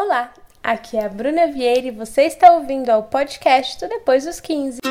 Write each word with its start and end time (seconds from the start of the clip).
Olá, 0.00 0.32
aqui 0.62 0.96
é 0.96 1.04
a 1.04 1.08
Bruna 1.08 1.48
Vieira 1.48 1.88
e 1.88 1.90
você 1.90 2.22
está 2.22 2.52
ouvindo 2.52 2.88
ao 2.88 3.02
podcast 3.02 3.80
do 3.80 3.88
Depois 3.88 4.24
dos 4.24 4.38
15. 4.38 4.78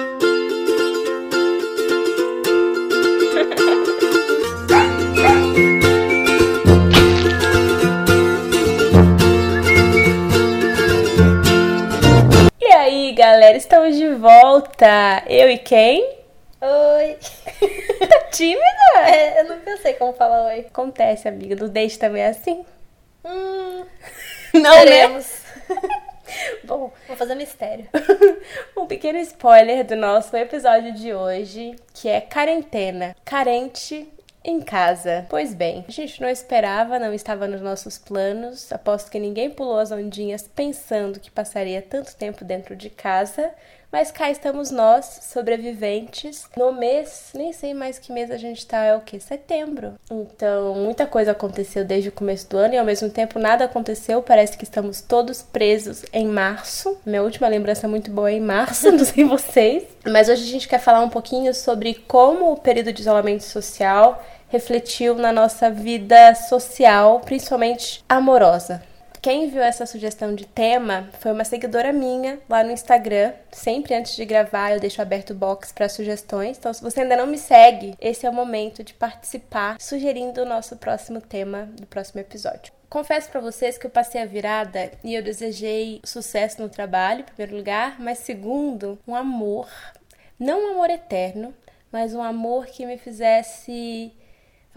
e 12.59 12.65
aí, 12.65 13.13
galera, 13.13 13.55
estamos 13.55 13.95
de 13.95 14.09
volta. 14.09 15.23
Eu 15.25 15.49
e 15.49 15.57
quem? 15.57 16.17
Oi. 16.59 17.17
Tá 18.09 18.19
tímida? 18.29 18.65
É, 19.05 19.39
eu 19.39 19.55
nunca 19.55 19.77
sei 19.77 19.93
como 19.93 20.11
falar 20.11 20.47
oi. 20.47 20.59
Acontece, 20.69 21.29
amiga. 21.29 21.55
No 21.55 21.69
date 21.69 21.97
também 21.97 22.23
é 22.23 22.27
assim? 22.27 22.65
Hum, 23.23 23.85
Não, 24.59 24.75
né? 24.75 24.85
veremos. 24.85 25.31
Bom, 26.63 26.91
Vou 27.07 27.15
fazer 27.15 27.35
mistério. 27.35 27.87
um 28.75 28.85
pequeno 28.85 29.17
spoiler 29.19 29.85
do 29.85 29.95
nosso 29.95 30.35
episódio 30.35 30.93
de 30.93 31.13
hoje, 31.13 31.75
que 31.93 32.09
é 32.09 32.19
quarentena. 32.19 33.15
Carente 33.23 34.07
em 34.43 34.61
casa. 34.61 35.25
Pois 35.29 35.53
bem, 35.53 35.83
a 35.87 35.91
gente 35.91 36.21
não 36.21 36.29
esperava, 36.29 36.99
não 36.99 37.13
estava 37.13 37.47
nos 37.47 37.61
nossos 37.61 37.97
planos. 37.97 38.71
Aposto 38.71 39.11
que 39.11 39.19
ninguém 39.19 39.49
pulou 39.49 39.77
as 39.77 39.91
ondinhas 39.91 40.47
pensando 40.47 41.19
que 41.19 41.31
passaria 41.31 41.81
tanto 41.81 42.15
tempo 42.15 42.45
dentro 42.45 42.75
de 42.75 42.89
casa. 42.89 43.51
Mas 43.91 44.11
cá 44.11 44.29
estamos 44.29 44.69
nós, 44.69 45.19
sobreviventes. 45.23 46.45
No 46.57 46.73
mês, 46.73 47.29
nem 47.33 47.53
sei 47.53 47.73
mais 47.73 47.97
que 47.97 48.11
mês 48.11 48.29
a 48.29 48.37
gente 48.37 48.65
tá, 48.65 48.83
é 48.83 48.95
o 48.95 49.01
que? 49.01 49.19
Setembro. 49.19 49.93
Então, 50.11 50.75
muita 50.75 51.05
coisa 51.05 51.31
aconteceu 51.31 51.85
desde 51.85 52.09
o 52.09 52.11
começo 52.11 52.49
do 52.49 52.57
ano 52.57 52.73
e 52.73 52.77
ao 52.77 52.85
mesmo 52.85 53.09
tempo 53.09 53.39
nada 53.39 53.65
aconteceu. 53.65 54.21
Parece 54.21 54.57
que 54.57 54.65
estamos 54.65 55.01
todos 55.01 55.41
presos 55.41 56.03
em 56.11 56.27
março. 56.27 56.97
Minha 57.05 57.23
última 57.23 57.47
lembrança 57.47 57.87
muito 57.87 58.11
boa 58.11 58.29
é 58.29 58.35
em 58.35 58.41
março, 58.41 58.91
não 58.91 59.05
sei 59.05 59.23
vocês. 59.23 59.83
Mas 60.05 60.27
hoje 60.27 60.43
a 60.43 60.51
gente 60.51 60.67
quer 60.67 60.79
falar 60.79 61.01
um 61.01 61.09
pouquinho 61.09 61.53
sobre 61.53 61.93
como 62.07 62.51
o 62.51 62.57
período 62.57 62.91
de 62.91 63.01
isolamento 63.01 63.43
social 63.43 64.21
refletiu 64.49 65.15
na 65.15 65.31
nossa 65.31 65.69
vida 65.69 66.33
social, 66.35 67.19
principalmente 67.21 68.03
amorosa. 68.07 68.81
Quem 69.27 69.49
viu 69.49 69.61
essa 69.61 69.85
sugestão 69.85 70.33
de 70.33 70.45
tema 70.45 71.09
foi 71.19 71.33
uma 71.33 71.43
seguidora 71.43 71.91
minha 71.91 72.39
lá 72.47 72.63
no 72.63 72.71
Instagram. 72.71 73.33
Sempre 73.51 73.93
antes 73.93 74.15
de 74.15 74.23
gravar, 74.23 74.71
eu 74.71 74.79
deixo 74.79 75.01
aberto 75.01 75.31
o 75.31 75.35
box 75.35 75.73
para 75.73 75.89
sugestões. 75.89 76.57
Então, 76.57 76.73
se 76.73 76.81
você 76.81 77.01
ainda 77.01 77.17
não 77.17 77.27
me 77.27 77.37
segue, 77.37 77.93
esse 77.99 78.25
é 78.25 78.29
o 78.29 78.33
momento 78.33 78.85
de 78.85 78.93
participar, 78.93 79.75
sugerindo 79.81 80.41
o 80.43 80.45
nosso 80.45 80.77
próximo 80.77 81.19
tema 81.19 81.67
do 81.73 81.85
próximo 81.85 82.21
episódio. 82.21 82.71
Confesso 82.89 83.29
para 83.29 83.41
vocês 83.41 83.77
que 83.77 83.85
eu 83.85 83.91
passei 83.91 84.21
a 84.21 84.25
virada 84.25 84.93
e 85.03 85.13
eu 85.13 85.21
desejei 85.21 85.99
sucesso 86.05 86.61
no 86.61 86.69
trabalho, 86.69 87.19
em 87.19 87.23
primeiro 87.23 87.57
lugar, 87.57 87.99
mas 87.99 88.19
segundo, 88.19 88.97
um 89.05 89.13
amor, 89.13 89.67
não 90.39 90.69
um 90.69 90.71
amor 90.71 90.89
eterno, 90.89 91.53
mas 91.91 92.13
um 92.13 92.23
amor 92.23 92.65
que 92.67 92.85
me 92.85 92.97
fizesse 92.97 94.09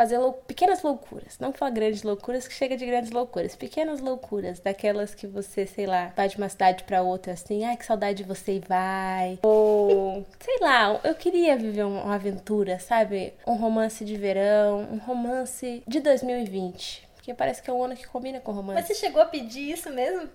fazer 0.01 0.17
lou 0.17 0.33
pequenas 0.33 0.83
loucuras. 0.83 1.39
Não 1.39 1.53
falar 1.53 1.73
grandes 1.73 2.03
loucuras, 2.03 2.49
que 2.49 2.55
chega 2.55 2.75
de 2.75 2.87
grandes 2.87 3.11
loucuras. 3.11 3.55
Pequenas 3.55 4.01
loucuras, 4.01 4.59
daquelas 4.59 5.15
que 5.15 5.27
você, 5.27 5.67
sei 5.67 5.85
lá, 5.85 6.11
vai 6.17 6.27
de 6.27 6.39
uma 6.39 6.49
cidade 6.49 6.85
para 6.85 7.03
outra 7.03 7.35
assim, 7.35 7.67
ai 7.67 7.77
que 7.77 7.85
saudade 7.85 8.23
de 8.23 8.25
você 8.25 8.55
e 8.55 8.61
vai. 8.61 9.39
Ou, 9.43 10.25
sei 10.41 10.57
lá, 10.63 10.99
eu 11.05 11.15
queria 11.15 11.55
viver 11.55 11.85
uma 11.85 12.15
aventura, 12.15 12.79
sabe? 12.79 13.35
Um 13.47 13.57
romance 13.57 14.03
de 14.03 14.17
verão, 14.17 14.89
um 14.91 14.97
romance 14.97 15.83
de 15.87 16.01
2020. 16.01 17.07
Porque 17.17 17.35
parece 17.35 17.63
que 17.63 17.69
é 17.69 17.73
um 17.73 17.85
ano 17.85 17.95
que 17.95 18.09
combina 18.09 18.41
com 18.41 18.53
romance. 18.53 18.81
Mas 18.81 18.87
você 18.87 18.95
chegou 18.95 19.21
a 19.21 19.27
pedir 19.27 19.71
isso 19.71 19.91
mesmo? 19.91 20.31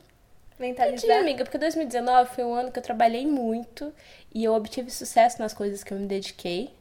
Mentalizar? 0.59 1.17
amiga, 1.17 1.43
porque 1.43 1.57
2019 1.57 2.35
foi 2.35 2.43
um 2.43 2.53
ano 2.53 2.71
que 2.71 2.77
eu 2.77 2.83
trabalhei 2.83 3.25
muito 3.25 3.91
e 4.31 4.43
eu 4.43 4.53
obtive 4.53 4.91
sucesso 4.91 5.41
nas 5.41 5.55
coisas 5.55 5.83
que 5.83 5.91
eu 5.91 5.97
me 5.97 6.05
dediquei. 6.05 6.71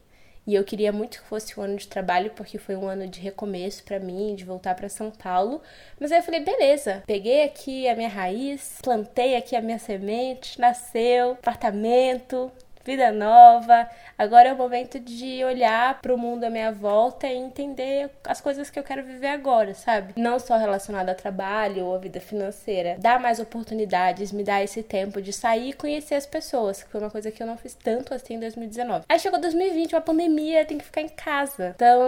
E 0.47 0.53
eu 0.53 0.63
queria 0.63 0.91
muito 0.91 1.19
que 1.19 1.27
fosse 1.27 1.59
um 1.59 1.63
ano 1.63 1.75
de 1.77 1.87
trabalho, 1.87 2.31
porque 2.35 2.57
foi 2.57 2.75
um 2.75 2.87
ano 2.87 3.07
de 3.07 3.19
recomeço 3.19 3.83
pra 3.83 3.99
mim, 3.99 4.35
de 4.35 4.45
voltar 4.45 4.75
pra 4.75 4.87
São 4.87 5.09
Paulo. 5.09 5.61
Mas 5.99 6.11
aí 6.11 6.19
eu 6.19 6.23
falei, 6.23 6.41
beleza, 6.41 7.03
peguei 7.07 7.43
aqui 7.43 7.87
a 7.87 7.95
minha 7.95 8.09
raiz, 8.09 8.77
plantei 8.83 9.35
aqui 9.35 9.55
a 9.55 9.61
minha 9.61 9.79
semente, 9.79 10.59
nasceu, 10.59 11.31
apartamento, 11.31 12.51
vida 12.85 13.11
nova. 13.11 13.89
Agora 14.17 14.49
é 14.49 14.53
o 14.53 14.57
momento 14.57 14.99
de 14.99 15.43
olhar 15.43 15.99
pro 16.01 16.17
mundo 16.17 16.43
à 16.43 16.49
minha 16.49 16.71
volta 16.71 17.27
e 17.27 17.35
entender 17.35 18.09
as 18.23 18.39
coisas 18.39 18.69
que 18.69 18.79
eu 18.79 18.83
quero 18.83 19.03
viver 19.03 19.27
agora, 19.27 19.73
sabe? 19.73 20.13
Não 20.15 20.39
só 20.39 20.55
relacionado 20.57 21.09
a 21.09 21.15
trabalho 21.15 21.85
ou 21.85 21.95
a 21.95 21.97
vida 21.97 22.21
financeira. 22.21 22.95
Dar 22.99 23.19
mais 23.19 23.39
oportunidades, 23.39 24.31
me 24.31 24.43
dar 24.43 24.63
esse 24.63 24.83
tempo 24.83 25.21
de 25.21 25.33
sair 25.33 25.69
e 25.69 25.73
conhecer 25.73 26.15
as 26.15 26.25
pessoas, 26.25 26.83
que 26.83 26.89
foi 26.89 27.01
uma 27.01 27.09
coisa 27.09 27.31
que 27.31 27.41
eu 27.41 27.47
não 27.47 27.57
fiz 27.57 27.73
tanto 27.73 28.13
assim 28.13 28.35
em 28.35 28.39
2019. 28.39 29.05
Aí 29.09 29.19
chegou 29.19 29.41
2020, 29.41 29.93
uma 29.93 30.01
pandemia, 30.01 30.63
tem 30.63 30.77
que 30.77 30.85
ficar 30.85 31.01
em 31.01 31.09
casa. 31.09 31.73
Então, 31.75 32.01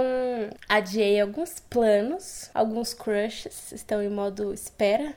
adiei 0.69 1.19
alguns 1.19 1.59
planos, 1.59 2.49
alguns 2.53 2.93
crushes 2.93 3.71
estão 3.71 4.01
em 4.01 4.09
modo 4.09 4.53
espera. 4.53 5.13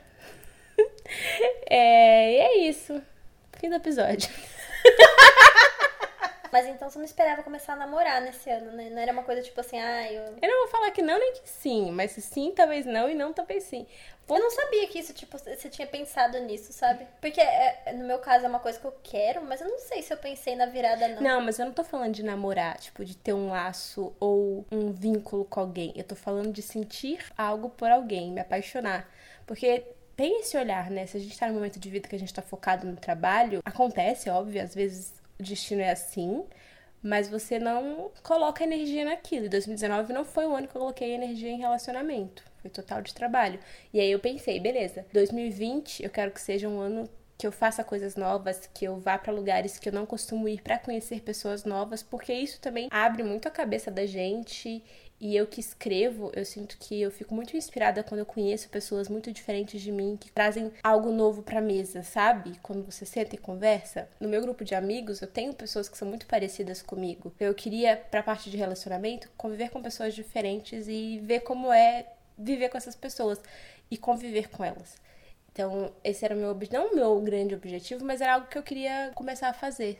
é, 1.69 2.33
e 2.33 2.37
é 2.37 2.57
isso. 2.67 3.01
Fim 3.59 3.69
do 3.69 3.75
episódio. 3.75 4.29
Mas 6.51 6.67
então 6.67 6.89
você 6.89 6.97
não 6.97 7.05
esperava 7.05 7.43
começar 7.43 7.73
a 7.73 7.77
namorar 7.77 8.21
nesse 8.21 8.49
ano, 8.49 8.71
né? 8.71 8.89
Não 8.89 9.01
era 9.01 9.13
uma 9.13 9.23
coisa 9.23 9.41
tipo 9.41 9.59
assim, 9.61 9.79
ah, 9.79 10.11
eu. 10.11 10.21
Eu 10.41 10.49
não 10.49 10.59
vou 10.59 10.67
falar 10.67 10.91
que 10.91 11.01
não 11.01 11.17
nem 11.17 11.31
que 11.33 11.49
sim, 11.49 11.91
mas 11.91 12.11
se 12.11 12.21
sim, 12.21 12.51
talvez 12.53 12.85
não 12.85 13.09
e 13.09 13.15
não, 13.15 13.31
talvez 13.31 13.63
sim. 13.63 13.87
Eu 14.27 14.39
não 14.39 14.51
sabia 14.51 14.87
que 14.87 14.99
isso, 14.99 15.13
tipo, 15.13 15.37
você 15.37 15.69
tinha 15.69 15.87
pensado 15.87 16.39
nisso, 16.39 16.71
sabe? 16.71 17.05
Porque 17.19 17.41
é, 17.41 17.93
no 17.93 18.05
meu 18.05 18.19
caso 18.19 18.45
é 18.45 18.47
uma 18.47 18.59
coisa 18.59 18.79
que 18.79 18.85
eu 18.85 18.95
quero, 19.03 19.43
mas 19.43 19.59
eu 19.59 19.67
não 19.67 19.79
sei 19.79 20.01
se 20.01 20.13
eu 20.13 20.17
pensei 20.17 20.55
na 20.55 20.65
virada, 20.65 21.07
não. 21.09 21.21
Não, 21.21 21.41
mas 21.41 21.59
eu 21.59 21.65
não 21.65 21.73
tô 21.73 21.83
falando 21.83 22.13
de 22.13 22.23
namorar, 22.23 22.77
tipo, 22.77 23.03
de 23.03 23.15
ter 23.15 23.33
um 23.33 23.49
laço 23.49 24.13
ou 24.19 24.65
um 24.71 24.91
vínculo 24.91 25.43
com 25.45 25.59
alguém. 25.59 25.91
Eu 25.95 26.03
tô 26.03 26.15
falando 26.15 26.51
de 26.51 26.61
sentir 26.61 27.25
algo 27.37 27.69
por 27.69 27.89
alguém, 27.91 28.31
me 28.31 28.39
apaixonar. 28.39 29.09
Porque 29.45 29.83
tem 30.21 30.39
esse 30.41 30.55
olhar, 30.55 30.91
né? 30.91 31.07
Se 31.07 31.17
a 31.17 31.19
gente 31.19 31.35
tá 31.35 31.47
num 31.47 31.55
momento 31.55 31.79
de 31.79 31.89
vida 31.89 32.07
que 32.07 32.15
a 32.15 32.19
gente 32.19 32.31
tá 32.31 32.43
focado 32.43 32.85
no 32.85 32.95
trabalho, 32.95 33.59
acontece, 33.65 34.29
óbvio, 34.29 34.61
às 34.61 34.75
vezes 34.75 35.11
o 35.39 35.41
destino 35.41 35.81
é 35.81 35.89
assim, 35.89 36.43
mas 37.01 37.27
você 37.27 37.57
não 37.57 38.11
coloca 38.21 38.63
energia 38.63 39.03
naquilo. 39.03 39.47
E 39.47 39.49
2019 39.49 40.13
não 40.13 40.23
foi 40.23 40.45
o 40.45 40.55
ano 40.55 40.67
que 40.67 40.75
eu 40.77 40.81
coloquei 40.81 41.13
energia 41.13 41.49
em 41.49 41.57
relacionamento. 41.57 42.43
Foi 42.61 42.69
total 42.69 43.01
de 43.01 43.15
trabalho. 43.15 43.59
E 43.91 43.99
aí 43.99 44.11
eu 44.11 44.19
pensei, 44.19 44.59
beleza, 44.59 45.07
2020 45.11 46.03
eu 46.03 46.09
quero 46.11 46.29
que 46.29 46.39
seja 46.39 46.69
um 46.69 46.79
ano 46.79 47.09
que 47.35 47.47
eu 47.47 47.51
faça 47.51 47.83
coisas 47.83 48.15
novas, 48.15 48.69
que 48.71 48.85
eu 48.85 48.99
vá 48.99 49.17
para 49.17 49.33
lugares 49.33 49.79
que 49.79 49.89
eu 49.89 49.93
não 49.93 50.05
costumo 50.05 50.47
ir 50.47 50.61
para 50.61 50.77
conhecer 50.77 51.21
pessoas 51.21 51.65
novas, 51.65 52.03
porque 52.03 52.31
isso 52.31 52.61
também 52.61 52.87
abre 52.91 53.23
muito 53.23 53.47
a 53.47 53.51
cabeça 53.51 53.89
da 53.89 54.05
gente. 54.05 54.83
E 55.21 55.35
eu 55.35 55.45
que 55.45 55.59
escrevo, 55.59 56.31
eu 56.33 56.43
sinto 56.43 56.75
que 56.79 56.99
eu 56.99 57.11
fico 57.11 57.35
muito 57.35 57.55
inspirada 57.55 58.03
quando 58.03 58.21
eu 58.21 58.25
conheço 58.25 58.67
pessoas 58.69 59.07
muito 59.07 59.31
diferentes 59.31 59.79
de 59.79 59.91
mim, 59.91 60.17
que 60.19 60.31
trazem 60.31 60.71
algo 60.81 61.11
novo 61.11 61.43
pra 61.43 61.61
mesa, 61.61 62.01
sabe? 62.01 62.57
Quando 62.63 62.83
você 62.83 63.05
senta 63.05 63.35
e 63.35 63.37
conversa. 63.37 64.09
No 64.19 64.27
meu 64.27 64.41
grupo 64.41 64.65
de 64.65 64.73
amigos, 64.73 65.21
eu 65.21 65.27
tenho 65.27 65.53
pessoas 65.53 65.87
que 65.87 65.95
são 65.95 66.07
muito 66.07 66.25
parecidas 66.25 66.81
comigo. 66.81 67.31
Eu 67.39 67.53
queria, 67.53 67.95
pra 67.95 68.23
parte 68.23 68.49
de 68.49 68.57
relacionamento, 68.57 69.29
conviver 69.37 69.69
com 69.69 69.79
pessoas 69.79 70.15
diferentes 70.15 70.87
e 70.87 71.19
ver 71.19 71.41
como 71.41 71.71
é 71.71 72.07
viver 72.35 72.69
com 72.69 72.77
essas 72.77 72.95
pessoas 72.95 73.39
e 73.91 73.97
conviver 73.97 74.49
com 74.49 74.63
elas. 74.65 74.95
Então, 75.51 75.93
esse 76.03 76.25
era 76.25 76.33
o 76.33 76.37
meu 76.37 76.57
não 76.71 76.87
o 76.91 76.95
meu 76.95 77.21
grande 77.21 77.53
objetivo, 77.53 78.03
mas 78.03 78.21
era 78.21 78.33
algo 78.33 78.47
que 78.47 78.57
eu 78.57 78.63
queria 78.63 79.11
começar 79.13 79.49
a 79.49 79.53
fazer. 79.53 79.99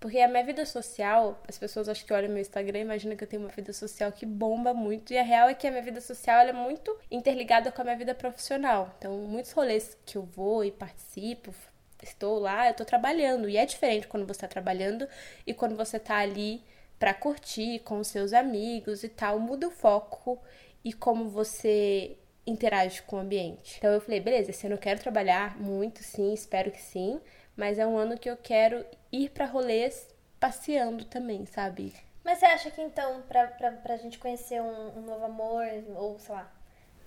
Porque 0.00 0.18
a 0.18 0.26
minha 0.26 0.42
vida 0.42 0.64
social, 0.64 1.38
as 1.46 1.58
pessoas 1.58 1.86
acho 1.86 2.06
que 2.06 2.12
olham 2.12 2.30
meu 2.30 2.40
Instagram 2.40 2.78
e 2.78 2.82
imaginam 2.82 3.14
que 3.14 3.22
eu 3.22 3.28
tenho 3.28 3.42
uma 3.42 3.50
vida 3.50 3.70
social 3.70 4.10
que 4.10 4.24
bomba 4.24 4.72
muito. 4.72 5.12
E 5.12 5.18
a 5.18 5.22
real 5.22 5.50
é 5.50 5.54
que 5.54 5.66
a 5.66 5.70
minha 5.70 5.82
vida 5.82 6.00
social 6.00 6.38
é 6.38 6.54
muito 6.54 6.96
interligada 7.10 7.70
com 7.70 7.82
a 7.82 7.84
minha 7.84 7.96
vida 7.98 8.14
profissional. 8.14 8.94
Então, 8.96 9.18
muitos 9.18 9.52
rolês 9.52 9.98
que 10.06 10.16
eu 10.16 10.22
vou 10.22 10.64
e 10.64 10.70
participo, 10.70 11.54
estou 12.02 12.38
lá, 12.38 12.68
eu 12.68 12.74
tô 12.74 12.82
trabalhando. 12.82 13.46
E 13.46 13.58
é 13.58 13.66
diferente 13.66 14.08
quando 14.08 14.26
você 14.26 14.40
tá 14.40 14.48
trabalhando 14.48 15.06
e 15.46 15.52
quando 15.52 15.76
você 15.76 15.98
tá 15.98 16.16
ali 16.16 16.64
pra 16.98 17.12
curtir 17.12 17.80
com 17.80 18.02
seus 18.02 18.32
amigos 18.32 19.04
e 19.04 19.08
tal. 19.10 19.38
Muda 19.38 19.68
o 19.68 19.70
foco 19.70 20.40
e 20.82 20.94
como 20.94 21.28
você 21.28 22.16
interage 22.46 23.02
com 23.02 23.16
o 23.16 23.20
ambiente. 23.20 23.76
Então 23.78 23.92
eu 23.92 24.00
falei, 24.00 24.20
beleza, 24.20 24.50
ano 24.66 24.74
eu 24.74 24.78
quero 24.78 25.00
trabalhar 25.00 25.60
muito, 25.60 26.02
sim, 26.02 26.32
espero 26.32 26.70
que 26.70 26.80
sim, 26.80 27.20
mas 27.56 27.78
é 27.78 27.86
um 27.86 27.96
ano 27.96 28.18
que 28.18 28.30
eu 28.30 28.36
quero 28.36 28.84
ir 29.12 29.30
pra 29.30 29.46
rolês 29.46 30.08
passeando 30.38 31.04
também, 31.04 31.44
sabe? 31.46 31.94
Mas 32.24 32.38
você 32.38 32.46
acha 32.46 32.70
que 32.70 32.80
então, 32.80 33.22
pra, 33.22 33.46
pra, 33.46 33.72
pra 33.72 33.96
gente 33.96 34.18
conhecer 34.18 34.60
um, 34.60 34.98
um 34.98 35.02
novo 35.02 35.24
amor, 35.24 35.64
ou 35.96 36.18
sei 36.18 36.34
lá, 36.34 36.50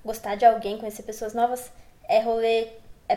gostar 0.03 0.35
de 0.35 0.45
alguém, 0.45 0.77
conhecer 0.77 1.03
pessoas 1.03 1.33
novas, 1.33 1.71
é 2.07 2.19
rolê. 2.19 2.67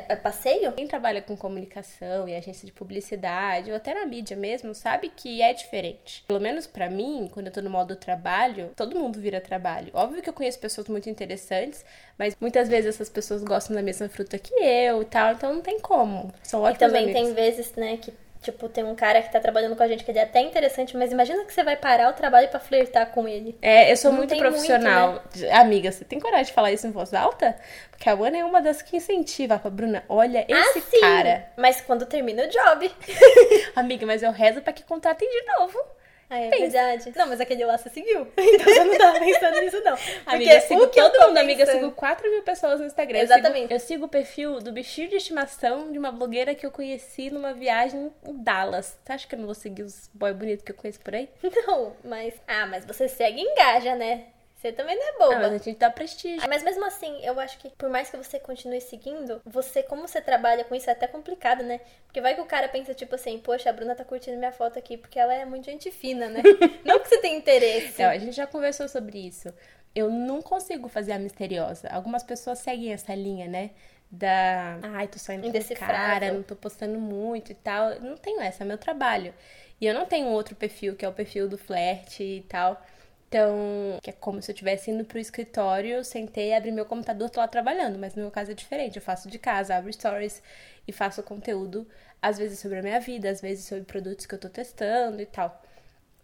É 0.08 0.12
É, 0.12 0.16
passeio? 0.16 0.72
Quem 0.72 0.86
trabalha 0.86 1.22
com 1.22 1.36
comunicação 1.36 2.28
e 2.28 2.34
agência 2.36 2.66
de 2.66 2.72
publicidade, 2.72 3.70
ou 3.70 3.76
até 3.76 3.94
na 3.94 4.04
mídia 4.06 4.36
mesmo, 4.36 4.74
sabe 4.74 5.08
que 5.10 5.40
é 5.42 5.52
diferente. 5.52 6.24
Pelo 6.26 6.40
menos 6.40 6.66
para 6.66 6.88
mim, 6.90 7.28
quando 7.32 7.46
eu 7.46 7.52
tô 7.52 7.60
no 7.62 7.70
modo 7.70 7.96
trabalho, 7.96 8.72
todo 8.76 8.98
mundo 8.98 9.20
vira 9.20 9.40
trabalho. 9.40 9.90
Óbvio 9.94 10.22
que 10.22 10.28
eu 10.28 10.34
conheço 10.34 10.58
pessoas 10.58 10.88
muito 10.88 11.08
interessantes, 11.08 11.84
mas 12.18 12.36
muitas 12.40 12.68
vezes 12.68 12.94
essas 12.94 13.08
pessoas 13.08 13.42
gostam 13.42 13.74
da 13.76 13.82
mesma 13.82 14.08
fruta 14.08 14.38
que 14.38 14.52
eu 14.54 15.02
e 15.02 15.04
tal, 15.06 15.32
então 15.32 15.54
não 15.54 15.62
tem 15.62 15.80
como. 15.80 16.32
São 16.42 16.62
ótimos 16.62 16.76
E 16.76 16.78
também 16.78 17.04
amigos. 17.04 17.22
tem 17.22 17.34
vezes, 17.34 17.74
né, 17.74 17.96
que 17.96 18.12
Tipo, 18.42 18.68
tem 18.68 18.84
um 18.84 18.94
cara 18.94 19.22
que 19.22 19.32
tá 19.32 19.40
trabalhando 19.40 19.74
com 19.74 19.82
a 19.82 19.88
gente 19.88 20.04
que 20.04 20.10
ele 20.10 20.18
é 20.18 20.22
até 20.22 20.40
interessante, 20.40 20.96
mas 20.96 21.10
imagina 21.10 21.44
que 21.44 21.52
você 21.52 21.64
vai 21.64 21.76
parar 21.76 22.10
o 22.10 22.12
trabalho 22.12 22.48
pra 22.48 22.60
flertar 22.60 23.10
com 23.10 23.26
ele. 23.26 23.56
É, 23.60 23.90
eu 23.90 23.96
sou 23.96 24.10
Não 24.10 24.18
muito 24.18 24.36
profissional. 24.36 25.22
Amiga, 25.52 25.90
você 25.90 26.04
tem 26.04 26.20
coragem 26.20 26.46
de 26.46 26.52
falar 26.52 26.72
isso 26.72 26.86
em 26.86 26.92
voz 26.92 27.12
alta? 27.12 27.56
Porque 27.90 28.08
a 28.08 28.12
Ana 28.12 28.38
é 28.38 28.44
uma 28.44 28.60
das 28.62 28.82
que 28.82 28.96
incentiva. 28.96 29.58
Fala, 29.58 29.74
Bruna, 29.74 30.04
olha 30.08 30.44
esse 30.48 30.78
ah, 30.78 30.82
sim! 30.82 31.00
cara. 31.00 31.50
Mas 31.56 31.80
quando 31.80 32.06
termina 32.06 32.44
o 32.44 32.48
job. 32.48 32.90
Amiga, 33.74 34.06
mas 34.06 34.22
eu 34.22 34.30
rezo 34.30 34.60
pra 34.60 34.72
que 34.72 34.84
contratem 34.84 35.28
de 35.28 35.42
novo. 35.58 35.95
Ah, 36.28 36.38
é 36.40 36.50
Pensa. 36.50 36.60
verdade. 36.62 37.12
Não, 37.16 37.26
mas 37.28 37.40
aquele 37.40 37.64
lá 37.64 37.78
você 37.78 37.88
seguiu. 37.88 38.26
Então 38.36 38.64
você 38.66 38.84
não 38.84 38.98
tava 38.98 39.18
pensando 39.24 39.60
nisso, 39.60 39.80
não. 39.84 39.96
Porque 39.96 40.20
Amiga, 40.26 40.54
eu 40.54 40.60
sigo 40.62 40.82
o 40.84 40.88
que 40.88 41.00
eu 41.00 41.10
todo 41.10 41.20
tô 41.20 41.28
mundo, 41.28 41.38
amiga. 41.38 41.62
Eu 41.62 41.66
sigo 41.72 41.90
4 41.92 42.30
mil 42.30 42.42
pessoas 42.42 42.80
no 42.80 42.86
Instagram. 42.86 43.18
Exatamente. 43.20 43.62
Eu 43.62 43.66
sigo, 43.68 43.74
eu 43.74 43.80
sigo 43.80 44.04
o 44.06 44.08
perfil 44.08 44.58
do 44.60 44.72
bichinho 44.72 45.08
de 45.08 45.16
estimação 45.16 45.92
de 45.92 45.98
uma 45.98 46.10
blogueira 46.10 46.54
que 46.54 46.66
eu 46.66 46.70
conheci 46.70 47.30
numa 47.30 47.52
viagem 47.54 48.10
em 48.26 48.42
Dallas. 48.42 48.98
Você 49.04 49.12
acha 49.12 49.26
que 49.28 49.34
eu 49.34 49.38
não 49.38 49.46
vou 49.46 49.54
seguir 49.54 49.82
os 49.82 50.10
boy 50.12 50.32
bonitos 50.32 50.64
que 50.64 50.72
eu 50.72 50.76
conheço 50.76 51.00
por 51.00 51.14
aí? 51.14 51.28
Não, 51.66 51.96
mas. 52.04 52.34
Ah, 52.46 52.66
mas 52.66 52.84
você 52.84 53.08
segue 53.08 53.40
e 53.40 53.44
engaja, 53.44 53.94
né? 53.94 54.24
Você 54.56 54.72
também 54.72 54.96
não 54.96 55.06
é 55.06 55.12
boba. 55.18 55.34
Ah, 55.34 55.40
mas 55.50 55.52
a 55.52 55.64
gente 55.64 55.78
dá 55.78 55.90
prestígio. 55.90 56.48
Mas 56.48 56.62
mesmo 56.62 56.84
assim, 56.86 57.22
eu 57.22 57.38
acho 57.38 57.58
que 57.58 57.68
por 57.76 57.90
mais 57.90 58.08
que 58.08 58.16
você 58.16 58.40
continue 58.40 58.80
seguindo, 58.80 59.40
você, 59.44 59.82
como 59.82 60.08
você 60.08 60.18
trabalha 60.18 60.64
com 60.64 60.74
isso, 60.74 60.88
é 60.88 60.94
até 60.94 61.06
complicado, 61.06 61.62
né? 61.62 61.78
Porque 62.06 62.22
vai 62.22 62.34
que 62.34 62.40
o 62.40 62.46
cara 62.46 62.66
pensa, 62.66 62.94
tipo 62.94 63.14
assim, 63.14 63.38
poxa, 63.38 63.68
a 63.68 63.72
Bruna 63.72 63.94
tá 63.94 64.02
curtindo 64.02 64.38
minha 64.38 64.52
foto 64.52 64.78
aqui 64.78 64.96
porque 64.96 65.18
ela 65.18 65.34
é 65.34 65.44
muito 65.44 65.66
gente 65.66 65.90
fina, 65.90 66.30
né? 66.30 66.42
não 66.86 66.98
que 66.98 67.08
você 67.08 67.18
tem 67.18 67.36
interesse. 67.36 68.00
Não, 68.02 68.08
a 68.08 68.16
gente 68.16 68.32
já 68.32 68.46
conversou 68.46 68.88
sobre 68.88 69.18
isso. 69.18 69.52
Eu 69.94 70.08
não 70.08 70.40
consigo 70.40 70.88
fazer 70.88 71.12
a 71.12 71.18
misteriosa. 71.18 71.88
Algumas 71.90 72.22
pessoas 72.22 72.58
seguem 72.58 72.94
essa 72.94 73.14
linha, 73.14 73.46
né? 73.46 73.70
Da. 74.10 74.78
Ai, 74.82 75.06
tô 75.06 75.18
saindo 75.18 75.42
com 75.42 75.48
Indecifrável. 75.48 75.96
cara, 75.96 76.32
não 76.32 76.42
tô 76.42 76.56
postando 76.56 76.98
muito 76.98 77.52
e 77.52 77.54
tal. 77.54 77.90
Eu 77.90 78.00
não 78.00 78.16
tenho 78.16 78.40
essa, 78.40 78.64
é 78.64 78.66
meu 78.66 78.78
trabalho. 78.78 79.34
E 79.78 79.86
eu 79.86 79.92
não 79.92 80.06
tenho 80.06 80.28
outro 80.28 80.56
perfil, 80.56 80.96
que 80.96 81.04
é 81.04 81.08
o 81.08 81.12
perfil 81.12 81.46
do 81.46 81.58
flerte 81.58 82.22
e 82.22 82.40
tal. 82.48 82.82
Então, 83.28 83.98
é 84.06 84.12
como 84.12 84.40
se 84.40 84.50
eu 84.50 84.54
estivesse 84.54 84.90
indo 84.90 85.04
pro 85.04 85.18
escritório, 85.18 86.04
sentei, 86.04 86.54
abri 86.54 86.70
meu 86.70 86.86
computador, 86.86 87.28
tô 87.30 87.40
lá 87.40 87.48
trabalhando. 87.48 87.98
Mas 87.98 88.14
no 88.14 88.22
meu 88.22 88.30
caso 88.30 88.52
é 88.52 88.54
diferente. 88.54 88.96
Eu 88.96 89.02
faço 89.02 89.28
de 89.28 89.38
casa, 89.38 89.74
abro 89.76 89.92
stories 89.92 90.42
e 90.86 90.92
faço 90.92 91.22
conteúdo, 91.22 91.86
às 92.22 92.38
vezes 92.38 92.58
sobre 92.60 92.78
a 92.78 92.82
minha 92.82 93.00
vida, 93.00 93.28
às 93.30 93.40
vezes 93.40 93.66
sobre 93.66 93.84
produtos 93.84 94.26
que 94.26 94.34
eu 94.34 94.38
tô 94.38 94.48
testando 94.48 95.20
e 95.20 95.26
tal 95.26 95.62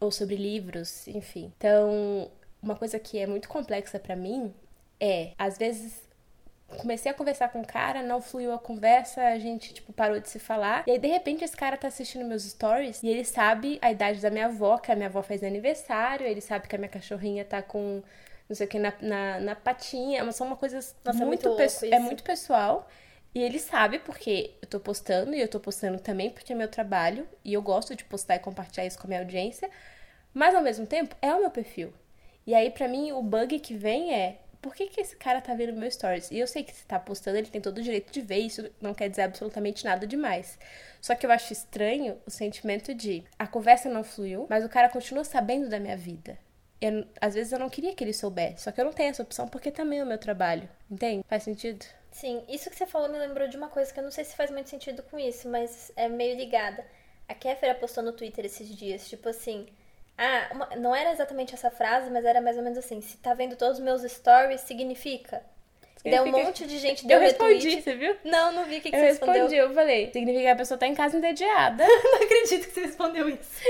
ou 0.00 0.10
sobre 0.10 0.36
livros, 0.36 1.06
enfim. 1.08 1.52
Então, 1.56 2.30
uma 2.62 2.76
coisa 2.76 2.98
que 2.98 3.18
é 3.18 3.26
muito 3.26 3.48
complexa 3.48 3.98
pra 3.98 4.16
mim 4.16 4.52
é, 5.00 5.32
às 5.38 5.58
vezes 5.58 6.02
comecei 6.76 7.10
a 7.10 7.14
conversar 7.14 7.48
com 7.50 7.60
um 7.60 7.64
cara, 7.64 8.02
não 8.02 8.20
fluiu 8.20 8.52
a 8.52 8.58
conversa, 8.58 9.22
a 9.22 9.38
gente 9.38 9.74
tipo 9.74 9.92
parou 9.92 10.20
de 10.20 10.28
se 10.28 10.38
falar. 10.38 10.84
E 10.86 10.92
aí 10.92 10.98
de 10.98 11.08
repente 11.08 11.44
esse 11.44 11.56
cara 11.56 11.76
tá 11.76 11.88
assistindo 11.88 12.24
meus 12.24 12.44
stories 12.44 13.02
e 13.02 13.08
ele 13.08 13.24
sabe 13.24 13.78
a 13.82 13.90
idade 13.92 14.20
da 14.20 14.30
minha 14.30 14.46
avó, 14.46 14.78
que 14.78 14.90
a 14.92 14.96
minha 14.96 15.08
avó 15.08 15.22
fez 15.22 15.42
aniversário, 15.44 16.26
ele 16.26 16.40
sabe 16.40 16.68
que 16.68 16.74
a 16.76 16.78
minha 16.78 16.88
cachorrinha 16.88 17.44
tá 17.44 17.62
com 17.62 18.02
não 18.48 18.56
sei 18.56 18.66
o 18.66 18.68
que 18.70 18.78
na, 18.78 18.92
na, 19.00 19.40
na 19.40 19.54
patinha, 19.56 20.24
mas 20.24 20.36
são 20.36 20.46
uma 20.46 20.56
coisas 20.56 20.94
Nossa, 21.04 21.22
é 21.24 21.26
muito 21.26 21.44
muito 21.44 21.48
louco 21.48 21.56
pesso- 21.56 21.86
é 21.90 21.98
muito 21.98 22.22
pessoal. 22.22 22.88
E 23.34 23.40
ele 23.42 23.58
sabe 23.58 23.98
porque 23.98 24.54
eu 24.60 24.68
tô 24.68 24.78
postando 24.78 25.34
e 25.34 25.40
eu 25.40 25.48
tô 25.48 25.58
postando 25.58 25.98
também 25.98 26.30
porque 26.30 26.52
é 26.52 26.56
meu 26.56 26.68
trabalho 26.68 27.26
e 27.44 27.54
eu 27.54 27.62
gosto 27.62 27.94
de 27.96 28.04
postar 28.04 28.36
e 28.36 28.38
compartilhar 28.40 28.86
isso 28.86 28.98
com 28.98 29.06
a 29.06 29.08
minha 29.08 29.20
audiência, 29.20 29.70
mas 30.34 30.54
ao 30.54 30.62
mesmo 30.62 30.86
tempo 30.86 31.16
é 31.22 31.34
o 31.34 31.40
meu 31.40 31.50
perfil. 31.50 31.92
E 32.46 32.54
aí 32.54 32.70
pra 32.70 32.88
mim 32.88 33.12
o 33.12 33.22
bug 33.22 33.58
que 33.60 33.74
vem 33.76 34.14
é 34.14 34.38
por 34.62 34.74
que, 34.74 34.86
que 34.86 35.00
esse 35.00 35.16
cara 35.16 35.40
tá 35.40 35.52
vendo 35.54 35.72
meu 35.78 35.90
stories? 35.90 36.30
E 36.30 36.38
eu 36.38 36.46
sei 36.46 36.62
que 36.62 36.72
se 36.74 36.86
tá 36.86 36.98
postando, 36.98 37.36
ele 37.36 37.48
tem 37.48 37.60
todo 37.60 37.78
o 37.78 37.82
direito 37.82 38.12
de 38.12 38.20
ver, 38.22 38.38
isso 38.38 38.70
não 38.80 38.94
quer 38.94 39.10
dizer 39.10 39.22
absolutamente 39.22 39.84
nada 39.84 40.06
demais. 40.06 40.58
Só 41.00 41.14
que 41.14 41.26
eu 41.26 41.30
acho 41.32 41.52
estranho 41.52 42.18
o 42.24 42.30
sentimento 42.30 42.94
de 42.94 43.24
a 43.38 43.46
conversa 43.46 43.88
não 43.90 44.04
fluiu, 44.04 44.46
mas 44.48 44.64
o 44.64 44.68
cara 44.68 44.88
continua 44.88 45.24
sabendo 45.24 45.68
da 45.68 45.80
minha 45.80 45.96
vida. 45.96 46.38
Eu- 46.80 47.06
às 47.20 47.34
vezes 47.34 47.52
eu 47.52 47.58
não 47.58 47.68
queria 47.68 47.94
que 47.94 48.02
ele 48.02 48.12
soubesse, 48.12 48.62
só 48.64 48.72
que 48.72 48.80
eu 48.80 48.84
não 48.84 48.92
tenho 48.92 49.10
essa 49.10 49.22
opção 49.22 49.46
porque 49.48 49.70
também 49.70 49.98
é 50.00 50.04
o 50.04 50.06
meu 50.06 50.18
trabalho, 50.18 50.68
entende? 50.90 51.24
Faz 51.28 51.42
sentido? 51.42 51.84
Sim, 52.10 52.42
isso 52.48 52.68
que 52.70 52.76
você 52.76 52.86
falou 52.86 53.08
me 53.08 53.18
lembrou 53.18 53.48
de 53.48 53.56
uma 53.56 53.68
coisa 53.68 53.92
que 53.92 53.98
eu 53.98 54.04
não 54.04 54.10
sei 54.10 54.24
se 54.24 54.36
faz 54.36 54.50
muito 54.50 54.68
sentido 54.68 55.02
com 55.04 55.18
isso, 55.18 55.48
mas 55.48 55.90
é 55.96 56.08
meio 56.08 56.36
ligada. 56.36 56.84
A 57.28 57.34
Kéfera 57.34 57.74
postou 57.74 58.02
no 58.02 58.12
Twitter 58.12 58.44
esses 58.44 58.68
dias, 58.68 59.08
tipo 59.08 59.28
assim. 59.28 59.66
Ah, 60.18 60.48
uma- 60.52 60.68
não 60.76 60.94
era 60.94 61.10
exatamente 61.12 61.54
essa 61.54 61.70
frase, 61.70 62.10
mas 62.10 62.24
era 62.24 62.40
mais 62.40 62.56
ou 62.56 62.62
menos 62.62 62.78
assim: 62.78 63.00
se 63.00 63.16
tá 63.18 63.34
vendo 63.34 63.56
todos 63.56 63.78
os 63.78 63.84
meus 63.84 64.02
stories, 64.02 64.60
significa. 64.62 65.42
Deu 66.04 66.14
um 66.14 66.24
Significa- 66.24 66.46
monte 66.46 66.66
de 66.66 66.78
gente 66.78 67.06
deu 67.06 67.16
Eu 67.18 67.22
respondi, 67.22 67.52
retweet. 67.76 67.82
você 67.82 67.94
viu? 67.94 68.16
Não, 68.24 68.50
não 68.50 68.64
vi 68.64 68.78
o 68.78 68.80
que, 68.80 68.90
que 68.90 68.96
Eu 68.96 69.00
você 69.00 69.06
respondi, 69.06 69.32
respondeu. 69.38 69.68
eu 69.68 69.72
falei, 69.72 70.10
significa 70.12 70.40
que 70.42 70.48
a 70.50 70.56
pessoa 70.56 70.76
tá 70.76 70.86
em 70.88 70.94
casa 70.96 71.16
entediada. 71.16 71.84
Não 71.86 72.22
acredito 72.24 72.66
que 72.66 72.74
você 72.74 72.80
respondeu 72.80 73.28
isso. 73.28 73.62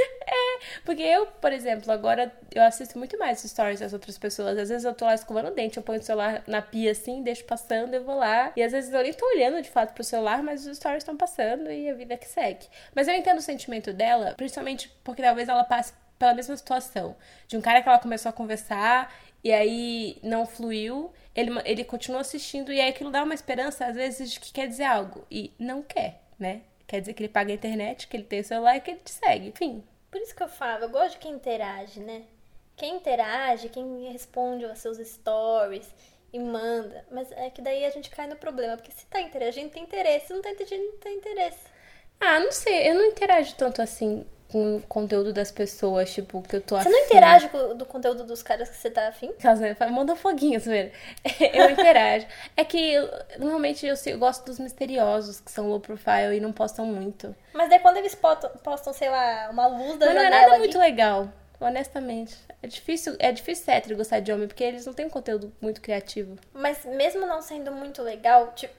Porque 0.82 1.02
eu, 1.02 1.26
por 1.26 1.52
exemplo, 1.52 1.92
agora 1.92 2.32
eu 2.54 2.62
assisto 2.62 2.96
muito 2.98 3.18
mais 3.18 3.40
stories 3.40 3.80
das 3.80 3.92
outras 3.92 4.16
pessoas. 4.16 4.56
Às 4.58 4.70
vezes 4.70 4.84
eu 4.84 4.94
tô 4.94 5.04
lá 5.04 5.14
escovando 5.14 5.48
o 5.48 5.50
dente, 5.50 5.76
eu 5.76 5.82
ponho 5.82 6.00
o 6.00 6.02
celular 6.02 6.42
na 6.46 6.62
pia 6.62 6.92
assim, 6.92 7.22
deixo 7.22 7.44
passando, 7.44 7.92
eu 7.92 8.02
vou 8.02 8.16
lá. 8.16 8.50
E 8.56 8.62
às 8.62 8.72
vezes 8.72 8.90
eu 8.92 9.02
nem 9.02 9.12
tô 9.12 9.26
olhando 9.26 9.60
de 9.60 9.68
fato 9.68 9.92
pro 9.92 10.02
celular, 10.02 10.42
mas 10.42 10.66
os 10.66 10.78
stories 10.78 11.02
estão 11.02 11.16
passando 11.18 11.70
e 11.70 11.86
a 11.90 11.92
vida 11.92 12.16
que 12.16 12.26
segue. 12.26 12.66
Mas 12.94 13.08
eu 13.08 13.14
entendo 13.14 13.38
o 13.38 13.42
sentimento 13.42 13.92
dela, 13.92 14.32
principalmente 14.38 14.88
porque 15.04 15.20
talvez 15.22 15.50
ela 15.50 15.64
passe 15.64 15.92
pela 16.22 16.34
mesma 16.34 16.56
situação. 16.56 17.16
De 17.48 17.56
um 17.56 17.60
cara 17.60 17.82
que 17.82 17.88
ela 17.88 17.98
começou 17.98 18.30
a 18.30 18.32
conversar 18.32 19.12
e 19.42 19.52
aí 19.52 20.18
não 20.22 20.46
fluiu, 20.46 21.12
ele, 21.34 21.50
ele 21.64 21.82
continua 21.82 22.20
assistindo 22.20 22.72
e 22.72 22.80
aí 22.80 22.90
aquilo 22.90 23.10
dá 23.10 23.24
uma 23.24 23.34
esperança, 23.34 23.86
às 23.86 23.96
vezes, 23.96 24.30
de 24.30 24.38
que 24.38 24.52
quer 24.52 24.68
dizer 24.68 24.84
algo. 24.84 25.26
E 25.28 25.52
não 25.58 25.82
quer, 25.82 26.20
né? 26.38 26.62
Quer 26.86 27.00
dizer 27.00 27.14
que 27.14 27.24
ele 27.24 27.28
paga 27.28 27.50
a 27.50 27.54
internet, 27.56 28.06
que 28.06 28.16
ele 28.16 28.22
tem 28.22 28.38
o 28.38 28.44
celular 28.44 28.76
e 28.76 28.80
que 28.80 28.92
ele 28.92 29.00
te 29.00 29.10
segue. 29.10 29.48
Enfim, 29.48 29.82
Por 30.12 30.20
isso 30.20 30.32
que 30.32 30.42
eu 30.44 30.48
falo, 30.48 30.84
eu 30.84 30.90
gosto 30.90 31.14
de 31.14 31.18
quem 31.18 31.32
interage, 31.32 31.98
né? 31.98 32.22
Quem 32.76 32.96
interage, 32.96 33.68
quem 33.68 34.12
responde 34.12 34.64
aos 34.64 34.78
seus 34.78 34.98
stories 34.98 35.88
e 36.32 36.38
manda. 36.38 37.04
Mas 37.10 37.32
é 37.32 37.50
que 37.50 37.60
daí 37.60 37.84
a 37.84 37.90
gente 37.90 38.10
cai 38.10 38.28
no 38.28 38.36
problema, 38.36 38.76
porque 38.76 38.92
se 38.92 39.06
tá 39.06 39.20
interagindo, 39.20 39.70
tem 39.70 39.82
interesse. 39.82 40.28
Se 40.28 40.32
não 40.34 40.40
tá 40.42 40.50
interagindo, 40.52 40.84
não 40.84 40.98
tem 40.98 41.16
interesse. 41.16 41.66
Ah, 42.20 42.38
não 42.38 42.52
sei, 42.52 42.88
eu 42.88 42.94
não 42.94 43.06
interajo 43.06 43.56
tanto 43.56 43.82
assim 43.82 44.24
com 44.52 44.76
o 44.76 44.82
conteúdo 44.82 45.32
das 45.32 45.50
pessoas, 45.50 46.12
tipo, 46.12 46.42
que 46.42 46.56
eu 46.56 46.60
tô 46.60 46.76
Você 46.76 46.88
não 46.90 46.98
interage 46.98 47.48
com 47.48 47.56
o 47.56 47.74
do 47.74 47.86
conteúdo 47.86 48.22
dos 48.24 48.42
caras 48.42 48.68
que 48.68 48.76
você 48.76 48.90
tá 48.90 49.08
afim? 49.08 49.32
Né, 49.58 49.74
fala, 49.74 49.90
Manda 49.90 50.14
foguinhos, 50.14 50.64
velho. 50.66 50.92
Eu 51.54 51.70
interajo. 51.70 52.26
É 52.56 52.62
que 52.64 52.94
normalmente 53.38 53.86
eu, 53.86 53.94
eu 54.06 54.18
gosto 54.18 54.44
dos 54.44 54.58
misteriosos, 54.58 55.40
que 55.40 55.50
são 55.50 55.68
low 55.68 55.80
profile 55.80 56.36
e 56.36 56.40
não 56.40 56.52
postam 56.52 56.84
muito. 56.84 57.34
Mas 57.54 57.70
daí 57.70 57.78
quando 57.78 57.96
eles 57.96 58.14
postam, 58.14 58.50
postam 58.62 58.92
sei 58.92 59.08
lá, 59.08 59.48
uma 59.50 59.66
luz 59.66 59.96
da 59.96 60.06
Mas 60.06 60.14
não 60.14 60.20
é 60.20 60.24
janela 60.24 60.42
nada 60.42 60.52
ali- 60.54 60.58
muito 60.58 60.78
legal, 60.78 61.28
honestamente. 61.58 62.36
É 62.62 62.66
difícil, 62.66 63.16
é 63.18 63.32
difícil 63.32 63.64
ser 63.64 63.72
hétero 63.72 63.96
gostar 63.96 64.20
de 64.20 64.30
homem, 64.32 64.46
porque 64.46 64.62
eles 64.62 64.84
não 64.84 64.92
têm 64.92 65.06
um 65.06 65.10
conteúdo 65.10 65.50
muito 65.60 65.80
criativo. 65.80 66.36
Mas 66.52 66.84
mesmo 66.84 67.26
não 67.26 67.40
sendo 67.40 67.72
muito 67.72 68.02
legal, 68.02 68.52
tipo... 68.54 68.74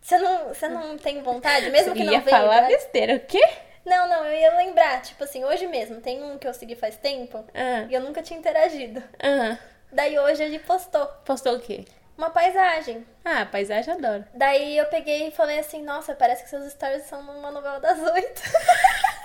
Você 0.00 0.18
não, 0.18 0.48
você 0.48 0.68
não 0.68 0.98
tem 0.98 1.22
vontade, 1.22 1.70
mesmo 1.70 1.94
que 1.94 2.02
não 2.04 2.12
ia 2.12 2.20
venha... 2.20 2.36
falar 2.36 2.62
né? 2.62 2.68
besteira, 2.68 3.14
o 3.16 3.20
quê? 3.20 3.40
Não, 3.84 4.08
não, 4.08 4.24
eu 4.24 4.38
ia 4.38 4.56
lembrar. 4.56 5.02
Tipo 5.02 5.24
assim, 5.24 5.44
hoje 5.44 5.66
mesmo, 5.66 6.00
tem 6.00 6.22
um 6.22 6.38
que 6.38 6.46
eu 6.46 6.54
segui 6.54 6.74
faz 6.76 6.96
tempo 6.96 7.44
Ah, 7.54 7.86
e 7.88 7.94
eu 7.94 8.00
nunca 8.00 8.22
tinha 8.22 8.38
interagido. 8.38 9.02
ah, 9.22 9.58
Daí 9.92 10.18
hoje 10.18 10.42
ele 10.42 10.58
postou 10.60 11.06
postou 11.24 11.56
o 11.56 11.60
quê? 11.60 11.84
uma 12.16 12.30
paisagem. 12.30 13.04
Ah, 13.24 13.44
paisagem 13.46 13.94
adoro. 13.94 14.24
Daí 14.34 14.76
eu 14.78 14.86
peguei 14.86 15.26
e 15.28 15.30
falei 15.32 15.58
assim, 15.58 15.82
nossa, 15.82 16.14
parece 16.14 16.44
que 16.44 16.50
seus 16.50 16.70
stories 16.72 17.04
são 17.04 17.20
uma 17.20 17.50
novela 17.50 17.80
das 17.80 17.98
oito. 17.98 18.42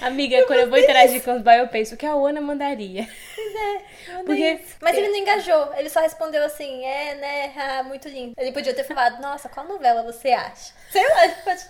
Amiga, 0.00 0.44
quando 0.46 0.60
eu 0.60 0.68
vou 0.70 0.78
interagir 0.78 1.22
com 1.22 1.36
os 1.36 1.42
boy, 1.42 1.60
eu 1.60 1.68
penso 1.68 1.94
o 1.94 1.98
que 1.98 2.06
a 2.06 2.14
Ona 2.14 2.40
mandaria. 2.40 3.08
Pois 3.34 3.54
é, 3.54 4.22
Porque-. 4.24 4.60
Mas 4.80 4.96
ele 4.96 5.08
não 5.08 5.16
engajou, 5.16 5.74
ele 5.74 5.88
só 5.90 6.00
respondeu 6.00 6.44
assim, 6.44 6.84
é, 6.84 7.14
né, 7.14 7.52
ah, 7.56 7.82
muito 7.82 8.08
lindo. 8.08 8.34
Ele 8.38 8.52
podia 8.52 8.74
ter 8.74 8.84
falado, 8.84 9.20
nossa, 9.20 9.48
qual 9.48 9.66
novela 9.66 10.02
você 10.02 10.30
acha? 10.32 10.72
Sei 10.90 11.06
lá, 11.08 11.24
ele 11.24 11.34
pode- 11.44 11.66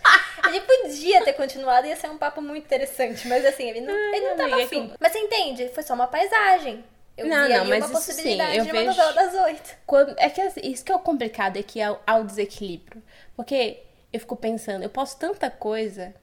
ele 0.48 0.60
podia 0.60 1.24
ter 1.24 1.32
continuado, 1.32 1.86
ia 1.86 1.96
ser 1.96 2.08
um 2.10 2.18
papo 2.18 2.40
muito 2.40 2.64
interessante, 2.64 3.26
mas 3.28 3.44
assim, 3.44 3.68
ele 3.68 3.80
não, 3.80 3.94
ele 3.94 4.28
não 4.28 4.36
tava 4.36 4.42
amiga, 4.54 4.62
é 4.62 4.64
afim. 4.64 4.92
Mas 4.98 5.12
você 5.12 5.18
entende, 5.18 5.68
foi 5.68 5.82
só 5.82 5.94
uma 5.94 6.06
paisagem. 6.06 6.84
Eu 7.16 7.26
Não, 7.26 7.46
vi 7.48 7.52
não, 7.52 7.64
mas 7.64 7.78
uma 7.90 7.98
isso 7.98 8.12
sim, 8.12 8.12
possibilidade 8.12 8.58
eu 8.58 8.64
de 8.64 8.70
uma 8.70 8.80
vejo- 8.80 8.90
novela 8.90 9.12
das 9.12 9.34
oito. 9.46 9.76
Quando, 9.84 10.14
é 10.18 10.30
que 10.30 10.40
assim, 10.40 10.60
isso 10.62 10.84
que 10.84 10.92
é 10.92 10.94
o 10.94 11.00
complicado, 11.00 11.56
é 11.58 11.62
que 11.64 11.80
há, 11.82 11.96
há 12.06 12.16
o 12.16 12.22
desequilíbrio. 12.24 13.02
Porque 13.34 13.82
eu 14.12 14.20
fico 14.20 14.36
pensando, 14.36 14.84
eu 14.84 14.88
posto 14.88 15.18
tanta 15.18 15.50
coisa 15.50 16.14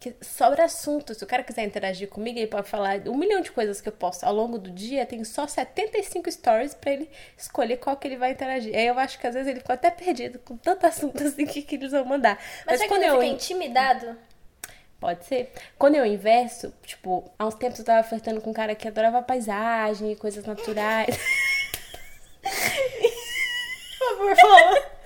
que 0.00 0.16
sobra 0.22 0.64
assunto. 0.64 1.14
Se 1.14 1.22
o 1.22 1.26
cara 1.26 1.42
quiser 1.42 1.62
interagir 1.62 2.08
comigo, 2.08 2.38
ele 2.38 2.46
pode 2.46 2.66
falar 2.66 3.06
um 3.06 3.16
milhão 3.16 3.42
de 3.42 3.52
coisas 3.52 3.82
que 3.82 3.88
eu 3.88 3.92
posto 3.92 4.24
ao 4.24 4.34
longo 4.34 4.58
do 4.58 4.70
dia. 4.70 5.04
Tem 5.04 5.22
só 5.22 5.46
75 5.46 6.32
stories 6.32 6.72
para 6.74 6.92
ele 6.92 7.10
escolher 7.36 7.76
qual 7.76 7.94
que 7.98 8.08
ele 8.08 8.16
vai 8.16 8.32
interagir. 8.32 8.74
Aí 8.74 8.86
eu 8.86 8.98
acho 8.98 9.18
que 9.18 9.26
às 9.26 9.34
vezes 9.34 9.48
ele 9.48 9.60
ficou 9.60 9.74
até 9.74 9.90
perdido 9.90 10.38
com 10.38 10.56
tanto 10.56 10.86
assunto 10.86 11.22
assim 11.22 11.44
que, 11.44 11.60
que 11.60 11.74
eles 11.74 11.92
vão 11.92 12.06
mandar. 12.06 12.42
Mas, 12.66 12.80
Mas 12.80 12.88
quando 12.88 13.02
eu 13.02 13.20
fica 13.20 13.26
intimidado? 13.26 14.16
Pode 14.98 15.26
ser. 15.26 15.52
Quando 15.78 15.96
eu 15.96 16.06
inverso, 16.06 16.72
tipo, 16.82 17.30
há 17.38 17.46
uns 17.46 17.54
tempos 17.54 17.78
eu 17.78 17.84
tava 17.84 18.02
flertando 18.06 18.40
com 18.40 18.50
um 18.50 18.54
cara 18.54 18.74
que 18.74 18.88
adorava 18.88 19.22
paisagem 19.22 20.12
e 20.12 20.16
coisas 20.16 20.44
naturais. 20.44 21.14
Por 23.98 24.08
favor, 24.16 24.36
fala. 24.36 24.99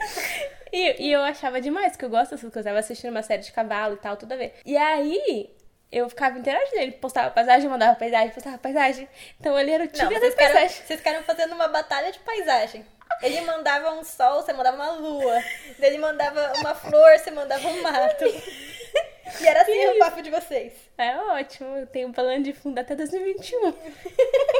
E, 0.75 1.07
e 1.07 1.13
eu 1.13 1.23
achava 1.23 1.61
demais, 1.61 1.97
que 1.97 2.05
eu 2.05 2.11
gosto 2.11 2.33
dessas 2.33 2.53
coisas. 2.53 2.67
Eu 2.67 2.71
tava 2.73 2.81
assistindo 2.81 3.13
uma 3.13 3.23
série 3.23 3.43
de 3.43 3.53
cavalo 3.53 3.95
e 3.95 3.99
tal, 3.99 4.17
tudo 4.17 4.33
a 4.33 4.37
ver. 4.37 4.55
E 4.67 4.77
aí, 4.77 5.55
eu 5.93 6.09
ficava 6.09 6.37
interagindo. 6.37 6.81
Ele 6.81 6.93
postava 6.93 7.31
paisagem, 7.31 7.71
mandava 7.71 7.95
paisagem, 7.95 8.31
postava 8.31 8.59
paisagem. 8.59 9.09
Então 9.39 9.57
ele 9.57 9.71
era 9.71 9.85
o 9.85 9.87
time 9.87 10.19
das 10.19 10.35
paisagens. 10.35 10.83
Vocês 10.85 10.99
ficaram 10.99 11.23
fazendo 11.23 11.55
uma 11.55 11.69
batalha 11.69 12.11
de 12.11 12.19
paisagem. 12.19 12.85
Ele 13.23 13.41
mandava 13.43 13.93
um 13.93 14.03
sol, 14.03 14.43
você 14.43 14.53
mandava 14.53 14.77
uma 14.77 14.91
lua. 14.91 15.41
Ele 15.79 15.99
mandava 15.99 16.53
uma 16.59 16.75
flor, 16.75 17.19
você 17.19 17.31
mandava 17.31 17.69
um 17.69 17.81
mato. 17.81 18.25
E 19.41 19.47
era 19.47 19.63
assim 19.63 19.87
o 19.87 19.99
papo 19.99 20.23
de 20.23 20.31
vocês. 20.31 20.73
É 20.97 21.17
ótimo, 21.17 21.77
eu 21.77 21.87
tenho 21.87 22.09
um 22.09 22.13
plano 22.13 22.43
de 22.43 22.53
fundo 22.53 22.79
até 22.79 22.95
2021. 22.95 23.75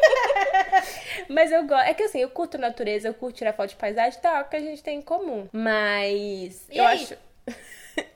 Mas 1.29 1.53
eu 1.53 1.65
gosto. 1.67 1.89
É 1.89 1.95
que 1.95 2.03
assim, 2.03 2.21
eu 2.21 2.31
curto 2.31 2.59
natureza, 2.59 3.09
eu 3.09 3.15
curto 3.15 3.37
tirar 3.37 3.53
foto 3.53 3.71
de 3.71 3.77
paisagem, 3.77 4.21
tá? 4.21 4.39
É 4.39 4.43
o 4.43 4.49
que 4.49 4.57
a 4.57 4.61
gente 4.61 4.83
tem 4.83 4.99
em 4.99 5.03
comum. 5.03 5.49
Mas 5.53 6.67
e 6.71 6.79
eu 6.79 6.87
aí? 6.87 7.03
acho. 7.03 7.17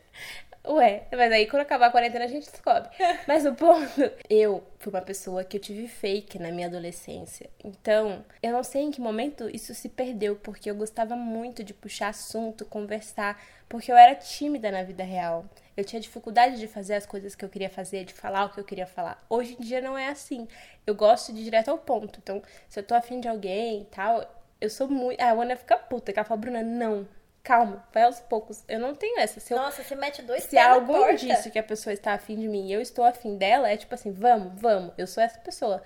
Ué, 0.68 1.04
mas 1.10 1.32
aí 1.32 1.46
quando 1.46 1.62
acabar 1.62 1.86
a 1.86 1.90
quarentena 1.90 2.26
a 2.26 2.28
gente 2.28 2.50
descobre. 2.50 2.90
Mas 3.26 3.46
o 3.46 3.54
ponto, 3.54 4.12
eu 4.28 4.62
fui 4.78 4.92
uma 4.92 5.00
pessoa 5.00 5.42
que 5.42 5.56
eu 5.56 5.60
tive 5.60 5.88
fake 5.88 6.38
na 6.38 6.50
minha 6.50 6.66
adolescência. 6.66 7.48
Então, 7.64 8.22
eu 8.42 8.52
não 8.52 8.62
sei 8.62 8.82
em 8.82 8.90
que 8.90 9.00
momento 9.00 9.48
isso 9.48 9.74
se 9.74 9.88
perdeu, 9.88 10.36
porque 10.36 10.70
eu 10.70 10.74
gostava 10.74 11.16
muito 11.16 11.64
de 11.64 11.72
puxar 11.72 12.08
assunto, 12.08 12.66
conversar, 12.66 13.42
porque 13.66 13.90
eu 13.90 13.96
era 13.96 14.14
tímida 14.14 14.70
na 14.70 14.82
vida 14.82 15.04
real. 15.04 15.46
Eu 15.78 15.85
tinha 15.85 16.00
dificuldade 16.00 16.58
de 16.58 16.66
fazer 16.66 16.94
as 16.94 17.06
coisas 17.06 17.37
que 17.37 17.44
eu 17.44 17.49
queria 17.49 17.70
fazer, 17.70 18.04
de 18.04 18.12
falar 18.12 18.47
o 18.47 18.50
que 18.50 18.58
eu 18.58 18.64
queria 18.64 18.85
falar. 18.85 19.25
Hoje 19.30 19.56
em 19.56 19.62
dia 19.62 19.80
não 19.80 19.97
é 19.97 20.08
assim. 20.08 20.49
Eu 20.85 20.92
gosto 20.92 21.32
de 21.32 21.40
ir 21.40 21.44
direto 21.44 21.68
ao 21.68 21.78
ponto. 21.78 22.18
Então, 22.20 22.42
se 22.68 22.80
eu 22.80 22.82
tô 22.82 22.97
afim 22.97 23.20
de 23.20 23.28
alguém 23.28 23.82
e 23.82 23.85
tal, 23.85 24.28
eu 24.61 24.68
sou 24.68 24.88
muito. 24.88 25.20
Ah, 25.20 25.26
a 25.26 25.32
Ana 25.40 25.54
fica 25.54 25.76
puta, 25.76 26.12
que 26.12 26.18
ela 26.18 26.26
fala, 26.26 26.40
Bruna, 26.40 26.64
não, 26.64 27.06
calma, 27.44 27.87
vai 27.94 28.02
aos 28.02 28.18
poucos. 28.18 28.64
Eu 28.66 28.80
não 28.80 28.92
tenho 28.92 29.20
essa. 29.20 29.38
Se 29.38 29.54
eu, 29.54 29.56
Nossa, 29.56 29.85
você 29.85 29.94
mete 29.94 30.20
dois 30.20 30.42
se 30.42 30.58
algum 30.58 30.94
porta. 30.94 31.14
disse 31.14 31.49
que 31.49 31.61
a 31.61 31.62
pessoa 31.62 31.94
está 31.94 32.12
afim 32.12 32.35
de 32.35 32.49
mim 32.49 32.66
e 32.66 32.73
eu 32.73 32.80
estou 32.80 33.04
afim 33.04 33.37
dela, 33.37 33.70
é 33.70 33.76
tipo 33.76 33.94
assim, 33.94 34.11
vamos, 34.11 34.61
vamos, 34.61 34.92
eu 34.99 35.06
sou 35.06 35.23
essa 35.23 35.38
pessoa. 35.38 35.80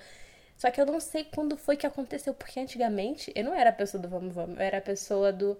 Só 0.56 0.70
que 0.70 0.80
eu 0.80 0.86
não 0.86 1.00
sei 1.00 1.24
quando 1.24 1.54
foi 1.54 1.76
que 1.76 1.86
aconteceu, 1.86 2.32
porque 2.32 2.58
antigamente 2.58 3.30
eu 3.34 3.44
não 3.44 3.52
era 3.54 3.68
a 3.68 3.72
pessoa 3.74 4.02
do 4.02 4.08
vamos, 4.08 4.34
vamos, 4.34 4.56
eu 4.56 4.62
era 4.62 4.78
a 4.78 4.80
pessoa 4.80 5.30
do, 5.30 5.58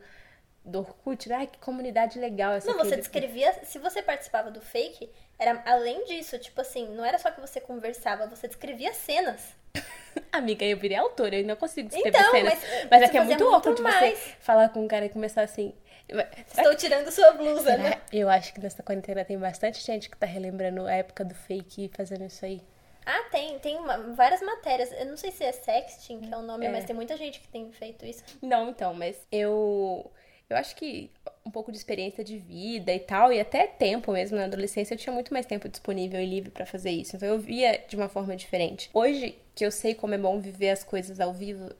do 0.65 0.81
Orkut. 0.81 1.33
Ai, 1.33 1.47
que 1.47 1.59
comunidade 1.59 2.19
legal 2.19 2.53
essa 2.53 2.67
Não, 2.71 2.79
você 2.79 2.95
aqui. 2.95 2.97
descrevia. 3.03 3.53
Se 3.65 3.79
você 3.79 4.03
participava 4.03 4.51
do 4.51 4.61
fake, 4.61 5.11
era 5.39 5.63
além 5.67 6.05
disso, 6.05 6.39
tipo 6.39 6.61
assim, 6.61 6.89
não 6.95 7.05
era 7.05 7.19
só 7.19 7.31
que 7.31 7.41
você 7.41 7.61
conversava, 7.61 8.27
você 8.27 8.47
descrevia 8.47 8.93
cenas. 8.93 9.41
Amiga, 10.31 10.65
eu 10.65 10.77
virei 10.77 10.97
autora, 10.97 11.35
eu 11.35 11.41
ainda 11.41 11.57
consigo 11.57 11.89
escrever 11.89 12.17
Então, 12.19 12.31
cenas. 12.31 12.55
mas, 12.55 12.89
Mas 12.91 13.03
é 13.03 13.07
você 13.07 13.11
que 13.13 13.19
é 13.19 13.25
muito 13.25 13.45
awkward 13.49 13.83
mais. 13.83 14.19
você 14.19 14.35
falar 14.41 14.69
com 14.69 14.81
um 14.85 14.89
cara 14.89 15.07
e 15.07 15.09
começar 15.09 15.43
assim. 15.43 15.75
Estou 16.49 16.75
tirando 16.75 17.11
sua 17.11 17.33
blusa, 17.33 17.77
né? 17.79 17.85
Será? 17.93 18.01
Eu 18.13 18.29
acho 18.29 18.53
que 18.53 18.61
nessa 18.61 18.83
quarentena 18.83 19.25
tem 19.25 19.39
bastante 19.39 19.81
gente 19.83 20.11
que 20.11 20.17
tá 20.17 20.27
relembrando 20.27 20.87
a 20.87 20.93
época 20.93 21.25
do 21.25 21.35
fake 21.35 21.87
e 21.87 21.89
fazendo 21.97 22.25
isso 22.27 22.45
aí. 22.45 22.61
Ah, 23.07 23.25
tem, 23.31 23.59
tem 23.59 23.77
uma- 23.79 23.97
várias 24.15 24.41
matérias. 24.43 24.93
Eu 24.93 25.07
não 25.07 25.17
sei 25.17 25.33
se 25.33 25.43
é 25.43 25.51
sexting, 25.53 26.21
que 26.21 26.33
é 26.33 26.37
o 26.37 26.43
nome, 26.43 26.67
É. 26.67 26.71
mas 26.71 26.85
tem 26.85 26.95
muita 26.95 27.17
gente 27.17 27.41
que 27.41 27.49
tem 27.49 27.71
feito 27.73 28.05
isso. 28.05 28.23
Não, 28.43 28.69
então, 28.69 28.93
mas 28.95 29.17
eu. 29.33 30.11
Eu 30.53 30.59
acho 30.59 30.77
que 30.77 31.11
um 31.45 31.51
pouco 31.51 31.73
de 31.73 31.79
experiência 31.79 32.23
de 32.23 32.39
vida 32.39 32.93
e 32.93 33.01
tal, 33.01 33.33
e 33.33 33.41
até 33.41 33.67
tempo 33.67 34.13
mesmo 34.13 34.37
na 34.37 34.45
adolescência, 34.45 34.95
eu 34.95 34.99
tinha 34.99 35.13
muito 35.13 35.33
mais 35.33 35.47
tempo 35.47 35.69
disponível 35.69 36.21
e 36.21 36.27
livre 36.27 36.51
pra 36.51 36.67
fazer 36.67 36.91
isso. 36.91 37.17
Então 37.17 37.29
eu 37.29 37.39
via 37.39 37.83
de 37.89 37.97
uma 37.97 38.09
forma 38.09 38.37
diferente. 38.37 38.91
Hoje, 38.93 39.37
que 39.55 39.65
eu 39.65 39.71
sei 39.71 39.95
como 39.95 40.15
é 40.15 40.19
bom 40.19 40.39
viver 40.39 40.71
as 40.71 40.85
coisas 40.85 41.21
ao 41.21 41.33
vivo, 41.33 41.71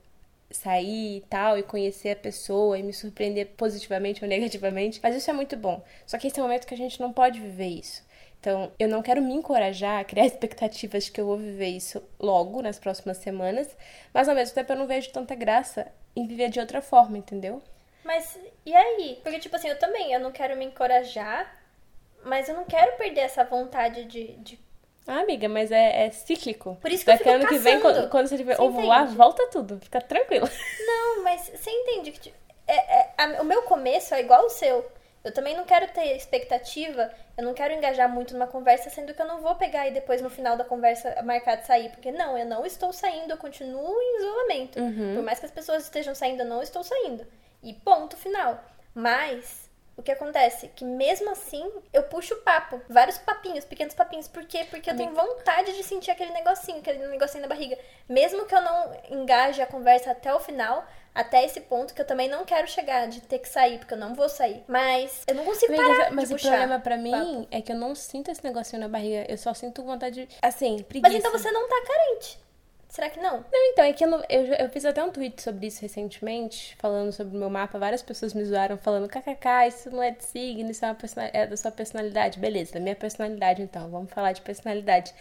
sair 0.51 1.19
e 1.19 1.21
tal, 1.29 1.59
e 1.59 1.63
conhecer 1.63 2.11
a 2.11 2.17
pessoa 2.17 2.79
e 2.79 2.83
me 2.83 2.93
surpreender 2.93 3.49
positivamente 3.57 4.25
ou 4.25 4.29
negativamente, 4.29 5.01
mas 5.03 5.15
isso 5.15 5.31
é 5.31 5.33
muito 5.33 5.57
bom. 5.57 5.83
Só 6.07 6.19
que 6.19 6.27
esse 6.27 6.39
é 6.39 6.43
um 6.43 6.47
momento 6.47 6.67
que 6.67 6.75
a 6.75 6.79
gente 6.79 7.01
não 7.01 7.13
pode 7.13 7.41
viver 7.41 7.69
isso. 7.69 8.03
Então, 8.41 8.73
eu 8.77 8.89
não 8.89 9.03
quero 9.03 9.23
me 9.23 9.33
encorajar 9.33 10.01
a 10.01 10.05
criar 10.05 10.27
expectativas 10.27 11.05
de 11.05 11.13
que 11.13 11.21
eu 11.21 11.27
vou 11.27 11.37
viver 11.37 11.69
isso 11.69 12.03
logo, 12.19 12.61
nas 12.61 12.79
próximas 12.79 13.19
semanas, 13.19 13.69
mas 14.13 14.29
ao 14.29 14.35
mesmo 14.35 14.55
tempo 14.55 14.73
eu 14.73 14.77
não 14.77 14.87
vejo 14.87 15.13
tanta 15.13 15.35
graça 15.37 15.87
em 16.17 16.27
viver 16.27 16.51
de 16.51 16.59
outra 16.59 16.83
forma, 16.83 17.17
entendeu? 17.17 17.63
Mas 18.05 18.39
e 18.67 18.75
aí? 18.75 19.21
Porque, 19.23 19.39
tipo 19.39 19.55
assim, 19.57 19.69
eu 19.69 19.79
também, 19.79 20.13
eu 20.13 20.21
não 20.21 20.33
quero 20.33 20.57
me 20.57 20.65
encorajar, 20.65 21.55
mas 22.25 22.49
eu 22.49 22.55
não 22.55 22.65
quero 22.65 22.97
perder 22.97 23.21
essa 23.23 23.45
vontade 23.45 24.05
de. 24.05 24.29
de... 24.39 24.59
Ah, 25.07 25.21
amiga, 25.21 25.49
mas 25.49 25.73
é, 25.73 26.07
é 26.07 26.11
cíclico. 26.11 26.77
Por 26.81 26.91
isso 26.93 27.05
que 27.05 27.11
eu 27.11 27.15
Daqui 27.15 27.25
fico 27.25 27.35
ano 27.37 27.49
que 27.49 27.59
vem, 27.59 27.81
caçando. 27.81 27.95
quando, 28.01 28.11
quando 28.11 28.27
você 28.29 28.37
tiver 28.37 28.57
Você 28.57 28.63
entende? 28.65 29.15
volta 29.17 29.47
tudo. 29.51 29.81
Fica 29.81 30.01
tranquila. 30.01 30.49
Não, 30.87 31.23
mas 31.25 31.51
você 31.55 31.71
entende 31.71 32.13
que. 32.13 32.21
tipo, 32.21 32.37
É, 32.69 32.77
é- 33.01 33.11
a- 33.19 33.43
o 33.43 33.45
meu 33.45 33.63
começo 33.63 34.15
é 34.15 34.21
igual 34.21 34.45
o 34.47 34.51
seu. 34.51 34.85
Eu 35.25 35.33
também 35.33 35.57
não 35.57 35.65
quero 35.65 35.87
ter 35.93 36.17
expectativa, 36.17 37.09
eu 37.39 37.45
não 37.45 37.55
quero 37.55 37.73
engajar 37.73 38.09
muito 38.09 38.35
numa 38.35 38.49
conversa, 38.49 38.91
sendo 38.91 39.15
que 39.15 39.23
eu 39.23 39.27
não 39.27 39.41
vou 39.41 39.55
pegar 39.55 39.87
e 39.87 39.93
depois 39.93 40.21
no 40.21 40.29
final 40.29 40.57
da 40.57 40.65
conversa 40.65 41.23
marcar 41.23 41.55
de 41.57 41.65
sair. 41.67 41.91
Porque 41.91 42.11
não, 42.11 42.37
eu 42.37 42.45
não 42.45 42.67
estou 42.67 42.93
saindo, 42.93 43.31
eu 43.31 43.37
continuo 43.37 43.95
em 44.01 44.19
isolamento. 44.19 44.81
Por 45.15 45.23
mais 45.23 45.39
que 45.39 45.47
as 45.47 45.53
pessoas 45.53 45.85
estejam 45.85 46.13
saindo, 46.13 46.43
eu 46.43 46.47
não 46.49 46.61
estou 46.61 46.83
saindo. 46.83 47.25
E 47.63 47.73
ponto 47.75 48.17
final. 48.17 48.63
Mas 48.95 49.71
o 49.97 50.03
que 50.03 50.11
acontece? 50.11 50.69
Que 50.69 50.85
mesmo 50.85 51.31
assim, 51.31 51.71
eu 51.93 52.03
puxo 52.05 52.35
o 52.35 52.39
papo. 52.39 52.81
Vários 52.89 53.19
papinhos, 53.19 53.65
pequenos 53.65 53.95
papinhos. 53.95 54.27
Por 54.27 54.45
quê? 54.45 54.67
Porque 54.71 54.91
eu 54.91 54.97
tenho 54.97 55.15
vontade 55.15 55.77
de 55.77 55.83
sentir 55.83 56.11
aquele 56.11 56.33
negocinho, 56.33 56.79
aquele 56.79 57.07
negocinho 57.09 57.43
na 57.43 57.49
barriga. 57.49 57.79
Mesmo 58.09 58.47
que 58.47 58.55
eu 58.55 58.63
não 58.63 58.93
engaje 59.11 59.61
a 59.61 59.67
conversa 59.67 60.11
até 60.11 60.35
o 60.35 60.41
final, 60.41 60.85
até 61.15 61.45
esse 61.45 61.61
ponto 61.61 61.95
que 61.95 62.01
eu 62.01 62.07
também 62.07 62.29
não 62.29 62.45
quero 62.45 62.67
chegar 62.67 63.07
de 63.07 63.21
ter 63.21 63.39
que 63.39 63.49
sair, 63.49 63.79
porque 63.79 63.93
eu 63.93 63.99
não 63.99 64.15
vou 64.15 64.29
sair. 64.29 64.65
Mas 64.67 65.23
eu 65.27 65.35
não 65.35 65.45
consigo 65.45 65.75
Amiga, 65.75 65.89
parar 65.89 66.11
mas 66.11 66.29
de 66.29 66.35
o 66.35 66.39
problema 66.41 66.81
pra 66.81 66.97
mim 66.97 67.11
papo. 67.13 67.49
é 67.51 67.61
que 67.61 67.73
eu 67.73 67.77
não 67.77 67.95
sinto 67.95 68.31
esse 68.31 68.43
negocinho 68.43 68.81
na 68.81 68.89
barriga. 68.89 69.27
Eu 69.29 69.37
só 69.37 69.53
sinto 69.53 69.85
vontade 69.85 70.27
de. 70.27 70.37
Assim, 70.41 70.83
preguiça. 70.83 71.13
Mas 71.13 71.19
então 71.19 71.31
você 71.31 71.51
não 71.51 71.69
tá 71.69 71.83
carente. 71.87 72.39
Será 72.93 73.09
que 73.09 73.19
não? 73.19 73.39
Não, 73.51 73.71
então, 73.73 73.85
é 73.87 73.93
que 73.95 74.05
eu, 74.05 74.09
não- 74.11 74.23
eu, 74.29 74.45
eu 74.53 74.69
fiz 74.69 74.85
até 74.85 75.03
um 75.03 75.11
tweet 75.11 75.41
sobre 75.41 75.67
isso 75.67 75.81
recentemente, 75.81 76.77
falando 76.77 77.11
sobre 77.11 77.35
o 77.35 77.41
meu 77.41 77.49
mapa. 77.49 77.79
Várias 77.79 78.03
pessoas 78.03 78.35
me 78.35 78.45
zoaram 78.45 78.77
falando, 78.77 79.09
kkk, 79.09 79.67
isso 79.67 79.91
não 79.91 80.03
é 80.03 80.11
de 80.11 80.23
signo, 80.23 80.71
isso 80.71 80.85
é, 80.85 80.89
uma 80.91 80.99
é 81.33 81.47
da 81.47 81.57
sua 81.57 81.71
personalidade. 81.73 82.39
Beleza, 82.39 82.75
da 82.75 82.81
minha 82.81 82.95
personalidade, 82.95 83.63
então, 83.63 83.89
vamos 83.91 84.13
falar 84.13 84.33
de 84.33 84.43
personalidade. 84.43 85.15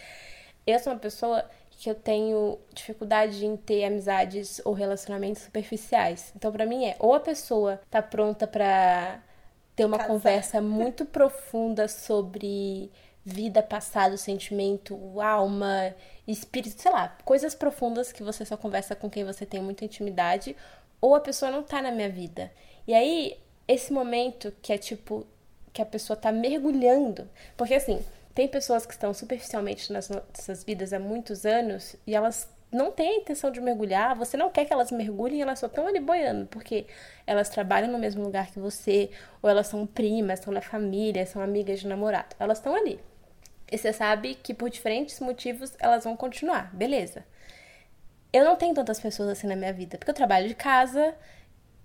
Eu 0.66 0.78
sou 0.80 0.92
uma 0.92 0.98
pessoa 0.98 1.48
que 1.70 1.88
eu 1.88 1.94
tenho 1.94 2.58
dificuldade 2.74 3.44
em 3.46 3.56
ter 3.56 3.84
amizades 3.86 4.60
ou 4.66 4.74
relacionamentos 4.74 5.40
superficiais. 5.42 6.30
Então, 6.36 6.52
pra 6.52 6.66
mim 6.66 6.84
é, 6.84 6.94
ou 6.98 7.14
a 7.14 7.20
pessoa 7.20 7.80
tá 7.90 8.02
pronta 8.02 8.46
pra 8.46 9.18
ter 9.74 9.86
uma 9.86 9.98
Casar. 9.98 10.06
conversa 10.06 10.60
muito 10.60 11.06
profunda 11.06 11.88
sobre 11.88 12.90
vida, 13.24 13.62
passado, 13.62 14.16
sentimento, 14.18 15.20
alma, 15.20 15.94
espírito, 16.26 16.80
sei 16.80 16.90
lá, 16.90 17.16
coisas 17.24 17.54
profundas 17.54 18.12
que 18.12 18.22
você 18.22 18.44
só 18.44 18.56
conversa 18.56 18.96
com 18.96 19.08
quem 19.08 19.24
você 19.24 19.46
tem 19.46 19.62
muita 19.62 19.84
intimidade, 19.84 20.56
ou 21.00 21.14
a 21.14 21.20
pessoa 21.20 21.50
não 21.50 21.62
tá 21.62 21.80
na 21.80 21.90
minha 21.90 22.10
vida. 22.10 22.52
E 22.86 22.94
aí, 22.94 23.38
esse 23.66 23.92
momento 23.92 24.52
que 24.60 24.72
é 24.72 24.78
tipo 24.78 25.26
que 25.72 25.80
a 25.80 25.86
pessoa 25.86 26.16
tá 26.16 26.30
mergulhando, 26.30 27.28
porque 27.56 27.74
assim, 27.74 28.04
tem 28.34 28.46
pessoas 28.46 28.84
que 28.84 28.92
estão 28.92 29.14
superficialmente 29.14 29.92
nas 29.92 30.08
nossas 30.08 30.62
vidas 30.64 30.92
há 30.92 30.98
muitos 30.98 31.46
anos 31.46 31.96
e 32.06 32.14
elas 32.14 32.46
não 32.70 32.90
têm 32.90 33.08
a 33.10 33.16
intenção 33.16 33.50
de 33.50 33.60
mergulhar, 33.60 34.16
você 34.16 34.36
não 34.36 34.50
quer 34.50 34.64
que 34.64 34.72
elas 34.72 34.90
mergulhem, 34.90 35.42
elas 35.42 35.58
só 35.58 35.66
estão 35.66 35.86
ali 35.86 36.00
boiando, 36.00 36.46
porque 36.46 36.86
elas 37.26 37.50
trabalham 37.50 37.90
no 37.90 37.98
mesmo 37.98 38.22
lugar 38.22 38.50
que 38.50 38.58
você, 38.58 39.10
ou 39.42 39.48
elas 39.48 39.66
são 39.66 39.86
primas, 39.86 40.38
estão 40.38 40.52
na 40.52 40.62
família, 40.62 41.26
são 41.26 41.42
amigas 41.42 41.80
de 41.80 41.86
namorado. 41.86 42.34
Elas 42.38 42.58
estão 42.58 42.74
ali. 42.74 42.98
E 43.72 43.78
você 43.78 43.90
sabe 43.90 44.34
que 44.34 44.52
por 44.52 44.68
diferentes 44.68 45.18
motivos 45.18 45.72
elas 45.78 46.04
vão 46.04 46.14
continuar, 46.14 46.70
beleza. 46.74 47.24
Eu 48.30 48.44
não 48.44 48.54
tenho 48.54 48.74
tantas 48.74 49.00
pessoas 49.00 49.30
assim 49.30 49.46
na 49.46 49.56
minha 49.56 49.72
vida, 49.72 49.96
porque 49.96 50.10
eu 50.10 50.14
trabalho 50.14 50.46
de 50.46 50.54
casa, 50.54 51.14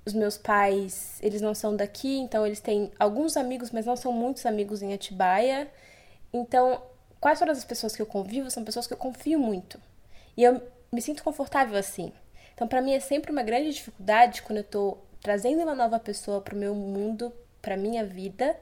os 0.06 0.14
meus 0.14 0.38
pais, 0.38 1.18
eles 1.22 1.42
não 1.42 1.56
são 1.56 1.74
daqui, 1.74 2.18
então 2.18 2.46
eles 2.46 2.60
têm 2.60 2.92
alguns 3.00 3.38
amigos, 3.38 3.72
mas 3.72 3.86
não 3.86 3.96
são 3.96 4.12
muitos 4.12 4.46
amigos 4.46 4.82
em 4.82 4.94
Atibaia. 4.94 5.72
Então, 6.34 6.84
quase 7.22 7.40
todas 7.40 7.58
as 7.58 7.64
pessoas 7.64 7.96
que 7.96 8.02
eu 8.02 8.06
convivo 8.06 8.52
são 8.52 8.66
pessoas 8.66 8.86
que 8.86 8.92
eu 8.92 8.98
confio 8.98 9.40
muito. 9.40 9.80
E 10.36 10.44
eu 10.44 10.62
me 10.92 11.02
sinto 11.02 11.24
confortável 11.24 11.78
assim. 11.78 12.12
Então, 12.54 12.68
pra 12.68 12.82
mim 12.82 12.94
é 12.94 13.00
sempre 13.00 13.32
uma 13.32 13.44
grande 13.44 13.72
dificuldade 13.72 14.42
quando 14.42 14.58
eu 14.58 14.64
tô 14.66 14.98
trazendo 15.22 15.64
uma 15.64 15.76
nova 15.76 16.00
pessoa 16.00 16.42
pro 16.42 16.56
meu 16.56 16.76
mundo, 16.76 17.32
pra 17.62 17.78
minha 17.78 18.06
vida, 18.06 18.58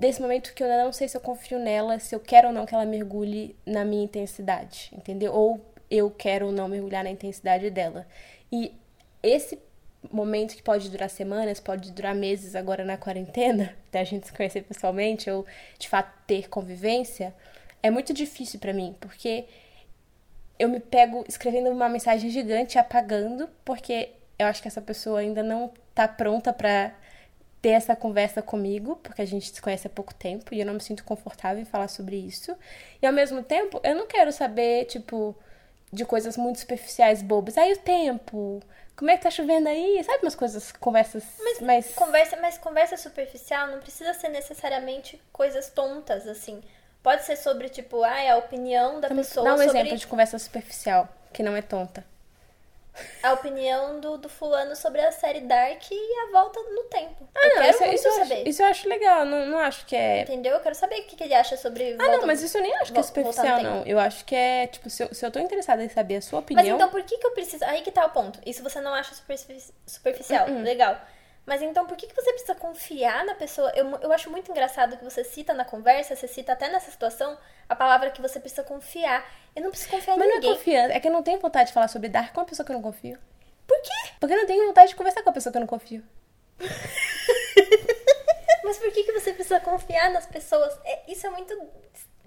desse 0.00 0.20
momento 0.22 0.54
que 0.54 0.62
eu 0.62 0.66
ainda 0.66 0.82
não 0.82 0.92
sei 0.92 1.06
se 1.06 1.16
eu 1.16 1.20
confio 1.20 1.58
nela, 1.58 1.98
se 1.98 2.14
eu 2.14 2.20
quero 2.20 2.48
ou 2.48 2.54
não 2.54 2.64
que 2.64 2.74
ela 2.74 2.86
mergulhe 2.86 3.54
na 3.66 3.84
minha 3.84 4.02
intensidade, 4.02 4.90
entendeu? 4.96 5.30
Ou 5.34 5.60
eu 5.90 6.10
quero 6.10 6.46
ou 6.46 6.52
não 6.52 6.68
mergulhar 6.68 7.04
na 7.04 7.10
intensidade 7.10 7.68
dela. 7.68 8.06
E 8.50 8.74
esse 9.22 9.58
momento 10.10 10.56
que 10.56 10.62
pode 10.62 10.88
durar 10.88 11.10
semanas, 11.10 11.60
pode 11.60 11.92
durar 11.92 12.14
meses 12.14 12.56
agora 12.56 12.82
na 12.82 12.96
quarentena, 12.96 13.76
até 13.88 14.00
a 14.00 14.04
gente 14.04 14.26
se 14.26 14.32
conhecer 14.32 14.62
pessoalmente 14.62 15.30
ou 15.30 15.44
de 15.78 15.86
fato 15.86 16.10
ter 16.26 16.48
convivência, 16.48 17.34
é 17.82 17.90
muito 17.90 18.14
difícil 18.14 18.58
para 18.58 18.72
mim, 18.72 18.96
porque 18.98 19.44
eu 20.58 20.70
me 20.70 20.80
pego 20.80 21.26
escrevendo 21.28 21.68
uma 21.68 21.90
mensagem 21.90 22.30
gigante 22.30 22.76
e 22.76 22.78
apagando, 22.78 23.50
porque 23.66 24.12
eu 24.38 24.46
acho 24.46 24.62
que 24.62 24.68
essa 24.68 24.80
pessoa 24.80 25.20
ainda 25.20 25.42
não 25.42 25.70
tá 25.94 26.08
pronta 26.08 26.54
para 26.54 26.94
ter 27.60 27.70
essa 27.70 27.94
conversa 27.94 28.40
comigo, 28.40 28.96
porque 29.02 29.20
a 29.20 29.26
gente 29.26 29.54
se 29.54 29.60
conhece 29.60 29.86
há 29.86 29.90
pouco 29.90 30.14
tempo 30.14 30.54
e 30.54 30.60
eu 30.60 30.66
não 30.66 30.74
me 30.74 30.80
sinto 30.80 31.04
confortável 31.04 31.60
em 31.60 31.64
falar 31.64 31.88
sobre 31.88 32.16
isso. 32.16 32.56
E 33.02 33.06
ao 33.06 33.12
mesmo 33.12 33.42
tempo, 33.42 33.80
eu 33.84 33.94
não 33.94 34.06
quero 34.06 34.32
saber, 34.32 34.86
tipo, 34.86 35.36
de 35.92 36.04
coisas 36.04 36.36
muito 36.36 36.58
superficiais, 36.58 37.20
bobas. 37.20 37.58
Aí 37.58 37.72
o 37.72 37.76
tempo, 37.78 38.62
como 38.96 39.10
é 39.10 39.16
que 39.16 39.22
tá 39.22 39.30
chovendo 39.30 39.68
aí? 39.68 40.02
Sabe 40.04 40.20
umas 40.22 40.34
coisas, 40.34 40.72
conversas 40.72 41.24
Mas 41.38 41.60
mais. 41.60 41.94
conversa, 41.94 42.36
mas 42.40 42.56
conversa 42.56 42.96
superficial 42.96 43.68
não 43.68 43.80
precisa 43.80 44.14
ser 44.14 44.28
necessariamente 44.28 45.20
coisas 45.32 45.68
tontas, 45.68 46.26
assim. 46.26 46.62
Pode 47.02 47.24
ser 47.24 47.36
sobre, 47.36 47.68
tipo, 47.68 48.02
ah, 48.02 48.32
a 48.32 48.36
opinião 48.36 49.00
da 49.00 49.08
pessoa 49.08 49.44
Dá 49.44 49.54
um 49.54 49.58
sobre 49.58 49.70
exemplo 49.70 49.96
de 49.96 50.06
conversa 50.06 50.38
superficial, 50.38 51.08
que 51.32 51.42
não 51.42 51.56
é 51.56 51.62
tonta. 51.62 52.04
A 53.22 53.32
opinião 53.32 54.00
do, 54.00 54.18
do 54.18 54.28
fulano 54.28 54.74
sobre 54.76 55.00
a 55.00 55.12
série 55.12 55.40
Dark 55.40 55.82
e 55.90 56.14
a 56.28 56.32
volta 56.32 56.60
no 56.60 56.82
tempo. 56.84 57.28
Ah, 57.34 57.40
eu 57.46 57.48
não, 57.50 57.56
quero 57.62 57.70
isso, 57.70 57.80
muito 57.82 57.94
isso, 57.94 58.08
eu 58.08 58.12
acho, 58.12 58.28
saber. 58.28 58.48
isso 58.48 58.62
eu 58.62 58.66
acho 58.66 58.88
legal. 58.88 59.24
Não, 59.26 59.46
não 59.46 59.58
acho 59.58 59.86
que 59.86 59.96
é. 59.96 60.22
Entendeu? 60.22 60.54
Eu 60.54 60.60
quero 60.60 60.74
saber 60.74 61.00
o 61.00 61.04
que, 61.04 61.16
que 61.16 61.24
ele 61.24 61.34
acha 61.34 61.56
sobre 61.56 61.96
Ah, 61.98 62.08
não, 62.08 62.26
mas 62.26 62.42
isso 62.42 62.58
eu 62.58 62.62
nem 62.62 62.74
acho 62.76 62.92
que 62.92 62.98
é 62.98 63.02
superficial, 63.02 63.62
não. 63.62 63.82
Eu 63.84 63.98
acho 63.98 64.24
que 64.24 64.34
é, 64.34 64.66
tipo, 64.66 64.88
se 64.90 65.02
eu, 65.02 65.14
se 65.14 65.24
eu 65.24 65.30
tô 65.30 65.38
interessada 65.38 65.82
em 65.84 65.88
saber 65.88 66.16
a 66.16 66.20
sua 66.22 66.38
Mas 66.40 66.44
opinião. 66.44 66.76
então 66.76 66.88
por 66.90 67.02
que, 67.02 67.16
que 67.18 67.26
eu 67.26 67.30
preciso. 67.32 67.64
Aí 67.64 67.82
que 67.82 67.90
tá 67.90 68.04
o 68.06 68.10
ponto. 68.10 68.38
Isso 68.44 68.62
você 68.62 68.80
não 68.80 68.92
acha 68.94 69.14
superfici- 69.14 69.72
superficial. 69.86 70.48
Uh-uh. 70.48 70.62
Legal. 70.62 71.00
Mas 71.46 71.62
então 71.62 71.86
por 71.86 71.96
que, 71.96 72.06
que 72.06 72.14
você 72.14 72.30
precisa 72.32 72.54
confiar 72.54 73.24
na 73.24 73.34
pessoa? 73.34 73.72
Eu, 73.74 73.86
eu 74.02 74.12
acho 74.12 74.30
muito 74.30 74.50
engraçado 74.50 74.96
que 74.96 75.04
você 75.04 75.24
cita 75.24 75.52
na 75.54 75.64
conversa, 75.64 76.14
você 76.14 76.28
cita 76.28 76.52
até 76.52 76.68
nessa 76.68 76.90
situação, 76.90 77.36
a 77.68 77.74
palavra 77.74 78.10
que 78.10 78.20
você 78.22 78.38
precisa 78.38 78.62
confiar. 78.62 79.24
Eu 79.56 79.62
não 79.62 79.70
preciso 79.70 79.90
confiar 79.90 80.14
em 80.14 80.18
Mas 80.18 80.28
não 80.28 80.34
é 80.34 80.38
ninguém. 80.38 80.54
confiança, 80.54 80.92
é 80.94 81.00
que 81.00 81.08
eu 81.08 81.12
não 81.12 81.22
tenho 81.22 81.40
vontade 81.40 81.68
de 81.68 81.74
falar 81.74 81.88
sobre 81.88 82.08
Dark 82.08 82.32
com 82.32 82.40
uma 82.40 82.46
pessoa 82.46 82.64
que 82.64 82.70
eu 82.72 82.76
não 82.76 82.82
confio. 82.82 83.18
Por 83.66 83.80
quê? 83.82 84.12
Porque 84.20 84.34
eu 84.34 84.38
não 84.38 84.46
tenho 84.46 84.66
vontade 84.66 84.90
de 84.90 84.96
conversar 84.96 85.22
com 85.22 85.30
a 85.30 85.32
pessoa 85.32 85.50
que 85.50 85.56
eu 85.56 85.60
não 85.60 85.66
confio. 85.66 86.04
Mas 88.64 88.78
por 88.78 88.92
que, 88.92 89.04
que 89.04 89.12
você 89.12 89.32
precisa 89.32 89.58
confiar 89.60 90.10
nas 90.10 90.26
pessoas? 90.26 90.78
É, 90.84 91.10
isso 91.10 91.26
é 91.26 91.30
muito. 91.30 91.56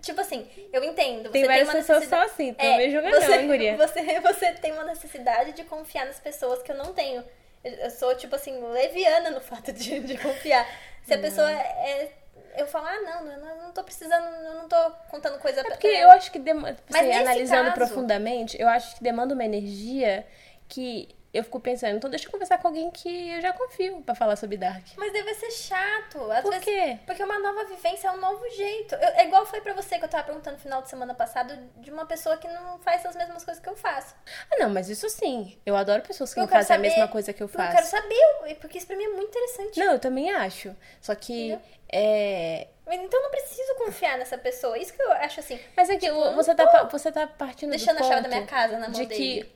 Tipo 0.01 0.19
assim, 0.19 0.49
eu 0.73 0.83
entendo. 0.83 1.29
Tem 1.29 1.43
você 1.43 1.47
várias 1.47 1.67
uma 1.69 1.75
pessoas 1.75 1.99
necessidade- 1.99 2.31
assim, 2.31 2.47
então 2.49 2.77
me 2.77 2.91
julga 2.91 3.09
não, 3.09 3.21
você, 3.21 3.33
hein, 3.35 3.47
guria? 3.47 3.77
Você, 3.87 4.19
você 4.19 4.51
tem 4.53 4.71
uma 4.73 4.83
necessidade 4.83 5.53
de 5.53 5.63
confiar 5.63 6.05
nas 6.05 6.19
pessoas 6.19 6.61
que 6.61 6.71
eu 6.71 6.75
não 6.75 6.93
tenho. 6.93 7.23
Eu, 7.63 7.89
sou, 7.91 8.15
tipo 8.15 8.35
assim, 8.35 8.61
leviana 8.71 9.29
no 9.31 9.39
fato 9.41 9.71
de, 9.71 9.99
de 10.01 10.17
confiar. 10.17 10.67
Se 11.03 11.13
a 11.13 11.17
pessoa 11.17 11.49
é. 11.51 12.11
Eu 12.57 12.67
falo, 12.67 12.85
ah, 12.87 13.01
não, 13.01 13.31
eu 13.31 13.55
não, 13.57 13.71
tô 13.71 13.83
precisando, 13.83 14.25
eu 14.45 14.53
não 14.53 14.67
tô 14.69 14.75
contando 15.09 15.39
coisa 15.39 15.61
É 15.61 15.63
pra. 15.63 15.71
porque 15.71 15.87
eu 15.87 16.11
acho 16.11 16.31
que, 16.31 16.37
dema- 16.37 16.75
Mas 16.89 17.01
assim, 17.07 17.11
analisando 17.19 17.63
caso- 17.63 17.73
profundamente, 17.75 18.61
eu 18.61 18.67
acho 18.67 18.95
que 18.95 19.03
demanda 19.03 19.33
uma 19.33 19.43
energia 19.43 20.25
que 20.67 21.09
eu 21.33 21.43
fico 21.43 21.59
pensando, 21.59 21.95
então 21.97 22.09
deixa 22.09 22.27
eu 22.27 22.31
conversar 22.31 22.59
com 22.59 22.67
alguém 22.67 22.91
que 22.91 23.29
eu 23.31 23.41
já 23.41 23.51
confio 23.53 24.01
pra 24.03 24.13
falar 24.13 24.35
sobre 24.35 24.55
Dark. 24.55 24.85
Mas 24.97 25.11
deve 25.11 25.33
ser 25.33 25.49
chato. 25.51 26.31
Às 26.31 26.41
Por 26.41 26.51
vezes, 26.51 26.65
quê? 26.65 26.99
Porque 27.05 27.23
uma 27.23 27.39
nova 27.39 27.65
vivência 27.65 28.07
é 28.07 28.11
um 28.11 28.17
novo 28.19 28.47
jeito. 28.51 28.93
Eu- 28.95 29.09
é 29.15 29.25
igual 29.25 29.41
eu 29.41 29.45
falei 29.45 29.61
pra 29.61 29.73
você 29.73 29.97
que 29.97 30.05
eu 30.05 30.09
tava 30.09 30.23
perguntando 30.25 30.57
no 30.57 30.61
final 30.61 30.81
de 30.81 30.89
semana 30.89 31.13
passado 31.15 31.57
de 31.77 31.89
uma 31.91 32.05
pessoa 32.05 32.37
que 32.37 32.47
não 32.47 32.77
faz 32.79 33.03
as 33.05 33.15
mesmas 33.15 33.43
coisas 33.43 33.61
que 33.63 33.67
eu 33.69 33.75
faço. 33.75 34.13
Ah, 34.51 34.57
não, 34.59 34.69
mas 34.69 34.89
isso 34.89 35.09
sim. 35.09 35.57
Eu 35.65 35.75
adoro 35.75 36.01
pessoas 36.03 36.33
que 36.33 36.39
Eu 36.39 36.43
não 36.43 36.47
fazem 36.49 36.67
saber- 36.67 36.87
a 36.87 36.91
mesma 36.91 37.07
coisa 37.07 37.33
que 37.33 37.41
eu 37.41 37.45
Eu 37.45 37.49
faço. 37.49 37.75
quero 37.75 37.87
saber, 37.87 38.55
porque 38.61 38.77
isso 38.77 38.85
pra 38.87 38.95
mim 38.95 39.05
é 39.05 39.09
muito 39.09 39.29
interessante. 39.29 39.79
Não, 39.79 39.93
eu 39.93 39.99
também 39.99 40.31
acho. 40.31 40.75
Só 41.01 41.15
que 41.15 41.57
é. 41.91 42.67
Então 42.85 43.19
eu 43.19 43.23
não 43.23 43.31
preciso 43.31 43.75
confiar 43.75 44.17
nessa 44.17 44.37
pessoa. 44.37 44.77
Isso 44.77 44.93
que 44.93 45.01
eu 45.01 45.11
acho 45.13 45.39
assim. 45.39 45.59
Mas 45.75 45.89
é 45.89 45.93
que 45.97 46.05
Tipo, 46.05 46.19
eu 46.19 46.33
você 46.35 46.53
tá, 46.53 46.83
você 46.83 47.11
tá 47.11 47.25
partindo 47.25 47.69
deixando 47.71 47.97
do 47.97 48.03
a 48.03 48.07
chave 48.07 48.21
da 48.21 48.27
minha 48.29 48.45
casa 48.45 48.73
na 48.77 48.89
mão 48.89 48.91
de 48.91 49.05
dele. 49.07 49.51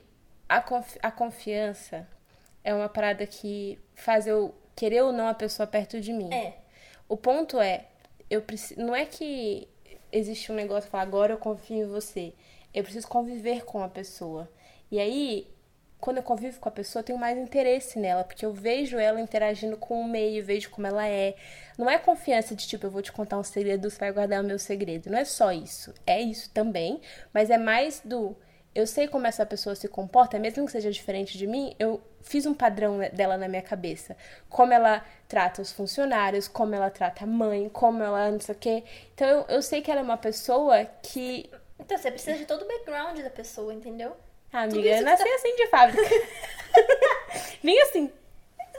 A, 0.48 0.60
confi- 0.60 0.98
a 1.02 1.10
confiança 1.10 2.06
é 2.64 2.74
uma 2.74 2.88
parada 2.88 3.26
que 3.26 3.78
faz 3.94 4.26
eu 4.26 4.54
querer 4.74 5.02
ou 5.02 5.12
não 5.12 5.28
a 5.28 5.34
pessoa 5.34 5.66
perto 5.66 6.00
de 6.00 6.12
mim. 6.12 6.32
É. 6.32 6.54
O 7.08 7.16
ponto 7.16 7.60
é, 7.60 7.86
eu 8.30 8.42
preciso, 8.42 8.80
não 8.80 8.94
é 8.94 9.04
que 9.04 9.68
existe 10.12 10.52
um 10.52 10.54
negócio 10.54 10.84
que 10.84 10.90
fala, 10.90 11.02
agora 11.02 11.32
eu 11.32 11.38
confio 11.38 11.84
em 11.84 11.86
você. 11.86 12.32
Eu 12.72 12.82
preciso 12.82 13.08
conviver 13.08 13.64
com 13.64 13.82
a 13.82 13.88
pessoa. 13.88 14.50
E 14.90 14.98
aí, 15.00 15.48
quando 16.00 16.18
eu 16.18 16.22
convivo 16.22 16.60
com 16.60 16.68
a 16.68 16.72
pessoa, 16.72 17.00
eu 17.00 17.04
tenho 17.04 17.18
mais 17.18 17.36
interesse 17.36 17.98
nela, 17.98 18.22
porque 18.24 18.44
eu 18.44 18.52
vejo 18.52 18.98
ela 18.98 19.20
interagindo 19.20 19.76
com 19.76 20.00
o 20.00 20.08
meio, 20.08 20.44
vejo 20.44 20.70
como 20.70 20.86
ela 20.86 21.06
é. 21.06 21.34
Não 21.76 21.88
é 21.90 21.98
confiança 21.98 22.54
de 22.54 22.66
tipo, 22.66 22.86
eu 22.86 22.90
vou 22.90 23.02
te 23.02 23.10
contar 23.10 23.38
um 23.38 23.42
segredo, 23.42 23.90
você 23.90 23.98
vai 23.98 24.12
guardar 24.12 24.42
o 24.42 24.46
meu 24.46 24.58
segredo. 24.58 25.10
Não 25.10 25.18
é 25.18 25.24
só 25.24 25.50
isso. 25.50 25.92
É 26.06 26.20
isso 26.20 26.50
também, 26.50 27.00
mas 27.32 27.50
é 27.50 27.58
mais 27.58 28.00
do 28.04 28.36
eu 28.74 28.86
sei 28.86 29.08
como 29.08 29.26
essa 29.26 29.44
pessoa 29.44 29.74
se 29.74 29.88
comporta, 29.88 30.38
mesmo 30.38 30.64
que 30.66 30.72
seja 30.72 30.90
diferente 30.90 31.36
de 31.36 31.46
mim, 31.46 31.74
eu 31.78 32.00
fiz 32.22 32.46
um 32.46 32.54
padrão 32.54 32.98
dela 33.12 33.36
na 33.36 33.48
minha 33.48 33.62
cabeça. 33.62 34.16
Como 34.48 34.72
ela 34.72 35.04
trata 35.26 35.60
os 35.62 35.72
funcionários, 35.72 36.46
como 36.46 36.74
ela 36.74 36.90
trata 36.90 37.24
a 37.24 37.26
mãe, 37.26 37.68
como 37.68 38.02
ela 38.02 38.30
não 38.30 38.40
sei 38.40 38.54
o 38.54 38.58
quê. 38.58 38.84
Então 39.14 39.26
eu, 39.28 39.44
eu 39.48 39.62
sei 39.62 39.82
que 39.82 39.90
ela 39.90 40.00
é 40.00 40.04
uma 40.04 40.16
pessoa 40.18 40.84
que. 41.02 41.50
Então 41.78 41.96
você 41.98 42.10
precisa 42.10 42.36
de 42.38 42.44
todo 42.46 42.62
o 42.62 42.68
background 42.68 43.18
da 43.20 43.30
pessoa, 43.30 43.72
entendeu? 43.74 44.16
Ah, 44.52 44.62
amiga, 44.62 44.88
eu 44.88 45.02
nasci 45.02 45.24
tá- 45.24 45.34
assim 45.34 45.56
de 45.56 45.66
fábrica. 45.68 46.02
Vim 47.62 47.78
assim. 47.80 48.12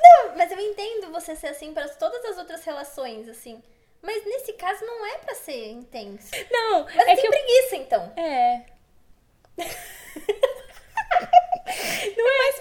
Não, 0.01 0.35
mas 0.37 0.51
eu 0.51 0.59
entendo 0.59 1.11
você 1.11 1.35
ser 1.35 1.47
assim 1.47 1.73
para 1.73 1.87
todas 1.89 2.23
as 2.25 2.37
outras 2.37 2.63
relações, 2.63 3.27
assim. 3.27 3.61
Mas 4.01 4.23
nesse 4.25 4.53
caso 4.53 4.85
não 4.85 5.05
é 5.05 5.17
pra 5.17 5.35
ser 5.35 5.71
intenso. 5.71 6.31
Não, 6.49 6.85
Mas 6.85 6.95
é 6.95 7.05
tem 7.05 7.17
que 7.17 7.27
eu. 7.27 7.31
preguiça, 7.31 7.75
então. 7.75 8.13
É. 8.15 8.63
Não 12.17 12.27
é 12.27 12.37
mais 12.37 12.59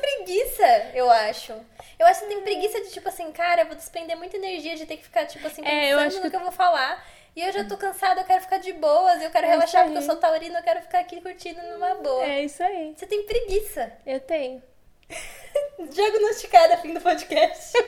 preguiça, 0.58 0.90
eu 0.94 1.10
acho. 1.10 1.52
Eu 1.98 2.06
acho 2.06 2.20
que 2.20 2.26
tem 2.26 2.40
preguiça 2.42 2.80
de, 2.80 2.90
tipo 2.90 3.08
assim, 3.08 3.30
cara, 3.32 3.62
eu 3.62 3.66
vou 3.66 3.74
despender 3.76 4.16
muita 4.16 4.36
energia 4.36 4.76
de 4.76 4.86
ter 4.86 4.96
que 4.96 5.04
ficar, 5.04 5.26
tipo 5.26 5.46
assim, 5.46 5.62
É, 5.62 5.64
pensando 5.64 5.88
eu 5.90 5.98
acho 6.00 6.16
no 6.16 6.22
que- 6.22 6.30
que 6.30 6.36
eu 6.36 6.40
vou 6.40 6.52
falar. 6.52 7.04
E 7.36 7.42
eu 7.42 7.52
já 7.52 7.64
tô 7.64 7.76
cansada, 7.76 8.20
eu 8.20 8.24
quero 8.24 8.40
ficar 8.42 8.58
de 8.58 8.72
boas, 8.72 9.22
eu 9.22 9.30
quero 9.30 9.46
É 9.46 9.50
relaxar 9.50 9.82
isso 9.84 9.92
porque 9.92 9.98
eu 10.04 10.12
sou 10.12 10.16
taurina, 10.20 10.58
eu 10.58 10.62
quero 10.62 10.80
ficar 10.82 10.98
aqui 11.00 11.20
curtindo 11.20 11.62
numa 11.62 11.94
boa. 11.96 12.24
É 12.24 12.42
isso 12.42 12.62
aí. 12.62 12.94
Você 12.96 13.06
tem 13.06 13.22
preguiça. 13.24 13.92
Eu 14.04 14.18
tenho. 14.20 14.60
Diagnosticada, 15.90 16.76
fim 16.78 16.94
do 16.94 17.00
podcast. 17.00 17.72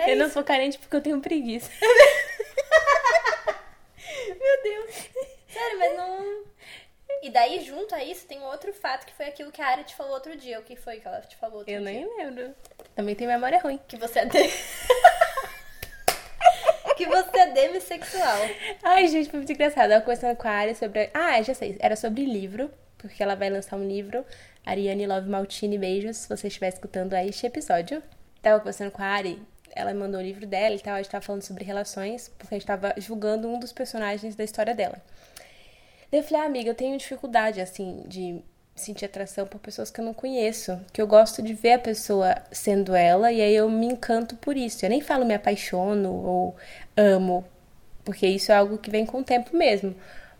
É 0.00 0.12
eu 0.12 0.16
não 0.16 0.30
sou 0.30 0.44
carente 0.44 0.78
porque 0.78 0.94
eu 0.96 1.00
tenho 1.00 1.20
preguiça. 1.20 1.70
Meu 4.28 4.62
Deus. 4.62 4.94
Sério, 5.48 5.78
mas 5.78 5.96
não. 5.96 6.44
E 7.22 7.30
daí, 7.30 7.64
junto 7.64 7.94
a 7.94 8.02
isso, 8.04 8.26
tem 8.26 8.40
outro 8.42 8.72
fato 8.72 9.04
que 9.06 9.12
foi 9.12 9.26
aquilo 9.26 9.50
que 9.50 9.60
a 9.60 9.66
Ari 9.66 9.84
te 9.84 9.94
falou 9.94 10.12
outro 10.14 10.36
dia. 10.36 10.58
O 10.60 10.62
que 10.62 10.76
foi 10.76 11.00
que 11.00 11.08
ela 11.08 11.20
te 11.20 11.36
falou 11.36 11.58
outro 11.58 11.72
Eu 11.72 11.80
dia? 11.82 11.90
nem 11.92 12.16
lembro. 12.16 12.54
Também 12.94 13.14
tenho 13.14 13.30
memória 13.30 13.58
ruim. 13.60 13.78
Que 13.88 13.96
você 13.96 14.20
é 14.20 14.24
de... 14.24 14.38
que 16.96 17.06
você 17.06 17.38
é 17.38 17.46
demissexual. 17.52 18.38
Ai, 18.82 19.06
gente, 19.08 19.30
foi 19.30 19.38
muito 19.38 19.52
engraçado. 19.52 19.92
Eu 19.92 20.00
conversando 20.00 20.36
com 20.36 20.48
a 20.48 20.50
Ari 20.50 20.74
sobre. 20.74 21.10
Ah, 21.14 21.40
já 21.42 21.54
sei. 21.54 21.76
Era 21.80 21.94
sobre 21.96 22.24
livro, 22.24 22.70
porque 22.98 23.22
ela 23.22 23.34
vai 23.34 23.50
lançar 23.50 23.76
um 23.76 23.86
livro. 23.86 24.24
Ariane 24.66 25.06
Love 25.06 25.28
Maltini, 25.28 25.78
beijos, 25.78 26.16
se 26.18 26.28
você 26.28 26.48
estiver 26.48 26.68
escutando 26.68 27.14
aí 27.14 27.28
este 27.28 27.46
episódio. 27.46 28.02
Tava 28.42 28.58
conversando 28.58 28.90
com 28.90 29.02
a 29.02 29.06
Ari, 29.06 29.40
ela 29.72 29.94
mandou 29.94 30.20
o 30.20 30.22
livro 30.22 30.46
dela 30.46 30.74
e 30.74 30.80
tal. 30.80 30.94
A 30.94 30.98
gente 30.98 31.10
tava 31.10 31.24
falando 31.24 31.42
sobre 31.42 31.64
relações, 31.64 32.28
porque 32.36 32.54
a 32.54 32.58
gente 32.58 32.66
tava 32.66 32.92
julgando 32.96 33.48
um 33.48 33.58
dos 33.58 33.72
personagens 33.72 34.34
da 34.34 34.44
história 34.44 34.74
dela. 34.74 35.00
Daí 36.10 36.20
eu 36.20 36.24
falei, 36.24 36.42
ah, 36.42 36.46
amiga, 36.46 36.70
eu 36.70 36.74
tenho 36.74 36.96
dificuldade, 36.96 37.60
assim, 37.60 38.02
de 38.06 38.42
sentir 38.74 39.04
atração 39.04 39.46
por 39.46 39.58
pessoas 39.60 39.90
que 39.90 40.00
eu 40.00 40.04
não 40.04 40.14
conheço. 40.14 40.80
Que 40.92 41.02
eu 41.02 41.06
gosto 41.06 41.42
de 41.42 41.52
ver 41.52 41.72
a 41.74 41.78
pessoa 41.78 42.34
sendo 42.50 42.94
ela 42.94 43.30
e 43.32 43.42
aí 43.42 43.54
eu 43.54 43.68
me 43.68 43.86
encanto 43.86 44.36
por 44.36 44.56
isso. 44.56 44.84
Eu 44.84 44.90
nem 44.90 45.00
falo 45.00 45.24
me 45.24 45.34
apaixono 45.34 46.12
ou 46.12 46.56
amo, 46.96 47.44
porque 48.04 48.26
isso 48.26 48.52
é 48.52 48.56
algo 48.56 48.78
que 48.78 48.90
vem 48.90 49.04
com 49.04 49.18
o 49.20 49.24
tempo 49.24 49.56
mesmo. 49.56 49.94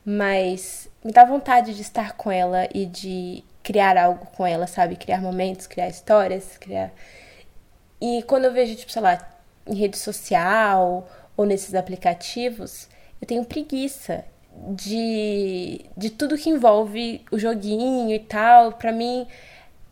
Mas 0.04 0.88
me 1.04 1.12
dá 1.12 1.24
vontade 1.24 1.74
de 1.74 1.82
estar 1.82 2.16
com 2.16 2.30
ela 2.30 2.66
e 2.74 2.86
de 2.86 3.44
criar 3.62 3.98
algo 3.98 4.26
com 4.26 4.46
ela, 4.46 4.66
sabe? 4.66 4.96
Criar 4.96 5.20
momentos, 5.20 5.66
criar 5.66 5.88
histórias, 5.88 6.56
criar. 6.56 6.92
E 8.00 8.22
quando 8.22 8.46
eu 8.46 8.52
vejo, 8.52 8.74
tipo, 8.76 8.90
sei 8.90 9.02
lá, 9.02 9.18
em 9.66 9.74
rede 9.74 9.98
social 9.98 11.06
ou 11.36 11.44
nesses 11.44 11.74
aplicativos, 11.74 12.88
eu 13.20 13.26
tenho 13.26 13.44
preguiça 13.44 14.24
de, 14.68 15.84
de 15.96 16.10
tudo 16.10 16.36
que 16.36 16.50
envolve 16.50 17.24
o 17.30 17.38
joguinho 17.38 18.14
e 18.14 18.18
tal. 18.18 18.72
Pra 18.72 18.92
mim 18.92 19.26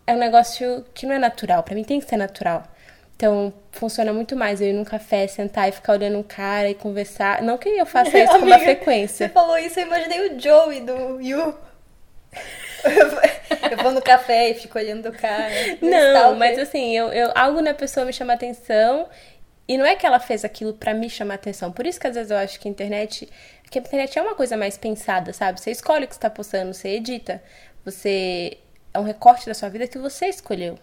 é 0.06 0.14
um 0.14 0.18
negócio 0.18 0.84
que 0.94 1.06
não 1.06 1.14
é 1.14 1.18
natural. 1.18 1.62
Pra 1.62 1.74
mim 1.74 1.84
tem 1.84 2.00
que 2.00 2.08
ser 2.08 2.16
natural. 2.16 2.64
Então, 3.16 3.52
funciona 3.72 4.12
muito 4.12 4.36
mais 4.36 4.60
eu 4.60 4.68
ir 4.68 4.74
num 4.74 4.84
café, 4.84 5.26
sentar 5.26 5.68
e 5.68 5.72
ficar 5.72 5.94
olhando 5.94 6.18
um 6.18 6.22
cara 6.22 6.68
e 6.68 6.74
conversar. 6.74 7.42
Não 7.42 7.56
que 7.56 7.70
eu 7.70 7.86
faça 7.86 8.16
isso 8.18 8.38
com 8.38 8.44
uma 8.44 8.58
frequência. 8.58 9.26
Você 9.26 9.32
falou 9.32 9.58
isso, 9.58 9.80
eu 9.80 9.86
imaginei 9.86 10.28
o 10.28 10.40
Joey 10.40 10.80
do 10.82 11.20
You. 11.20 11.54
Eu 13.70 13.78
vou 13.78 13.90
no 13.90 14.02
café 14.02 14.50
e 14.50 14.54
fico 14.54 14.78
olhando 14.78 15.08
o 15.08 15.12
cara. 15.12 15.50
Não, 15.80 16.36
mas 16.36 16.58
assim, 16.58 16.96
eu, 16.96 17.08
eu, 17.08 17.32
algo 17.34 17.60
na 17.60 17.74
pessoa 17.74 18.04
me 18.04 18.12
chama 18.12 18.34
atenção 18.34 19.08
e 19.68 19.76
não 19.76 19.84
é 19.84 19.96
que 19.96 20.06
ela 20.06 20.20
fez 20.20 20.44
aquilo 20.44 20.74
para 20.74 20.94
me 20.94 21.10
chamar 21.10 21.34
atenção. 21.34 21.72
Por 21.72 21.86
isso 21.86 21.98
que 21.98 22.06
às 22.06 22.14
vezes 22.14 22.30
eu 22.30 22.36
acho 22.36 22.60
que 22.60 22.68
a 22.68 22.70
internet. 22.70 23.28
Que 23.70 23.78
a 23.78 23.82
internet 23.82 24.18
é 24.18 24.22
uma 24.22 24.34
coisa 24.34 24.56
mais 24.56 24.78
pensada, 24.78 25.32
sabe? 25.32 25.60
Você 25.60 25.72
escolhe 25.72 26.04
o 26.04 26.08
que 26.08 26.14
está 26.14 26.30
postando, 26.30 26.72
você 26.72 26.90
edita. 26.90 27.42
Você. 27.84 28.58
É 28.94 28.98
um 28.98 29.02
recorte 29.02 29.46
da 29.46 29.54
sua 29.54 29.68
vida 29.68 29.88
que 29.88 29.98
você 29.98 30.26
escolheu. 30.26 30.78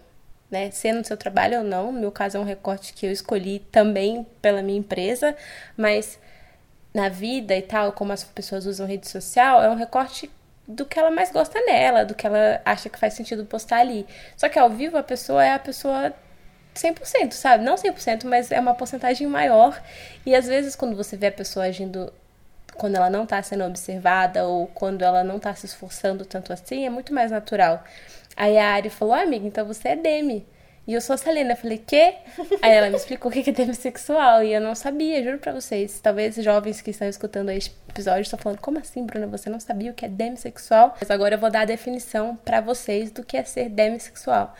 Né? 0.50 0.70
Sendo 0.70 0.98
no 0.98 1.04
seu 1.04 1.16
trabalho 1.16 1.58
ou 1.58 1.64
não. 1.64 1.90
No 1.92 2.00
meu 2.00 2.12
caso, 2.12 2.36
é 2.36 2.40
um 2.40 2.44
recorte 2.44 2.92
que 2.92 3.06
eu 3.06 3.10
escolhi 3.10 3.60
também 3.72 4.26
pela 4.42 4.62
minha 4.62 4.78
empresa. 4.78 5.34
Mas 5.76 6.18
na 6.92 7.08
vida 7.08 7.56
e 7.56 7.62
tal, 7.62 7.92
como 7.92 8.12
as 8.12 8.22
pessoas 8.22 8.66
usam 8.66 8.86
rede 8.86 9.08
social, 9.08 9.62
é 9.62 9.70
um 9.70 9.74
recorte 9.74 10.30
do 10.66 10.84
que 10.86 10.98
ela 10.98 11.10
mais 11.10 11.30
gosta 11.30 11.60
nela, 11.60 12.04
do 12.04 12.14
que 12.14 12.26
ela 12.26 12.60
acha 12.64 12.88
que 12.88 12.98
faz 12.98 13.14
sentido 13.14 13.44
postar 13.44 13.78
ali. 13.78 14.06
Só 14.36 14.48
que 14.48 14.58
ao 14.58 14.70
vivo 14.70 14.96
a 14.96 15.02
pessoa 15.02 15.44
é 15.44 15.52
a 15.52 15.58
pessoa 15.58 16.12
100%, 16.74 17.32
sabe? 17.32 17.64
Não 17.64 17.74
100%, 17.76 18.24
mas 18.24 18.50
é 18.50 18.58
uma 18.60 18.74
porcentagem 18.74 19.26
maior. 19.26 19.80
E 20.26 20.34
às 20.34 20.46
vezes 20.46 20.74
quando 20.74 20.96
você 20.96 21.16
vê 21.16 21.28
a 21.28 21.32
pessoa 21.32 21.66
agindo 21.66 22.12
quando 22.74 22.96
ela 22.96 23.08
não 23.08 23.24
tá 23.24 23.42
sendo 23.42 23.64
observada 23.64 24.46
ou 24.46 24.66
quando 24.68 25.02
ela 25.02 25.22
não 25.22 25.38
tá 25.38 25.54
se 25.54 25.66
esforçando 25.66 26.24
tanto 26.24 26.52
assim, 26.52 26.84
é 26.84 26.90
muito 26.90 27.14
mais 27.14 27.30
natural. 27.30 27.82
Aí 28.36 28.58
a 28.58 28.74
Ari 28.74 28.90
falou: 28.90 29.14
amiga, 29.14 29.46
então 29.46 29.64
você 29.64 29.90
é 29.90 29.96
Demi. 29.96 30.46
E 30.86 30.92
eu 30.92 31.00
sou 31.00 31.14
a 31.14 31.16
Selena. 31.16 31.52
Eu 31.52 31.56
falei, 31.56 31.78
quê? 31.78 32.14
Aí 32.60 32.72
ela 32.72 32.90
me 32.90 32.96
explicou 32.96 33.30
o 33.30 33.34
que 33.34 33.48
é 33.48 33.52
demissexual. 33.52 34.42
E 34.42 34.52
eu 34.52 34.60
não 34.60 34.74
sabia, 34.74 35.22
juro 35.22 35.38
pra 35.38 35.52
vocês. 35.52 35.98
Talvez 36.00 36.34
jovens 36.36 36.82
que 36.82 36.90
estão 36.90 37.08
escutando 37.08 37.50
este 37.50 37.74
episódio 37.88 38.22
estão 38.22 38.38
falando, 38.38 38.60
como 38.60 38.78
assim, 38.78 39.04
Bruna? 39.04 39.26
Você 39.28 39.48
não 39.48 39.58
sabia 39.58 39.90
o 39.90 39.94
que 39.94 40.04
é 40.04 40.08
demissexual? 40.08 40.94
Mas 41.00 41.10
agora 41.10 41.36
eu 41.36 41.38
vou 41.38 41.50
dar 41.50 41.62
a 41.62 41.64
definição 41.64 42.36
para 42.36 42.60
vocês 42.60 43.10
do 43.10 43.24
que 43.24 43.36
é 43.36 43.44
ser 43.44 43.70
demissexual. 43.70 44.54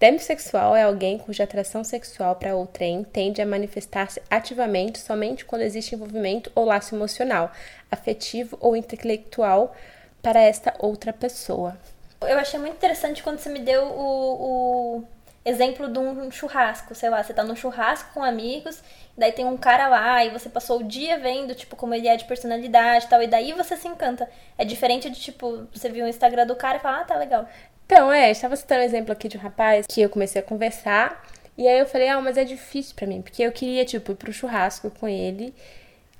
Demissexual 0.00 0.74
é 0.74 0.84
alguém 0.84 1.18
cuja 1.18 1.44
atração 1.44 1.84
sexual 1.84 2.34
para 2.34 2.56
outrem 2.56 3.04
tende 3.04 3.42
a 3.42 3.46
manifestar-se 3.46 4.22
ativamente 4.30 4.98
somente 4.98 5.44
quando 5.44 5.60
existe 5.60 5.94
envolvimento 5.94 6.50
ou 6.54 6.64
laço 6.64 6.94
emocional, 6.94 7.52
afetivo 7.90 8.56
ou 8.62 8.74
intelectual 8.74 9.76
para 10.22 10.40
esta 10.40 10.74
outra 10.78 11.12
pessoa. 11.12 11.76
Eu 12.22 12.38
achei 12.38 12.58
muito 12.58 12.76
interessante 12.76 13.22
quando 13.22 13.40
você 13.40 13.50
me 13.50 13.58
deu 13.58 13.84
o, 13.84 15.00
o 15.00 15.04
exemplo 15.44 15.86
de 15.86 15.98
um 15.98 16.30
churrasco, 16.30 16.94
sei 16.94 17.10
lá, 17.10 17.22
você 17.22 17.34
tá 17.34 17.44
num 17.44 17.56
churrasco 17.56 18.12
com 18.14 18.22
amigos, 18.24 18.82
daí 19.16 19.32
tem 19.32 19.44
um 19.44 19.56
cara 19.56 19.88
lá 19.88 20.24
e 20.24 20.30
você 20.30 20.48
passou 20.48 20.80
o 20.80 20.84
dia 20.84 21.18
vendo, 21.18 21.54
tipo, 21.54 21.76
como 21.76 21.94
ele 21.94 22.08
é 22.08 22.16
de 22.16 22.24
personalidade 22.24 23.04
e 23.04 23.08
tal, 23.08 23.22
e 23.22 23.26
daí 23.26 23.52
você 23.52 23.76
se 23.76 23.88
encanta. 23.88 24.28
É 24.56 24.64
diferente 24.64 25.10
de, 25.10 25.20
tipo, 25.20 25.66
você 25.72 25.88
viu 25.88 26.04
o 26.04 26.08
Instagram 26.08 26.46
do 26.46 26.56
cara 26.56 26.78
e 26.78 26.80
fala, 26.80 27.00
ah, 27.00 27.04
tá 27.04 27.16
legal. 27.16 27.46
Então, 27.92 28.12
é, 28.12 28.30
estava 28.30 28.54
citando 28.54 28.82
um 28.82 28.84
exemplo 28.84 29.10
aqui 29.10 29.26
de 29.26 29.36
um 29.36 29.40
rapaz 29.40 29.84
que 29.84 30.00
eu 30.00 30.08
comecei 30.08 30.40
a 30.40 30.44
conversar, 30.44 31.28
e 31.58 31.66
aí 31.66 31.76
eu 31.76 31.86
falei, 31.86 32.06
ah, 32.06 32.20
mas 32.20 32.36
é 32.36 32.44
difícil 32.44 32.94
para 32.94 33.04
mim, 33.04 33.20
porque 33.20 33.42
eu 33.42 33.50
queria, 33.50 33.84
tipo, 33.84 34.12
ir 34.12 34.14
pro 34.14 34.32
churrasco 34.32 34.92
com 34.92 35.08
ele, 35.08 35.52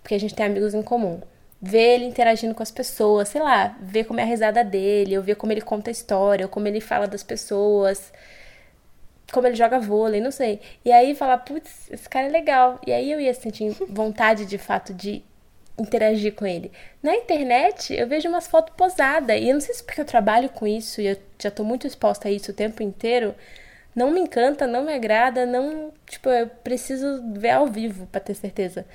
porque 0.02 0.16
a 0.16 0.18
gente 0.18 0.35
tem 0.35 0.44
amigos 0.46 0.74
em 0.74 0.83
comum. 0.83 1.20
Ver 1.62 1.94
ele 1.94 2.06
interagindo 2.06 2.56
com 2.56 2.62
as 2.64 2.72
pessoas, 2.72 3.28
sei 3.28 3.40
lá, 3.40 3.76
ver 3.80 4.02
como 4.02 4.18
é 4.18 4.24
a 4.24 4.26
risada 4.26 4.64
dele, 4.64 5.16
ou 5.16 5.22
ver 5.22 5.37
como 5.37 5.52
ele 5.52 5.61
conta 5.61 5.90
a 5.90 5.92
história, 5.92 6.48
como 6.48 6.66
ele 6.66 6.80
fala 6.80 7.06
das 7.06 7.22
pessoas 7.22 8.12
como 9.30 9.46
ele 9.46 9.54
joga 9.54 9.78
vôlei, 9.78 10.20
não 10.20 10.33
sei. 10.33 10.61
E 10.85 10.90
aí 10.90 11.14
falar, 11.14 11.38
putz, 11.38 11.88
esse 11.88 12.09
cara 12.09 12.26
é 12.26 12.30
legal. 12.30 12.80
E 12.85 12.92
aí 12.92 13.12
eu 13.12 13.20
ia 13.20 13.33
sentir 13.33 13.70
vontade 13.88 14.44
de 14.44 14.59
fato 14.59 14.92
de 14.92 15.22
interagir 15.81 16.35
com 16.35 16.47
ele. 16.47 16.71
Na 17.03 17.14
internet, 17.14 17.95
eu 17.95 18.07
vejo 18.07 18.29
umas 18.29 18.47
fotos 18.47 18.75
posadas. 18.77 19.40
E 19.40 19.49
eu 19.49 19.55
não 19.55 19.61
sei 19.61 19.75
se 19.75 19.83
porque 19.83 20.01
eu 20.01 20.05
trabalho 20.05 20.49
com 20.51 20.66
isso 20.66 21.01
e 21.01 21.07
eu 21.07 21.16
já 21.38 21.51
tô 21.51 21.64
muito 21.64 21.87
exposta 21.87 22.29
a 22.29 22.31
isso 22.31 22.51
o 22.51 22.55
tempo 22.55 22.83
inteiro. 22.83 23.35
Não 23.95 24.11
me 24.11 24.21
encanta, 24.21 24.66
não 24.66 24.85
me 24.85 24.93
agrada, 24.93 25.47
não. 25.47 25.93
Tipo, 26.07 26.29
eu 26.31 26.47
preciso 26.47 27.23
ver 27.33 27.51
ao 27.51 27.66
vivo 27.66 28.07
para 28.07 28.21
ter 28.21 28.35
certeza. 28.35 28.87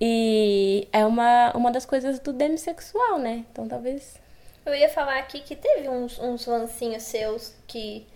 E 0.00 0.88
é 0.92 1.06
uma, 1.06 1.52
uma 1.56 1.70
das 1.70 1.86
coisas 1.86 2.18
do 2.18 2.32
demissexual, 2.32 3.18
né? 3.18 3.44
Então 3.50 3.66
talvez. 3.68 4.18
Eu 4.64 4.74
ia 4.74 4.88
falar 4.88 5.18
aqui 5.18 5.40
que 5.40 5.54
teve 5.54 5.88
uns, 5.88 6.18
uns 6.18 6.46
lancinhos 6.46 7.04
seus 7.04 7.54
que 7.66 8.06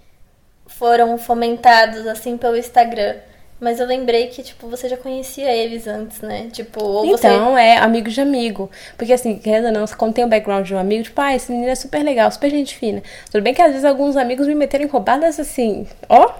foram 0.66 1.16
fomentados 1.16 2.06
assim 2.06 2.36
pelo 2.36 2.56
Instagram. 2.56 3.18
Mas 3.60 3.78
eu 3.78 3.86
lembrei 3.86 4.28
que, 4.28 4.42
tipo, 4.42 4.68
você 4.68 4.88
já 4.88 4.96
conhecia 4.96 5.54
eles 5.54 5.86
antes, 5.86 6.20
né? 6.22 6.48
Tipo, 6.50 6.82
ou 6.82 7.04
Então, 7.04 7.52
você... 7.52 7.60
é 7.60 7.76
amigo 7.76 8.08
de 8.08 8.20
amigo. 8.20 8.70
Porque, 8.96 9.12
assim, 9.12 9.36
querendo 9.36 9.66
ou 9.66 9.72
não, 9.72 9.84
quando 9.98 10.14
tem 10.14 10.24
o 10.24 10.28
background 10.28 10.66
de 10.66 10.74
um 10.74 10.78
amigo, 10.78 11.04
tipo, 11.04 11.20
ah, 11.20 11.34
esse 11.36 11.52
menino 11.52 11.70
é 11.70 11.74
super 11.74 12.02
legal, 12.02 12.30
super 12.30 12.50
gente 12.50 12.74
fina. 12.74 13.02
Tudo 13.30 13.42
bem 13.42 13.52
que 13.52 13.60
às 13.60 13.72
vezes 13.72 13.84
alguns 13.84 14.16
amigos 14.16 14.46
me 14.46 14.54
meteram 14.54 14.86
em 14.86 14.88
roubadas 14.88 15.38
assim, 15.38 15.86
ó. 16.08 16.32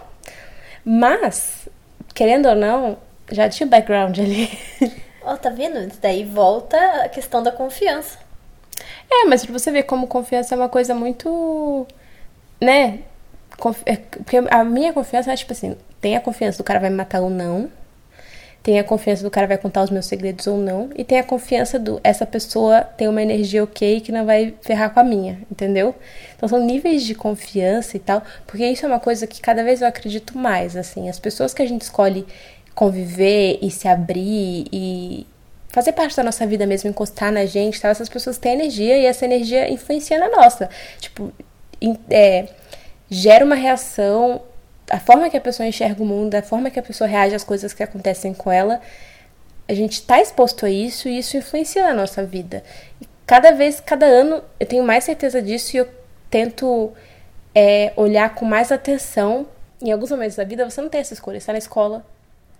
Mas, 0.83 1.69
querendo 2.15 2.49
ou 2.49 2.55
não, 2.55 2.97
já 3.31 3.49
tinha 3.49 3.67
o 3.67 3.71
background 3.71 4.19
ali. 4.19 4.49
Ó, 5.23 5.35
oh, 5.35 5.37
tá 5.37 5.51
vendo? 5.51 5.93
Daí 6.01 6.25
volta 6.25 6.79
a 7.05 7.09
questão 7.11 7.43
da 7.43 7.53
confiança. 7.53 8.19
É, 9.11 9.27
mas 9.27 9.45
pra 9.45 9.53
você 9.53 9.71
ver 9.71 9.83
como 9.83 10.07
confiança 10.07 10.55
é 10.55 10.57
uma 10.57 10.69
coisa 10.71 10.95
muito. 10.95 11.87
né? 12.59 13.01
É, 13.85 13.97
porque 13.97 14.39
a 14.39 14.65
minha 14.65 14.95
confiança 14.95 15.31
é 15.31 15.37
tipo 15.37 15.53
assim: 15.53 15.77
tem 16.01 16.17
a 16.17 16.21
confiança 16.21 16.59
do 16.59 16.65
cara 16.65 16.81
vai 16.81 16.91
me 16.91 16.97
matar 16.97 17.21
ou 17.21 17.31
não, 17.31 17.71
tem 18.63 18.79
a 18.79 18.85
confiança 18.85 19.23
do 19.23 19.31
cara 19.31 19.47
vai 19.47 19.57
contar 19.57 19.83
os 19.83 19.91
meus 19.91 20.07
segredos 20.07 20.47
ou 20.47 20.59
não, 20.59 20.91
e 20.95 21.03
tem 21.03 21.19
a 21.19 21.25
confiança 21.25 21.79
do 21.79 21.99
essa 22.05 22.27
pessoa 22.27 22.83
tem 22.83 23.09
uma 23.09 23.23
energia 23.23 23.65
ok 23.65 24.01
que 24.01 24.13
não 24.13 24.27
vai 24.27 24.55
ferrar 24.61 24.93
com 24.93 25.01
a 25.01 25.05
minha, 25.05 25.41
entendeu? 25.51 25.95
Então 26.37 26.49
são 26.49 26.65
níveis 26.65 27.03
de 27.03 27.15
confiança 27.15 27.97
e 27.97 28.01
tal, 28.01 28.23
porque 28.47 28.67
isso 28.67 28.85
é 28.85 28.89
uma 28.89 29.01
coisa 29.01 29.27
que 29.27 29.41
cada 29.41 29.65
vez 29.65 29.81
eu 29.81 29.89
acredito 29.89 30.37
mais, 30.37 30.77
assim, 30.77 31.09
as 31.09 31.19
pessoas 31.19 31.55
que 31.55 31.63
a 31.63 31.67
gente 31.67 31.83
escolhe 31.83 32.27
conviver 32.75 33.59
e 33.63 33.71
se 33.71 33.89
abrir 33.89 34.67
e 34.73 35.27
fazer 35.69 35.93
parte 35.93 36.17
da 36.17 36.23
nossa 36.23 36.47
vida 36.47 36.67
mesmo, 36.67 36.91
encostar 36.91 37.33
na 37.33 37.47
gente, 37.47 37.81
tal, 37.81 37.91
essas 37.91 38.09
pessoas 38.09 38.39
têm 38.39 38.53
energia 38.53 38.99
e 38.99 39.07
essa 39.07 39.25
energia 39.25 39.71
influencia 39.71 40.19
na 40.19 40.29
nossa. 40.29 40.69
Tipo, 40.99 41.33
é, 42.11 42.49
gera 43.09 43.45
uma 43.45 43.55
reação, 43.55 44.43
a 44.91 44.99
forma 44.99 45.31
que 45.31 45.37
a 45.37 45.41
pessoa 45.41 45.67
enxerga 45.67 46.03
o 46.03 46.07
mundo, 46.07 46.35
a 46.35 46.43
forma 46.43 46.71
que 46.71 46.79
a 46.79 46.83
pessoa 46.83 47.09
reage 47.09 47.35
às 47.35 47.45
coisas 47.45 47.73
que 47.73 47.83
acontecem 47.83 48.35
com 48.35 48.51
ela, 48.51 48.81
a 49.69 49.73
gente 49.73 49.95
está 49.95 50.21
exposto 50.21 50.67
a 50.67 50.71
isso 50.71 51.09
e 51.09 51.19
isso 51.19 51.37
influencia 51.37 51.85
na 51.85 51.95
nossa 51.95 52.25
vida. 52.25 52.65
E 53.01 53.09
cada 53.25 53.53
vez, 53.53 53.81
cada 53.81 54.05
ano, 54.05 54.43
eu 54.59 54.67
tenho 54.67 54.83
mais 54.83 55.05
certeza 55.05 55.41
disso 55.41 55.77
e 55.77 55.79
eu 55.79 55.89
tento 56.29 56.93
é, 57.55 57.93
olhar 57.97 58.35
com 58.35 58.45
mais 58.45 58.73
atenção. 58.73 59.47
Em 59.81 59.93
alguns 59.93 60.11
momentos 60.11 60.37
da 60.37 60.45
vida 60.45 60.69
você 60.69 60.81
não 60.81 60.89
tem 60.89 61.01
essa 61.01 61.15
escolha, 61.15 61.41
você 61.41 61.47
tá 61.47 61.53
na 61.53 61.59
escola, 61.59 62.05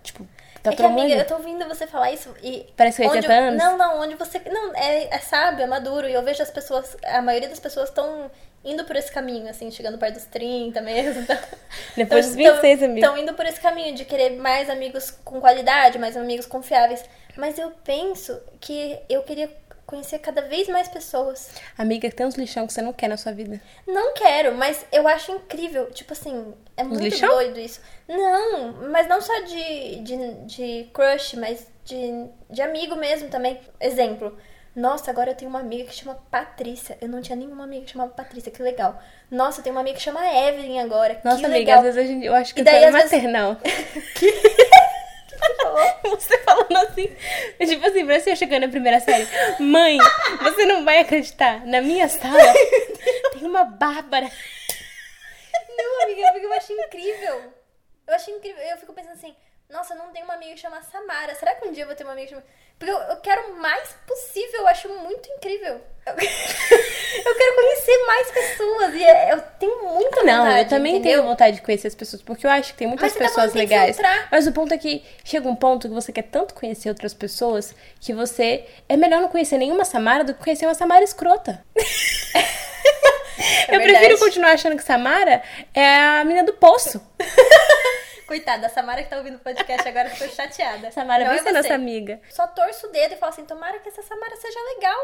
tipo, 0.01 0.25
Tá 0.63 0.71
é 0.71 0.75
que, 0.75 0.83
amiga, 0.83 1.15
eu 1.15 1.25
tô 1.25 1.35
ouvindo 1.35 1.67
você 1.67 1.87
falar 1.87 2.11
isso 2.11 2.29
e. 2.43 2.67
Parece 2.77 3.01
que 3.01 3.07
80 3.07 3.33
anos? 3.33 3.63
Não, 3.63 3.77
não, 3.77 3.99
onde 3.99 4.13
você. 4.13 4.39
Não, 4.45 4.75
é, 4.75 5.15
é 5.15 5.17
sábio, 5.17 5.63
é 5.63 5.65
maduro. 5.65 6.07
E 6.07 6.13
eu 6.13 6.21
vejo 6.21 6.43
as 6.43 6.51
pessoas. 6.51 6.95
A 7.03 7.19
maioria 7.19 7.49
das 7.49 7.59
pessoas 7.59 7.89
estão 7.89 8.29
indo 8.63 8.83
por 8.85 8.95
esse 8.95 9.11
caminho, 9.11 9.49
assim, 9.49 9.71
chegando 9.71 9.97
perto 9.97 10.15
dos 10.15 10.25
30 10.25 10.81
mesmo. 10.81 11.25
Então, 11.93 12.05
Depois 12.05 12.27
dos 12.27 12.35
26, 12.35 12.83
amigos. 12.83 13.03
Estão 13.03 13.17
indo 13.17 13.33
por 13.33 13.45
esse 13.45 13.59
caminho 13.59 13.95
de 13.95 14.05
querer 14.05 14.31
mais 14.37 14.69
amigos 14.69 15.11
com 15.23 15.41
qualidade, 15.41 15.97
mais 15.97 16.15
amigos 16.15 16.45
confiáveis. 16.45 17.03
Mas 17.35 17.57
eu 17.57 17.71
penso 17.83 18.41
que 18.59 18.97
eu 19.09 19.23
queria 19.23 19.49
conhecer 19.85 20.19
cada 20.19 20.41
vez 20.41 20.69
mais 20.69 20.87
pessoas. 20.87 21.51
Amiga, 21.77 22.09
tem 22.09 22.25
uns 22.25 22.35
lixão 22.35 22.65
que 22.65 22.71
você 22.71 22.81
não 22.81 22.93
quer 22.93 23.09
na 23.09 23.17
sua 23.17 23.33
vida. 23.33 23.61
Não 23.85 24.13
quero, 24.13 24.55
mas 24.55 24.85
eu 24.91 25.05
acho 25.07 25.33
incrível. 25.33 25.91
Tipo 25.91 26.13
assim, 26.13 26.53
é 26.77 26.83
muito 26.83 27.03
lixão? 27.03 27.29
doido 27.29 27.59
isso. 27.59 27.81
Não, 28.07 28.71
mas 28.89 29.07
não 29.07 29.19
só 29.19 29.37
de, 29.41 29.95
de, 29.97 30.33
de 30.45 30.89
crush, 30.93 31.35
mas 31.35 31.67
de, 31.83 32.25
de 32.49 32.61
amigo 32.61 32.95
mesmo 32.95 33.29
também. 33.29 33.59
Exemplo. 33.81 34.37
Nossa, 34.75 35.11
agora 35.11 35.31
eu 35.31 35.35
tenho 35.35 35.49
uma 35.49 35.59
amiga 35.59 35.83
que 35.85 35.93
chama 35.93 36.15
Patrícia. 36.31 36.97
Eu 37.01 37.09
não 37.09 37.21
tinha 37.21 37.35
nenhuma 37.35 37.65
amiga 37.65 37.85
que 37.85 37.91
chamava 37.91 38.11
Patrícia, 38.11 38.51
que 38.51 38.63
legal. 38.63 39.01
Nossa, 39.29 39.59
eu 39.59 39.63
tenho 39.63 39.75
uma 39.75 39.81
amiga 39.81 39.97
que 39.97 40.03
chama 40.03 40.25
Evelyn 40.25 40.79
agora. 40.79 41.19
Nossa, 41.23 41.39
que 41.39 41.45
amiga, 41.45 41.59
legal. 41.59 41.85
às 41.85 41.95
vezes 41.95 42.23
eu 42.23 42.33
acho 42.33 42.55
que 42.55 42.61
e 42.61 42.63
daí, 42.63 42.83
é 42.83 42.91
maternal. 42.91 43.57
Vezes... 44.21 44.71
Você 46.03 46.37
falando 46.39 46.77
assim, 46.77 47.07
tipo 47.59 47.87
assim, 47.87 48.05
parece 48.05 48.29
eu 48.29 48.35
chegando 48.35 48.63
na 48.63 48.69
primeira 48.69 48.99
série. 48.99 49.27
Mãe, 49.59 49.97
você 50.41 50.65
não 50.65 50.85
vai 50.85 50.99
acreditar. 50.99 51.65
Na 51.65 51.81
minha 51.81 52.07
sala 52.07 52.37
tem 53.33 53.43
uma 53.43 53.63
Bárbara. 53.63 54.29
Não, 55.69 56.03
amiga, 56.03 56.21
eu 56.37 56.53
acho 56.53 56.73
incrível. 56.73 57.53
Eu 58.07 58.13
acho 58.13 58.31
incrível. 58.31 58.61
Eu 58.63 58.77
fico 58.77 58.93
pensando 58.93 59.13
assim, 59.13 59.35
Nossa, 59.69 59.93
eu 59.93 59.97
não 59.97 60.11
tenho 60.11 60.25
uma 60.25 60.35
amiga 60.35 60.53
que 60.53 60.59
chama 60.59 60.81
Samara. 60.83 61.33
Será 61.35 61.55
que 61.55 61.67
um 61.67 61.71
dia 61.71 61.83
eu 61.83 61.87
vou 61.87 61.95
ter 61.95 62.03
uma 62.03 62.13
amiga 62.13 62.27
que 62.27 62.33
chama. 62.33 62.45
Porque 62.81 62.91
eu, 62.91 62.97
eu 62.97 63.17
quero 63.17 63.51
o 63.53 63.59
mais 63.61 63.89
possível, 64.07 64.61
eu 64.61 64.67
acho 64.67 64.89
muito 64.89 65.29
incrível. 65.29 65.79
Eu, 66.03 66.13
eu 66.17 67.35
quero 67.35 67.55
conhecer 67.55 68.05
mais 68.07 68.31
pessoas 68.31 68.95
e 68.95 69.03
é- 69.03 69.33
eu 69.33 69.41
tenho 69.59 69.83
muita 69.83 70.23
Não, 70.23 70.45
vontade. 70.45 70.59
eu 70.63 70.67
também 70.67 70.95
entendeu? 70.95 71.19
tenho 71.19 71.29
vontade 71.29 71.55
de 71.57 71.61
conhecer 71.61 71.89
as 71.89 71.93
pessoas, 71.93 72.23
porque 72.23 72.47
eu 72.47 72.49
acho 72.49 72.71
que 72.71 72.79
tem 72.79 72.87
muitas 72.87 73.03
Mas 73.03 73.13
tá 73.13 73.19
pessoas 73.27 73.51
que 73.51 73.59
legais. 73.59 73.97
Mas 74.31 74.47
o 74.47 74.51
ponto 74.51 74.73
é 74.73 74.79
que 74.79 75.05
chega 75.23 75.47
um 75.47 75.55
ponto 75.55 75.87
que 75.87 75.93
você 75.93 76.11
quer 76.11 76.23
tanto 76.23 76.55
conhecer 76.55 76.89
outras 76.89 77.13
pessoas 77.13 77.75
que 77.99 78.13
você. 78.13 78.65
É 78.89 78.97
melhor 78.97 79.21
não 79.21 79.29
conhecer 79.29 79.59
nenhuma 79.59 79.85
Samara 79.85 80.23
do 80.23 80.33
que 80.33 80.43
conhecer 80.43 80.65
uma 80.65 80.73
Samara 80.73 81.03
escrota. 81.03 81.63
É 83.67 83.75
eu 83.75 83.81
prefiro 83.81 84.19
continuar 84.19 84.51
achando 84.51 84.75
que 84.75 84.83
Samara 84.83 85.41
é 85.73 85.85
a 86.19 86.23
menina 86.25 86.45
do 86.45 86.53
poço. 86.53 87.01
Coitada, 88.31 88.67
a 88.67 88.69
Samara 88.69 89.03
que 89.03 89.09
tá 89.09 89.17
ouvindo 89.17 89.35
o 89.35 89.39
podcast 89.39 89.85
agora 89.85 90.09
ficou 90.09 90.29
chateada. 90.29 90.89
Samara, 90.89 91.25
Não 91.25 91.33
é 91.33 91.37
você. 91.39 91.51
nossa 91.51 91.73
amiga. 91.73 92.21
Só 92.29 92.47
torço 92.47 92.87
o 92.87 92.89
dedo 92.89 93.13
e 93.13 93.17
falo 93.17 93.33
assim, 93.33 93.43
tomara 93.43 93.77
que 93.79 93.89
essa 93.89 94.01
Samara 94.01 94.37
seja 94.37 94.57
legal. 94.73 94.97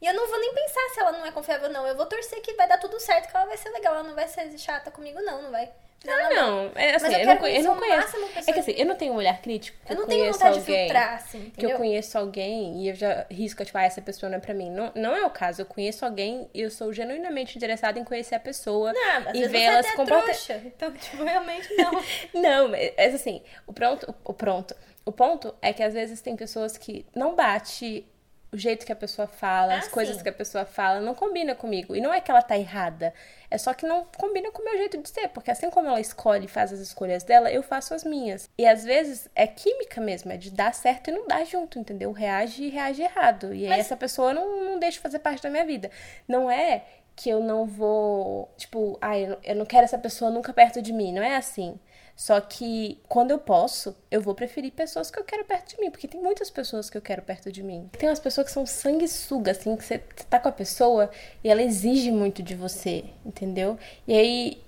E 0.00 0.06
eu 0.06 0.14
não 0.14 0.28
vou 0.28 0.38
nem 0.40 0.54
pensar 0.54 0.88
se 0.94 1.00
ela 1.00 1.12
não 1.12 1.26
é 1.26 1.32
confiável, 1.32 1.68
não. 1.70 1.86
Eu 1.86 1.96
vou 1.96 2.06
torcer 2.06 2.40
que 2.40 2.54
vai 2.54 2.68
dar 2.68 2.78
tudo 2.78 2.98
certo, 3.00 3.28
que 3.30 3.36
ela 3.36 3.46
vai 3.46 3.56
ser 3.56 3.70
legal. 3.70 3.94
Ela 3.94 4.04
não 4.04 4.14
vai 4.14 4.28
ser 4.28 4.56
chata 4.58 4.90
comigo, 4.90 5.20
não. 5.22 5.42
Não 5.42 5.50
vai. 5.50 5.70
Ah, 6.06 6.30
não. 6.30 6.70
É, 6.76 6.94
assim, 6.94 7.12
eu 7.12 7.18
eu, 7.18 7.26
não, 7.26 7.46
eu 7.48 7.62
não 7.64 7.76
conheço. 7.76 8.16
de 8.16 8.48
É 8.48 8.52
que 8.52 8.60
assim, 8.60 8.70
eu 8.76 8.86
não 8.86 8.94
tenho 8.94 9.12
um 9.12 9.16
olhar 9.16 9.42
crítico. 9.42 9.76
que 9.84 9.92
Eu 9.92 9.96
não 9.96 10.06
tenho 10.06 10.32
vontade 10.32 10.54
de 10.54 10.60
alguém, 10.60 10.76
filtrar, 10.84 11.14
assim, 11.14 11.40
Que 11.40 11.46
entendeu? 11.48 11.70
eu 11.70 11.76
conheço 11.76 12.16
alguém 12.16 12.82
e 12.84 12.88
eu 12.88 12.94
já 12.94 13.26
risco, 13.28 13.64
tipo, 13.64 13.76
ah, 13.76 13.82
essa 13.82 14.00
pessoa 14.00 14.30
não 14.30 14.38
é 14.38 14.40
pra 14.40 14.54
mim. 14.54 14.70
Não, 14.70 14.92
não 14.94 15.16
é 15.16 15.26
o 15.26 15.30
caso. 15.30 15.62
Eu 15.62 15.66
conheço 15.66 16.04
alguém 16.04 16.48
e 16.54 16.60
eu 16.60 16.70
sou 16.70 16.92
genuinamente 16.92 17.56
interessada 17.56 17.98
em 17.98 18.04
conhecer 18.04 18.36
a 18.36 18.40
pessoa 18.40 18.92
Não, 18.92 19.34
e 19.34 19.48
ver 19.48 19.62
ela 19.62 19.82
se 19.82 19.88
é 19.88 19.96
comportar. 19.96 20.22
trouxa. 20.26 20.62
Então, 20.64 20.92
tipo, 20.92 21.24
realmente 21.24 21.74
não. 21.74 21.90
Não, 22.40 22.68
mas 22.68 23.14
assim, 23.16 23.42
o 23.66 23.72
pronto, 23.72 24.14
o 24.22 24.32
pronto. 24.32 24.76
O 25.04 25.10
ponto 25.10 25.52
é 25.60 25.72
que 25.72 25.82
às 25.82 25.94
vezes 25.94 26.20
tem 26.20 26.36
pessoas 26.36 26.76
que 26.78 27.04
não 27.12 27.34
bate 27.34 28.06
o 28.50 28.56
jeito 28.56 28.86
que 28.86 28.92
a 28.92 28.96
pessoa 28.96 29.28
fala, 29.28 29.74
Ah, 29.74 29.78
as 29.78 29.88
coisas 29.88 30.16
sim. 30.16 30.22
que 30.22 30.28
a 30.28 30.32
pessoa 30.32 30.64
fala, 30.64 31.00
não 31.00 31.14
combina 31.14 31.54
comigo. 31.54 31.94
E 31.94 32.00
não 32.00 32.12
é 32.14 32.20
que 32.20 32.30
ela 32.30 32.40
tá 32.40 32.56
errada, 32.58 33.12
é 33.50 33.58
só 33.58 33.74
que 33.74 33.86
não 33.86 34.06
combina 34.16 34.50
com 34.50 34.62
o 34.62 34.64
meu 34.64 34.76
jeito 34.78 34.96
de 34.98 35.08
ser, 35.10 35.28
porque 35.28 35.50
assim 35.50 35.68
como 35.70 35.86
ela 35.88 36.00
escolhe 36.00 36.46
e 36.46 36.48
faz 36.48 36.72
as 36.72 36.80
escolhas 36.80 37.22
dela, 37.24 37.50
eu 37.52 37.62
faço 37.62 37.92
as 37.92 38.04
minhas. 38.04 38.48
E 38.58 38.66
às 38.66 38.84
vezes 38.84 39.28
é 39.34 39.46
química 39.46 40.00
mesmo, 40.00 40.32
é 40.32 40.36
de 40.38 40.50
dar 40.50 40.72
certo 40.74 41.08
e 41.08 41.12
não 41.12 41.26
dar 41.26 41.44
junto, 41.44 41.78
entendeu? 41.78 42.10
Reage 42.12 42.64
e 42.64 42.68
reage 42.70 43.02
errado. 43.02 43.52
E 43.54 43.64
aí 43.64 43.68
Mas- 43.70 43.80
essa 43.80 43.96
pessoa 43.96 44.32
não, 44.32 44.64
não 44.64 44.78
deixa 44.78 45.00
fazer 45.00 45.18
parte 45.18 45.42
da 45.42 45.50
minha 45.50 45.66
vida. 45.66 45.90
Não 46.26 46.50
é 46.50 46.84
que 47.14 47.28
eu 47.28 47.40
não 47.42 47.66
vou, 47.66 48.48
tipo, 48.56 48.96
ai, 49.00 49.26
não- 49.26 49.38
eu 49.42 49.56
não 49.56 49.66
quero 49.66 49.84
essa 49.84 49.98
pessoa 49.98 50.30
nunca 50.30 50.52
perto 50.52 50.80
de 50.80 50.92
mim, 50.92 51.12
não 51.12 51.22
é 51.22 51.36
assim. 51.36 51.78
Só 52.18 52.40
que 52.40 52.98
quando 53.08 53.30
eu 53.30 53.38
posso, 53.38 53.94
eu 54.10 54.20
vou 54.20 54.34
preferir 54.34 54.72
pessoas 54.72 55.08
que 55.08 55.20
eu 55.20 55.22
quero 55.22 55.44
perto 55.44 55.76
de 55.76 55.80
mim, 55.80 55.88
porque 55.88 56.08
tem 56.08 56.20
muitas 56.20 56.50
pessoas 56.50 56.90
que 56.90 56.98
eu 56.98 57.00
quero 57.00 57.22
perto 57.22 57.52
de 57.52 57.62
mim. 57.62 57.88
Tem 57.96 58.08
umas 58.08 58.18
pessoas 58.18 58.48
que 58.48 58.52
são 58.52 58.66
sanguessuga, 58.66 59.52
assim, 59.52 59.76
que 59.76 59.84
você 59.84 59.98
tá 60.28 60.40
com 60.40 60.48
a 60.48 60.52
pessoa 60.52 61.12
e 61.44 61.48
ela 61.48 61.62
exige 61.62 62.10
muito 62.10 62.42
de 62.42 62.56
você, 62.56 63.04
entendeu? 63.24 63.78
E 64.04 64.14
aí 64.14 64.60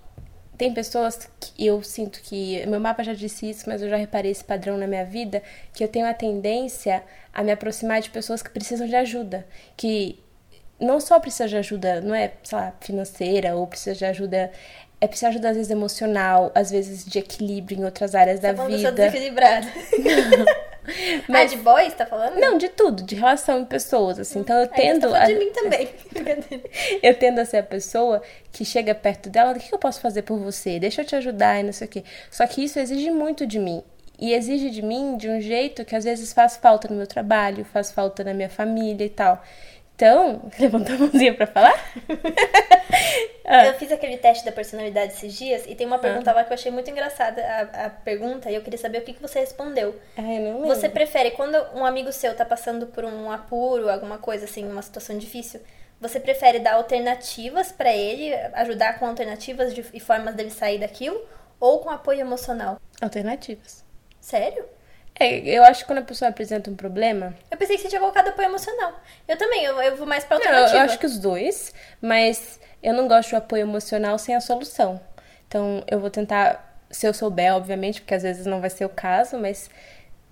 tem 0.56 0.72
pessoas 0.72 1.28
que 1.40 1.66
eu 1.66 1.82
sinto 1.82 2.20
que. 2.22 2.64
Meu 2.66 2.78
mapa 2.78 3.02
já 3.02 3.14
disse 3.14 3.50
isso, 3.50 3.68
mas 3.68 3.82
eu 3.82 3.90
já 3.90 3.96
reparei 3.96 4.30
esse 4.30 4.44
padrão 4.44 4.78
na 4.78 4.86
minha 4.86 5.04
vida, 5.04 5.42
que 5.74 5.82
eu 5.82 5.88
tenho 5.88 6.06
a 6.06 6.14
tendência 6.14 7.02
a 7.34 7.42
me 7.42 7.50
aproximar 7.50 8.00
de 8.00 8.10
pessoas 8.10 8.44
que 8.44 8.50
precisam 8.50 8.86
de 8.86 8.94
ajuda. 8.94 9.44
Que 9.76 10.20
não 10.78 11.00
só 11.00 11.18
precisa 11.18 11.48
de 11.48 11.56
ajuda, 11.56 12.00
não 12.00 12.14
é, 12.14 12.32
sei 12.44 12.56
lá, 12.56 12.72
financeira, 12.80 13.56
ou 13.56 13.66
precisa 13.66 13.96
de 13.96 14.04
ajuda. 14.04 14.52
É 15.00 15.06
precisa 15.06 15.30
de 15.30 15.36
ajuda, 15.36 15.50
às 15.50 15.56
vezes, 15.56 15.70
emocional, 15.70 16.52
às 16.54 16.70
vezes 16.70 17.04
de 17.06 17.18
equilíbrio 17.18 17.78
em 17.80 17.84
outras 17.84 18.14
áreas 18.14 18.38
da 18.38 18.50
Tá 18.50 18.56
falando 18.56 18.70
que 18.78 18.84
eu 18.86 18.90
vida. 18.90 18.92
desequilibrada. 19.06 19.66
Mas- 21.28 21.52
Ah, 21.52 21.56
de 21.56 21.62
boys, 21.62 21.94
tá 21.94 22.06
falando? 22.06 22.36
Não, 22.38 22.58
de 22.58 22.68
tudo, 22.70 23.02
de 23.02 23.14
relação 23.14 23.60
em 23.60 23.64
pessoas, 23.64 24.18
assim. 24.18 24.40
Então 24.40 24.56
eu 24.56 24.64
você 24.64 24.70
tá 24.70 24.76
tendo. 24.76 25.00
falando 25.02 25.16
a- 25.22 25.26
de 25.26 25.34
mim 25.34 25.50
também. 25.52 25.88
Eu 27.02 27.14
tendo 27.14 27.38
a 27.40 27.44
ser 27.44 27.58
a 27.58 27.62
pessoa 27.62 28.22
que 28.52 28.64
chega 28.64 28.94
perto 28.94 29.28
dela, 29.30 29.52
o 29.52 29.54
que 29.54 29.68
que 29.68 29.74
eu 29.74 29.78
posso 29.78 30.00
fazer 30.00 30.22
por 30.22 30.38
você? 30.38 30.78
Deixa 30.80 31.02
eu 31.02 31.06
te 31.06 31.14
ajudar 31.16 31.60
e 31.60 31.62
não 31.62 31.72
sei 31.72 31.86
o 31.86 31.90
quê. 31.90 32.04
Só 32.30 32.46
que 32.46 32.64
isso 32.64 32.78
exige 32.78 33.10
muito 33.10 33.46
de 33.46 33.58
mim. 33.58 33.82
E 34.18 34.34
exige 34.34 34.68
de 34.70 34.82
mim 34.82 35.16
de 35.16 35.28
um 35.30 35.40
jeito 35.40 35.84
que 35.84 35.94
às 35.96 36.04
vezes 36.04 36.32
faz 36.32 36.56
falta 36.56 36.88
no 36.88 36.96
meu 36.96 37.06
trabalho, 37.06 37.64
faz 37.64 37.90
falta 37.90 38.22
na 38.24 38.34
minha 38.34 38.50
família 38.50 39.04
e 39.04 39.08
tal. 39.10 39.42
Então, 40.00 40.40
levanta 40.58 40.94
a 40.94 40.98
mãozinha 40.98 41.34
pra 41.34 41.46
falar? 41.46 41.74
Ah. 43.52 43.66
Eu 43.66 43.74
fiz 43.74 43.90
aquele 43.90 44.16
teste 44.16 44.44
da 44.44 44.52
personalidade 44.52 45.12
esses 45.12 45.36
dias 45.36 45.64
e 45.66 45.74
tem 45.74 45.84
uma 45.84 45.98
pergunta 45.98 46.30
lá 46.30 46.44
que 46.44 46.52
eu 46.52 46.54
achei 46.54 46.70
muito 46.70 46.88
engraçada 46.88 47.42
a, 47.42 47.86
a 47.86 47.90
pergunta 47.90 48.48
e 48.48 48.54
eu 48.54 48.62
queria 48.62 48.78
saber 48.78 48.98
o 48.98 49.02
que, 49.02 49.12
que 49.12 49.20
você 49.20 49.40
respondeu. 49.40 50.00
Ai, 50.16 50.36
eu 50.36 50.40
não 50.40 50.60
lembro. 50.60 50.68
Você 50.68 50.88
prefere, 50.88 51.32
quando 51.32 51.56
um 51.74 51.84
amigo 51.84 52.12
seu 52.12 52.32
tá 52.36 52.44
passando 52.44 52.86
por 52.86 53.04
um 53.04 53.28
apuro, 53.28 53.90
alguma 53.90 54.18
coisa 54.18 54.44
assim, 54.44 54.70
uma 54.70 54.82
situação 54.82 55.18
difícil, 55.18 55.60
você 56.00 56.20
prefere 56.20 56.60
dar 56.60 56.74
alternativas 56.74 57.72
pra 57.72 57.92
ele, 57.92 58.32
ajudar 58.54 59.00
com 59.00 59.06
alternativas 59.06 59.74
de, 59.74 59.84
e 59.92 59.98
formas 59.98 60.36
dele 60.36 60.50
sair 60.50 60.78
daquilo, 60.78 61.20
ou 61.58 61.80
com 61.80 61.90
apoio 61.90 62.20
emocional? 62.20 62.80
Alternativas. 63.00 63.84
Sério? 64.20 64.64
É, 65.20 65.38
eu 65.40 65.62
acho 65.62 65.80
que 65.82 65.86
quando 65.86 65.98
a 65.98 66.02
pessoa 66.02 66.30
apresenta 66.30 66.70
um 66.70 66.74
problema. 66.74 67.34
Eu 67.50 67.58
pensei 67.58 67.76
que 67.76 67.82
você 67.82 67.88
tinha 67.88 68.00
colocado 68.00 68.28
apoio 68.28 68.48
emocional. 68.48 68.94
Eu 69.28 69.36
também, 69.36 69.62
eu, 69.64 69.80
eu 69.82 69.96
vou 69.96 70.06
mais 70.06 70.24
pra 70.24 70.38
Não, 70.38 70.44
eu, 70.44 70.50
alternativa. 70.50 70.78
eu 70.78 70.84
acho 70.86 70.98
que 70.98 71.06
os 71.06 71.18
dois, 71.18 71.74
mas 72.00 72.58
eu 72.82 72.94
não 72.94 73.06
gosto 73.06 73.28
de 73.28 73.36
apoio 73.36 73.60
emocional 73.60 74.18
sem 74.18 74.34
a 74.34 74.40
solução. 74.40 74.98
Então 75.46 75.84
eu 75.86 76.00
vou 76.00 76.08
tentar, 76.08 76.82
se 76.90 77.06
eu 77.06 77.12
souber, 77.12 77.54
obviamente, 77.54 78.00
porque 78.00 78.14
às 78.14 78.22
vezes 78.22 78.46
não 78.46 78.62
vai 78.62 78.70
ser 78.70 78.86
o 78.86 78.88
caso, 78.88 79.36
mas 79.38 79.68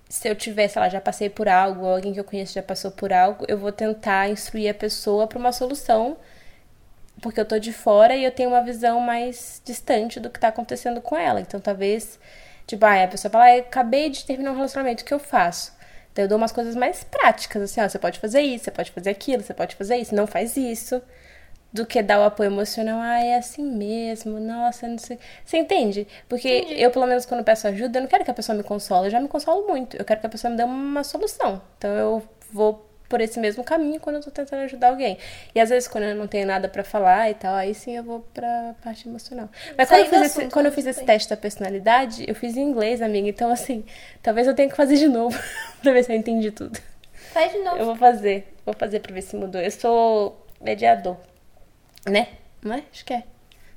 se 0.09 0.27
eu 0.27 0.35
tiver, 0.35 0.69
sei 0.69 0.81
lá, 0.81 0.89
já 0.89 1.03
passei 1.03 1.29
por 1.29 1.49
algo, 1.49 1.85
ou 1.85 1.95
alguém 1.95 2.15
que 2.15 2.21
eu 2.21 2.25
conheço 2.25 2.55
já 2.55 2.63
passou 2.63 2.91
por 2.91 3.13
algo, 3.13 3.45
eu 3.47 3.59
vou 3.59 3.71
tentar 3.71 4.31
instruir 4.31 4.71
a 4.71 4.75
pessoa 4.75 5.27
para 5.27 5.39
uma 5.39 5.53
solução, 5.53 6.17
porque 7.21 7.39
eu 7.39 7.45
tô 7.45 7.59
de 7.59 7.73
fora 7.75 8.17
e 8.17 8.25
eu 8.25 8.31
tenho 8.31 8.49
uma 8.49 8.63
visão 8.63 9.01
mais 9.01 9.61
distante 9.67 10.19
do 10.19 10.31
que 10.31 10.41
tá 10.41 10.49
acontecendo 10.49 11.03
com 11.03 11.15
ela. 11.17 11.41
Então 11.41 11.61
talvez, 11.61 12.19
tipo, 12.69 12.85
ah, 12.87 13.03
a 13.05 13.09
pessoa 13.09 13.33
fala, 13.33 13.47
ah, 13.47 13.59
acabei 13.59 14.11
de 14.11 14.25
terminar 14.25 14.53
um 14.53 14.57
relacionamento, 14.57 15.03
o 15.03 15.07
que 15.07 15.15
eu 15.15 15.19
faço? 15.19 15.73
Então 16.13 16.25
eu 16.25 16.29
dou 16.29 16.39
umas 16.39 16.53
coisas 16.53 16.77
mais 16.77 17.03
práticas, 17.05 17.63
assim, 17.63 17.81
ó, 17.81 17.89
você 17.89 17.99
pode 17.99 18.21
fazer 18.21 18.41
isso, 18.43 18.65
você 18.65 18.71
pode 18.71 18.91
fazer 18.93 19.11
aquilo, 19.11 19.43
você 19.43 19.55
pode 19.55 19.75
fazer 19.75 19.97
isso, 19.97 20.15
não 20.15 20.27
faz 20.27 20.57
isso. 20.57 21.03
Do 21.71 21.85
que 21.85 22.03
dar 22.03 22.19
o 22.21 22.25
apoio 22.25 22.49
emocional, 22.49 22.99
ah, 23.01 23.23
é 23.23 23.37
assim 23.37 23.63
mesmo, 23.63 24.41
nossa, 24.41 24.89
não 24.89 24.99
sei. 24.99 25.19
Você 25.45 25.59
entende? 25.59 26.09
Porque 26.29 26.49
eu, 26.49 26.91
pelo 26.91 27.07
menos, 27.07 27.27
quando 27.27 27.45
peço 27.45 27.69
ajuda, 27.69 27.99
eu 27.99 28.03
não 28.03 28.09
quero 28.09 28.25
que 28.25 28.31
a 28.31 28.35
pessoa 28.35 28.57
me 28.57 28.65
console, 28.65 29.07
eu 29.07 29.11
já 29.11 29.21
me 29.21 29.29
consolo 29.29 29.67
muito. 29.67 29.97
Eu 29.97 30.05
quero 30.05 30.19
que 30.21 30.27
a 30.27 30.31
pessoa 30.31 30.51
me 30.51 30.57
dê 30.57 30.65
uma 30.65 31.05
solução. 31.05 31.61
Então 31.77 31.91
eu 31.91 32.23
vou 32.51 32.88
por 33.09 33.21
esse 33.21 33.41
mesmo 33.41 33.65
caminho 33.65 33.99
quando 33.99 34.17
eu 34.17 34.23
tô 34.23 34.31
tentando 34.31 34.63
ajudar 34.63 34.91
alguém. 34.91 35.19
E 35.55 35.61
às 35.61 35.71
vezes, 35.71 35.89
quando 35.89 36.05
eu 36.05 36.15
não 36.15 36.27
tenho 36.27 36.47
nada 36.47 36.69
pra 36.69 36.85
falar 36.85 37.31
e 37.31 37.35
tal, 37.35 37.55
aí 37.55 37.75
sim 37.75 37.97
eu 37.97 38.05
vou 38.05 38.21
pra 38.35 38.75
parte 38.83 39.09
emocional. 39.09 39.49
Mas 39.77 39.89
quando 39.89 40.01
eu 40.01 40.07
fiz, 40.07 40.19
do 40.19 40.25
esse, 40.25 40.39
assunto, 40.39 40.53
quando 40.53 40.67
eu 40.67 40.73
fiz 40.73 40.87
esse 40.87 41.05
teste 41.05 41.31
da 41.31 41.37
personalidade, 41.37 42.25
eu 42.29 42.35
fiz 42.35 42.57
em 42.57 42.63
inglês, 42.63 43.01
amiga. 43.01 43.29
Então, 43.29 43.51
assim, 43.51 43.85
talvez 44.23 44.47
eu 44.47 44.55
tenha 44.55 44.69
que 44.69 44.77
fazer 44.77 44.97
de 44.97 45.09
novo 45.09 45.39
pra 45.83 45.93
ver 45.93 46.05
se 46.05 46.13
eu 46.13 46.17
entendi 46.17 46.51
tudo. 46.51 46.79
Faz 47.33 47.53
de 47.53 47.59
novo. 47.59 47.77
Eu 47.77 47.87
vou 47.87 47.97
fazer. 47.97 48.53
Vou 48.65 48.75
fazer 48.75 49.01
pra 49.01 49.15
ver 49.15 49.23
se 49.23 49.37
mudou. 49.37 49.61
Eu 49.61 49.71
sou 49.71 50.47
mediador. 50.61 51.17
Né? 52.07 52.29
Não 52.63 52.75
é? 52.75 52.83
Acho 52.93 53.05
que 53.05 53.15
é. 53.15 53.23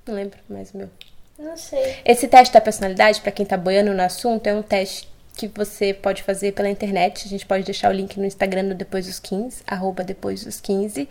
Não 0.05 0.15
lembro 0.15 0.39
mais 0.49 0.71
o 0.73 0.77
meu. 0.77 0.89
Não 1.37 1.57
sei. 1.57 1.97
Esse 2.05 2.27
teste 2.27 2.53
da 2.53 2.61
personalidade, 2.61 3.21
pra 3.21 3.31
quem 3.31 3.45
tá 3.45 3.57
boiando 3.57 3.93
no 3.93 4.01
assunto, 4.01 4.45
é 4.47 4.53
um 4.53 4.61
teste 4.61 5.10
que 5.35 5.47
você 5.47 5.93
pode 5.93 6.23
fazer 6.23 6.53
pela 6.53 6.69
internet. 6.69 7.25
A 7.25 7.29
gente 7.29 7.45
pode 7.45 7.63
deixar 7.63 7.89
o 7.89 7.93
link 7.93 8.17
no 8.17 8.25
Instagram 8.25 8.63
no 8.63 8.75
Depois 8.75 9.05
dos 9.05 9.19
15, 9.19 9.63
arroba 9.65 10.03
Depois 10.03 10.43
dos 10.43 10.59
15, 10.59 11.07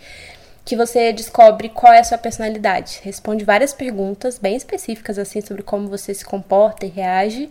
que 0.65 0.77
você 0.77 1.13
descobre 1.13 1.69
qual 1.69 1.93
é 1.93 2.01
a 2.01 2.05
sua 2.05 2.19
personalidade. 2.19 3.01
Responde 3.03 3.45
várias 3.45 3.73
perguntas 3.73 4.39
bem 4.39 4.57
específicas, 4.57 5.19
assim, 5.19 5.41
sobre 5.41 5.63
como 5.63 5.89
você 5.89 6.13
se 6.15 6.25
comporta 6.25 6.87
e 6.87 6.89
reage. 6.89 7.51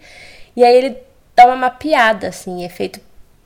E 0.56 0.64
aí 0.64 0.76
ele 0.76 0.98
dá 1.36 1.46
uma 1.46 1.56
mapeada, 1.56 2.28
assim, 2.28 2.64
é 2.64 2.70
feito 2.70 3.02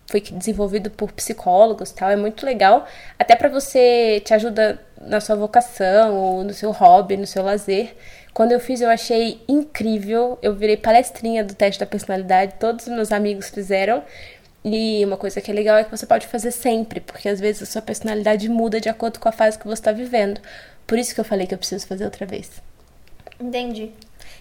foi 0.07 0.21
desenvolvido 0.21 0.91
por 0.91 1.11
psicólogos 1.11 1.91
tal, 1.91 2.09
é 2.09 2.15
muito 2.15 2.45
legal, 2.45 2.85
até 3.17 3.35
pra 3.35 3.49
você 3.49 4.21
te 4.23 4.33
ajuda 4.33 4.79
na 5.01 5.19
sua 5.19 5.35
vocação 5.35 6.15
ou 6.15 6.43
no 6.43 6.53
seu 6.53 6.71
hobby, 6.71 7.17
no 7.17 7.25
seu 7.25 7.43
lazer. 7.43 7.95
Quando 8.33 8.51
eu 8.51 8.59
fiz, 8.59 8.81
eu 8.81 8.89
achei 8.89 9.41
incrível. 9.47 10.39
Eu 10.41 10.55
virei 10.55 10.75
palestrinha 10.75 11.43
do 11.43 11.53
teste 11.53 11.79
da 11.79 11.85
personalidade, 11.85 12.55
todos 12.59 12.87
os 12.87 12.93
meus 12.93 13.11
amigos 13.11 13.49
fizeram. 13.49 14.03
E 14.65 15.03
uma 15.03 15.17
coisa 15.17 15.41
que 15.41 15.51
é 15.51 15.53
legal 15.53 15.77
é 15.77 15.83
que 15.83 15.91
você 15.91 16.05
pode 16.05 16.25
fazer 16.25 16.51
sempre, 16.51 17.01
porque 17.01 17.27
às 17.27 17.39
vezes 17.39 17.63
a 17.63 17.65
sua 17.65 17.81
personalidade 17.81 18.47
muda 18.47 18.79
de 18.79 18.87
acordo 18.87 19.19
com 19.19 19.27
a 19.27 19.31
fase 19.31 19.59
que 19.59 19.65
você 19.65 19.73
está 19.81 19.91
vivendo. 19.91 20.39
Por 20.87 20.97
isso 20.97 21.13
que 21.13 21.19
eu 21.19 21.25
falei 21.25 21.45
que 21.45 21.53
eu 21.53 21.57
preciso 21.57 21.85
fazer 21.85 22.05
outra 22.05 22.25
vez. 22.25 22.61
Entendi. 23.39 23.91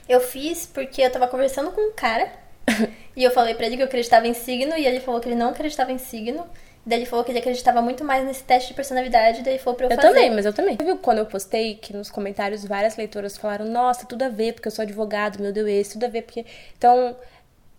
Eu 0.08 0.20
fiz 0.20 0.64
porque 0.64 1.02
eu 1.02 1.10
tava 1.10 1.26
conversando 1.26 1.72
com 1.72 1.80
um 1.80 1.92
cara 1.92 2.30
e 3.16 3.24
eu 3.24 3.30
falei 3.32 3.54
pra 3.54 3.66
ele 3.66 3.76
que 3.76 3.82
eu 3.82 3.86
acreditava 3.86 4.26
em 4.28 4.34
signo 4.34 4.76
e 4.76 4.86
ele 4.86 5.00
falou 5.00 5.20
que 5.20 5.28
ele 5.28 5.36
não 5.36 5.50
acreditava 5.50 5.90
em 5.90 5.98
signo. 5.98 6.46
Daí 6.84 6.98
ele 6.98 7.06
falou 7.06 7.24
que 7.24 7.30
ele 7.30 7.38
acreditava 7.38 7.80
muito 7.80 8.02
mais 8.04 8.24
nesse 8.24 8.42
teste 8.42 8.68
de 8.70 8.74
personalidade, 8.74 9.42
daí 9.42 9.54
ele 9.54 9.62
falou 9.62 9.76
pra 9.76 9.86
eu, 9.86 9.90
Eu 9.90 9.96
fazer. 9.96 10.08
também, 10.08 10.30
mas 10.30 10.44
eu 10.44 10.52
também. 10.52 10.76
Você 10.76 10.84
viu 10.84 10.96
quando 10.98 11.18
eu 11.18 11.26
postei 11.26 11.76
que 11.76 11.92
nos 11.92 12.10
comentários 12.10 12.64
várias 12.64 12.96
leitoras 12.96 13.36
falaram: 13.36 13.66
Nossa, 13.66 14.04
tudo 14.04 14.22
a 14.22 14.28
ver, 14.28 14.54
porque 14.54 14.66
eu 14.66 14.72
sou 14.72 14.82
advogado, 14.82 15.40
meu 15.40 15.52
Deus, 15.52 15.68
esse, 15.68 15.92
tudo 15.92 16.06
a 16.06 16.08
ver, 16.08 16.22
porque. 16.22 16.44
Então, 16.76 17.16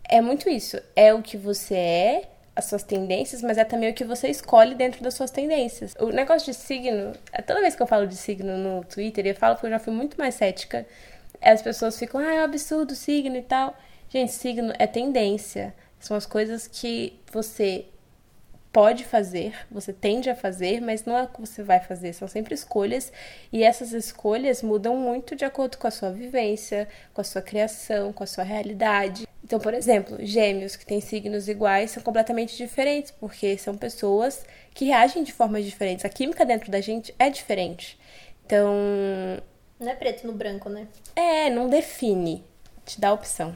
é 0.09 0.21
muito 0.21 0.49
isso. 0.49 0.79
É 0.95 1.13
o 1.13 1.21
que 1.21 1.35
você 1.35 1.75
é, 1.75 2.29
as 2.55 2.65
suas 2.65 2.83
tendências, 2.83 3.41
mas 3.41 3.57
é 3.57 3.65
também 3.65 3.89
o 3.89 3.93
que 3.93 4.05
você 4.05 4.29
escolhe 4.29 4.73
dentro 4.73 5.03
das 5.03 5.15
suas 5.15 5.31
tendências. 5.31 5.93
O 5.99 6.07
negócio 6.07 6.45
de 6.51 6.57
signo, 6.57 7.11
toda 7.45 7.59
vez 7.59 7.75
que 7.75 7.81
eu 7.81 7.87
falo 7.87 8.07
de 8.07 8.15
signo 8.15 8.57
no 8.57 8.85
Twitter, 8.85 9.25
eu 9.27 9.35
falo 9.35 9.57
que 9.57 9.65
eu 9.65 9.69
já 9.69 9.79
fui 9.79 9.91
muito 9.91 10.17
mais 10.17 10.35
cética. 10.35 10.85
As 11.41 11.61
pessoas 11.61 11.99
ficam, 11.99 12.21
ah, 12.21 12.33
é 12.35 12.39
um 12.39 12.43
absurdo 12.45 12.95
signo 12.95 13.35
e 13.35 13.41
tal. 13.41 13.75
Gente, 14.07 14.31
signo 14.31 14.71
é 14.79 14.87
tendência. 14.87 15.73
São 15.99 16.15
as 16.15 16.25
coisas 16.25 16.67
que 16.67 17.19
você 17.31 17.85
pode 18.73 19.05
fazer, 19.05 19.53
você 19.69 19.93
tende 19.93 20.31
a 20.31 20.35
fazer, 20.35 20.81
mas 20.81 21.05
não 21.05 21.15
é 21.15 21.21
o 21.21 21.27
que 21.27 21.39
você 21.39 21.61
vai 21.61 21.79
fazer, 21.79 22.11
são 22.11 22.27
sempre 22.27 22.55
escolhas 22.55 23.13
e 23.51 23.63
essas 23.63 23.93
escolhas 23.93 24.63
mudam 24.63 24.97
muito 24.97 25.35
de 25.35 25.45
acordo 25.45 25.77
com 25.77 25.85
a 25.85 25.91
sua 25.91 26.11
vivência, 26.11 26.89
com 27.13 27.21
a 27.21 27.23
sua 27.23 27.43
criação, 27.43 28.11
com 28.11 28.23
a 28.23 28.27
sua 28.27 28.43
realidade. 28.43 29.27
Então, 29.43 29.59
por 29.59 29.75
exemplo, 29.75 30.17
gêmeos 30.25 30.75
que 30.75 30.85
têm 30.85 30.99
signos 30.99 31.47
iguais 31.47 31.91
são 31.91 32.01
completamente 32.01 32.57
diferentes, 32.57 33.11
porque 33.11 33.55
são 33.59 33.77
pessoas 33.77 34.43
que 34.73 34.85
reagem 34.85 35.23
de 35.23 35.31
formas 35.31 35.63
diferentes. 35.63 36.03
A 36.03 36.09
química 36.09 36.43
dentro 36.43 36.71
da 36.71 36.81
gente 36.81 37.13
é 37.19 37.29
diferente. 37.29 37.99
Então. 38.43 38.73
Não 39.79 39.91
é 39.91 39.95
preto 39.95 40.25
no 40.25 40.33
branco, 40.33 40.69
né? 40.69 40.87
É, 41.15 41.49
não 41.49 41.69
define. 41.69 42.43
Te 42.85 42.99
dá 42.99 43.13
opção. 43.13 43.55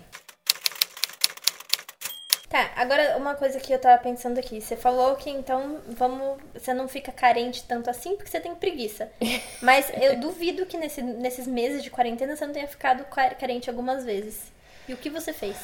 Tá, 2.49 2.71
agora 2.77 3.17
uma 3.17 3.35
coisa 3.35 3.59
que 3.59 3.73
eu 3.73 3.79
tava 3.79 4.01
pensando 4.01 4.39
aqui. 4.39 4.61
Você 4.61 4.77
falou 4.77 5.15
que 5.15 5.29
então 5.29 5.79
vamos. 5.89 6.37
Você 6.53 6.73
não 6.73 6.87
fica 6.87 7.11
carente 7.11 7.63
tanto 7.67 7.89
assim 7.89 8.15
porque 8.15 8.29
você 8.29 8.39
tem 8.39 8.55
preguiça. 8.55 9.09
Mas 9.61 9.91
eu 10.01 10.17
duvido 10.17 10.65
que 10.65 10.77
nesse, 10.77 11.01
nesses 11.01 11.45
meses 11.45 11.83
de 11.83 11.89
quarentena 11.89 12.35
você 12.35 12.45
não 12.45 12.53
tenha 12.53 12.67
ficado 12.67 13.03
carente 13.37 13.69
algumas 13.69 14.05
vezes. 14.05 14.51
E 14.87 14.93
o 14.93 14.97
que 14.97 15.09
você 15.09 15.33
fez? 15.33 15.57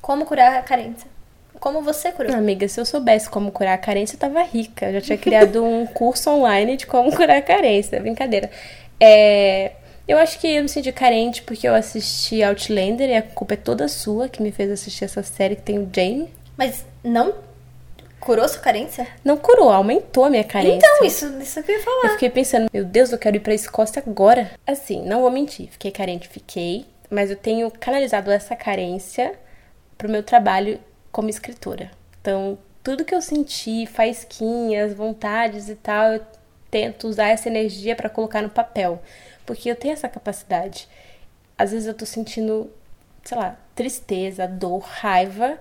Como 0.00 0.24
curar 0.24 0.56
a 0.58 0.62
carência? 0.62 1.10
Como 1.58 1.82
você 1.82 2.12
curou? 2.12 2.32
Amiga, 2.32 2.66
se 2.68 2.80
eu 2.80 2.86
soubesse 2.86 3.28
como 3.28 3.50
curar 3.50 3.74
a 3.74 3.78
carência, 3.78 4.14
eu 4.14 4.20
tava 4.20 4.42
rica. 4.42 4.86
Eu 4.86 4.94
já 4.94 5.00
tinha 5.00 5.18
criado 5.18 5.64
um 5.64 5.86
curso 5.86 6.30
online 6.30 6.76
de 6.76 6.86
como 6.86 7.14
curar 7.14 7.38
a 7.38 7.42
carência. 7.42 8.00
Brincadeira. 8.00 8.48
É, 8.98 9.72
eu 10.06 10.18
acho 10.18 10.38
que 10.38 10.46
eu 10.46 10.62
me 10.62 10.68
senti 10.68 10.90
carente 10.92 11.42
porque 11.42 11.66
eu 11.66 11.74
assisti 11.74 12.42
Outlander 12.42 13.08
e 13.08 13.16
a 13.16 13.22
culpa 13.22 13.54
é 13.54 13.56
toda 13.56 13.88
sua 13.88 14.28
que 14.28 14.42
me 14.42 14.52
fez 14.52 14.70
assistir 14.70 15.04
essa 15.04 15.22
série 15.22 15.56
que 15.56 15.62
tem 15.62 15.78
o 15.78 15.88
Jamie. 15.92 16.28
Mas 16.56 16.84
não 17.02 17.34
curou 18.20 18.48
sua 18.48 18.60
carência? 18.60 19.06
Não 19.24 19.36
curou, 19.36 19.70
aumentou 19.70 20.24
a 20.24 20.30
minha 20.30 20.44
carência. 20.44 20.76
Então, 20.76 21.06
isso, 21.06 21.26
isso 21.40 21.62
que 21.62 21.72
eu 21.72 21.78
ia 21.78 21.84
falar. 21.84 22.04
Eu 22.04 22.10
fiquei 22.10 22.30
pensando, 22.30 22.68
meu 22.72 22.84
Deus, 22.84 23.10
eu 23.12 23.18
quero 23.18 23.36
ir 23.36 23.40
pra 23.40 23.54
Escócia 23.54 24.02
agora. 24.04 24.50
Assim, 24.66 25.04
não 25.04 25.22
vou 25.22 25.30
mentir, 25.30 25.68
fiquei 25.70 25.90
carente, 25.90 26.28
fiquei, 26.28 26.86
mas 27.10 27.30
eu 27.30 27.36
tenho 27.36 27.70
canalizado 27.70 28.30
essa 28.30 28.54
carência 28.56 29.34
pro 29.98 30.08
meu 30.08 30.22
trabalho 30.22 30.80
como 31.10 31.28
escritora. 31.28 31.90
Então, 32.20 32.58
tudo 32.82 33.04
que 33.04 33.14
eu 33.14 33.20
senti, 33.20 33.86
faísquinhas, 33.86 34.94
vontades 34.94 35.68
e 35.68 35.74
tal, 35.74 36.14
eu 36.14 36.22
tento 36.70 37.06
usar 37.06 37.28
essa 37.28 37.48
energia 37.48 37.94
para 37.94 38.08
colocar 38.08 38.40
no 38.40 38.48
papel. 38.48 39.02
Porque 39.46 39.70
eu 39.70 39.76
tenho 39.76 39.92
essa 39.92 40.08
capacidade. 40.08 40.88
Às 41.58 41.72
vezes 41.72 41.86
eu 41.86 41.94
tô 41.94 42.06
sentindo, 42.06 42.70
sei 43.24 43.36
lá, 43.36 43.56
tristeza, 43.74 44.46
dor, 44.46 44.80
raiva. 44.80 45.58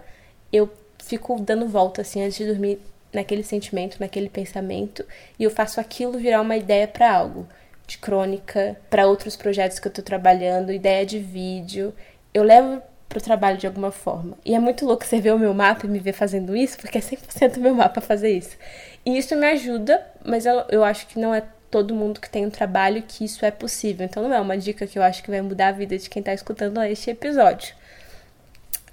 Eu 0.52 0.70
fico 1.04 1.40
dando 1.40 1.68
volta 1.68 2.02
assim 2.02 2.24
antes 2.24 2.38
de 2.38 2.46
dormir 2.46 2.80
naquele 3.14 3.44
sentimento, 3.44 3.98
naquele 4.00 4.30
pensamento, 4.30 5.06
e 5.38 5.44
eu 5.44 5.52
faço 5.52 5.80
aquilo 5.80 6.18
virar 6.18 6.42
uma 6.42 6.56
ideia 6.56 6.88
para 6.88 7.12
algo, 7.14 7.48
de 7.86 7.98
crônica, 7.98 8.78
para 8.90 9.08
outros 9.08 9.36
projetos 9.36 9.80
que 9.80 9.88
eu 9.88 9.92
tô 9.92 10.02
trabalhando, 10.02 10.72
ideia 10.72 11.06
de 11.06 11.20
vídeo. 11.20 11.94
Eu 12.34 12.44
levo 12.44 12.82
pro 13.10 13.20
trabalho 13.20 13.58
de 13.58 13.68
alguma 13.68 13.92
forma. 13.92 14.38
E 14.46 14.56
é 14.56 14.60
muito 14.60 14.86
louco 14.86 15.06
você 15.06 15.20
ver 15.20 15.34
o 15.34 15.40
meu 15.40 15.54
mapa 15.54 15.86
e 15.86 15.90
me 15.90 16.00
ver 16.00 16.14
fazendo 16.14 16.56
isso, 16.56 16.78
porque 16.78 16.98
é 16.98 17.02
100% 17.02 17.58
meu 17.58 17.76
mapa 17.76 18.00
fazer 18.00 18.32
isso. 18.32 18.58
E 19.06 19.18
isso 19.18 19.36
me 19.36 19.46
ajuda, 19.48 20.06
mas 20.24 20.46
eu, 20.46 20.64
eu 20.70 20.84
acho 20.84 21.08
que 21.08 21.20
não 21.20 21.36
é 21.36 21.44
todo 21.72 21.96
mundo 21.96 22.20
que 22.20 22.30
tem 22.30 22.46
um 22.46 22.50
trabalho 22.50 23.02
que 23.02 23.24
isso 23.24 23.46
é 23.46 23.50
possível. 23.50 24.06
Então 24.06 24.22
não 24.22 24.34
é 24.36 24.40
uma 24.42 24.58
dica 24.58 24.86
que 24.86 25.00
eu 25.00 25.04
acho 25.04 25.24
que 25.24 25.32
vai 25.32 25.42
mudar 25.42 25.70
a 25.70 25.72
vida 25.72 25.98
de 25.98 26.10
quem 26.10 26.20
está 26.20 26.34
escutando 26.34 26.84
este 26.84 27.10
episódio. 27.10 27.74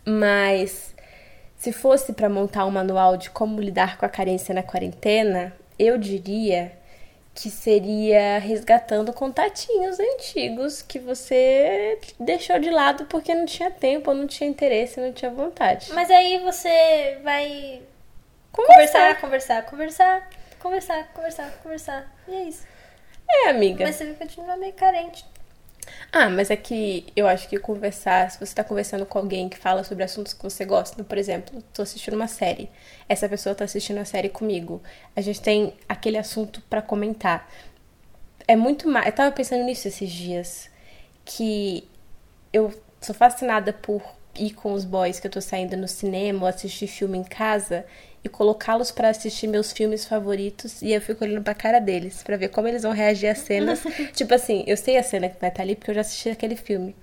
Mas 0.06 0.94
se 1.56 1.72
fosse 1.72 2.12
para 2.12 2.28
montar 2.28 2.64
um 2.64 2.70
manual 2.70 3.16
de 3.16 3.30
como 3.30 3.60
lidar 3.60 3.98
com 3.98 4.06
a 4.06 4.08
carência 4.08 4.54
na 4.54 4.62
quarentena, 4.62 5.52
eu 5.78 5.98
diria 5.98 6.72
que 7.34 7.50
seria 7.50 8.38
resgatando 8.38 9.12
contatinhos 9.12 9.98
antigos 10.00 10.82
que 10.82 10.98
você 10.98 11.98
deixou 12.18 12.58
de 12.58 12.68
lado 12.68 13.04
porque 13.04 13.32
não 13.32 13.46
tinha 13.46 13.70
tempo, 13.70 14.10
ou 14.10 14.16
não 14.16 14.26
tinha 14.26 14.50
interesse, 14.50 15.00
não 15.00 15.12
tinha 15.12 15.30
vontade. 15.30 15.92
Mas 15.92 16.10
aí 16.10 16.38
você 16.38 17.18
vai 17.22 17.80
conversar, 18.50 19.20
conversar, 19.20 19.20
conversar, 19.20 19.66
conversar, 19.66 20.30
conversar, 20.58 21.52
conversar. 21.62 22.12
E 22.26 22.34
é 22.34 22.44
isso. 22.44 22.66
É, 23.28 23.50
amiga. 23.50 23.84
Mas 23.84 23.96
você 23.96 24.14
continua 24.14 24.56
meio 24.56 24.72
carente. 24.72 25.24
Ah, 26.12 26.28
mas 26.28 26.50
é 26.50 26.56
que 26.56 27.06
eu 27.16 27.26
acho 27.26 27.48
que 27.48 27.58
conversar, 27.58 28.30
se 28.30 28.40
você 28.40 28.54
tá 28.54 28.64
conversando 28.64 29.06
com 29.06 29.18
alguém 29.18 29.48
que 29.48 29.58
fala 29.58 29.84
sobre 29.84 30.04
assuntos 30.04 30.32
que 30.32 30.42
você 30.42 30.64
gosta, 30.64 31.02
por 31.04 31.18
exemplo, 31.18 31.62
tô 31.72 31.82
assistindo 31.82 32.14
uma 32.14 32.28
série, 32.28 32.70
essa 33.08 33.28
pessoa 33.28 33.54
tá 33.54 33.64
assistindo 33.64 33.98
a 33.98 34.04
série 34.04 34.28
comigo, 34.28 34.82
a 35.14 35.20
gente 35.20 35.40
tem 35.40 35.74
aquele 35.88 36.18
assunto 36.18 36.62
para 36.68 36.82
comentar. 36.82 37.50
É 38.46 38.56
muito 38.56 38.88
mais. 38.88 39.06
Eu 39.06 39.12
tava 39.12 39.32
pensando 39.32 39.64
nisso 39.64 39.88
esses 39.88 40.10
dias, 40.10 40.70
que 41.24 41.86
eu 42.52 42.72
sou 43.00 43.14
fascinada 43.14 43.72
por 43.72 44.02
ir 44.34 44.52
com 44.52 44.72
os 44.72 44.84
boys 44.84 45.20
que 45.20 45.26
eu 45.26 45.30
tô 45.30 45.40
saindo 45.40 45.76
no 45.76 45.88
cinema 45.88 46.42
ou 46.42 46.46
assistir 46.46 46.86
filme 46.86 47.18
em 47.18 47.24
casa 47.24 47.84
e 48.22 48.28
colocá-los 48.28 48.90
para 48.90 49.08
assistir 49.08 49.46
meus 49.46 49.72
filmes 49.72 50.04
favoritos 50.04 50.82
e 50.82 50.92
eu 50.92 51.00
fico 51.00 51.24
olhando 51.24 51.42
pra 51.42 51.54
cara 51.54 51.78
deles 51.78 52.22
para 52.22 52.36
ver 52.36 52.48
como 52.48 52.66
eles 52.66 52.82
vão 52.82 52.92
reagir 52.92 53.28
às 53.28 53.38
cenas. 53.38 53.80
tipo 54.14 54.34
assim, 54.34 54.64
eu 54.66 54.76
sei 54.76 54.96
a 54.96 55.02
cena 55.02 55.28
que 55.28 55.40
vai 55.40 55.50
estar 55.50 55.58
tá 55.58 55.62
ali 55.62 55.76
porque 55.76 55.90
eu 55.90 55.94
já 55.94 56.00
assisti 56.00 56.28
aquele 56.30 56.56
filme. 56.56 56.94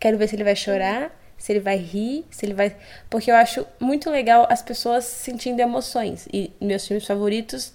Quero 0.00 0.18
ver 0.18 0.28
se 0.28 0.34
ele 0.34 0.44
vai 0.44 0.56
chorar, 0.56 1.12
se 1.38 1.52
ele 1.52 1.60
vai 1.60 1.76
rir, 1.76 2.24
se 2.30 2.46
ele 2.46 2.54
vai. 2.54 2.74
Porque 3.10 3.30
eu 3.30 3.34
acho 3.34 3.66
muito 3.78 4.10
legal 4.10 4.46
as 4.48 4.62
pessoas 4.62 5.04
sentindo 5.04 5.60
emoções. 5.60 6.26
E 6.32 6.52
meus 6.60 6.86
filmes 6.86 7.06
favoritos 7.06 7.72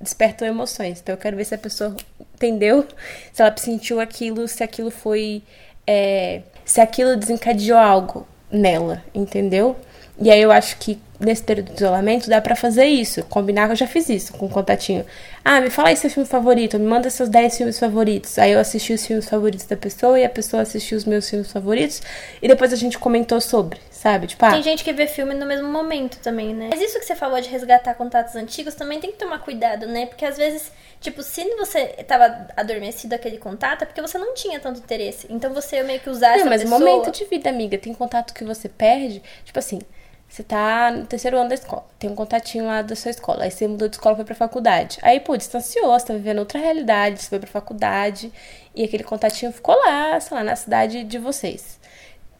despertam 0.00 0.46
emoções. 0.46 1.00
Então 1.00 1.14
eu 1.14 1.18
quero 1.18 1.36
ver 1.36 1.44
se 1.44 1.54
a 1.54 1.58
pessoa 1.58 1.96
entendeu, 2.34 2.86
se 3.32 3.42
ela 3.42 3.54
sentiu 3.56 4.00
aquilo, 4.00 4.46
se 4.46 4.62
aquilo 4.62 4.90
foi. 4.90 5.42
É... 5.86 6.42
se 6.64 6.80
aquilo 6.80 7.16
desencadeou 7.16 7.78
algo 7.78 8.26
nela, 8.50 9.02
entendeu? 9.14 9.76
E 10.20 10.30
aí 10.30 10.42
eu 10.42 10.50
acho 10.50 10.76
que 10.78 11.00
nesse 11.18 11.42
período 11.42 11.72
de 11.72 11.76
isolamento 11.82 12.28
dá 12.28 12.40
para 12.40 12.54
fazer 12.54 12.86
isso. 12.86 13.22
Combinar, 13.24 13.68
eu 13.70 13.76
já 13.76 13.86
fiz 13.86 14.08
isso 14.08 14.32
com 14.32 14.46
um 14.46 14.48
contatinho. 14.48 15.04
Ah, 15.44 15.60
me 15.60 15.70
fala 15.70 15.88
aí 15.88 15.96
seu 15.96 16.10
filme 16.10 16.28
favorito, 16.28 16.78
me 16.78 16.86
manda 16.86 17.10
seus 17.10 17.28
10 17.28 17.56
filmes 17.56 17.78
favoritos. 17.78 18.38
Aí 18.38 18.52
eu 18.52 18.60
assisti 18.60 18.92
os 18.92 19.04
filmes 19.04 19.28
favoritos 19.28 19.66
da 19.66 19.76
pessoa 19.76 20.18
e 20.18 20.24
a 20.24 20.28
pessoa 20.28 20.62
assistiu 20.62 20.96
os 20.96 21.04
meus 21.04 21.28
filmes 21.28 21.50
favoritos 21.50 22.02
e 22.40 22.46
depois 22.46 22.72
a 22.72 22.76
gente 22.76 22.98
comentou 22.98 23.40
sobre, 23.40 23.80
sabe? 23.90 24.28
Tipo, 24.28 24.44
ah, 24.44 24.52
Tem 24.52 24.62
gente 24.62 24.84
que 24.84 24.92
vê 24.92 25.06
filme 25.06 25.34
no 25.34 25.46
mesmo 25.46 25.68
momento 25.68 26.18
também, 26.18 26.54
né? 26.54 26.68
Mas 26.70 26.80
isso 26.80 26.98
que 26.98 27.04
você 27.04 27.16
falou 27.16 27.40
de 27.40 27.48
resgatar 27.48 27.94
contatos 27.94 28.36
antigos 28.36 28.74
também 28.74 29.00
tem 29.00 29.10
que 29.10 29.18
tomar 29.18 29.40
cuidado, 29.40 29.86
né? 29.86 30.06
Porque 30.06 30.24
às 30.24 30.36
vezes, 30.36 30.70
tipo, 31.00 31.22
se 31.22 31.44
você 31.56 31.86
tava 32.06 32.46
adormecido 32.56 33.14
aquele 33.14 33.38
contato, 33.38 33.82
é 33.82 33.86
porque 33.86 34.00
você 34.00 34.18
não 34.18 34.34
tinha 34.34 34.60
tanto 34.60 34.80
interesse. 34.80 35.26
Então 35.30 35.52
você 35.52 35.82
meio 35.82 36.00
que 36.00 36.10
usar 36.10 36.30
não, 36.30 36.36
essa 36.36 36.48
mas 36.48 36.62
pessoa... 36.62 36.78
momento 36.78 37.10
de 37.10 37.24
vida, 37.24 37.48
amiga, 37.48 37.76
tem 37.76 37.92
contato 37.92 38.32
que 38.34 38.44
você 38.44 38.68
perde, 38.68 39.22
tipo 39.44 39.58
assim, 39.58 39.80
você 40.28 40.42
tá 40.42 40.90
no 40.90 41.06
terceiro 41.06 41.38
ano 41.38 41.48
da 41.48 41.54
escola, 41.54 41.86
tem 41.98 42.10
um 42.10 42.14
contatinho 42.14 42.66
lá 42.66 42.82
da 42.82 42.94
sua 42.94 43.10
escola, 43.10 43.44
aí 43.44 43.50
você 43.50 43.66
mudou 43.66 43.88
de 43.88 43.96
escola 43.96 44.14
foi 44.14 44.24
pra 44.24 44.34
faculdade. 44.34 44.98
Aí, 45.02 45.18
pô, 45.20 45.36
distanciou, 45.36 45.98
você 45.98 46.06
tá 46.06 46.14
vivendo 46.14 46.38
outra 46.38 46.58
realidade, 46.58 47.22
você 47.22 47.28
foi 47.28 47.38
pra 47.38 47.48
faculdade 47.48 48.30
e 48.74 48.84
aquele 48.84 49.04
contatinho 49.04 49.52
ficou 49.52 49.74
lá, 49.74 50.20
sei 50.20 50.36
lá, 50.36 50.44
na 50.44 50.54
cidade 50.54 51.02
de 51.04 51.18
vocês. 51.18 51.80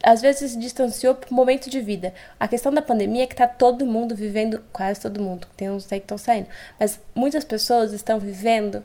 Às 0.03 0.21
vezes 0.21 0.53
se 0.53 0.59
distanciou 0.59 1.15
por 1.15 1.33
momento 1.33 1.69
de 1.69 1.81
vida. 1.81 2.15
A 2.39 2.47
questão 2.47 2.73
da 2.73 2.81
pandemia 2.83 3.25
é 3.25 3.27
que 3.27 3.35
tá 3.35 3.49
todo 3.49 3.85
mundo 3.87 4.15
vivendo, 4.15 4.63
quase 4.73 5.01
todo 5.01 5.21
mundo, 5.21 5.49
tem 5.57 5.71
uns 5.71 5.91
aí 5.91 5.99
que 5.99 6.05
estão 6.05 6.19
saindo, 6.19 6.49
mas 6.79 7.01
muitas 7.15 7.45
pessoas 7.45 7.93
estão 7.93 8.21
vivendo 8.21 8.85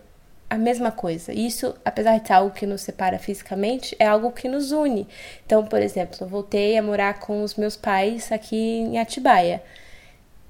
a 0.53 0.57
mesma 0.57 0.91
coisa. 0.91 1.33
Isso, 1.33 1.73
apesar 1.83 2.19
de 2.19 2.27
ser 2.27 2.33
algo 2.33 2.53
que 2.53 2.67
nos 2.67 2.81
separa 2.81 3.17
fisicamente, 3.17 3.95
é 3.97 4.05
algo 4.05 4.31
que 4.31 4.47
nos 4.47 4.71
une. 4.71 5.07
Então, 5.43 5.65
por 5.65 5.81
exemplo, 5.81 6.15
eu 6.21 6.27
voltei 6.27 6.77
a 6.77 6.83
morar 6.83 7.19
com 7.19 7.41
os 7.41 7.55
meus 7.55 7.75
pais 7.75 8.31
aqui 8.31 8.55
em 8.55 8.99
Atibaia. 8.99 9.63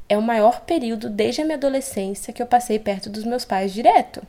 É 0.09 0.17
o 0.17 0.21
maior 0.21 0.61
período 0.61 1.09
desde 1.09 1.41
a 1.41 1.45
minha 1.45 1.55
adolescência 1.55 2.33
que 2.33 2.41
eu 2.41 2.45
passei 2.45 2.77
perto 2.77 3.09
dos 3.09 3.23
meus 3.23 3.45
pais 3.45 3.73
direto. 3.73 4.21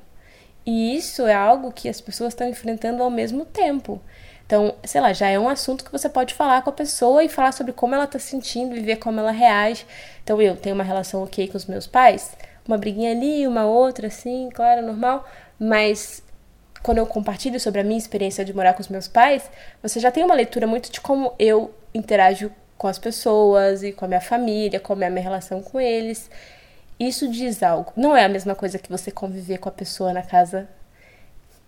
E 0.65 0.97
isso 0.97 1.27
é 1.27 1.35
algo 1.35 1.73
que 1.73 1.89
as 1.89 2.01
pessoas 2.01 2.33
estão 2.33 2.49
enfrentando 2.49 3.03
ao 3.03 3.11
mesmo 3.11 3.45
tempo. 3.45 4.01
Então, 4.47 4.77
sei 4.85 5.01
lá, 5.01 5.13
já 5.13 5.29
é 5.29 5.39
um 5.39 5.49
assunto 5.49 5.85
que 5.85 5.91
você 5.91 6.09
pode 6.09 6.35
falar 6.35 6.63
com 6.63 6.71
a 6.71 6.73
pessoa 6.73 7.25
e 7.25 7.29
falar 7.29 7.51
sobre 7.51 7.73
como 7.73 7.97
ela 7.97 8.05
está 8.05 8.21
sentindo 8.21 8.77
e 8.77 8.81
ver 8.81 8.97
como 8.97 9.19
ela 9.19 9.33
reage. 9.33 9.85
Então, 10.23 10.41
eu 10.41 10.55
tenho 10.57 10.77
uma 10.77 10.85
relação 10.85 11.25
ok 11.25 11.49
com 11.49 11.57
os 11.57 11.67
meus 11.67 11.87
pais, 11.89 12.31
uma 12.67 12.79
briguinha 12.79 13.11
ali, 13.11 13.47
uma 13.47 13.67
outra, 13.67 14.07
assim, 14.07 14.49
claro, 14.55 14.87
normal, 14.87 15.27
mas 15.59 16.23
quando 16.83 16.99
eu 16.99 17.07
compartilho 17.07 17.59
sobre 17.59 17.81
a 17.81 17.85
minha 17.85 17.99
experiência 17.99 18.45
de 18.45 18.53
morar 18.53 18.75
com 18.75 18.81
os 18.81 18.89
meus 18.89 19.09
pais, 19.09 19.51
você 19.83 19.99
já 19.99 20.11
tem 20.11 20.23
uma 20.23 20.35
leitura 20.35 20.67
muito 20.67 20.93
de 20.93 21.01
como 21.01 21.33
eu 21.39 21.75
interajo 21.95 22.53
com 22.77 22.87
as 22.87 22.99
pessoas 22.99 23.83
e 23.83 23.93
com 23.93 24.05
a 24.05 24.09
minha 24.09 24.21
família, 24.21 24.79
como 24.79 25.03
é 25.03 25.07
a 25.07 25.11
minha 25.11 25.23
relação 25.23 25.63
com 25.63 25.81
eles. 25.81 26.31
Isso 27.01 27.27
diz 27.29 27.63
algo. 27.63 27.93
Não 27.97 28.17
é 28.17 28.25
a 28.25 28.29
mesma 28.29 28.55
coisa 28.55 28.79
que 28.79 28.91
você 28.91 29.11
conviver 29.11 29.59
com 29.59 29.69
a 29.69 29.73
pessoa 29.73 30.13
na 30.13 30.23
casa, 30.23 30.69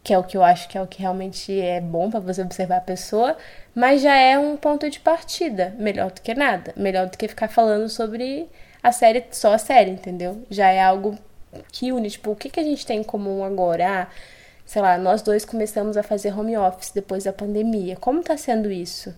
que 0.04 0.12
é 0.12 0.18
o 0.18 0.22
que 0.22 0.36
eu 0.36 0.42
acho 0.42 0.68
que 0.68 0.76
é 0.76 0.82
o 0.82 0.86
que 0.86 1.00
realmente 1.00 1.58
é 1.58 1.80
bom 1.80 2.10
para 2.10 2.20
você 2.20 2.42
observar 2.42 2.76
a 2.76 2.80
pessoa, 2.80 3.36
mas 3.74 4.02
já 4.02 4.14
é 4.14 4.38
um 4.38 4.56
ponto 4.56 4.88
de 4.90 5.00
partida, 5.00 5.74
melhor 5.78 6.10
do 6.10 6.20
que 6.20 6.34
nada, 6.34 6.74
melhor 6.76 7.06
do 7.06 7.16
que 7.16 7.26
ficar 7.26 7.48
falando 7.48 7.88
sobre 7.88 8.48
a 8.82 8.92
série, 8.92 9.24
só 9.32 9.54
a 9.54 9.58
série, 9.58 9.90
entendeu? 9.90 10.44
Já 10.50 10.68
é 10.70 10.80
algo 10.80 11.18
que 11.72 11.92
une, 11.92 12.10
tipo, 12.10 12.30
o 12.30 12.36
que, 12.36 12.50
que 12.50 12.60
a 12.60 12.62
gente 12.62 12.84
tem 12.86 13.00
em 13.00 13.04
comum 13.04 13.44
agora? 13.44 14.02
Ah, 14.02 14.06
sei 14.64 14.82
lá, 14.82 14.98
nós 14.98 15.22
dois 15.22 15.44
começamos 15.44 15.96
a 15.96 16.02
fazer 16.02 16.36
home 16.36 16.56
office 16.56 16.90
depois 16.90 17.24
da 17.24 17.32
pandemia. 17.32 17.96
Como 17.96 18.22
tá 18.22 18.36
sendo 18.36 18.70
isso? 18.70 19.14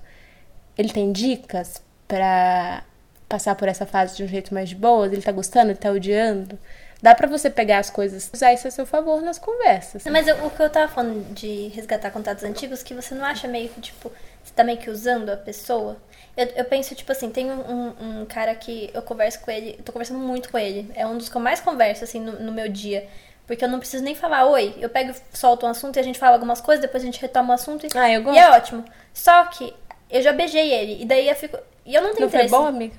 Ele 0.77 0.91
tem 0.91 1.11
dicas 1.13 1.83
para 2.07 2.85
passar 3.29 3.55
por 3.55 3.69
essa 3.69 3.85
fase 3.85 4.17
de 4.17 4.25
um 4.25 4.29
jeito 4.29 4.55
mais 4.55 4.69
de 4.69 4.75
boa? 4.75 5.07
Ele 5.07 5.23
tá 5.23 5.33
gostando? 5.33 5.71
Ele 5.71 5.79
tá 5.79 5.91
odiando? 5.91 6.59
Dá 7.01 7.15
pra 7.15 7.29
você 7.29 7.49
pegar 7.49 7.79
as 7.79 7.91
coisas, 7.91 8.29
usar 8.33 8.53
isso 8.53 8.67
a 8.67 8.71
seu 8.71 8.85
favor 8.85 9.23
nas 9.23 9.39
conversas. 9.39 10.05
Mas 10.07 10.27
eu, 10.27 10.45
o 10.45 10.51
que 10.51 10.61
eu 10.61 10.69
tava 10.69 10.91
falando 10.91 11.33
de 11.33 11.69
resgatar 11.69 12.11
contatos 12.11 12.43
antigos, 12.43 12.83
que 12.83 12.93
você 12.93 13.15
não 13.15 13.25
acha 13.25 13.47
meio 13.47 13.69
que, 13.69 13.81
tipo, 13.81 14.11
você 14.43 14.53
tá 14.53 14.65
meio 14.65 14.79
que 14.79 14.91
usando 14.91 15.31
a 15.31 15.37
pessoa? 15.37 15.97
Eu, 16.39 16.47
eu 16.55 16.65
penso, 16.65 16.95
tipo 16.95 17.11
assim, 17.11 17.31
tem 17.31 17.51
um, 17.51 18.21
um, 18.21 18.25
cara 18.25 18.55
que 18.55 18.91
eu 18.95 19.03
converso 19.03 19.41
com 19.41 19.51
ele, 19.51 19.75
eu 19.77 19.83
tô 19.83 19.91
conversando 19.91 20.21
muito 20.21 20.49
com 20.51 20.57
ele. 20.57 20.89
É 20.95 21.05
um 21.05 21.19
dos 21.19 21.29
que 21.29 21.37
eu 21.37 21.41
mais 21.41 21.61
converso, 21.61 22.05
assim, 22.05 22.21
no, 22.21 22.39
no 22.39 22.53
meu 22.53 22.69
dia. 22.69 23.09
Porque 23.45 23.65
eu 23.65 23.69
não 23.69 23.81
preciso 23.81 24.05
nem 24.05 24.15
falar 24.15 24.47
oi. 24.47 24.73
Eu 24.81 24.89
pego, 24.89 25.13
solto 25.33 25.67
um 25.67 25.69
assunto 25.69 25.97
e 25.97 26.01
a 26.01 26.03
gente 26.05 26.17
fala 26.17 26.37
algumas 26.37 26.61
coisas, 26.61 26.81
depois 26.81 27.03
a 27.03 27.07
gente 27.07 27.21
retoma 27.21 27.51
o 27.51 27.55
assunto 27.55 27.85
e, 27.87 27.89
ah, 27.99 28.13
eu 28.13 28.23
gosto. 28.23 28.37
e 28.37 28.39
é 28.39 28.51
ótimo. 28.51 28.85
Só 29.13 29.47
que 29.47 29.75
eu 30.09 30.23
já 30.23 30.33
beijei 30.33 30.73
ele, 30.73 31.03
e 31.03 31.05
daí 31.05 31.29
eu 31.29 31.35
fico. 31.35 31.59
E 31.85 31.93
eu 31.93 32.03
não 32.03 32.11
tenho 32.11 32.21
não 32.21 32.29
interesse. 32.29 32.51
Foi 32.51 32.59
bom, 32.61 32.67
amiga? 32.67 32.95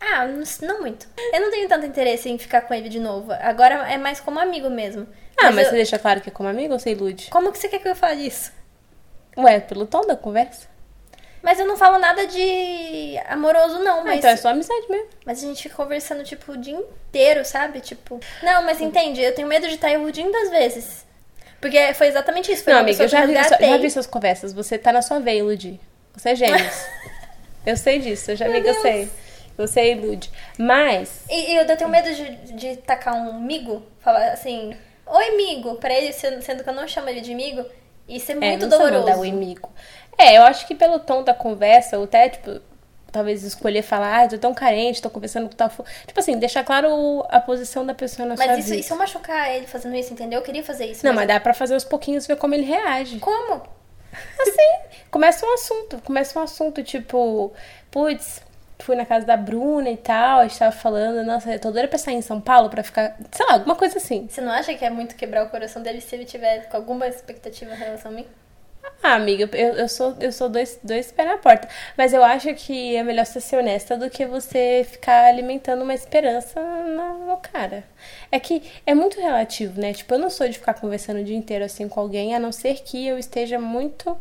Ah, 0.00 0.26
não 0.62 0.80
muito. 0.80 1.06
Eu 1.32 1.40
não 1.42 1.50
tenho 1.52 1.68
tanto 1.68 1.86
interesse 1.86 2.28
em 2.28 2.36
ficar 2.38 2.62
com 2.62 2.74
ele 2.74 2.88
de 2.88 2.98
novo. 2.98 3.30
Agora 3.32 3.88
é 3.88 3.96
mais 3.96 4.18
como 4.18 4.40
amigo 4.40 4.68
mesmo. 4.68 5.06
Ah, 5.38 5.52
mas, 5.52 5.66
eu... 5.66 5.70
você 5.70 5.76
deixa 5.76 5.98
claro 5.98 6.20
que 6.20 6.28
é 6.28 6.32
como 6.32 6.48
amigo 6.48 6.72
ou 6.72 6.78
você 6.80 6.90
ilude? 6.90 7.30
Como 7.30 7.52
que 7.52 7.58
você 7.58 7.68
quer 7.68 7.78
que 7.78 7.88
eu 7.88 7.94
fale 7.94 8.26
isso? 8.26 8.52
Ué, 9.36 9.60
pelo 9.60 9.86
tom 9.86 10.00
da 10.00 10.16
conversa. 10.16 10.73
Mas 11.44 11.60
eu 11.60 11.66
não 11.66 11.76
falo 11.76 11.98
nada 11.98 12.26
de 12.26 13.18
amoroso, 13.28 13.78
não. 13.80 14.00
Ah, 14.00 14.04
mas... 14.04 14.18
então 14.18 14.30
é 14.30 14.36
só 14.36 14.48
amizade 14.48 14.86
mesmo. 14.88 15.08
Mas 15.26 15.44
a 15.44 15.46
gente 15.46 15.62
fica 15.62 15.76
conversando, 15.76 16.24
tipo, 16.24 16.52
o 16.52 16.56
dia 16.56 16.74
inteiro, 16.74 17.44
sabe? 17.44 17.80
Tipo. 17.80 18.18
Não, 18.42 18.62
mas 18.62 18.80
entende, 18.80 19.20
eu 19.20 19.34
tenho 19.34 19.46
medo 19.46 19.68
de 19.68 19.74
estar 19.74 19.92
iludindo 19.92 20.34
às 20.34 20.48
vezes. 20.48 21.04
Porque 21.60 21.92
foi 21.92 22.06
exatamente 22.06 22.50
isso. 22.50 22.64
Foi 22.64 22.72
não, 22.72 22.80
amiga, 22.80 23.04
eu 23.04 23.08
já 23.08 23.26
vi, 23.26 23.34
resgatei. 23.34 23.68
já 23.68 23.76
vi 23.76 23.90
suas 23.90 24.06
conversas. 24.06 24.54
Você 24.54 24.78
tá 24.78 24.90
na 24.90 25.02
sua 25.02 25.20
veia 25.20 25.40
iludir. 25.40 25.78
Você 26.14 26.30
é 26.30 26.34
gêmeos. 26.34 26.86
eu 27.66 27.76
sei 27.76 27.98
disso, 27.98 28.30
eu 28.30 28.36
já 28.36 28.46
Meu 28.46 28.54
amiga, 28.54 28.70
eu 28.70 28.80
sei. 28.80 29.10
Você 29.58 29.92
ilude. 29.92 30.30
Mas. 30.58 31.24
E, 31.28 31.56
eu 31.56 31.76
tenho 31.76 31.90
medo 31.90 32.12
de, 32.12 32.36
de 32.54 32.76
tacar 32.78 33.14
um 33.14 33.38
migo, 33.38 33.82
falar 34.00 34.32
assim, 34.32 34.74
oi 35.06 35.36
migo, 35.36 35.74
pra 35.74 35.92
ele, 35.92 36.10
sendo, 36.12 36.64
que 36.64 36.68
eu 36.68 36.74
não 36.74 36.88
chamo 36.88 37.10
ele 37.10 37.20
de 37.20 37.34
migo, 37.34 37.64
ser 38.18 38.32
É, 38.32 38.34
muito 38.34 38.42
não 38.42 38.58
precisa 38.58 38.78
doloroso. 38.78 39.06
mandar 39.06 39.18
o 39.18 39.24
inimigo. 39.24 39.70
É, 40.18 40.36
eu 40.38 40.42
acho 40.42 40.66
que 40.66 40.74
pelo 40.74 40.98
tom 40.98 41.22
da 41.22 41.34
conversa, 41.34 41.98
ou 41.98 42.04
até, 42.04 42.28
tipo, 42.28 42.60
talvez 43.10 43.42
escolher 43.44 43.82
falar, 43.82 44.24
ah, 44.24 44.28
tô 44.28 44.38
tão 44.38 44.52
carente, 44.54 45.00
tô 45.00 45.08
conversando 45.10 45.48
com 45.48 45.54
tal. 45.54 45.70
fu-". 45.70 45.84
Tipo 46.06 46.18
assim, 46.20 46.38
deixar 46.38 46.64
claro 46.64 47.24
a 47.28 47.40
posição 47.40 47.84
da 47.86 47.94
pessoa 47.94 48.26
na 48.26 48.36
sua 48.36 48.46
Mas 48.46 48.58
isso, 48.58 48.68
vida. 48.68 48.80
e 48.80 48.82
se 48.82 48.92
eu 48.92 48.96
machucar 48.96 49.50
ele 49.52 49.66
fazendo 49.66 49.94
isso, 49.96 50.12
entendeu? 50.12 50.40
Eu 50.40 50.44
queria 50.44 50.64
fazer 50.64 50.86
isso. 50.86 51.04
Não, 51.06 51.12
mas 51.12 51.28
dá 51.28 51.38
pra 51.40 51.54
fazer 51.54 51.74
aos 51.74 51.84
pouquinhos 51.84 52.26
ver 52.26 52.36
como 52.36 52.54
ele 52.54 52.64
reage. 52.64 53.18
Como? 53.18 53.62
Assim, 54.40 54.98
começa 55.10 55.44
um 55.44 55.54
assunto, 55.54 56.00
começa 56.02 56.38
um 56.38 56.42
assunto, 56.42 56.82
tipo, 56.84 57.52
putz, 57.90 58.40
fui 58.78 58.94
na 58.94 59.04
casa 59.04 59.26
da 59.26 59.36
Bruna 59.36 59.90
e 59.90 59.96
tal, 59.96 60.40
a 60.40 60.42
gente 60.46 60.58
tava 60.58 60.70
falando, 60.72 61.24
nossa, 61.24 61.52
eu 61.52 61.58
tô 61.58 61.70
doida 61.70 61.88
pra 61.88 61.98
sair 61.98 62.14
em 62.14 62.22
São 62.22 62.40
Paulo 62.40 62.68
pra 62.68 62.82
ficar, 62.82 63.16
sei 63.32 63.46
lá, 63.46 63.54
alguma 63.54 63.74
coisa 63.74 63.98
assim. 63.98 64.28
Você 64.30 64.40
não 64.40 64.52
acha 64.52 64.74
que 64.74 64.84
é 64.84 64.90
muito 64.90 65.16
quebrar 65.16 65.44
o 65.44 65.50
coração 65.50 65.82
dele 65.82 66.00
se 66.00 66.14
ele 66.14 66.24
tiver 66.24 66.68
com 66.68 66.76
alguma 66.76 67.08
expectativa 67.08 67.74
em 67.74 67.78
relação 67.78 68.10
a 68.12 68.14
mim? 68.14 68.26
Ah, 69.02 69.14
amiga, 69.14 69.48
eu, 69.56 69.74
eu 69.74 69.88
sou, 69.88 70.16
eu 70.18 70.32
sou 70.32 70.48
dois, 70.48 70.78
dois 70.82 71.12
pés 71.12 71.28
na 71.28 71.36
porta. 71.36 71.68
Mas 71.96 72.12
eu 72.12 72.24
acho 72.24 72.54
que 72.54 72.96
é 72.96 73.02
melhor 73.02 73.26
você 73.26 73.40
ser 73.40 73.56
honesta 73.58 73.96
do 73.98 74.08
que 74.08 74.24
você 74.26 74.86
ficar 74.90 75.26
alimentando 75.26 75.82
uma 75.82 75.94
esperança 75.94 76.60
no, 76.60 77.26
no 77.26 77.36
cara. 77.36 77.84
É 78.32 78.40
que 78.40 78.62
é 78.86 78.94
muito 78.94 79.20
relativo, 79.20 79.78
né? 79.80 79.92
Tipo, 79.92 80.14
eu 80.14 80.18
não 80.18 80.30
sou 80.30 80.48
de 80.48 80.58
ficar 80.58 80.74
conversando 80.74 81.20
o 81.20 81.24
dia 81.24 81.36
inteiro 81.36 81.64
assim 81.64 81.88
com 81.88 82.00
alguém, 82.00 82.34
a 82.34 82.40
não 82.40 82.50
ser 82.50 82.82
que 82.82 83.06
eu 83.06 83.18
esteja 83.18 83.58
muito 83.58 84.16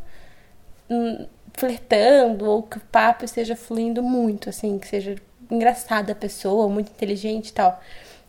hum, 0.89 1.26
flertando 1.53 2.49
ou 2.49 2.64
que 2.64 2.78
o 2.78 2.82
papo 2.82 3.26
esteja 3.26 3.55
fluindo 3.55 4.03
muito, 4.03 4.49
assim, 4.49 4.78
que 4.80 4.88
seja 4.88 5.16
engraçada 5.49 6.11
a 6.11 6.16
pessoa, 6.16 6.68
muito 6.70 6.91
inteligente 6.91 7.49
e 7.49 7.53
tal. 7.53 7.82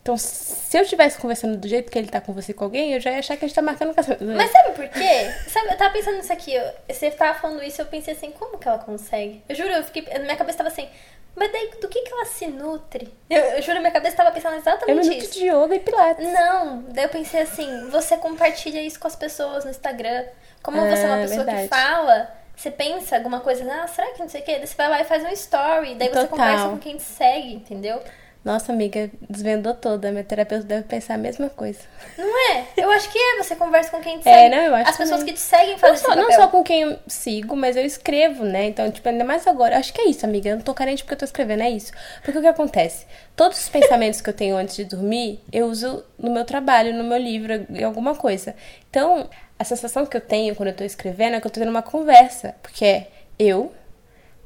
Então, 0.05 0.19
se 0.19 0.77
eu 0.77 0.83
estivesse 0.83 1.17
conversando 1.19 1.57
do 1.57 1.67
jeito 1.67 1.91
que 1.91 1.99
ele 1.99 2.09
tá 2.11 2.21
com 2.21 2.35
você 2.35 2.53
com 2.53 2.63
alguém, 2.65 2.93
eu 2.93 3.01
já 3.01 3.11
ia 3.11 3.21
achar 3.21 3.39
que 3.39 3.45
a 3.47 3.49
gente 3.49 3.55
tá 3.57 3.63
marcando 3.63 3.95
casamento. 3.95 4.23
Mas 4.37 4.51
sabe 4.51 4.73
por 4.73 4.87
quê? 4.91 5.33
Sabe, 5.49 5.69
eu 5.73 5.79
tava 5.79 5.95
pensando 5.95 6.17
nisso 6.19 6.31
aqui. 6.31 6.53
eu- 6.53 6.73
Você 6.91 7.11
tava 7.11 7.39
falando 7.39 7.63
isso 7.63 7.81
eu 7.81 7.87
pensei 7.87 8.13
assim, 8.13 8.31
como 8.33 8.59
que 8.59 8.69
ela 8.69 8.77
consegue? 8.81 9.43
Eu 9.49 9.55
juro, 9.57 9.71
eu 9.71 9.83
fiquei. 9.83 10.03
Na 10.13 10.19
minha 10.19 10.37
cabeça 10.37 10.59
tava 10.59 10.69
assim, 10.69 10.87
mas 11.35 11.51
daí 11.51 11.71
do 11.81 11.89
que 11.89 12.03
que 12.03 12.13
ela 12.13 12.27
se 12.27 12.47
nutre? 12.49 13.15
Eu, 13.31 13.41
eu 13.43 13.63
juro, 13.63 13.79
minha 13.81 13.91
cabeça 13.91 14.15
tava 14.15 14.31
pensando 14.31 14.57
É 14.57 14.59
exatamente 14.59 15.09
minuto 15.09 15.25
isso. 15.25 15.33
de 15.39 15.47
yoga 15.49 15.75
e 15.75 15.81
pilates. 15.81 16.33
Não, 16.35 16.83
daí 16.83 17.05
eu 17.05 17.09
pensei 17.09 17.41
assim, 17.41 17.89
você 17.89 18.19
compartilha 18.19 18.83
isso 18.83 19.01
com 19.01 19.07
as 19.07 19.17
pessoas 19.17 19.65
no 19.65 19.71
Instagram. 19.71 20.27
Como 20.63 20.87
você 20.87 21.03
é 21.03 21.07
uma 21.07 21.17
Ah, 21.17 21.21
pessoa 21.23 21.45
verdade. 21.45 21.63
que 21.63 21.69
fala, 21.75 22.35
você 22.55 22.71
pensa 22.71 23.17
alguma 23.17 23.41
coisa, 23.41 23.65
ah, 23.73 23.87
será 23.87 24.09
que 24.13 24.19
não 24.21 24.29
sei 24.29 24.43
o 24.43 24.45
quê? 24.45 24.57
Daí 24.59 24.67
você 24.67 24.75
vai 24.77 24.91
lá 24.91 25.01
e 25.01 25.05
faz 25.05 25.25
um 25.25 25.29
story, 25.31 25.95
daí 25.95 26.09
você 26.11 26.27
Total. 26.27 26.29
conversa 26.29 26.69
com 26.69 26.79
quem 26.79 26.99
te 26.99 27.03
segue, 27.05 27.55
entendeu? 27.55 28.03
Nossa, 28.45 28.73
amiga, 28.73 29.11
desvendou 29.31 29.73
toda. 29.73 30.11
Minha 30.11 30.23
terapeuta 30.23 30.65
deve 30.65 30.83
pensar 30.83 31.15
a 31.15 31.19
mesma 31.19 31.49
coisa. 31.49 31.79
Não 32.19 32.53
é? 32.53 32.67
Eu 32.77 32.91
acho 32.91 33.11
que 33.11 33.19
é, 33.19 33.43
você 33.43 33.57
conversa 33.57 33.91
com 33.91 34.01
quem 34.03 34.19
te 34.19 34.29
É, 34.29 34.35
segue. 34.51 34.55
não, 34.55 34.63
eu 34.65 34.75
acho 34.75 34.91
As 34.91 34.97
pessoas 34.99 35.21
também. 35.21 35.35
que 35.35 35.41
te 35.41 35.45
seguem 35.45 35.71
Não 35.73 35.79
fazem 35.79 35.97
só, 35.97 36.13
esse 36.13 36.17
não 36.21 36.31
só 36.33 36.49
com 36.49 36.63
quem 36.63 36.83
eu 36.83 36.99
sigo, 37.07 37.57
mas 37.57 37.75
eu 37.75 37.87
escrevo, 37.87 38.45
né? 38.45 38.67
Então, 38.67 38.91
tipo, 38.91 39.09
ainda 39.09 39.25
mais 39.25 39.47
agora. 39.47 39.77
Eu 39.77 39.79
acho 39.79 39.95
que 39.95 40.01
é 40.03 40.09
isso, 40.11 40.27
amiga. 40.27 40.51
Eu 40.51 40.57
não 40.57 40.63
tô 40.63 40.75
carente 40.75 41.03
porque 41.03 41.15
eu 41.15 41.19
tô 41.19 41.25
escrevendo, 41.25 41.63
é 41.63 41.71
isso. 41.71 41.91
Porque 42.23 42.39
o 42.39 42.43
que 42.43 42.47
acontece? 42.47 43.07
Todos 43.35 43.59
os 43.59 43.69
pensamentos 43.71 44.21
que 44.21 44.29
eu 44.29 44.35
tenho 44.35 44.57
antes 44.57 44.77
de 44.77 44.85
dormir, 44.85 45.41
eu 45.51 45.67
uso 45.67 46.05
no 46.19 46.31
meu 46.31 46.45
trabalho, 46.45 46.93
no 46.93 47.03
meu 47.03 47.17
livro, 47.19 47.67
em 47.71 47.83
alguma 47.83 48.15
coisa. 48.15 48.55
Então, 48.91 49.27
a 49.59 49.65
sensação 49.65 50.05
que 50.05 50.19
eu 50.19 50.21
tenho 50.21 50.55
quando 50.55 50.69
eu 50.69 50.77
tô 50.77 50.85
escrevendo 50.85 51.37
é 51.37 51.41
que 51.41 51.47
eu 51.47 51.51
tô 51.51 51.61
tendo 51.61 51.71
uma 51.71 51.83
conversa. 51.83 52.55
Porque 52.63 52.85
é 52.85 53.07
eu, 53.39 53.73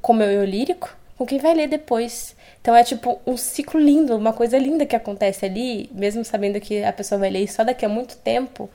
com 0.01 0.13
meu 0.13 0.29
eu 0.31 0.45
lírico, 0.45 0.97
com 1.17 1.27
quem 1.27 1.39
vai 1.41 1.53
ler 1.53 1.67
depois. 1.67 2.37
Então 2.69 2.77
é 2.77 2.85
tipo 2.85 3.19
um 3.27 3.35
ciclo 3.35 3.81
lindo, 3.81 4.15
uma 4.15 4.31
coisa 4.35 4.59
linda 4.59 4.85
que 4.85 4.95
acontece 4.95 5.47
ali, 5.47 5.89
mesmo 5.91 6.23
sabendo 6.23 6.61
que 6.61 6.85
a 6.85 6.93
pessoa 6.93 7.19
vai 7.19 7.31
ler 7.31 7.51
só 7.51 7.65
daqui 7.65 7.83
a 7.83 7.89
muito 7.89 8.19
tempo. 8.19 8.69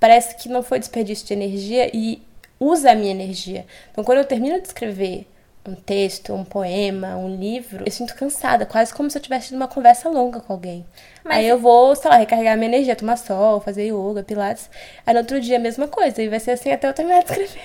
Parece 0.00 0.36
que 0.36 0.48
não 0.48 0.62
foi 0.62 0.78
desperdício 0.78 1.26
de 1.26 1.34
energia 1.34 1.90
e 1.94 2.22
usa 2.58 2.92
a 2.92 2.94
minha 2.94 3.10
energia. 3.10 3.66
Então 3.92 4.02
quando 4.02 4.16
eu 4.20 4.24
termino 4.24 4.58
de 4.58 4.66
escrever 4.68 5.26
um 5.68 5.74
texto, 5.74 6.32
um 6.32 6.46
poema, 6.46 7.14
um 7.18 7.36
livro, 7.36 7.84
eu 7.84 7.92
sinto 7.92 8.14
cansada, 8.14 8.64
quase 8.64 8.94
como 8.94 9.10
se 9.10 9.18
eu 9.18 9.22
tivesse 9.22 9.48
tido 9.48 9.56
uma 9.56 9.68
conversa 9.68 10.08
longa 10.08 10.40
com 10.40 10.54
alguém. 10.54 10.86
Mas- 11.22 11.36
Aí 11.36 11.46
eu 11.46 11.58
vou, 11.58 11.94
sei 11.94 12.08
lá, 12.10 12.16
recarregar 12.16 12.56
minha 12.56 12.70
energia, 12.70 12.96
tomar 12.96 13.18
sol, 13.18 13.60
fazer 13.60 13.88
yoga, 13.88 14.22
pilates. 14.22 14.70
Aí 15.06 15.12
no 15.12 15.20
outro 15.20 15.38
dia 15.42 15.56
a 15.56 15.60
mesma 15.60 15.86
coisa, 15.88 16.22
e 16.22 16.28
vai 16.30 16.40
ser 16.40 16.52
assim 16.52 16.70
até 16.72 16.88
eu 16.88 16.94
terminar 16.94 17.22
de 17.22 17.30
escrever. 17.32 17.60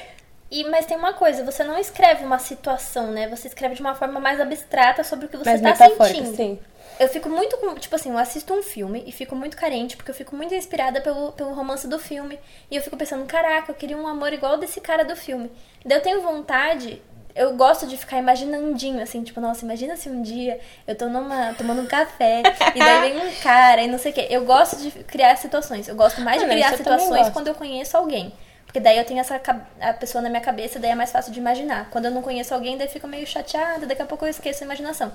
E, 0.52 0.66
mas 0.66 0.86
tem 0.86 0.98
uma 0.98 1.14
coisa, 1.14 1.46
você 1.46 1.64
não 1.64 1.78
escreve 1.80 2.26
uma 2.26 2.38
situação, 2.38 3.08
né? 3.08 3.28
Você 3.30 3.48
escreve 3.48 3.74
de 3.76 3.82
uma 3.82 3.96
forma 3.96 4.20
mais 4.20 4.40
abstrata 4.40 5.02
sobre 5.04 5.26
o 5.26 5.30
que 5.30 5.38
você 5.38 5.58
Mais 5.58 5.62
tá 5.62 5.88
sentindo. 5.88 6.36
sim. 6.36 6.60
Eu 7.00 7.08
fico 7.08 7.30
muito, 7.30 7.58
com- 7.58 7.74
tipo 7.76 7.96
assim, 7.96 8.12
eu 8.12 8.18
assisto 8.18 8.54
um 8.54 8.62
filme 8.62 9.02
e 9.08 9.12
fico 9.12 9.36
muito 9.36 9.58
carente, 9.58 9.96
porque 9.96 10.12
eu 10.12 10.16
fico 10.16 10.36
muito 10.36 10.54
inspirada 10.54 11.02
pelo, 11.02 11.32
pelo 11.32 11.54
romance 11.54 11.88
do 11.88 11.98
filme. 11.98 12.38
E 12.70 12.76
eu 12.76 12.82
fico 12.82 12.96
pensando, 12.98 13.26
caraca, 13.26 13.72
eu 13.72 13.76
queria 13.76 13.98
um 13.98 14.06
amor 14.08 14.32
igual 14.34 14.58
desse 14.58 14.80
cara 14.82 15.04
do 15.04 15.16
filme. 15.16 15.50
Daí 15.84 15.98
eu 15.98 16.02
tenho 16.02 16.22
vontade, 16.22 17.02
eu 17.34 17.56
gosto 17.56 17.88
de 17.88 17.98
ficar 17.98 18.18
imaginandinho, 18.20 19.02
assim, 19.02 19.24
tipo, 19.24 19.40
nossa, 19.42 19.66
imagina 19.66 19.96
se 19.96 20.10
um 20.10 20.22
dia 20.22 20.60
eu 20.86 20.96
tô 20.96 21.08
numa, 21.08 21.54
tomando 21.54 21.82
um 21.82 21.88
café 21.88 22.44
e 22.76 22.80
daí 22.80 23.00
vem 23.02 23.18
um 23.18 23.34
cara 23.42 23.82
e 23.82 23.88
não 23.88 23.98
sei 23.98 24.12
o 24.12 24.14
quê. 24.14 24.28
Eu 24.30 24.44
gosto 24.46 24.76
de 24.76 24.92
criar 25.06 25.36
situações. 25.38 25.88
Eu 25.88 25.96
gosto 25.96 26.22
mais 26.22 26.42
de 26.42 26.48
criar 26.48 26.72
eu 26.74 26.78
situações 26.78 27.30
quando 27.30 27.48
eu 27.48 27.56
conheço 27.56 27.96
alguém. 27.98 28.32
Porque 28.72 28.80
daí 28.80 28.98
eu 28.98 29.04
tenho 29.04 29.20
essa 29.20 29.36
a 29.82 29.94
pessoa 29.94 30.22
na 30.22 30.30
minha 30.30 30.42
cabeça, 30.42 30.80
daí 30.80 30.92
é 30.92 30.96
mais 30.96 31.12
fácil 31.12 31.34
de 31.34 31.40
imaginar. 31.40 31.90
Quando 31.90 32.06
eu 32.06 32.12
não 32.12 32.22
conheço 32.22 32.54
alguém, 32.54 32.78
daí 32.78 32.88
fico 32.88 33.06
meio 33.06 33.28
chateada, 33.28 33.86
daqui 33.86 34.02
a 34.02 34.06
pouco 34.06 34.24
eu 34.24 34.30
esqueço 34.30 34.64
a 34.64 34.66
imaginação. 34.66 35.12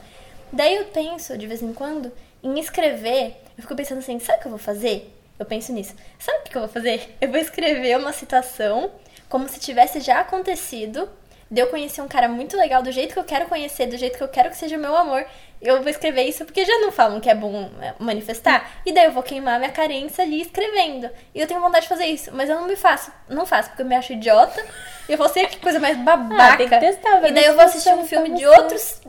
Daí 0.52 0.76
eu 0.76 0.84
penso, 0.88 1.38
de 1.38 1.46
vez 1.46 1.62
em 1.62 1.72
quando, 1.72 2.12
em 2.42 2.58
escrever. 2.60 3.40
Eu 3.56 3.62
fico 3.62 3.74
pensando 3.74 4.00
assim, 4.00 4.18
sabe 4.18 4.40
o 4.40 4.42
que 4.42 4.46
eu 4.48 4.50
vou 4.50 4.58
fazer? 4.58 5.10
Eu 5.38 5.46
penso 5.46 5.72
nisso. 5.72 5.94
Sabe 6.18 6.40
o 6.40 6.42
que 6.42 6.54
eu 6.54 6.60
vou 6.60 6.68
fazer? 6.68 7.16
Eu 7.18 7.30
vou 7.30 7.38
escrever 7.38 7.96
uma 7.96 8.12
situação 8.12 8.90
como 9.26 9.48
se 9.48 9.58
tivesse 9.58 10.00
já 10.00 10.20
acontecido, 10.20 11.08
de 11.50 11.60
eu 11.60 11.68
conhecer 11.68 12.00
um 12.00 12.08
cara 12.08 12.28
muito 12.28 12.56
legal, 12.56 12.82
do 12.82 12.90
jeito 12.90 13.12
que 13.12 13.18
eu 13.18 13.24
quero 13.24 13.46
conhecer, 13.46 13.86
do 13.86 13.96
jeito 13.96 14.18
que 14.18 14.24
eu 14.24 14.28
quero 14.28 14.50
que 14.50 14.56
seja 14.56 14.76
meu 14.76 14.96
amor, 14.96 15.24
eu 15.60 15.80
vou 15.80 15.88
escrever 15.88 16.24
isso 16.24 16.44
porque 16.44 16.64
já 16.64 16.78
não 16.80 16.92
falam 16.92 17.20
que 17.20 17.30
é 17.30 17.34
bom 17.34 17.70
é, 17.80 17.94
manifestar. 17.98 18.70
E 18.84 18.92
daí 18.92 19.04
eu 19.04 19.12
vou 19.12 19.22
queimar 19.22 19.58
minha 19.58 19.70
carência 19.70 20.24
ali 20.24 20.40
escrevendo. 20.40 21.08
E 21.34 21.40
eu 21.40 21.46
tenho 21.46 21.60
vontade 21.60 21.84
de 21.84 21.88
fazer 21.88 22.06
isso, 22.06 22.30
mas 22.32 22.50
eu 22.50 22.56
não 22.56 22.66
me 22.66 22.76
faço. 22.76 23.12
Não 23.28 23.46
faço, 23.46 23.70
porque 23.70 23.82
eu 23.82 23.86
me 23.86 23.94
acho 23.94 24.12
idiota. 24.12 24.64
E 25.08 25.12
eu 25.12 25.18
vou 25.18 25.28
ser 25.28 25.46
que 25.46 25.58
coisa 25.58 25.78
mais 25.78 25.96
babaca. 25.96 26.54
Ah, 26.54 26.56
tem 26.56 26.68
que 26.68 26.78
testar, 26.78 27.26
e 27.26 27.32
daí 27.32 27.44
eu 27.44 27.54
vou 27.54 27.64
assistir 27.64 27.94
um 27.94 28.04
filme 28.04 28.34
de 28.34 28.44
outros, 28.44 29.00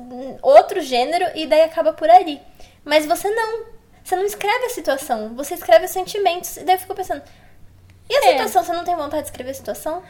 outro 0.42 0.80
gênero 0.80 1.26
e 1.36 1.48
daí 1.48 1.64
acaba 1.64 1.92
por 1.92 2.10
ali. 2.10 2.40
Mas 2.86 3.06
você 3.06 3.30
não. 3.30 3.78
Você 4.04 4.16
não 4.16 4.24
escreve 4.24 4.66
a 4.66 4.70
situação, 4.70 5.36
você 5.36 5.56
escreve 5.56 5.84
os 5.84 5.92
sentimentos. 5.92 6.56
E 6.56 6.64
daí 6.64 6.76
eu 6.76 6.80
fico 6.80 6.96
pensando. 6.96 7.22
E 8.10 8.16
a 8.16 8.20
é. 8.20 8.32
situação? 8.32 8.64
Você 8.64 8.74
não 8.74 8.84
tem 8.84 8.96
vontade 8.96 9.24
de 9.24 9.30
escrever 9.30 9.52
a 9.52 9.54
situação? 9.54 10.02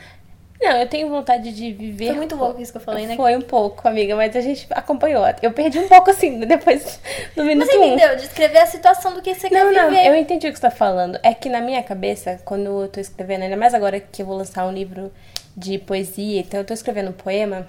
Não, 0.59 0.75
eu 0.77 0.87
tenho 0.87 1.07
vontade 1.07 1.53
de 1.53 1.71
viver. 1.71 2.07
Foi 2.07 2.15
muito 2.15 2.35
louco 2.35 2.59
isso 2.59 2.71
que 2.71 2.77
eu 2.77 2.81
falei, 2.81 3.05
né? 3.05 3.15
Foi 3.15 3.35
um 3.37 3.41
pouco, 3.41 3.87
amiga, 3.87 4.15
mas 4.15 4.35
a 4.35 4.41
gente 4.41 4.67
acompanhou. 4.71 5.23
Eu 5.41 5.51
perdi 5.51 5.79
um 5.79 5.87
pouco 5.87 6.09
assim, 6.09 6.39
depois 6.39 6.99
do 7.35 7.43
minuto 7.43 7.67
Você 7.67 7.77
entendeu? 7.77 8.15
De 8.15 8.23
escrever 8.23 8.57
a 8.57 8.65
situação 8.65 9.13
do 9.13 9.21
que 9.21 9.35
você 9.35 9.49
não, 9.49 9.71
quer 9.71 9.81
não, 9.81 9.89
viver. 9.89 10.03
Não, 10.03 10.15
eu 10.15 10.15
entendi 10.15 10.47
o 10.47 10.51
que 10.51 10.57
você 10.57 10.67
tá 10.67 10.71
falando. 10.71 11.19
É 11.21 11.33
que 11.33 11.47
na 11.47 11.61
minha 11.61 11.83
cabeça, 11.83 12.41
quando 12.43 12.83
eu 12.83 12.87
tô 12.87 12.99
escrevendo, 12.99 13.43
ainda 13.43 13.55
mais 13.55 13.73
agora 13.73 13.99
que 13.99 14.21
eu 14.21 14.25
vou 14.25 14.35
lançar 14.35 14.65
um 14.65 14.71
livro 14.71 15.11
de 15.55 15.77
poesia, 15.77 16.39
então 16.39 16.59
eu 16.59 16.65
tô 16.65 16.73
escrevendo 16.73 17.09
um 17.09 17.13
poema, 17.13 17.67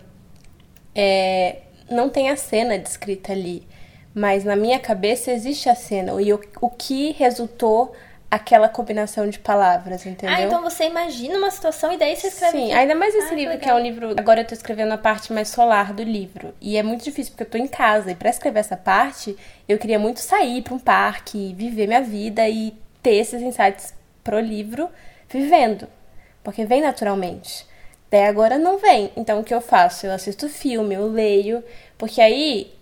é, 0.94 1.56
não 1.90 2.08
tem 2.08 2.30
a 2.30 2.36
cena 2.36 2.78
descrita 2.78 3.32
ali. 3.32 3.66
Mas 4.14 4.44
na 4.44 4.56
minha 4.56 4.78
cabeça 4.78 5.30
existe 5.30 5.68
a 5.68 5.74
cena. 5.74 6.20
E 6.20 6.32
o, 6.32 6.40
o 6.60 6.70
que 6.70 7.12
resultou 7.12 7.94
aquela 8.30 8.68
combinação 8.68 9.28
de 9.28 9.38
palavras, 9.38 10.04
entendeu? 10.04 10.36
Ah, 10.36 10.42
então 10.42 10.62
você 10.62 10.84
imagina 10.84 11.38
uma 11.38 11.50
situação 11.50 11.92
e 11.92 11.96
daí 11.96 12.14
você 12.14 12.28
escreve. 12.28 12.58
Sim, 12.58 12.72
ainda 12.72 12.94
mais 12.94 13.14
esse 13.14 13.32
ah, 13.32 13.36
livro 13.36 13.54
que, 13.54 13.64
que 13.64 13.70
é 13.70 13.74
um 13.74 13.78
livro. 13.78 14.14
Agora 14.18 14.42
eu 14.42 14.46
tô 14.46 14.54
escrevendo 14.54 14.92
a 14.92 14.98
parte 14.98 15.32
mais 15.32 15.48
solar 15.48 15.94
do 15.94 16.02
livro. 16.02 16.54
E 16.60 16.76
é 16.76 16.82
muito 16.82 17.04
difícil 17.04 17.32
porque 17.32 17.44
eu 17.44 17.50
tô 17.50 17.58
em 17.58 17.66
casa. 17.66 18.10
E 18.10 18.14
pra 18.14 18.28
escrever 18.28 18.60
essa 18.60 18.76
parte, 18.76 19.36
eu 19.66 19.78
queria 19.78 19.98
muito 19.98 20.20
sair 20.20 20.62
pra 20.62 20.74
um 20.74 20.78
parque, 20.78 21.54
viver 21.54 21.86
minha 21.86 22.02
vida 22.02 22.46
e 22.48 22.74
ter 23.02 23.14
esses 23.14 23.40
insights 23.40 23.94
pro 24.22 24.38
livro 24.38 24.90
vivendo. 25.28 25.88
Porque 26.44 26.66
vem 26.66 26.82
naturalmente. 26.82 27.66
Daí 28.10 28.26
agora 28.26 28.58
não 28.58 28.78
vem. 28.78 29.10
Então 29.16 29.40
o 29.40 29.44
que 29.44 29.54
eu 29.54 29.60
faço? 29.60 30.06
Eu 30.06 30.12
assisto 30.12 30.50
filme, 30.50 30.94
eu 30.94 31.06
leio. 31.06 31.64
Porque 31.96 32.20
aí 32.20 32.74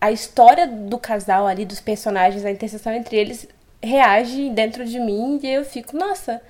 a 0.00 0.12
história 0.12 0.64
do 0.64 0.96
casal 0.96 1.44
ali, 1.44 1.64
dos 1.64 1.80
personagens, 1.80 2.44
a 2.44 2.50
interseção 2.52 2.92
entre 2.92 3.16
eles 3.16 3.48
reage 3.82 4.50
dentro 4.50 4.84
de 4.84 4.98
mim 4.98 5.38
e 5.42 5.48
eu 5.48 5.64
fico, 5.64 5.96
nossa, 5.96 6.42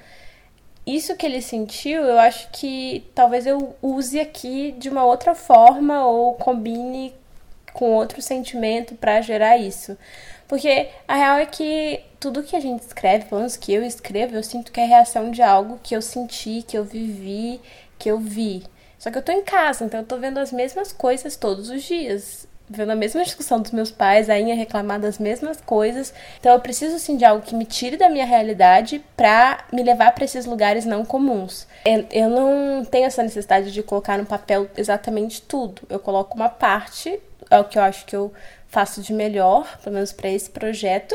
isso 0.86 1.16
que 1.16 1.26
ele 1.26 1.42
sentiu, 1.42 2.02
eu 2.02 2.18
acho 2.18 2.48
que 2.50 3.04
talvez 3.14 3.46
eu 3.46 3.76
use 3.82 4.18
aqui 4.18 4.72
de 4.78 4.88
uma 4.88 5.04
outra 5.04 5.34
forma 5.34 6.06
ou 6.06 6.34
combine 6.34 7.14
com 7.74 7.92
outro 7.92 8.22
sentimento 8.22 8.94
para 8.94 9.20
gerar 9.20 9.58
isso. 9.58 9.96
Porque 10.48 10.88
a 11.06 11.14
real 11.14 11.36
é 11.36 11.46
que 11.46 12.00
tudo 12.18 12.42
que 12.42 12.56
a 12.56 12.60
gente 12.60 12.80
escreve, 12.80 13.26
pelo 13.26 13.42
menos 13.42 13.56
que 13.56 13.72
eu 13.72 13.84
escrevo, 13.84 14.34
eu 14.34 14.42
sinto 14.42 14.72
que 14.72 14.80
é 14.80 14.84
reação 14.86 15.30
de 15.30 15.42
algo 15.42 15.78
que 15.82 15.94
eu 15.94 16.00
senti, 16.00 16.64
que 16.66 16.76
eu 16.76 16.84
vivi, 16.84 17.60
que 17.98 18.10
eu 18.10 18.18
vi. 18.18 18.64
Só 18.98 19.10
que 19.10 19.18
eu 19.18 19.22
tô 19.22 19.30
em 19.30 19.42
casa, 19.42 19.84
então 19.84 20.00
eu 20.00 20.06
tô 20.06 20.16
vendo 20.16 20.38
as 20.38 20.50
mesmas 20.50 20.90
coisas 20.90 21.36
todos 21.36 21.68
os 21.68 21.82
dias 21.82 22.47
vendo 22.68 22.90
a 22.90 22.94
mesma 22.96 23.24
discussão 23.24 23.60
dos 23.60 23.70
meus 23.70 23.90
pais, 23.90 24.28
a 24.28 24.38
Inha 24.38 24.54
reclamar 24.54 25.00
das 25.00 25.18
mesmas 25.18 25.60
coisas. 25.60 26.12
Então 26.38 26.52
eu 26.52 26.60
preciso 26.60 26.98
sim 26.98 27.16
de 27.16 27.24
algo 27.24 27.44
que 27.44 27.54
me 27.54 27.64
tire 27.64 27.96
da 27.96 28.08
minha 28.08 28.26
realidade 28.26 29.02
para 29.16 29.64
me 29.72 29.82
levar 29.82 30.12
para 30.14 30.24
esses 30.24 30.46
lugares 30.46 30.84
não 30.84 31.04
comuns. 31.04 31.66
Eu 32.12 32.28
não 32.28 32.84
tenho 32.84 33.06
essa 33.06 33.22
necessidade 33.22 33.72
de 33.72 33.82
colocar 33.82 34.18
no 34.18 34.26
papel 34.26 34.68
exatamente 34.76 35.42
tudo. 35.42 35.82
Eu 35.88 35.98
coloco 35.98 36.36
uma 36.36 36.48
parte, 36.48 37.18
é 37.50 37.58
o 37.58 37.64
que 37.64 37.78
eu 37.78 37.82
acho 37.82 38.04
que 38.04 38.14
eu 38.14 38.32
faço 38.68 39.00
de 39.00 39.12
melhor, 39.12 39.78
pelo 39.82 39.94
menos 39.94 40.12
para 40.12 40.28
esse 40.28 40.50
projeto, 40.50 41.14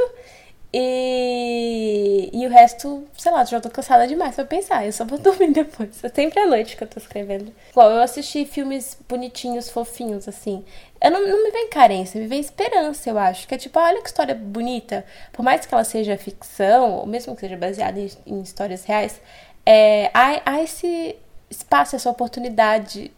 e, 0.75 2.31
e 2.33 2.47
o 2.47 2.49
resto, 2.49 3.03
sei 3.15 3.31
lá, 3.31 3.45
já 3.45 3.61
tô 3.61 3.69
cansada 3.69 4.07
demais 4.07 4.33
pra 4.33 4.43
pensar. 4.43 4.83
Eu 4.83 4.91
só 4.91 5.05
vou 5.05 5.19
dormir 5.21 5.51
depois. 5.51 6.03
É 6.03 6.09
sempre 6.09 6.39
à 6.39 6.47
noite 6.47 6.75
que 6.75 6.83
eu 6.83 6.87
tô 6.87 6.99
escrevendo. 6.99 7.53
Igual, 7.69 7.91
eu 7.91 8.01
assisti 8.01 8.43
filmes 8.43 8.97
bonitinhos, 9.07 9.69
fofinhos, 9.69 10.27
assim. 10.27 10.65
Eu 11.03 11.11
não, 11.11 11.27
não 11.27 11.43
me 11.43 11.51
vem 11.51 11.67
carência, 11.67 12.19
me 12.19 12.27
vem 12.27 12.39
esperança, 12.39 13.09
eu 13.09 13.19
acho. 13.19 13.45
Que 13.45 13.55
é 13.55 13.57
tipo, 13.57 13.77
olha 13.77 14.01
que 14.01 14.07
história 14.07 14.33
bonita. 14.33 15.05
Por 15.33 15.43
mais 15.43 15.65
que 15.65 15.73
ela 15.73 15.83
seja 15.83 16.17
ficção, 16.17 16.99
ou 16.99 17.05
mesmo 17.05 17.35
que 17.35 17.41
seja 17.41 17.57
baseada 17.57 17.99
em, 17.99 18.09
em 18.25 18.41
histórias 18.41 18.85
reais, 18.85 19.21
é, 19.65 20.09
há, 20.13 20.41
há 20.45 20.63
esse 20.63 21.17
espaço, 21.49 21.97
essa 21.97 22.09
oportunidade, 22.09 23.11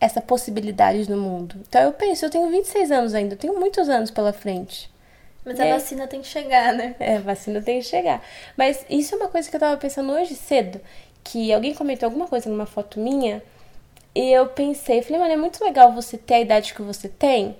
essa 0.00 0.22
possibilidade 0.22 1.10
no 1.10 1.18
mundo. 1.18 1.56
Então 1.68 1.82
eu 1.82 1.92
penso, 1.92 2.24
eu 2.24 2.30
tenho 2.30 2.48
26 2.48 2.90
anos 2.90 3.14
ainda, 3.14 3.34
eu 3.34 3.38
tenho 3.38 3.60
muitos 3.60 3.90
anos 3.90 4.10
pela 4.10 4.32
frente. 4.32 4.90
Mas 5.44 5.60
a 5.60 5.66
é. 5.66 5.72
vacina 5.72 6.06
tem 6.06 6.20
que 6.22 6.26
chegar, 6.26 6.72
né? 6.72 6.94
É, 6.98 7.16
a 7.16 7.20
vacina 7.20 7.60
tem 7.60 7.80
que 7.80 7.86
chegar. 7.86 8.22
Mas 8.56 8.84
isso 8.88 9.14
é 9.14 9.18
uma 9.18 9.28
coisa 9.28 9.48
que 9.48 9.56
eu 9.56 9.60
tava 9.60 9.76
pensando 9.76 10.12
hoje 10.12 10.34
cedo. 10.34 10.80
Que 11.22 11.52
alguém 11.52 11.74
comentou 11.74 12.06
alguma 12.06 12.26
coisa 12.26 12.48
numa 12.50 12.66
foto 12.66 13.00
minha. 13.00 13.42
E 14.18 14.32
eu 14.32 14.48
pensei, 14.48 15.00
falei, 15.00 15.20
mano, 15.20 15.32
é 15.32 15.36
muito 15.36 15.62
legal 15.62 15.92
você 15.92 16.18
ter 16.18 16.34
a 16.34 16.40
idade 16.40 16.74
que 16.74 16.82
você 16.82 17.08
tem 17.08 17.56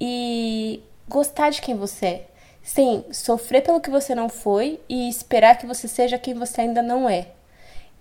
e 0.00 0.82
gostar 1.06 1.50
de 1.50 1.60
quem 1.60 1.76
você 1.76 2.06
é. 2.06 2.26
Sim, 2.62 3.04
sofrer 3.12 3.62
pelo 3.62 3.78
que 3.78 3.90
você 3.90 4.14
não 4.14 4.30
foi 4.30 4.80
e 4.88 5.06
esperar 5.06 5.58
que 5.58 5.66
você 5.66 5.86
seja 5.86 6.18
quem 6.18 6.32
você 6.32 6.62
ainda 6.62 6.80
não 6.80 7.10
é. 7.10 7.26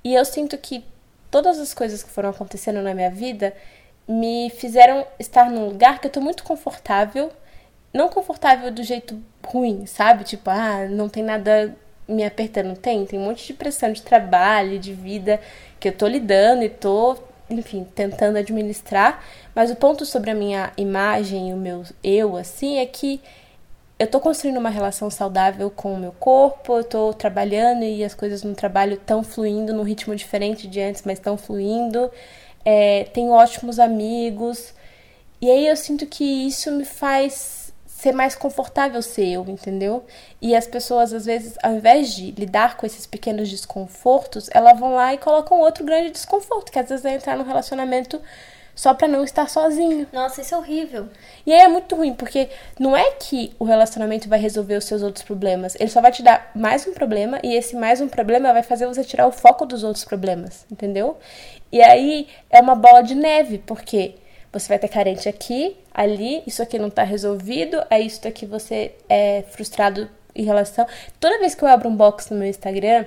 E 0.06 0.14
eu 0.14 0.24
sinto 0.24 0.58
que 0.58 0.86
todas 1.30 1.60
as 1.60 1.74
coisas 1.74 2.02
que 2.02 2.10
foram 2.10 2.30
acontecendo 2.30 2.82
na 2.82 2.94
minha 2.94 3.12
vida 3.12 3.54
me 4.08 4.50
fizeram 4.52 5.06
estar 5.20 5.50
num 5.50 5.68
lugar 5.68 6.00
que 6.00 6.08
eu 6.08 6.12
tô 6.12 6.22
muito 6.22 6.46
confortável 6.46 7.30
não 7.94 8.08
confortável 8.08 8.72
do 8.72 8.84
jeito 8.84 9.22
ruim, 9.46 9.86
sabe? 9.86 10.24
Tipo, 10.24 10.50
ah, 10.50 10.88
não 10.89 11.10
tem 11.10 11.24
nada 11.24 11.76
me 12.08 12.24
apertando. 12.24 12.78
Tem, 12.78 13.06
tem 13.06 13.20
um 13.20 13.26
monte 13.26 13.48
de 13.48 13.54
pressão 13.54 13.92
de 13.92 14.02
trabalho, 14.02 14.80
de 14.80 14.94
vida 14.94 15.42
que 15.80 15.89
eu 15.89 15.92
tô 15.92 16.08
lidando 16.08 16.64
e 16.64 16.70
tô, 16.70 17.18
enfim, 17.60 17.86
tentando 17.95 18.38
administrar. 18.38 19.24
Mas 19.54 19.72
o 19.72 19.76
ponto 19.76 20.06
sobre 20.06 20.32
a 20.32 20.36
minha 20.36 20.72
imagem, 20.78 21.54
o 21.54 21.58
meu 21.58 21.84
eu, 22.04 22.36
assim, 22.38 22.78
é 22.78 22.86
que 22.86 23.22
eu 23.99 24.08
tô 24.08 24.20
construindo 24.20 24.58
uma 24.58 24.70
relação 24.72 25.12
saudável 25.12 25.70
com 25.70 25.93
o 25.93 25.97
meu 25.97 26.12
corpo, 26.14 26.78
eu 26.78 26.84
tô 26.84 27.14
trabalhando 27.14 27.84
e 27.84 28.04
as 28.04 28.16
coisas 28.16 28.41
no 28.41 28.56
trabalho 28.56 28.95
estão 28.95 29.24
fluindo 29.24 29.74
num 29.74 29.84
ritmo 29.84 30.16
diferente 30.16 30.68
de 30.68 30.82
antes, 30.82 31.04
mas 31.06 31.20
estão 31.20 31.38
fluindo. 31.38 32.10
É, 32.66 33.04
tenho 33.14 33.32
ótimos 33.32 33.80
amigos. 33.80 34.74
E 35.39 35.52
aí 35.52 35.68
eu 35.68 35.76
sinto 35.76 36.08
que 36.08 36.24
isso 36.24 36.72
me 36.72 36.84
faz 36.84 37.61
ser 38.02 38.14
mais 38.14 38.34
confortável 38.34 38.99
ser 38.99 39.28
eu, 39.28 39.45
entendeu? 39.47 40.04
E 40.41 40.56
as 40.56 40.66
pessoas, 40.66 41.14
às 41.14 41.24
vezes, 41.24 41.54
ao 41.62 41.74
invés 41.74 42.12
de 42.16 42.32
lidar 42.32 42.76
com 42.76 42.84
esses 42.84 43.06
pequenos 43.06 43.47
desconfortos, 43.47 44.49
elas 44.56 44.80
vão 44.80 44.95
lá 44.95 45.14
e 45.14 45.20
colocam 45.20 45.60
outro 45.60 45.86
grande 45.86 46.10
desconforto, 46.10 46.72
que 46.72 46.80
às 46.80 46.89
vezes 46.89 47.06
é 47.06 47.14
entrar 47.14 47.38
num 47.38 47.43
relacionamento 47.43 48.20
só 48.74 48.91
para 48.95 49.08
não 49.08 49.24
estar 49.24 49.47
sozinho. 49.47 50.08
Nossa, 50.12 50.41
isso 50.41 50.56
é 50.56 50.58
horrível. 50.58 51.10
E 51.45 51.54
aí 51.54 51.60
é 51.60 51.68
muito 51.68 51.95
ruim, 51.95 52.16
porque 52.16 52.49
não 52.80 52.97
é 52.97 53.12
que 53.12 53.54
o 53.60 53.66
relacionamento 53.66 54.28
vai 54.28 54.39
resolver 54.39 54.78
os 54.78 54.86
seus 54.86 55.04
outros 55.04 55.24
problemas, 55.24 55.76
ele 55.76 55.91
só 55.91 56.02
vai 56.02 56.12
te 56.12 56.24
dar 56.24 56.49
mais 56.56 56.88
um 56.88 56.93
problema 56.93 57.38
e 57.43 57.54
esse 57.54 57.76
mais 57.76 58.02
um 58.02 58.08
problema 58.08 58.52
vai 58.52 58.64
fazer 58.64 58.88
você 58.88 59.04
tirar 59.04 59.28
o 59.28 59.32
foco 59.32 59.64
dos 59.64 59.84
outros 59.84 60.06
problemas, 60.06 60.66
entendeu? 60.72 61.20
E 61.72 61.80
aí 61.84 62.28
é 62.49 62.60
uma 62.62 62.74
bola 62.74 63.04
de 63.04 63.14
neve, 63.14 63.60
porque 63.60 64.16
você 64.52 64.68
vai 64.68 64.80
ter 64.80 64.89
carente 64.89 65.30
aqui, 65.30 65.78
ali, 65.93 66.43
isso 66.45 66.62
aqui 66.62 66.78
não 66.78 66.89
tá 66.89 67.04
resolvido, 67.04 67.82
é 67.89 67.99
isso 67.99 68.22
daqui 68.22 68.45
você 68.45 68.93
é 69.08 69.43
frustrado 69.49 70.10
em 70.36 70.43
relação. 70.43 70.86
Toda 71.20 71.39
vez 71.39 71.56
que 71.56 71.64
eu 71.64 71.68
abro 71.68 71.88
um 71.88 71.95
box 71.95 72.32
no 72.32 72.38
meu 72.38 72.47
Instagram 72.47 73.06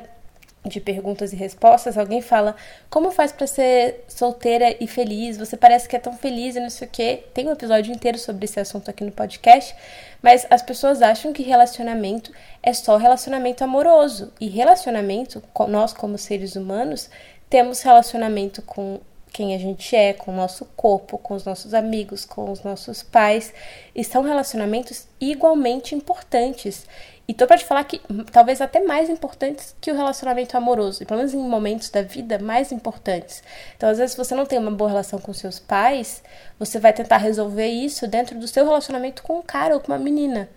de 0.65 0.81
perguntas 0.81 1.33
e 1.33 1.37
respostas, 1.37 1.99
alguém 1.99 2.23
fala: 2.23 2.57
Como 2.89 3.11
faz 3.11 3.33
para 3.33 3.47
ser 3.47 4.05
solteira 4.09 4.75
e 4.81 4.87
feliz? 4.87 5.37
Você 5.37 5.57
parece 5.57 5.87
que 5.87 5.97
é 5.97 5.99
tão 5.99 6.17
feliz 6.17 6.57
e 6.57 6.61
não 6.61 6.71
sei 6.71 6.89
o 6.89 6.91
quê. 6.91 7.25
Tem 7.35 7.47
um 7.47 7.53
episódio 7.53 7.95
inteiro 7.95 8.19
sobre 8.19 8.47
esse 8.47 8.59
assunto 8.59 8.89
aqui 8.89 9.05
no 9.05 9.13
podcast, 9.13 9.75
mas 10.23 10.47
as 10.49 10.63
pessoas 10.63 11.03
acham 11.03 11.33
que 11.33 11.43
relacionamento 11.43 12.33
é 12.63 12.73
só 12.73 12.97
relacionamento 12.97 13.63
amoroso. 13.63 14.33
E 14.41 14.49
relacionamento, 14.49 15.43
nós 15.69 15.93
como 15.93 16.17
seres 16.17 16.57
humanos, 16.57 17.11
temos 17.51 17.83
relacionamento 17.83 18.63
com 18.63 19.01
quem 19.35 19.53
a 19.53 19.59
gente 19.59 19.97
é, 19.97 20.13
com 20.13 20.31
o 20.31 20.37
nosso 20.37 20.65
corpo, 20.77 21.19
com 21.19 21.35
os 21.35 21.45
nossos 21.45 21.75
amigos, 21.75 22.25
com 22.25 22.53
os 22.53 22.63
nossos 22.63 23.03
pais. 23.03 23.53
E 23.93 24.05
são 24.05 24.23
relacionamentos 24.23 25.09
igualmente 25.21 25.93
importantes. 25.93 26.87
E 27.27 27.35
tô 27.35 27.45
pra 27.45 27.59
te 27.59 27.65
falar 27.65 27.83
que 27.83 28.01
talvez 28.31 28.61
até 28.61 28.81
mais 28.85 29.11
importantes 29.11 29.75
que 29.81 29.91
o 29.91 29.97
relacionamento 29.97 30.57
amoroso. 30.57 31.03
E 31.03 31.07
pelo 31.07 31.19
menos 31.19 31.35
em 31.35 31.39
momentos 31.39 31.91
da 31.91 32.01
vida 32.01 32.39
mais 32.39 32.71
importantes. 32.71 33.43
Então, 33.77 33.89
às 33.89 33.99
vezes, 33.99 34.13
se 34.13 34.19
você 34.19 34.37
não 34.37 34.47
tem 34.47 34.57
uma 34.57 34.71
boa 34.71 34.91
relação 34.91 35.19
com 35.19 35.33
seus 35.33 35.59
pais, 35.59 36.23
você 36.57 36.79
vai 36.79 36.93
tentar 36.93 37.17
resolver 37.17 37.67
isso 37.67 38.07
dentro 38.07 38.39
do 38.39 38.47
seu 38.47 38.65
relacionamento 38.65 39.25
com 39.25 39.39
um 39.39 39.43
cara 39.43 39.75
ou 39.75 39.81
com 39.81 39.91
uma 39.91 39.99
menina. 39.99 40.49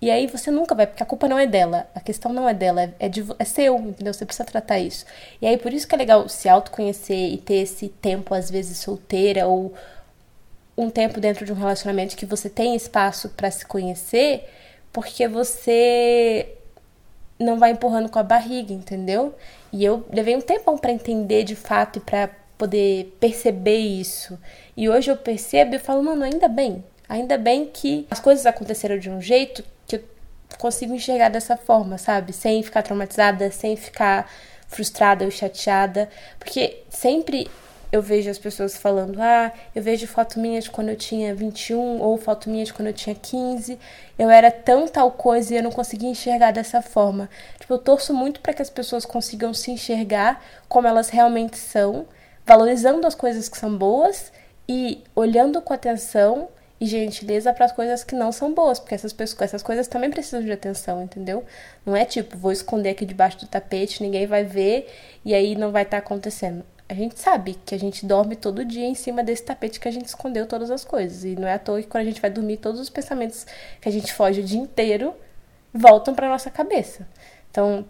E 0.00 0.10
aí 0.10 0.26
você 0.26 0.50
nunca 0.50 0.74
vai, 0.74 0.86
porque 0.86 1.02
a 1.02 1.06
culpa 1.06 1.26
não 1.26 1.38
é 1.38 1.46
dela, 1.46 1.88
a 1.94 2.00
questão 2.00 2.32
não 2.32 2.48
é 2.48 2.52
dela, 2.52 2.94
é, 2.98 3.08
de, 3.08 3.24
é 3.38 3.44
seu, 3.44 3.76
entendeu? 3.78 4.12
Você 4.12 4.26
precisa 4.26 4.44
tratar 4.44 4.78
isso. 4.78 5.06
E 5.40 5.46
aí 5.46 5.56
por 5.56 5.72
isso 5.72 5.88
que 5.88 5.94
é 5.94 5.98
legal 5.98 6.28
se 6.28 6.48
autoconhecer 6.48 7.32
e 7.32 7.38
ter 7.38 7.56
esse 7.56 7.88
tempo, 7.88 8.34
às 8.34 8.50
vezes, 8.50 8.78
solteira 8.78 9.46
ou 9.46 9.72
um 10.76 10.90
tempo 10.90 11.18
dentro 11.18 11.46
de 11.46 11.52
um 11.52 11.56
relacionamento 11.56 12.16
que 12.16 12.26
você 12.26 12.50
tem 12.50 12.76
espaço 12.76 13.30
para 13.30 13.50
se 13.50 13.64
conhecer, 13.64 14.46
porque 14.92 15.26
você 15.26 16.46
não 17.38 17.58
vai 17.58 17.70
empurrando 17.70 18.10
com 18.10 18.18
a 18.18 18.22
barriga, 18.22 18.72
entendeu? 18.72 19.34
E 19.72 19.84
eu 19.84 20.04
levei 20.12 20.36
um 20.36 20.40
tempão 20.40 20.76
para 20.76 20.92
entender 20.92 21.44
de 21.44 21.56
fato 21.56 21.98
e 21.98 22.00
para 22.00 22.28
poder 22.58 23.16
perceber 23.20 23.78
isso. 23.78 24.38
E 24.76 24.88
hoje 24.88 25.10
eu 25.10 25.16
percebo 25.16 25.74
e 25.74 25.78
falo, 25.78 26.02
mano, 26.02 26.22
ainda 26.24 26.48
bem. 26.48 26.84
Ainda 27.08 27.38
bem 27.38 27.66
que 27.66 28.06
as 28.10 28.20
coisas 28.20 28.46
aconteceram 28.46 28.98
de 28.98 29.08
um 29.08 29.20
jeito 29.20 29.64
consigo 30.58 30.94
enxergar 30.94 31.28
dessa 31.28 31.56
forma, 31.56 31.98
sabe? 31.98 32.32
Sem 32.32 32.62
ficar 32.62 32.82
traumatizada, 32.82 33.50
sem 33.50 33.76
ficar 33.76 34.30
frustrada 34.68 35.24
ou 35.24 35.30
chateada. 35.30 36.08
Porque 36.38 36.82
sempre 36.90 37.48
eu 37.92 38.02
vejo 38.02 38.30
as 38.30 38.38
pessoas 38.38 38.76
falando: 38.76 39.20
ah, 39.20 39.52
eu 39.74 39.82
vejo 39.82 40.06
foto 40.06 40.38
minha 40.38 40.60
de 40.60 40.70
quando 40.70 40.88
eu 40.88 40.96
tinha 40.96 41.34
21 41.34 42.00
ou 42.00 42.16
foto 42.18 42.50
minha 42.50 42.64
de 42.64 42.72
quando 42.72 42.88
eu 42.88 42.94
tinha 42.94 43.14
15. 43.14 43.78
Eu 44.18 44.30
era 44.30 44.50
tão 44.50 44.88
tal 44.88 45.10
coisa 45.10 45.54
e 45.54 45.56
eu 45.56 45.62
não 45.62 45.70
conseguia 45.70 46.08
enxergar 46.08 46.52
dessa 46.52 46.82
forma. 46.82 47.28
Tipo, 47.58 47.74
eu 47.74 47.78
torço 47.78 48.14
muito 48.14 48.40
para 48.40 48.52
que 48.52 48.62
as 48.62 48.70
pessoas 48.70 49.04
consigam 49.04 49.52
se 49.54 49.70
enxergar 49.70 50.42
como 50.68 50.86
elas 50.86 51.08
realmente 51.08 51.56
são, 51.58 52.06
valorizando 52.44 53.06
as 53.06 53.14
coisas 53.14 53.48
que 53.48 53.58
são 53.58 53.76
boas 53.76 54.32
e 54.68 55.02
olhando 55.14 55.60
com 55.60 55.72
atenção 55.72 56.48
e 56.80 56.86
gentileza 56.86 57.52
para 57.52 57.64
as 57.64 57.72
coisas 57.72 58.04
que 58.04 58.14
não 58.14 58.30
são 58.30 58.52
boas, 58.52 58.78
porque 58.78 58.94
essas 58.94 59.12
pessoas, 59.12 59.42
essas 59.42 59.62
coisas 59.62 59.88
também 59.88 60.10
precisam 60.10 60.42
de 60.42 60.52
atenção, 60.52 61.02
entendeu? 61.02 61.44
Não 61.84 61.96
é 61.96 62.04
tipo, 62.04 62.36
vou 62.36 62.52
esconder 62.52 62.90
aqui 62.90 63.06
debaixo 63.06 63.38
do 63.38 63.46
tapete, 63.46 64.02
ninguém 64.02 64.26
vai 64.26 64.44
ver 64.44 64.92
e 65.24 65.34
aí 65.34 65.56
não 65.56 65.72
vai 65.72 65.82
estar 65.84 66.00
tá 66.00 66.04
acontecendo. 66.04 66.64
A 66.88 66.94
gente 66.94 67.18
sabe 67.18 67.58
que 67.64 67.74
a 67.74 67.78
gente 67.78 68.06
dorme 68.06 68.36
todo 68.36 68.64
dia 68.64 68.86
em 68.86 68.94
cima 68.94 69.24
desse 69.24 69.42
tapete 69.42 69.80
que 69.80 69.88
a 69.88 69.90
gente 69.90 70.06
escondeu 70.06 70.46
todas 70.46 70.70
as 70.70 70.84
coisas. 70.84 71.24
E 71.24 71.34
não 71.34 71.48
é 71.48 71.54
à 71.54 71.58
toa 71.58 71.80
que 71.80 71.88
quando 71.88 72.02
a 72.02 72.06
gente 72.06 72.20
vai 72.20 72.30
dormir, 72.30 72.58
todos 72.58 72.80
os 72.80 72.88
pensamentos 72.88 73.44
que 73.80 73.88
a 73.88 73.92
gente 73.92 74.12
foge 74.12 74.40
o 74.40 74.44
dia 74.44 74.60
inteiro 74.60 75.12
voltam 75.74 76.14
para 76.14 76.28
nossa 76.28 76.48
cabeça. 76.48 77.08
Então, 77.50 77.84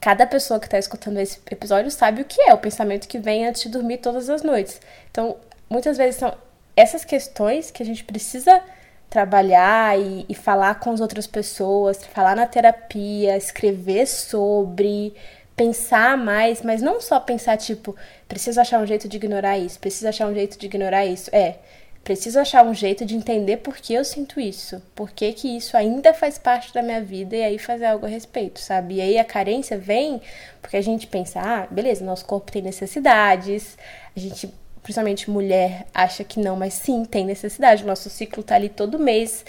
cada 0.00 0.26
pessoa 0.26 0.58
que 0.58 0.66
está 0.66 0.78
escutando 0.78 1.18
esse 1.18 1.38
episódio 1.48 1.90
sabe 1.90 2.22
o 2.22 2.24
que 2.24 2.40
é 2.42 2.52
o 2.52 2.58
pensamento 2.58 3.06
que 3.06 3.18
vem 3.18 3.46
antes 3.46 3.62
de 3.62 3.68
dormir 3.68 3.98
todas 3.98 4.28
as 4.28 4.42
noites. 4.42 4.80
Então, 5.10 5.36
muitas 5.70 5.96
vezes 5.96 6.16
são 6.16 6.36
essas 6.76 7.04
questões 7.04 7.70
que 7.70 7.82
a 7.82 7.86
gente 7.86 8.04
precisa 8.04 8.62
trabalhar 9.08 9.98
e, 9.98 10.26
e 10.28 10.34
falar 10.34 10.80
com 10.80 10.90
as 10.90 11.00
outras 11.00 11.26
pessoas, 11.26 12.04
falar 12.04 12.34
na 12.34 12.46
terapia, 12.46 13.36
escrever 13.36 14.06
sobre, 14.06 15.14
pensar 15.56 16.16
mais, 16.16 16.62
mas 16.62 16.82
não 16.82 17.00
só 17.00 17.20
pensar 17.20 17.56
tipo, 17.56 17.94
preciso 18.26 18.60
achar 18.60 18.80
um 18.80 18.86
jeito 18.86 19.08
de 19.08 19.16
ignorar 19.16 19.56
isso, 19.58 19.78
preciso 19.78 20.08
achar 20.08 20.26
um 20.26 20.34
jeito 20.34 20.58
de 20.58 20.66
ignorar 20.66 21.06
isso. 21.06 21.30
É, 21.32 21.56
preciso 22.02 22.38
achar 22.38 22.64
um 22.64 22.74
jeito 22.74 23.04
de 23.04 23.16
entender 23.16 23.58
por 23.58 23.76
que 23.76 23.94
eu 23.94 24.04
sinto 24.04 24.38
isso, 24.38 24.82
por 24.94 25.10
que, 25.10 25.32
que 25.32 25.56
isso 25.56 25.76
ainda 25.76 26.12
faz 26.12 26.36
parte 26.36 26.72
da 26.74 26.82
minha 26.82 27.00
vida 27.00 27.34
e 27.34 27.42
aí 27.42 27.58
fazer 27.58 27.86
algo 27.86 28.04
a 28.04 28.08
respeito, 28.08 28.60
sabe? 28.60 28.96
E 28.96 29.00
aí 29.00 29.18
a 29.18 29.24
carência 29.24 29.78
vem 29.78 30.20
porque 30.60 30.76
a 30.76 30.82
gente 30.82 31.06
pensa, 31.06 31.40
ah, 31.40 31.66
beleza, 31.70 32.04
nosso 32.04 32.24
corpo 32.26 32.52
tem 32.52 32.62
necessidades, 32.62 33.78
a 34.14 34.20
gente 34.20 34.52
principalmente 34.84 35.30
mulher, 35.30 35.86
acha 35.94 36.22
que 36.22 36.38
não, 36.38 36.54
mas 36.54 36.74
sim, 36.74 37.04
tem 37.06 37.24
necessidade. 37.24 37.82
O 37.82 37.86
nosso 37.86 38.10
ciclo 38.10 38.42
tá 38.42 38.54
ali 38.54 38.68
todo 38.68 38.98
mês 38.98 39.44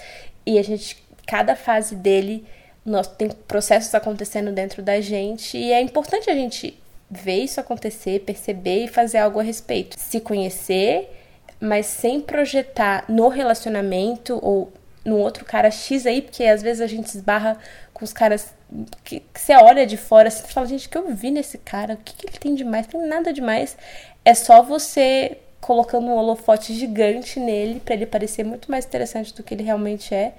e 0.46 0.58
a 0.58 0.64
gente, 0.64 0.98
cada 1.28 1.56
fase 1.58 1.94
dele, 1.94 2.46
nós 2.86 3.06
tem 3.06 3.30
processos 3.30 3.94
acontecendo 3.94 4.52
dentro 4.52 4.82
da 4.82 5.02
gente 5.02 5.58
e 5.58 5.74
é 5.74 5.82
importante 5.82 6.30
a 6.30 6.34
gente 6.34 6.80
ver 7.12 7.44
isso 7.44 7.60
acontecer, 7.60 8.22
perceber 8.22 8.86
e 8.86 8.88
fazer 8.88 9.18
algo 9.18 9.40
a 9.40 9.44
respeito. 9.44 10.00
Se 10.00 10.22
conhecer, 10.22 11.10
mas 11.60 11.86
sem 11.86 12.22
projetar 12.22 13.04
no 13.10 13.28
relacionamento 13.28 14.40
ou 14.42 14.72
no 15.04 15.18
outro 15.18 15.44
cara 15.44 15.70
X 15.70 16.06
aí, 16.06 16.22
porque 16.22 16.46
às 16.46 16.64
vezes 16.64 16.82
a 16.82 16.88
gente 16.88 17.08
esbarra 17.08 17.58
com 17.96 18.04
os 18.04 18.12
caras 18.12 18.54
que, 19.06 19.22
que 19.22 19.40
você 19.40 19.56
olha 19.56 19.88
de 19.88 19.96
fora, 19.96 20.30
você 20.30 20.44
fala, 20.44 20.68
gente, 20.68 20.86
o 20.86 20.90
que 20.90 20.98
eu 20.98 21.16
vi 21.16 21.32
nesse 21.32 21.58
cara? 21.58 21.94
O 21.94 21.98
que, 21.98 22.14
que 22.14 22.28
ele 22.28 22.38
tem 22.38 22.54
demais? 22.54 22.86
Não 22.88 23.00
tem 23.00 23.10
nada 23.10 23.32
demais. 23.32 23.78
É 24.26 24.34
só 24.34 24.62
você 24.62 25.38
colocando 25.62 26.08
um 26.08 26.18
holofote 26.18 26.74
gigante 26.74 27.40
nele 27.40 27.80
para 27.80 27.96
ele 27.96 28.06
parecer 28.06 28.44
muito 28.44 28.70
mais 28.70 28.86
interessante 28.86 29.34
do 29.34 29.42
que 29.42 29.54
ele 29.54 29.64
realmente 29.64 30.14
é, 30.14 30.36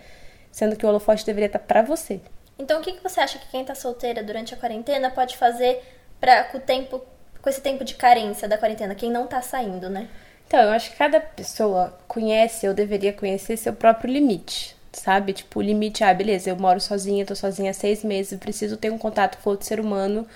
sendo 0.53 0.77
que 0.77 0.85
o 0.85 0.89
holofote 0.89 1.25
deveria 1.25 1.47
estar 1.47 1.59
para 1.59 1.81
você. 1.81 2.21
Então, 2.59 2.79
o 2.79 2.83
que, 2.83 2.93
que 2.93 3.03
você 3.03 3.21
acha 3.21 3.39
que 3.39 3.49
quem 3.49 3.65
tá 3.65 3.75
solteira 3.75 4.23
durante 4.23 4.53
a 4.53 4.57
quarentena 4.59 5.11
pode 5.11 5.39
fazer 5.39 5.83
para 6.21 6.45
com 6.45 6.59
o 6.59 6.61
tempo, 6.61 7.03
com 7.41 7.49
esse 7.49 7.63
tempo 7.63 7.85
de 7.85 7.95
carência 7.95 8.47
da 8.47 8.59
quarentena, 8.59 8.95
quem 8.95 9.11
não 9.11 9.27
tá 9.27 9.41
saindo, 9.41 9.89
né? 9.89 10.11
Então, 10.47 10.61
eu 10.61 10.71
acho 10.73 10.91
que 10.91 10.97
cada 10.97 11.21
pessoa 11.21 11.99
conhece 12.07 12.69
ou 12.69 12.75
deveria 12.75 13.15
conhecer 13.15 13.57
seu 13.57 13.73
próprio 13.73 14.13
limite, 14.13 14.76
sabe? 15.01 15.33
Tipo, 15.33 15.61
o 15.61 15.63
limite, 15.63 16.05
ah, 16.05 16.13
beleza, 16.15 16.51
eu 16.51 16.57
moro 16.57 16.81
sozinha, 16.81 17.27
tô 17.27 17.35
sozinha 17.35 17.71
há 17.71 17.75
seis 17.75 18.03
meses, 18.03 18.39
preciso 18.39 18.77
ter 18.77 18.91
um 18.91 18.99
contato 18.99 19.39
com 19.43 19.51
outro 19.51 19.67
ser 19.67 19.81
humano 19.81 20.27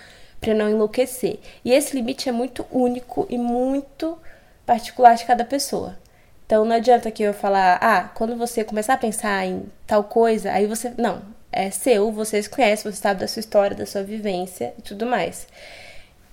para 0.40 0.54
não 0.54 0.68
enlouquecer. 0.68 1.38
E 1.64 1.72
esse 1.72 1.94
limite 1.94 2.28
é 2.28 2.32
muito 2.32 2.66
único 2.70 3.26
e 3.28 3.36
muito 3.38 4.18
particular 4.64 5.14
de 5.14 5.24
cada 5.24 5.44
pessoa. 5.44 5.98
Então 6.46 6.64
não 6.64 6.76
adianta 6.76 7.10
que 7.10 7.22
eu 7.22 7.32
falar, 7.32 7.78
ah, 7.80 8.10
quando 8.14 8.36
você 8.36 8.64
começar 8.64 8.94
a 8.94 8.98
pensar 8.98 9.46
em 9.46 9.64
tal 9.86 10.04
coisa, 10.04 10.50
aí 10.52 10.66
você. 10.66 10.92
Não, 10.98 11.22
é 11.52 11.70
seu, 11.70 12.10
você 12.12 12.42
se 12.42 12.48
conhece, 12.48 12.84
você 12.84 12.96
sabe 12.96 13.20
da 13.20 13.28
sua 13.28 13.40
história, 13.40 13.76
da 13.76 13.86
sua 13.86 14.02
vivência 14.02 14.74
e 14.78 14.82
tudo 14.82 15.06
mais. 15.06 15.46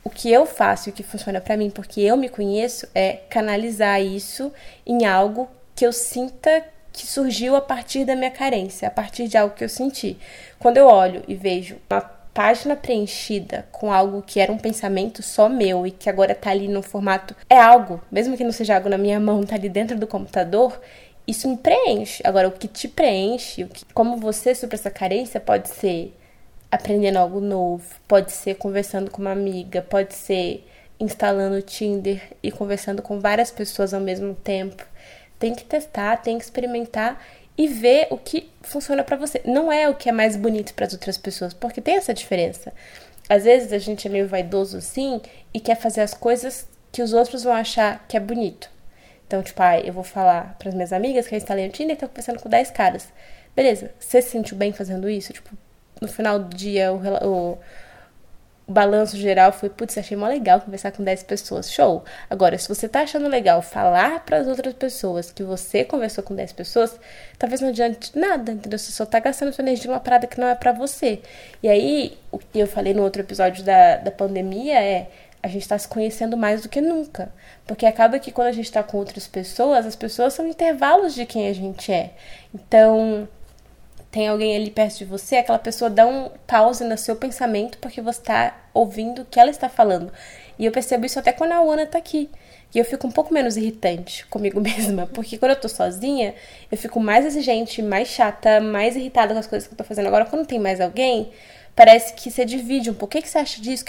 O 0.04 0.10
que 0.10 0.32
eu 0.32 0.46
faço 0.46 0.90
e 0.90 0.92
o 0.92 0.94
que 0.94 1.04
funciona 1.04 1.42
para 1.42 1.58
mim, 1.58 1.70
porque 1.70 2.02
eu 2.02 2.16
me 2.16 2.30
conheço, 2.30 2.88
é 2.96 3.14
canalizar 3.30 4.02
isso 4.02 4.52
em 4.86 5.06
algo 5.06 5.50
que 5.76 5.86
eu 5.86 5.92
sinta 5.92 6.64
que 6.98 7.06
surgiu 7.06 7.56
a 7.56 7.62
partir 7.62 8.04
da 8.04 8.16
minha 8.16 8.32
carência, 8.32 8.88
a 8.88 8.92
partir 8.92 9.28
de 9.28 9.38
algo 9.38 9.54
que 9.54 9.64
eu 9.64 9.70
senti. 9.70 10.18
Quando 10.58 10.78
eu 10.78 10.88
olho 10.88 11.24
e 11.28 11.36
vejo 11.36 11.78
uma 11.88 12.02
página 12.02 12.76
preenchida 12.76 13.68
com 13.72 13.94
algo 13.94 14.24
que 14.24 14.40
era 14.40 14.52
um 14.52 14.58
pensamento 14.58 15.22
só 15.22 15.48
meu 15.48 15.86
e 15.86 15.92
que 15.92 16.10
agora 16.10 16.34
tá 16.34 16.50
ali 16.50 16.68
no 16.68 16.82
formato 16.82 17.36
é 17.48 17.60
algo, 17.60 18.02
mesmo 18.12 18.36
que 18.36 18.44
não 18.44 18.52
seja 18.52 18.76
algo 18.76 18.90
na 18.90 18.98
minha 18.98 19.20
mão, 19.20 19.44
tá 19.44 19.56
ali 19.56 19.70
dentro 19.70 19.98
do 19.98 20.08
computador, 20.08 20.80
isso 21.28 21.48
me 21.48 21.58
preenche. 21.58 22.24
Agora, 22.26 22.48
o 22.48 22.52
que 22.52 22.68
te 22.68 22.88
preenche, 22.88 23.64
o 23.64 23.68
que, 23.68 23.86
como 23.94 24.18
você 24.18 24.56
supera 24.56 24.82
essa 24.82 24.92
carência, 24.92 25.40
pode 25.40 25.70
ser 25.70 26.16
aprendendo 26.72 27.18
algo 27.18 27.40
novo, 27.40 27.86
pode 28.08 28.32
ser 28.32 28.56
conversando 28.56 29.12
com 29.12 29.22
uma 29.22 29.32
amiga, 29.32 29.84
pode 29.84 30.16
ser 30.16 30.68
instalando 31.00 31.58
o 31.58 31.62
Tinder 31.62 32.22
e 32.42 32.52
conversando 32.52 33.04
com 33.04 33.20
várias 33.20 33.52
pessoas 33.52 33.94
ao 33.94 34.02
mesmo 34.02 34.34
tempo. 34.34 34.84
Tem 35.40 35.54
que 35.54 35.64
testar, 35.64 36.18
tem 36.18 36.38
que 36.38 36.44
experimentar 36.44 37.22
e 37.58 37.68
ver 37.68 38.08
o 38.10 38.18
que 38.18 38.50
funciona 38.62 39.04
para 39.04 39.18
você. 39.18 39.42
Não 39.46 39.72
é 39.72 39.90
o 39.90 39.96
que 39.96 40.10
é 40.10 40.12
mais 40.12 40.36
bonito 40.36 40.74
para 40.74 40.86
as 40.86 40.94
outras 40.94 41.18
pessoas, 41.18 41.54
porque 41.54 41.82
tem 41.82 41.96
essa 41.96 42.14
diferença. 42.14 42.72
Às 43.30 43.44
vezes 43.44 43.74
a 43.74 43.78
gente 43.78 44.08
é 44.08 44.12
meio 44.12 44.28
vaidoso 44.28 44.80
sim 44.80 45.22
e 45.54 45.60
quer 45.60 45.76
fazer 45.76 46.02
as 46.02 46.14
coisas 46.14 46.68
que 46.92 47.02
os 47.02 47.14
outros 47.14 47.44
vão 47.44 47.54
achar 47.54 48.06
que 48.08 48.16
é 48.16 48.20
bonito. 48.20 48.70
Então, 49.26 49.44
tipo, 49.44 49.62
ah, 49.62 49.78
eu 49.80 49.92
vou 49.92 50.04
falar 50.04 50.56
para 50.58 50.70
as 50.70 50.76
minhas 50.76 50.94
amigas 50.94 51.28
que 51.28 51.36
eu 51.36 51.38
instalei 51.38 51.68
o 51.68 51.72
Tinder 51.72 51.98
e 51.98 52.00
tô 52.00 52.08
conversando 52.08 52.40
com 52.40 52.48
10 52.48 52.72
caras. 52.72 53.10
Beleza, 53.54 53.92
você 54.00 54.22
se 54.22 54.30
sentiu 54.30 54.56
bem 54.56 54.72
fazendo 54.72 55.10
isso? 55.10 55.34
Tipo, 55.34 55.50
no 56.00 56.08
final 56.08 56.40
do 56.40 56.56
dia, 56.56 56.94
o, 56.94 56.98
o 57.28 57.58
balanço 58.68 59.16
geral 59.16 59.54
foi, 59.54 59.70
putz, 59.70 59.98
achei 59.98 60.18
mó 60.18 60.28
legal 60.28 60.60
conversar 60.60 60.92
com 60.92 61.04
10 61.04 61.24
pessoas. 61.24 61.72
Show! 61.72 62.04
Agora, 62.30 62.58
se 62.58 62.68
você 62.68 62.90
tá 62.90 63.02
achando 63.02 63.28
legal 63.30 63.62
falar 63.62 64.26
para 64.26 64.38
as 64.38 64.48
outras 64.48 64.74
pessoas 64.74 65.32
que 65.32 65.42
você 65.44 65.86
conversou 65.86 66.24
com 66.24 66.36
10 66.36 66.52
pessoas, 66.52 67.00
talvez 67.40 67.62
não 67.62 67.70
adiante 67.70 68.18
nada, 68.18 68.52
entendeu? 68.52 68.78
Você 68.78 68.92
só 68.92 69.06
tá 69.06 69.20
gastando 69.20 69.54
sua 69.54 69.64
energia 69.64 69.90
numa 69.90 70.00
parada 70.00 70.28
que 70.28 70.40
não 70.40 70.48
é 70.48 70.56
para 70.56 70.74
você. 70.74 71.22
E 71.64 71.70
aí, 71.70 72.18
o 72.32 72.38
que 72.38 72.60
eu 72.60 72.68
falei 72.68 72.94
no 72.94 73.04
outro 73.04 73.22
episódio 73.22 73.64
da, 73.64 73.98
da 73.98 74.12
pandemia 74.12 74.82
é 74.82 75.08
a 75.42 75.48
gente 75.48 75.62
está 75.62 75.78
se 75.78 75.88
conhecendo 75.88 76.36
mais 76.36 76.64
do 76.64 76.70
que 76.70 76.82
nunca. 76.82 77.32
Porque 77.66 77.86
acaba 77.86 78.20
que 78.20 78.32
quando 78.32 78.48
a 78.48 78.52
gente 78.52 78.66
está 78.66 78.84
com 78.84 78.98
outras 78.98 79.28
pessoas, 79.28 79.86
as 79.86 79.96
pessoas 79.96 80.34
são 80.34 80.48
intervalos 80.48 81.16
de 81.16 81.26
quem 81.26 81.48
a 81.48 81.54
gente 81.54 81.92
é. 81.92 82.12
Então, 82.54 83.28
tem 84.18 84.30
alguém 84.30 84.56
ali 84.56 84.72
perto 84.72 84.98
de 84.98 85.06
você, 85.06 85.36
aquela 85.36 85.60
pessoa 85.60 85.92
dá 85.92 86.04
um 86.04 86.32
pause 86.48 86.84
no 86.84 86.98
seu 86.98 87.16
pensamento 87.16 87.78
porque 87.78 88.02
você 88.02 88.20
está 88.20 88.58
ouvindo 88.74 89.22
o 89.22 89.26
que 89.26 89.40
ela 89.40 89.52
está 89.52 89.70
falando. 89.70 90.12
E 90.58 90.66
eu 90.66 90.72
percebo 90.72 91.06
isso 91.06 91.20
até 91.20 91.32
quando 91.32 91.52
a 91.52 91.60
Ana 91.60 91.86
tá 91.86 92.00
aqui. 92.00 92.28
E 92.74 92.80
eu 92.80 92.84
fico 92.84 93.06
um 93.06 93.12
pouco 93.12 93.32
menos 93.32 93.58
irritante 93.58 94.26
comigo 94.26 94.58
mesma, 94.60 95.06
porque 95.06 95.38
quando 95.38 95.52
eu 95.52 95.62
tô 95.62 95.70
sozinha, 95.70 96.34
eu 96.72 96.76
fico 96.80 97.00
mais 97.00 97.28
exigente, 97.28 97.80
mais 97.84 98.08
chata, 98.08 98.60
mais 98.60 98.96
irritada 98.96 99.36
com 99.36 99.40
as 99.40 99.46
coisas 99.46 99.68
que 99.68 99.76
eu 99.76 99.78
tô 99.78 99.84
fazendo. 99.84 100.08
Agora, 100.08 100.26
quando 100.26 100.48
tem 100.48 100.58
mais 100.58 100.82
alguém, 100.82 101.32
parece 101.76 102.16
que 102.16 102.32
você 102.32 102.44
divide 102.44 102.90
um 102.90 102.96
pouco. 102.96 103.16
O 103.16 103.22
que, 103.22 103.30
você 103.30 103.38
acha 103.38 103.62
disso? 103.62 103.86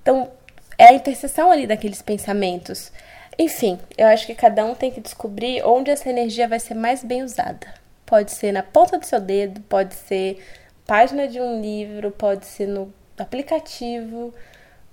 Então, 0.00 0.30
é 0.78 0.84
a 0.84 0.92
interseção 0.92 1.50
ali 1.50 1.66
daqueles 1.66 2.00
pensamentos. 2.00 2.92
Enfim, 3.36 3.80
eu 3.98 4.06
acho 4.06 4.24
que 4.24 4.36
cada 4.36 4.64
um 4.64 4.72
tem 4.72 4.92
que 4.92 5.00
descobrir 5.00 5.66
onde 5.66 5.90
essa 5.90 6.08
energia 6.08 6.46
vai 6.46 6.60
ser 6.60 6.74
mais 6.74 7.02
bem 7.02 7.24
usada. 7.24 7.82
Pode 8.06 8.32
ser 8.32 8.52
na 8.52 8.62
ponta 8.62 8.98
do 8.98 9.06
seu 9.06 9.20
dedo, 9.20 9.60
pode 9.62 9.94
ser 9.94 10.44
página 10.86 11.26
de 11.26 11.40
um 11.40 11.60
livro, 11.60 12.10
pode 12.10 12.46
ser 12.46 12.66
no 12.66 12.92
aplicativo, 13.18 14.34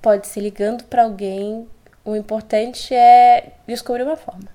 pode 0.01 0.28
ser 0.28 0.41
ligando 0.41 0.84
para 0.86 1.03
alguém. 1.03 1.68
O 2.03 2.16
importante 2.16 2.93
é 2.93 3.53
descobrir 3.68 4.03
uma 4.03 4.16
forma. 4.16 4.49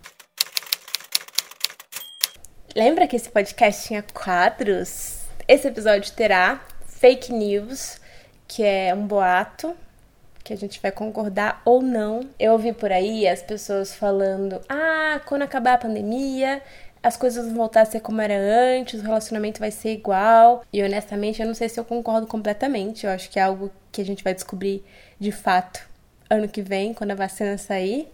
Lembra 2.75 3.07
que 3.07 3.17
esse 3.17 3.29
podcast 3.29 3.87
tinha 3.87 4.03
quadros? 4.03 5.21
Esse 5.49 5.69
episódio 5.69 6.13
terá 6.13 6.61
fake 6.87 7.33
news, 7.33 8.01
que 8.49 8.63
é 8.63 8.95
um 8.95 9.07
boato 9.07 9.77
que 10.47 10.53
a 10.53 10.57
gente 10.57 10.81
vai 10.81 10.93
concordar 10.93 11.61
ou 11.65 11.83
não. 11.83 12.29
Eu 12.39 12.53
ouvi 12.53 12.73
por 12.73 12.93
aí 12.93 13.27
as 13.27 13.43
pessoas 13.43 13.95
falando: 13.95 14.61
"Ah, 14.69 15.21
quando 15.27 15.43
acabar 15.43 15.75
a 15.75 15.79
pandemia, 15.79 16.63
as 17.07 17.17
coisas 17.17 17.47
vão 17.47 17.55
voltar 17.55 17.83
a 17.83 17.85
ser 17.85 18.01
como 18.01 18.21
era 18.21 18.35
antes, 18.37 19.01
o 19.01 19.05
relacionamento 19.05 19.61
vai 19.61 19.71
ser 19.71 19.93
igual". 19.93 20.65
E 20.73 20.83
honestamente, 20.83 21.41
eu 21.41 21.47
não 21.47 21.55
sei 21.55 21.69
se 21.69 21.79
eu 21.79 21.85
concordo 21.85 22.27
completamente. 22.27 23.07
Eu 23.07 23.13
acho 23.13 23.31
que 23.31 23.39
é 23.39 23.43
algo 23.43 23.71
que 23.93 24.01
a 24.01 24.05
gente 24.05 24.25
vai 24.25 24.35
descobrir 24.35 24.85
de 25.19 25.31
fato 25.33 25.81
ano 26.29 26.49
que 26.49 26.61
vem, 26.61 26.93
quando 26.93 27.13
a 27.13 27.15
vacina 27.15 27.57
sair 27.57 28.09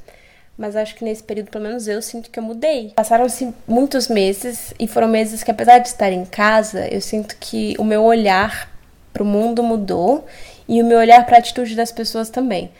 mas 0.56 0.76
acho 0.76 0.94
que 0.94 1.04
nesse 1.04 1.22
período, 1.22 1.50
pelo 1.50 1.64
menos 1.64 1.88
eu 1.88 2.00
sinto 2.02 2.30
que 2.30 2.38
eu 2.38 2.42
mudei. 2.42 2.92
Passaram-se 2.94 3.52
muitos 3.66 4.08
meses 4.08 4.74
e 4.78 4.86
foram 4.86 5.08
meses 5.08 5.42
que, 5.42 5.50
apesar 5.50 5.78
de 5.78 5.88
estar 5.88 6.12
em 6.12 6.24
casa, 6.24 6.86
eu 6.88 7.00
sinto 7.00 7.36
que 7.40 7.74
o 7.78 7.84
meu 7.84 8.02
olhar 8.02 8.70
para 9.12 9.22
o 9.22 9.26
mundo 9.26 9.62
mudou 9.62 10.26
e 10.68 10.80
o 10.82 10.84
meu 10.84 10.98
olhar 10.98 11.24
para 11.26 11.36
a 11.36 11.38
atitude 11.38 11.74
das 11.74 11.90
pessoas 11.90 12.30
também. 12.30 12.70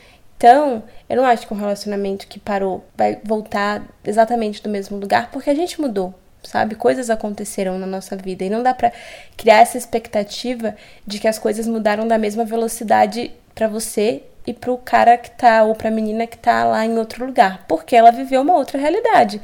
Então, 0.43 0.83
eu 1.09 1.17
não 1.17 1.25
acho 1.25 1.47
que 1.47 1.55
um 1.55 1.57
relacionamento 1.57 2.27
que 2.27 2.41
parou 2.41 2.85
vai 2.97 3.17
voltar 3.23 3.81
exatamente 4.05 4.61
do 4.61 4.69
mesmo 4.69 4.99
lugar, 4.99 5.31
porque 5.31 5.49
a 5.49 5.55
gente 5.55 5.81
mudou, 5.81 6.13
sabe? 6.43 6.75
Coisas 6.75 7.11
aconteceram 7.11 7.79
na 7.79 7.87
nossa 7.87 8.17
vida 8.17 8.43
e 8.43 8.51
não 8.51 8.61
dá 8.61 8.75
para 8.75 8.91
criar 9.37 9.59
essa 9.59 9.79
expectativa 9.79 10.75
de 11.07 11.21
que 11.21 11.29
as 11.29 11.39
coisas 11.39 11.69
mudaram 11.69 12.09
da 12.09 12.19
mesma 12.19 12.45
velocidade 12.45 13.31
para 13.55 13.69
você 13.69 14.25
e 14.45 14.53
pro 14.53 14.77
cara 14.79 15.17
que 15.17 15.31
tá, 15.31 15.63
ou 15.63 15.77
pra 15.77 15.93
menina 15.93 16.27
que 16.27 16.37
tá 16.37 16.65
lá 16.65 16.85
em 16.85 16.99
outro 16.99 17.25
lugar, 17.25 17.65
porque 17.69 17.95
ela 17.95 18.11
viveu 18.11 18.43
uma 18.43 18.57
outra 18.57 18.81
realidade. 18.81 19.41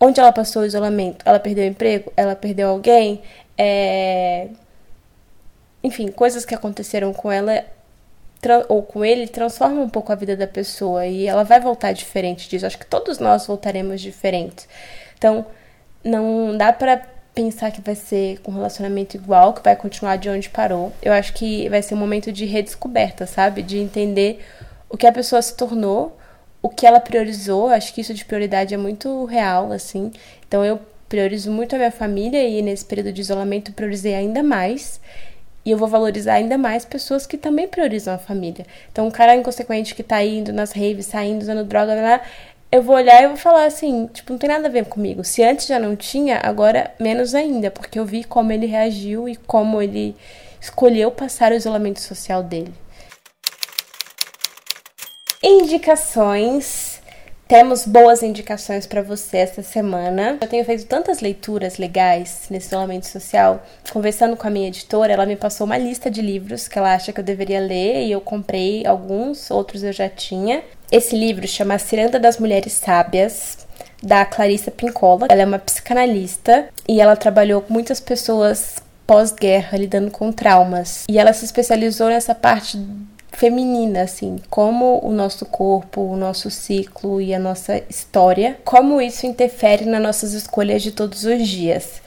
Onde 0.00 0.18
ela 0.18 0.32
passou 0.32 0.62
o 0.62 0.66
isolamento? 0.66 1.24
Ela 1.24 1.38
perdeu 1.38 1.62
o 1.62 1.68
emprego? 1.68 2.12
Ela 2.16 2.34
perdeu 2.34 2.70
alguém? 2.70 3.22
É... 3.56 4.48
Enfim, 5.80 6.08
coisas 6.08 6.44
que 6.44 6.56
aconteceram 6.56 7.12
com 7.12 7.30
ela 7.30 7.64
ou 8.68 8.82
com 8.82 9.04
ele 9.04 9.26
transformam 9.26 9.84
um 9.84 9.88
pouco 9.88 10.12
a 10.12 10.14
vida 10.14 10.36
da 10.36 10.46
pessoa 10.46 11.06
e 11.06 11.26
ela 11.26 11.44
vai 11.44 11.60
voltar 11.60 11.92
diferente 11.92 12.48
disso. 12.48 12.66
Acho 12.66 12.78
que 12.78 12.86
todos 12.86 13.18
nós 13.18 13.46
voltaremos 13.46 14.00
diferentes. 14.00 14.68
Então, 15.16 15.46
não 16.02 16.56
dá 16.56 16.72
para 16.72 17.02
pensar 17.34 17.72
que 17.72 17.80
vai 17.80 17.94
ser 17.94 18.40
um 18.46 18.52
relacionamento 18.52 19.16
igual, 19.16 19.52
que 19.52 19.62
vai 19.62 19.74
continuar 19.74 20.16
de 20.16 20.28
onde 20.28 20.48
parou. 20.48 20.92
Eu 21.02 21.12
acho 21.12 21.32
que 21.32 21.68
vai 21.68 21.82
ser 21.82 21.94
um 21.94 21.98
momento 21.98 22.30
de 22.30 22.44
redescoberta, 22.44 23.26
sabe? 23.26 23.62
De 23.62 23.78
entender 23.78 24.44
o 24.88 24.96
que 24.96 25.06
a 25.06 25.12
pessoa 25.12 25.42
se 25.42 25.56
tornou, 25.56 26.16
o 26.62 26.68
que 26.68 26.86
ela 26.86 27.00
priorizou. 27.00 27.68
Acho 27.68 27.92
que 27.92 28.00
isso 28.00 28.14
de 28.14 28.24
prioridade 28.24 28.72
é 28.72 28.76
muito 28.76 29.24
real, 29.24 29.72
assim. 29.72 30.12
Então 30.46 30.64
eu 30.64 30.80
priorizo 31.08 31.50
muito 31.50 31.74
a 31.74 31.78
minha 31.78 31.90
família 31.90 32.42
e 32.46 32.62
nesse 32.62 32.84
período 32.84 33.12
de 33.12 33.20
isolamento 33.20 33.72
priorizei 33.72 34.14
ainda 34.14 34.42
mais. 34.42 35.00
E 35.64 35.70
eu 35.70 35.78
vou 35.78 35.88
valorizar 35.88 36.34
ainda 36.34 36.58
mais 36.58 36.84
pessoas 36.84 37.26
que 37.26 37.38
também 37.38 37.66
priorizam 37.66 38.14
a 38.14 38.18
família. 38.18 38.66
Então, 38.92 39.06
um 39.06 39.10
cara 39.10 39.34
inconsequente 39.34 39.94
que 39.94 40.02
tá 40.02 40.22
indo 40.22 40.52
nas 40.52 40.72
raves, 40.72 41.06
saindo, 41.06 41.42
usando 41.42 41.64
droga, 41.64 41.94
lá, 41.94 42.20
eu 42.70 42.82
vou 42.82 42.96
olhar 42.96 43.22
e 43.22 43.28
vou 43.28 43.36
falar 43.36 43.66
assim, 43.66 44.08
tipo, 44.08 44.32
não 44.32 44.38
tem 44.38 44.50
nada 44.50 44.66
a 44.66 44.70
ver 44.70 44.84
comigo. 44.86 45.22
Se 45.22 45.42
antes 45.42 45.66
já 45.66 45.78
não 45.78 45.94
tinha, 45.94 46.40
agora 46.42 46.92
menos 46.98 47.34
ainda, 47.34 47.70
porque 47.70 47.98
eu 47.98 48.04
vi 48.04 48.24
como 48.24 48.50
ele 48.50 48.66
reagiu 48.66 49.28
e 49.28 49.36
como 49.36 49.80
ele 49.80 50.16
escolheu 50.60 51.10
passar 51.10 51.52
o 51.52 51.54
isolamento 51.54 52.00
social 52.00 52.42
dele. 52.42 52.74
Indicações. 55.42 56.93
Temos 57.54 57.86
boas 57.86 58.20
indicações 58.20 58.84
para 58.84 59.00
você 59.00 59.36
essa 59.36 59.62
semana. 59.62 60.38
Eu 60.40 60.48
tenho 60.48 60.64
feito 60.64 60.86
tantas 60.86 61.20
leituras 61.20 61.78
legais 61.78 62.46
nesse 62.50 62.66
isolamento 62.66 63.06
social. 63.06 63.64
Conversando 63.92 64.36
com 64.36 64.48
a 64.48 64.50
minha 64.50 64.66
editora, 64.66 65.12
ela 65.12 65.24
me 65.24 65.36
passou 65.36 65.64
uma 65.64 65.78
lista 65.78 66.10
de 66.10 66.20
livros 66.20 66.66
que 66.66 66.76
ela 66.76 66.92
acha 66.92 67.12
que 67.12 67.20
eu 67.20 67.24
deveria 67.24 67.60
ler 67.60 68.06
e 68.06 68.10
eu 68.10 68.20
comprei 68.20 68.84
alguns, 68.84 69.52
outros 69.52 69.84
eu 69.84 69.92
já 69.92 70.08
tinha. 70.08 70.64
Esse 70.90 71.14
livro 71.14 71.46
chama 71.46 71.78
Ciranda 71.78 72.18
das 72.18 72.38
Mulheres 72.38 72.72
Sábias, 72.72 73.58
da 74.02 74.24
Clarissa 74.24 74.72
Pincola. 74.72 75.28
Ela 75.30 75.42
é 75.42 75.46
uma 75.46 75.60
psicanalista 75.60 76.66
e 76.88 77.00
ela 77.00 77.14
trabalhou 77.14 77.60
com 77.60 77.72
muitas 77.72 78.00
pessoas 78.00 78.78
pós-guerra 79.06 79.78
lidando 79.78 80.10
com 80.10 80.32
traumas. 80.32 81.04
E 81.08 81.20
ela 81.20 81.32
se 81.32 81.44
especializou 81.44 82.08
nessa 82.08 82.34
parte 82.34 82.76
feminina, 83.34 84.02
assim, 84.02 84.38
como 84.48 85.00
o 85.04 85.10
nosso 85.10 85.44
corpo, 85.44 86.00
o 86.00 86.16
nosso 86.16 86.50
ciclo 86.50 87.20
e 87.20 87.34
a 87.34 87.38
nossa 87.38 87.82
história, 87.90 88.56
como 88.64 89.00
isso 89.00 89.26
interfere 89.26 89.84
nas 89.84 90.00
nossas 90.00 90.32
escolhas 90.32 90.82
de 90.82 90.92
todos 90.92 91.24
os 91.24 91.46
dias. 91.46 92.02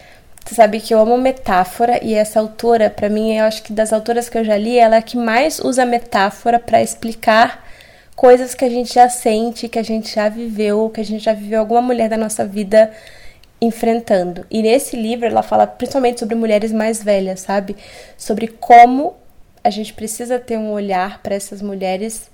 Você 0.46 0.56
sabe 0.56 0.80
que 0.80 0.94
eu 0.94 1.00
amo 1.00 1.18
metáfora 1.18 2.00
e 2.02 2.14
essa 2.14 2.40
autora, 2.40 2.90
para 2.90 3.10
mim, 3.10 3.36
eu 3.36 3.44
acho 3.44 3.62
que 3.64 3.74
das 3.74 3.92
autoras 3.92 4.30
que 4.30 4.38
eu 4.38 4.46
já 4.46 4.58
li, 4.58 4.80
ela 4.80 4.96
é 4.96 5.00
a 5.00 5.02
que 5.02 5.18
mais 5.18 5.60
usa 5.60 5.86
metáfora 5.86 6.58
para 6.58 6.82
explicar 6.82 7.68
coisas 8.16 8.56
que 8.56 8.64
a 8.64 8.70
gente 8.70 8.94
já 8.94 9.10
sente, 9.10 9.68
que 9.68 9.78
a 9.78 9.84
gente 9.84 10.16
já 10.16 10.30
viveu, 10.30 10.90
que 10.90 11.02
a 11.02 11.06
gente 11.06 11.24
já 11.24 11.34
viveu 11.34 11.60
alguma 11.60 11.82
mulher 11.82 12.10
da 12.10 12.18
nossa 12.18 12.46
vida 12.46 12.90
enfrentando. 13.60 14.46
E 14.50 14.62
nesse 14.62 14.96
livro 14.96 15.26
ela 15.26 15.44
fala 15.44 15.68
principalmente 15.68 16.20
sobre 16.20 16.36
mulheres 16.36 16.72
mais 16.72 17.04
velhas, 17.04 17.42
sabe? 17.42 17.76
Sobre 18.18 18.48
como 18.48 19.16
a 19.68 19.70
gente 19.70 19.94
precisa 19.94 20.40
ter 20.40 20.58
um 20.58 20.72
olhar 20.72 21.22
para 21.22 21.36
essas 21.36 21.62
mulheres 21.62 22.32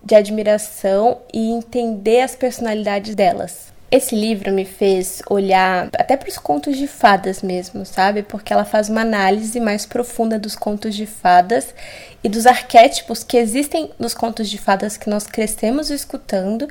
de 0.00 0.14
admiração 0.14 1.18
e 1.34 1.50
entender 1.50 2.20
as 2.20 2.36
personalidades 2.36 3.16
delas. 3.16 3.72
Esse 3.90 4.14
livro 4.14 4.52
me 4.52 4.64
fez 4.64 5.20
olhar 5.28 5.88
até 5.98 6.16
para 6.16 6.28
os 6.28 6.38
contos 6.38 6.76
de 6.76 6.86
fadas 6.86 7.42
mesmo, 7.42 7.84
sabe? 7.84 8.22
Porque 8.22 8.52
ela 8.52 8.64
faz 8.64 8.88
uma 8.88 9.00
análise 9.00 9.58
mais 9.58 9.86
profunda 9.86 10.38
dos 10.38 10.54
contos 10.54 10.94
de 10.94 11.04
fadas 11.04 11.74
e 12.22 12.28
dos 12.28 12.46
arquétipos 12.46 13.24
que 13.24 13.38
existem 13.38 13.90
nos 13.98 14.14
contos 14.14 14.48
de 14.48 14.56
fadas 14.56 14.96
que 14.96 15.10
nós 15.10 15.26
crescemos 15.26 15.90
escutando 15.90 16.68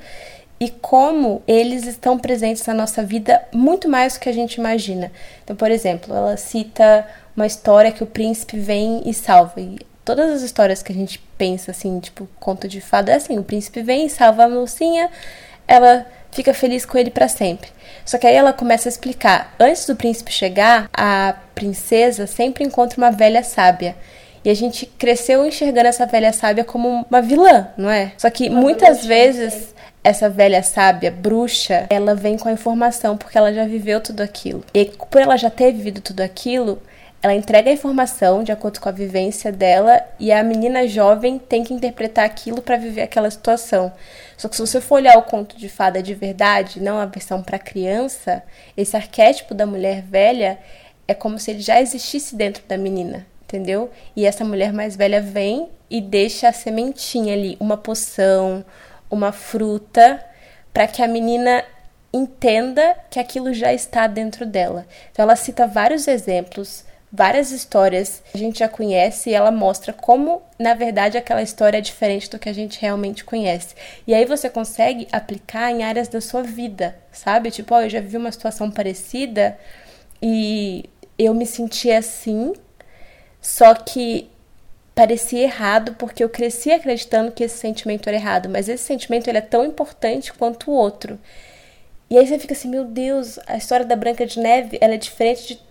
e 0.58 0.70
como 0.70 1.44
eles 1.46 1.86
estão 1.86 2.18
presentes 2.18 2.66
na 2.66 2.74
nossa 2.74 3.04
vida 3.04 3.44
muito 3.54 3.90
mais 3.90 4.14
do 4.14 4.22
que 4.22 4.30
a 4.30 4.34
gente 4.34 4.56
imagina. 4.56 5.12
Então, 5.44 5.54
por 5.54 5.70
exemplo, 5.70 6.16
ela 6.16 6.38
cita 6.38 7.06
uma 7.36 7.46
história 7.46 7.92
que 7.92 8.04
o 8.04 8.08
príncipe 8.08 8.58
vem 8.58 9.04
e 9.06 9.14
salva. 9.14 9.62
E 9.62 9.78
todas 10.08 10.32
as 10.32 10.42
histórias 10.42 10.82
que 10.82 10.94
a 10.94 10.96
gente 10.96 11.20
pensa 11.38 11.72
assim, 11.72 12.00
tipo 12.00 12.30
conto 12.40 12.66
de 12.66 12.80
fada, 12.80 13.12
é 13.12 13.16
assim: 13.16 13.38
o 13.38 13.44
príncipe 13.44 13.82
vem 13.84 14.08
salva 14.08 14.46
a 14.46 14.50
mocinha, 14.50 15.10
ela 15.68 16.06
fica 16.32 16.54
feliz 16.54 16.86
com 16.86 16.98
ele 16.98 17.12
para 17.12 17.28
sempre. 17.28 17.70
Só 18.06 18.18
que 18.18 18.26
aí 18.26 18.34
ela 18.34 18.54
começa 18.54 18.88
a 18.88 18.92
explicar: 18.92 19.54
antes 19.60 19.86
do 19.86 19.98
príncipe 19.98 20.32
chegar, 20.32 20.90
a 20.94 21.36
princesa 21.54 22.26
sempre 22.26 22.64
encontra 22.64 22.98
uma 22.98 23.12
velha 23.12 23.44
sábia. 23.44 23.98
E 24.46 24.50
a 24.50 24.54
gente 24.54 24.86
cresceu 24.86 25.46
enxergando 25.46 25.90
essa 25.90 26.06
velha 26.06 26.32
sábia 26.32 26.64
como 26.64 27.06
uma 27.10 27.22
vilã, 27.22 27.68
não 27.76 27.90
é? 27.90 28.14
Só 28.18 28.30
que 28.30 28.48
uma 28.48 28.62
muitas 28.62 29.00
bruxa, 29.00 29.08
vezes 29.10 29.76
essa 30.02 30.30
velha 30.30 30.64
sábia, 30.64 31.12
bruxa, 31.12 31.86
ela 31.90 32.16
vem 32.16 32.38
com 32.38 32.48
a 32.48 32.54
informação 32.54 33.18
porque 33.18 33.38
ela 33.38 33.52
já 33.52 33.66
viveu 33.66 34.00
tudo 34.00 34.22
aquilo. 34.22 34.64
E 34.74 34.86
por 34.86 35.20
ela 35.20 35.36
já 35.36 35.50
ter 35.50 35.74
vivido 35.74 36.00
tudo 36.00 36.22
aquilo, 36.22 36.82
ela 37.22 37.34
entrega 37.34 37.70
a 37.70 37.74
informação 37.74 38.44
de 38.44 38.52
acordo 38.52 38.80
com 38.80 38.88
a 38.88 38.92
vivência 38.92 39.52
dela 39.52 40.02
e 40.20 40.32
a 40.32 40.44
menina 40.44 40.88
jovem 40.88 41.40
tem 41.40 41.64
que 41.64 41.74
interpretar 41.74 42.26
aquilo 42.26 42.62
para 42.62 42.78
viver 42.78 43.02
aquela 43.02 43.30
situação. 43.30 43.92
Só 44.38 44.48
que 44.48 44.56
se 44.56 44.62
você 44.62 44.80
for 44.80 44.96
olhar 44.96 45.18
o 45.18 45.24
conto 45.24 45.58
de 45.58 45.68
fada 45.68 46.02
de 46.02 46.14
verdade, 46.14 46.80
não 46.80 47.00
a 47.00 47.06
versão 47.06 47.42
para 47.42 47.58
criança, 47.58 48.44
esse 48.76 48.96
arquétipo 48.96 49.56
da 49.56 49.66
mulher 49.66 50.04
velha 50.04 50.60
é 51.08 51.14
como 51.14 51.40
se 51.40 51.52
ele 51.52 51.62
já 51.62 51.82
existisse 51.82 52.36
dentro 52.36 52.64
da 52.68 52.78
menina, 52.78 53.26
entendeu? 53.44 53.90
E 54.16 54.26
essa 54.26 54.46
mulher 54.46 54.72
mais 54.72 54.96
velha 54.96 55.20
vem 55.20 55.70
e 55.90 56.00
deixa 56.00 56.50
a 56.50 56.54
sementinha 56.54 57.34
ali, 57.34 57.58
uma 57.60 57.78
poção, 57.78 58.64
uma 59.10 59.32
fruta, 59.32 60.24
para 60.72 60.86
que 60.86 61.02
a 61.02 61.08
menina 61.08 61.64
entenda 62.14 62.96
que 63.10 63.20
aquilo 63.20 63.54
já 63.54 63.74
está 63.74 64.06
dentro 64.06 64.46
dela. 64.46 64.86
Então 65.12 65.24
ela 65.24 65.36
cita 65.36 65.66
vários 65.66 66.08
exemplos 66.08 66.86
várias 67.12 67.52
histórias 67.52 68.22
a 68.34 68.38
gente 68.38 68.60
já 68.60 68.68
conhece 68.68 69.30
e 69.30 69.34
ela 69.34 69.52
mostra 69.52 69.94
como, 69.94 70.42
na 70.60 70.74
verdade, 70.74 71.18
aquela 71.18 71.42
história 71.42 71.78
é 71.78 71.82
diferente 71.82 72.30
do 72.30 72.40
que 72.40 72.50
a 72.50 72.54
gente 72.54 72.82
realmente 72.82 73.24
conhece. 73.24 73.76
E 74.06 74.14
aí 74.14 74.26
você 74.26 74.50
consegue 74.50 75.08
aplicar 75.12 75.72
em 75.72 75.84
áreas 75.84 76.08
da 76.08 76.20
sua 76.20 76.44
vida, 76.44 76.98
sabe? 77.12 77.52
Tipo, 77.52 77.76
oh, 77.76 77.82
eu 77.82 77.90
já 77.90 78.02
vivi 78.02 78.18
uma 78.18 78.32
situação 78.32 78.70
parecida 78.70 79.58
e 80.22 80.90
eu 81.18 81.34
me 81.34 81.46
senti 81.46 81.92
assim, 81.92 82.54
só 83.42 83.74
que 83.74 84.30
parecia 84.94 85.44
errado 85.44 85.96
porque 85.96 86.24
eu 86.24 86.30
cresci 86.30 86.72
acreditando 86.72 87.32
que 87.32 87.44
esse 87.44 87.58
sentimento 87.58 88.08
era 88.08 88.18
errado, 88.18 88.50
mas 88.50 88.68
esse 88.68 88.84
sentimento 88.84 89.28
ele 89.28 89.38
é 89.38 89.42
tão 89.42 89.66
importante 89.66 90.34
quanto 90.34 90.72
o 90.72 90.74
outro. 90.74 91.20
E 92.10 92.18
aí 92.18 92.26
você 92.26 92.40
fica 92.40 92.54
assim, 92.54 92.70
meu 92.70 92.86
Deus, 92.86 93.38
a 93.48 93.58
história 93.58 93.86
da 93.86 93.96
Branca 93.96 94.26
de 94.26 94.40
Neve, 94.40 94.78
ela 94.80 94.94
é 94.94 94.98
diferente 94.98 95.48
de 95.56 95.67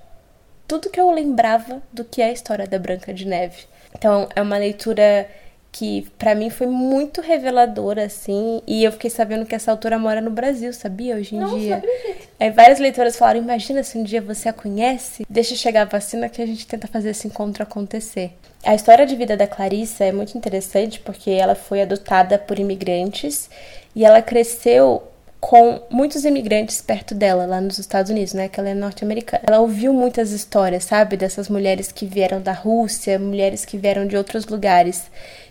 tudo 0.66 0.90
que 0.90 1.00
eu 1.00 1.10
lembrava 1.10 1.82
do 1.92 2.04
que 2.04 2.20
é 2.20 2.26
a 2.26 2.32
história 2.32 2.66
da 2.66 2.78
Branca 2.78 3.12
de 3.12 3.26
Neve. 3.26 3.64
Então, 3.94 4.28
é 4.34 4.42
uma 4.42 4.58
leitura 4.58 5.28
que 5.72 6.06
para 6.18 6.34
mim 6.34 6.48
foi 6.48 6.66
muito 6.66 7.20
reveladora, 7.20 8.04
assim, 8.04 8.62
e 8.66 8.82
eu 8.82 8.92
fiquei 8.92 9.10
sabendo 9.10 9.44
que 9.44 9.54
essa 9.54 9.70
autora 9.70 9.98
mora 9.98 10.22
no 10.22 10.30
Brasil, 10.30 10.72
sabia? 10.72 11.16
Hoje 11.16 11.36
em 11.36 11.40
Nossa, 11.40 11.58
dia. 11.58 11.82
Aí 12.40 12.50
várias 12.50 12.78
leitoras 12.78 13.16
falaram: 13.16 13.40
imagina 13.40 13.82
se 13.82 13.98
um 13.98 14.02
dia 14.02 14.22
você 14.22 14.48
a 14.48 14.54
conhece, 14.54 15.26
deixa 15.28 15.54
chegar 15.54 15.82
a 15.82 15.84
vacina 15.84 16.30
que 16.30 16.40
a 16.40 16.46
gente 16.46 16.66
tenta 16.66 16.86
fazer 16.86 17.10
esse 17.10 17.26
encontro 17.26 17.62
acontecer. 17.62 18.32
A 18.64 18.74
história 18.74 19.04
de 19.04 19.14
vida 19.14 19.36
da 19.36 19.46
Clarissa 19.46 20.04
é 20.04 20.12
muito 20.12 20.36
interessante 20.38 20.98
porque 20.98 21.30
ela 21.30 21.54
foi 21.54 21.82
adotada 21.82 22.38
por 22.38 22.58
imigrantes 22.58 23.50
e 23.94 24.02
ela 24.02 24.22
cresceu 24.22 25.02
com 25.46 25.80
muitos 25.88 26.24
imigrantes 26.24 26.82
perto 26.82 27.14
dela, 27.14 27.46
lá 27.46 27.60
nos 27.60 27.78
Estados 27.78 28.10
Unidos, 28.10 28.34
né? 28.34 28.48
Que 28.48 28.58
ela 28.58 28.70
é 28.70 28.74
norte-americana. 28.74 29.44
Ela 29.46 29.60
ouviu 29.60 29.92
muitas 29.92 30.32
histórias, 30.32 30.82
sabe? 30.82 31.16
Dessas 31.16 31.48
mulheres 31.48 31.92
que 31.92 32.04
vieram 32.04 32.42
da 32.42 32.50
Rússia, 32.50 33.16
mulheres 33.16 33.64
que 33.64 33.78
vieram 33.78 34.08
de 34.08 34.16
outros 34.16 34.44
lugares. 34.46 35.08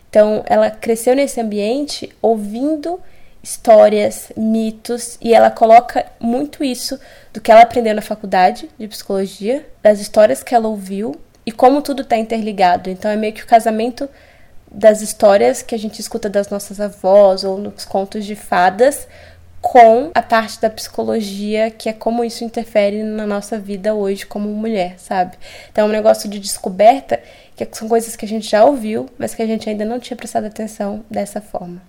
Então, 0.09 0.43
ela 0.47 0.69
cresceu 0.69 1.15
nesse 1.15 1.39
ambiente 1.39 2.13
ouvindo 2.21 2.99
histórias, 3.41 4.33
mitos, 4.35 5.17
e 5.21 5.33
ela 5.33 5.49
coloca 5.49 6.05
muito 6.19 6.61
isso 6.61 6.99
do 7.31 7.39
que 7.39 7.49
ela 7.49 7.61
aprendeu 7.61 7.95
na 7.95 8.01
faculdade 8.01 8.69
de 8.77 8.89
psicologia, 8.89 9.65
das 9.81 10.01
histórias 10.01 10.43
que 10.43 10.53
ela 10.53 10.67
ouviu 10.67 11.15
e 11.45 11.53
como 11.53 11.81
tudo 11.81 12.01
está 12.01 12.17
interligado. 12.17 12.89
Então, 12.89 13.09
é 13.09 13.15
meio 13.15 13.31
que 13.31 13.43
o 13.43 13.47
casamento 13.47 14.09
das 14.69 15.01
histórias 15.01 15.61
que 15.61 15.73
a 15.73 15.79
gente 15.79 16.01
escuta 16.01 16.27
das 16.27 16.49
nossas 16.49 16.81
avós 16.81 17.45
ou 17.45 17.57
nos 17.57 17.85
contos 17.85 18.25
de 18.25 18.35
fadas 18.35 19.07
com 19.65 20.11
a 20.13 20.21
parte 20.21 20.61
da 20.61 20.69
psicologia, 20.69 21.71
que 21.71 21.89
é 21.89 21.93
como 21.93 22.23
isso 22.23 22.43
interfere 22.43 23.01
na 23.01 23.25
nossa 23.25 23.57
vida 23.57 23.95
hoje 23.95 24.23
como 24.23 24.47
mulher, 24.47 24.93
sabe? 24.99 25.35
Então 25.71 25.85
é 25.85 25.87
um 25.89 25.91
negócio 25.91 26.29
de 26.29 26.39
descoberta, 26.39 27.19
que 27.55 27.67
são 27.71 27.89
coisas 27.89 28.15
que 28.15 28.25
a 28.25 28.27
gente 28.27 28.47
já 28.47 28.63
ouviu, 28.63 29.09
mas 29.17 29.33
que 29.33 29.41
a 29.41 29.47
gente 29.47 29.67
ainda 29.67 29.83
não 29.83 29.99
tinha 29.99 30.15
prestado 30.15 30.45
atenção 30.45 31.03
dessa 31.09 31.41
forma. 31.41 31.81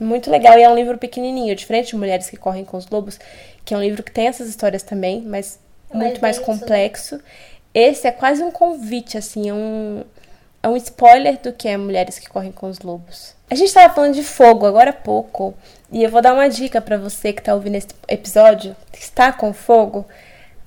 Muito 0.00 0.30
legal, 0.30 0.58
e 0.58 0.62
é 0.62 0.70
um 0.70 0.74
livro 0.74 0.96
pequenininho, 0.96 1.54
diferente 1.54 1.88
de 1.88 1.96
Mulheres 1.96 2.30
que 2.30 2.36
Correm 2.38 2.64
com 2.64 2.78
os 2.78 2.88
Lobos, 2.88 3.20
que 3.62 3.74
é 3.74 3.76
um 3.76 3.82
livro 3.82 4.02
que 4.02 4.10
tem 4.10 4.26
essas 4.26 4.48
histórias 4.48 4.82
também, 4.82 5.20
mas 5.20 5.58
É 5.90 5.96
muito 5.98 6.22
mais 6.22 6.38
né? 6.38 6.44
complexo. 6.44 7.20
Esse 7.74 8.06
é 8.06 8.10
quase 8.10 8.42
um 8.42 8.50
convite, 8.50 9.18
assim, 9.18 9.50
é 9.50 9.52
um, 9.52 10.02
é 10.62 10.68
um 10.68 10.78
spoiler 10.78 11.38
do 11.42 11.52
que 11.52 11.68
é 11.68 11.76
Mulheres 11.76 12.18
que 12.18 12.30
Correm 12.30 12.52
com 12.52 12.70
os 12.70 12.78
Lobos. 12.78 13.36
A 13.50 13.54
gente 13.54 13.72
tava 13.72 13.94
falando 13.94 14.14
de 14.14 14.22
fogo 14.22 14.64
agora 14.66 14.90
há 14.90 14.94
pouco, 14.94 15.54
e 15.90 16.02
eu 16.02 16.10
vou 16.10 16.20
dar 16.20 16.34
uma 16.34 16.48
dica 16.48 16.80
pra 16.80 16.98
você 16.98 17.32
que 17.32 17.42
tá 17.42 17.54
ouvindo 17.54 17.76
esse 17.76 17.88
episódio, 18.06 18.76
que 18.92 18.98
está 18.98 19.32
com 19.32 19.52
fogo, 19.52 20.04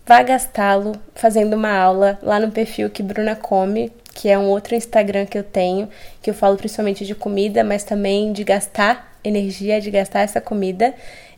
vá 0.05 0.23
gastá-lo 0.23 0.93
fazendo 1.13 1.55
uma 1.55 1.71
aula 1.71 2.17
lá 2.23 2.39
no 2.39 2.51
perfil 2.51 2.89
que 2.89 3.03
Bruna 3.03 3.35
Come, 3.35 3.91
que 4.13 4.29
é 4.29 4.37
um 4.37 4.47
outro 4.47 4.75
Instagram 4.75 5.25
que 5.25 5.37
eu 5.37 5.43
tenho, 5.43 5.87
que 6.21 6.29
eu 6.29 6.33
falo 6.33 6.57
principalmente 6.57 7.05
de 7.05 7.13
comida, 7.13 7.63
mas 7.63 7.83
também 7.83 8.33
de 8.33 8.43
gastar 8.43 9.15
energia, 9.23 9.79
de 9.79 9.91
gastar 9.91 10.21
essa 10.21 10.41
comida. 10.41 10.93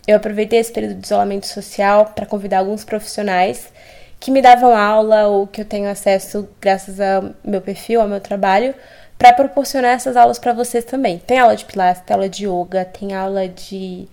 Eu 0.08 0.16
aproveitei 0.16 0.60
esse 0.60 0.72
período 0.72 0.96
de 0.96 1.06
isolamento 1.06 1.48
social 1.48 2.14
para 2.16 2.26
convidar 2.26 2.60
alguns 2.60 2.84
profissionais 2.86 3.72
que 4.20 4.32
me 4.32 4.42
davam 4.42 4.76
aula 4.76 5.28
ou 5.28 5.46
que 5.46 5.60
eu 5.60 5.66
tenho 5.66 5.90
acesso 5.90 6.48
graças 6.62 7.02
ao 7.02 7.32
meu 7.44 7.60
perfil, 7.60 8.00
ao 8.00 8.08
meu 8.08 8.22
trabalho, 8.22 8.74
para 9.24 9.32
proporcionar 9.32 9.92
essas 9.92 10.18
aulas 10.18 10.38
para 10.38 10.52
vocês 10.52 10.84
também. 10.84 11.18
Tem 11.18 11.40
aula 11.40 11.56
de 11.56 11.64
pilates, 11.64 12.04
tem 12.06 12.14
aula 12.14 12.28
de 12.28 12.46
yoga, 12.46 12.84
tem 12.84 13.14
aula 13.14 13.48
de 13.48 14.06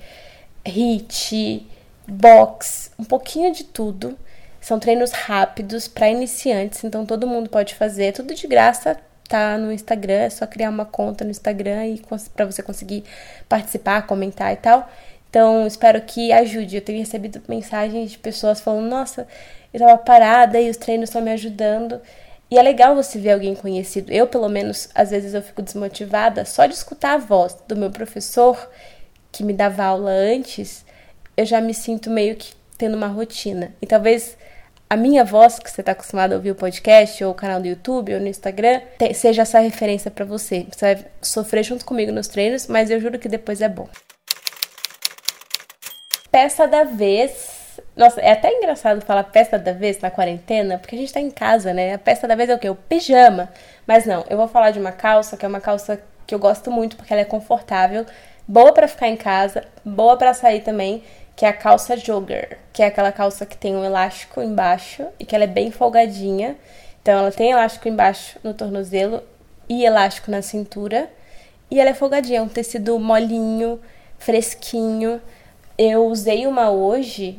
HIIT, 0.64 1.66
box, 2.06 2.92
um 2.96 3.02
pouquinho 3.02 3.52
de 3.52 3.64
tudo. 3.64 4.16
São 4.60 4.78
treinos 4.78 5.10
rápidos 5.10 5.88
para 5.88 6.08
iniciantes, 6.08 6.84
então 6.84 7.04
todo 7.04 7.26
mundo 7.26 7.50
pode 7.50 7.74
fazer, 7.74 8.12
tudo 8.12 8.32
de 8.32 8.46
graça. 8.46 8.96
Tá 9.28 9.58
no 9.58 9.72
Instagram, 9.72 10.14
é 10.14 10.30
só 10.30 10.46
criar 10.46 10.70
uma 10.70 10.84
conta 10.84 11.24
no 11.24 11.30
Instagram 11.32 11.86
e 11.86 12.02
para 12.32 12.46
você 12.46 12.62
conseguir 12.62 13.02
participar, 13.48 14.06
comentar 14.06 14.52
e 14.52 14.56
tal. 14.56 14.88
Então, 15.28 15.66
espero 15.66 16.00
que 16.02 16.30
ajude. 16.30 16.76
Eu 16.76 16.82
tenho 16.82 17.00
recebido 17.00 17.42
mensagens 17.48 18.12
de 18.12 18.18
pessoas 18.18 18.60
falando: 18.60 18.88
"Nossa, 18.88 19.26
eu 19.74 19.80
tava 19.80 19.98
parada 19.98 20.60
e 20.60 20.70
os 20.70 20.76
treinos 20.76 21.08
estão 21.08 21.20
me 21.20 21.32
ajudando". 21.32 22.00
E 22.50 22.58
é 22.58 22.62
legal 22.62 22.96
você 22.96 23.18
ver 23.18 23.32
alguém 23.32 23.54
conhecido. 23.54 24.12
Eu, 24.12 24.26
pelo 24.26 24.48
menos, 24.48 24.88
às 24.94 25.10
vezes 25.10 25.34
eu 25.34 25.42
fico 25.42 25.62
desmotivada 25.62 26.44
só 26.44 26.66
de 26.66 26.74
escutar 26.74 27.14
a 27.14 27.18
voz 27.18 27.56
do 27.68 27.76
meu 27.76 27.90
professor 27.90 28.68
que 29.30 29.44
me 29.44 29.52
dava 29.52 29.84
aula 29.84 30.10
antes, 30.10 30.84
eu 31.36 31.46
já 31.46 31.60
me 31.60 31.72
sinto 31.72 32.10
meio 32.10 32.34
que 32.34 32.52
tendo 32.76 32.96
uma 32.96 33.06
rotina. 33.06 33.72
E 33.80 33.86
talvez 33.86 34.36
a 34.88 34.96
minha 34.96 35.24
voz, 35.24 35.60
que 35.60 35.70
você 35.70 35.82
está 35.82 35.92
acostumado 35.92 36.32
a 36.32 36.36
ouvir 36.36 36.50
o 36.50 36.54
podcast, 36.56 37.22
ou 37.22 37.30
o 37.30 37.34
canal 37.34 37.60
do 37.60 37.68
YouTube, 37.68 38.12
ou 38.12 38.20
no 38.20 38.26
Instagram, 38.26 38.80
seja 39.14 39.42
essa 39.42 39.60
referência 39.60 40.10
para 40.10 40.24
você. 40.24 40.66
Você 40.70 40.94
vai 40.94 41.06
sofrer 41.22 41.62
junto 41.62 41.84
comigo 41.84 42.10
nos 42.10 42.26
treinos, 42.26 42.66
mas 42.66 42.90
eu 42.90 43.00
juro 43.00 43.18
que 43.18 43.28
depois 43.28 43.60
é 43.60 43.68
bom. 43.68 43.88
Peça 46.30 46.66
da 46.66 46.82
vez. 46.82 47.59
Nossa, 48.00 48.18
é 48.22 48.32
até 48.32 48.50
engraçado 48.50 49.02
falar 49.02 49.24
peça 49.24 49.58
da 49.58 49.74
vez 49.74 50.00
na 50.00 50.10
quarentena, 50.10 50.78
porque 50.78 50.96
a 50.96 50.98
gente 50.98 51.12
tá 51.12 51.20
em 51.20 51.30
casa, 51.30 51.74
né? 51.74 51.92
A 51.92 51.98
peça 51.98 52.26
da 52.26 52.34
vez 52.34 52.48
é 52.48 52.54
o 52.54 52.58
quê? 52.58 52.70
O 52.70 52.74
pijama. 52.74 53.50
Mas 53.86 54.06
não, 54.06 54.24
eu 54.30 54.38
vou 54.38 54.48
falar 54.48 54.70
de 54.70 54.80
uma 54.80 54.90
calça, 54.90 55.36
que 55.36 55.44
é 55.44 55.48
uma 55.48 55.60
calça 55.60 56.00
que 56.26 56.34
eu 56.34 56.38
gosto 56.38 56.70
muito, 56.70 56.96
porque 56.96 57.12
ela 57.12 57.20
é 57.20 57.26
confortável, 57.26 58.06
boa 58.48 58.72
pra 58.72 58.88
ficar 58.88 59.06
em 59.08 59.18
casa, 59.18 59.64
boa 59.84 60.16
pra 60.16 60.32
sair 60.32 60.62
também, 60.62 61.02
que 61.36 61.44
é 61.44 61.48
a 61.48 61.52
calça 61.52 61.94
jogger, 61.94 62.56
que 62.72 62.82
é 62.82 62.86
aquela 62.86 63.12
calça 63.12 63.44
que 63.44 63.54
tem 63.54 63.76
um 63.76 63.84
elástico 63.84 64.40
embaixo 64.40 65.06
e 65.18 65.26
que 65.26 65.34
ela 65.34 65.44
é 65.44 65.46
bem 65.46 65.70
folgadinha. 65.70 66.56
Então 67.02 67.18
ela 67.18 67.30
tem 67.30 67.50
elástico 67.50 67.86
embaixo 67.86 68.38
no 68.42 68.54
tornozelo 68.54 69.22
e 69.68 69.84
elástico 69.84 70.30
na 70.30 70.40
cintura. 70.40 71.10
E 71.70 71.78
ela 71.78 71.90
é 71.90 71.94
folgadinha, 71.94 72.38
é 72.38 72.42
um 72.42 72.48
tecido 72.48 72.98
molinho, 72.98 73.78
fresquinho. 74.18 75.20
Eu 75.76 76.06
usei 76.06 76.46
uma 76.46 76.70
hoje, 76.70 77.38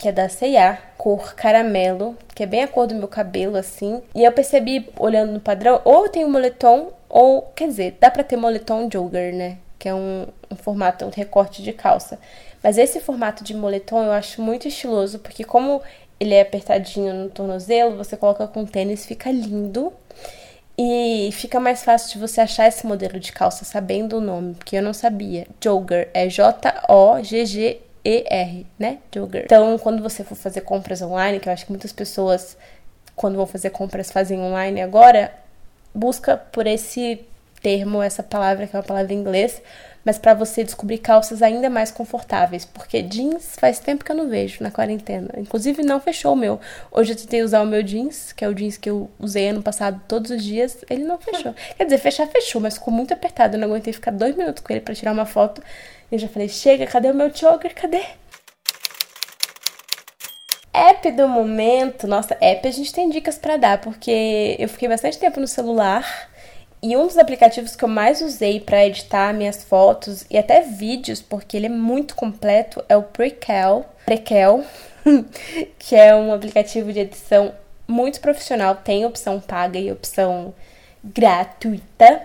que 0.00 0.08
é 0.08 0.12
da 0.12 0.30
C&A, 0.30 0.78
cor 0.96 1.34
caramelo, 1.34 2.16
que 2.34 2.42
é 2.42 2.46
bem 2.46 2.62
a 2.62 2.68
cor 2.68 2.86
do 2.86 2.94
meu 2.94 3.06
cabelo, 3.06 3.54
assim. 3.58 4.00
E 4.14 4.24
eu 4.24 4.32
percebi, 4.32 4.88
olhando 4.98 5.32
no 5.32 5.40
padrão, 5.40 5.78
ou 5.84 6.08
tem 6.08 6.24
um 6.24 6.30
moletom, 6.30 6.90
ou, 7.06 7.42
quer 7.54 7.68
dizer, 7.68 7.98
dá 8.00 8.10
pra 8.10 8.24
ter 8.24 8.36
moletom 8.38 8.88
jogger, 8.90 9.34
né? 9.34 9.58
Que 9.78 9.90
é 9.90 9.94
um, 9.94 10.26
um 10.50 10.56
formato, 10.56 11.04
um 11.04 11.10
recorte 11.10 11.62
de 11.62 11.74
calça. 11.74 12.18
Mas 12.62 12.78
esse 12.78 12.98
formato 12.98 13.44
de 13.44 13.52
moletom 13.52 14.02
eu 14.02 14.12
acho 14.12 14.40
muito 14.40 14.66
estiloso, 14.66 15.18
porque 15.18 15.44
como 15.44 15.82
ele 16.18 16.32
é 16.32 16.40
apertadinho 16.40 17.12
no 17.12 17.28
tornozelo, 17.28 17.98
você 17.98 18.16
coloca 18.16 18.46
com 18.46 18.64
tênis, 18.64 19.04
fica 19.04 19.30
lindo. 19.30 19.92
E 20.78 21.28
fica 21.32 21.60
mais 21.60 21.84
fácil 21.84 22.14
de 22.14 22.18
você 22.26 22.40
achar 22.40 22.66
esse 22.66 22.86
modelo 22.86 23.20
de 23.20 23.32
calça 23.32 23.66
sabendo 23.66 24.16
o 24.16 24.20
nome, 24.22 24.54
porque 24.54 24.76
eu 24.76 24.82
não 24.82 24.94
sabia. 24.94 25.46
Jogger 25.62 26.08
é 26.14 26.26
J-O-G-G-E-R, 28.04 28.66
né? 28.78 28.98
Jogger. 29.14 29.44
Então, 29.44 29.78
quando 29.78 30.02
você 30.02 30.24
for 30.24 30.34
fazer 30.34 30.62
compras 30.62 31.02
online, 31.02 31.40
que 31.40 31.48
eu 31.48 31.52
acho 31.52 31.64
que 31.64 31.72
muitas 31.72 31.92
pessoas, 31.92 32.56
quando 33.14 33.36
vão 33.36 33.46
fazer 33.46 33.70
compras, 33.70 34.10
fazem 34.10 34.40
online 34.40 34.80
agora, 34.80 35.32
busca 35.94 36.36
por 36.36 36.66
esse 36.66 37.20
termo, 37.62 38.02
essa 38.02 38.22
palavra, 38.22 38.66
que 38.66 38.74
é 38.74 38.78
uma 38.78 38.84
palavra 38.84 39.12
em 39.12 39.18
inglês, 39.18 39.60
mas 40.02 40.16
para 40.18 40.32
você 40.32 40.64
descobrir 40.64 40.96
calças 40.96 41.42
ainda 41.42 41.68
mais 41.68 41.90
confortáveis, 41.90 42.64
porque 42.64 43.02
jeans 43.02 43.56
faz 43.58 43.78
tempo 43.78 44.02
que 44.02 44.10
eu 44.10 44.16
não 44.16 44.28
vejo 44.30 44.62
na 44.62 44.70
quarentena. 44.70 45.28
Inclusive 45.36 45.82
não 45.82 46.00
fechou 46.00 46.32
o 46.32 46.36
meu. 46.36 46.58
Hoje 46.90 47.12
eu 47.12 47.16
tentei 47.16 47.42
usar 47.42 47.60
o 47.60 47.66
meu 47.66 47.82
jeans, 47.82 48.32
que 48.32 48.42
é 48.42 48.48
o 48.48 48.54
jeans 48.54 48.78
que 48.78 48.88
eu 48.88 49.10
usei 49.18 49.48
ano 49.48 49.62
passado 49.62 50.00
todos 50.08 50.30
os 50.30 50.42
dias, 50.42 50.78
ele 50.88 51.04
não 51.04 51.18
fechou. 51.18 51.54
Quer 51.76 51.84
dizer, 51.84 51.98
fechar 51.98 52.26
fechou, 52.28 52.62
mas 52.62 52.74
ficou 52.74 52.92
muito 52.92 53.12
apertado. 53.12 53.56
Eu 53.56 53.60
não 53.60 53.68
aguentei 53.68 53.92
ficar 53.92 54.10
dois 54.10 54.34
minutos 54.34 54.62
com 54.62 54.72
ele 54.72 54.80
para 54.80 54.94
tirar 54.94 55.12
uma 55.12 55.26
foto. 55.26 55.62
Eu 56.10 56.18
já 56.18 56.28
falei, 56.28 56.48
chega, 56.48 56.86
cadê 56.86 57.08
o 57.10 57.14
meu 57.14 57.32
jogger? 57.32 57.72
Cadê? 57.72 58.02
App 60.72 61.10
do 61.12 61.28
momento, 61.28 62.08
nossa, 62.08 62.36
app 62.40 62.66
a 62.66 62.70
gente 62.70 62.92
tem 62.92 63.08
dicas 63.08 63.38
para 63.38 63.56
dar, 63.56 63.80
porque 63.80 64.56
eu 64.58 64.68
fiquei 64.68 64.88
bastante 64.88 65.18
tempo 65.18 65.38
no 65.38 65.46
celular. 65.46 66.28
E 66.82 66.96
um 66.96 67.06
dos 67.06 67.18
aplicativos 67.18 67.76
que 67.76 67.84
eu 67.84 67.88
mais 67.88 68.22
usei 68.22 68.58
para 68.58 68.86
editar 68.86 69.34
minhas 69.34 69.62
fotos 69.62 70.24
e 70.30 70.36
até 70.36 70.62
vídeos, 70.62 71.20
porque 71.20 71.56
ele 71.56 71.66
é 71.66 71.68
muito 71.68 72.16
completo, 72.16 72.82
é 72.88 72.96
o 72.96 73.02
Prequel, 73.02 73.84
Prequel, 74.04 74.64
que 75.78 75.94
é 75.94 76.14
um 76.16 76.32
aplicativo 76.32 76.92
de 76.92 77.00
edição 77.00 77.54
muito 77.86 78.20
profissional, 78.20 78.74
tem 78.76 79.04
opção 79.04 79.38
paga 79.38 79.78
e 79.78 79.92
opção 79.92 80.54
gratuita, 81.04 82.22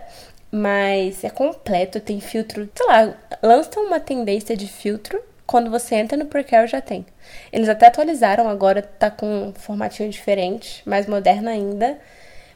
mas 0.58 1.22
é 1.26 1.30
completo, 1.30 1.99
tem 1.99 2.22
filtro, 2.22 2.70
sei 2.74 2.86
lá, 2.88 3.14
lança 3.43 3.78
uma 3.78 3.99
tendência 3.99 4.56
de 4.56 4.68
filtro 4.70 5.22
quando 5.45 5.70
você 5.70 5.95
entra 5.95 6.18
no 6.18 6.28
Prequel 6.28 6.66
já 6.66 6.80
tem. 6.80 7.06
Eles 7.51 7.68
até 7.68 7.88
atualizaram 7.88 8.47
agora, 8.47 8.82
tá 8.82 9.12
com 9.12 9.26
um 9.49 9.53
formatinho 9.53 10.10
diferente, 10.10 10.82
mais 10.88 11.08
moderno 11.08 11.49
ainda. 11.49 11.99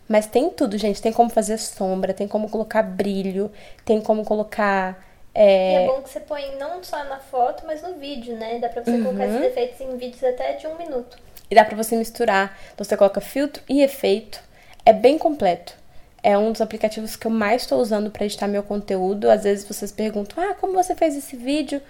Mas 0.07 0.25
tem 0.25 0.49
tudo, 0.49 0.77
gente. 0.77 1.01
Tem 1.01 1.11
como 1.11 1.29
fazer 1.29 1.57
sombra, 1.57 2.13
tem 2.13 2.25
como 2.25 2.49
colocar 2.49 2.81
brilho, 2.83 3.51
tem 3.83 3.99
como 3.99 4.23
colocar. 4.23 5.05
E 5.35 5.39
é 5.39 5.85
bom 5.85 6.01
que 6.01 6.09
você 6.09 6.21
põe 6.21 6.55
não 6.57 6.81
só 6.81 7.03
na 7.03 7.19
foto, 7.19 7.63
mas 7.67 7.81
no 7.81 7.95
vídeo, 7.95 8.35
né? 8.37 8.59
Dá 8.59 8.69
pra 8.69 8.81
você 8.81 8.97
colocar 8.97 9.25
Uhum. 9.25 9.35
esses 9.35 9.51
efeitos 9.51 9.81
em 9.81 9.97
vídeos 9.97 10.23
até 10.23 10.53
de 10.53 10.65
um 10.67 10.77
minuto. 10.77 11.17
E 11.51 11.53
dá 11.53 11.65
pra 11.65 11.75
você 11.75 11.97
misturar. 11.97 12.57
Então 12.73 12.85
você 12.85 12.95
coloca 12.95 13.19
filtro 13.19 13.61
e 13.67 13.81
efeito. 13.83 14.41
É 14.85 14.93
bem 14.93 15.17
completo. 15.17 15.78
É 16.21 16.37
um 16.37 16.51
dos 16.51 16.61
aplicativos 16.61 17.15
que 17.15 17.27
eu 17.27 17.31
mais 17.31 17.63
estou 17.63 17.79
usando 17.79 18.11
para 18.11 18.25
editar 18.25 18.47
meu 18.47 18.63
conteúdo. 18.63 19.29
Às 19.29 19.43
vezes 19.43 19.65
vocês 19.65 19.91
perguntam: 19.91 20.43
"Ah, 20.43 20.53
como 20.53 20.73
você 20.73 20.95
fez 20.95 21.15
esse 21.15 21.35
vídeo?" 21.35 21.81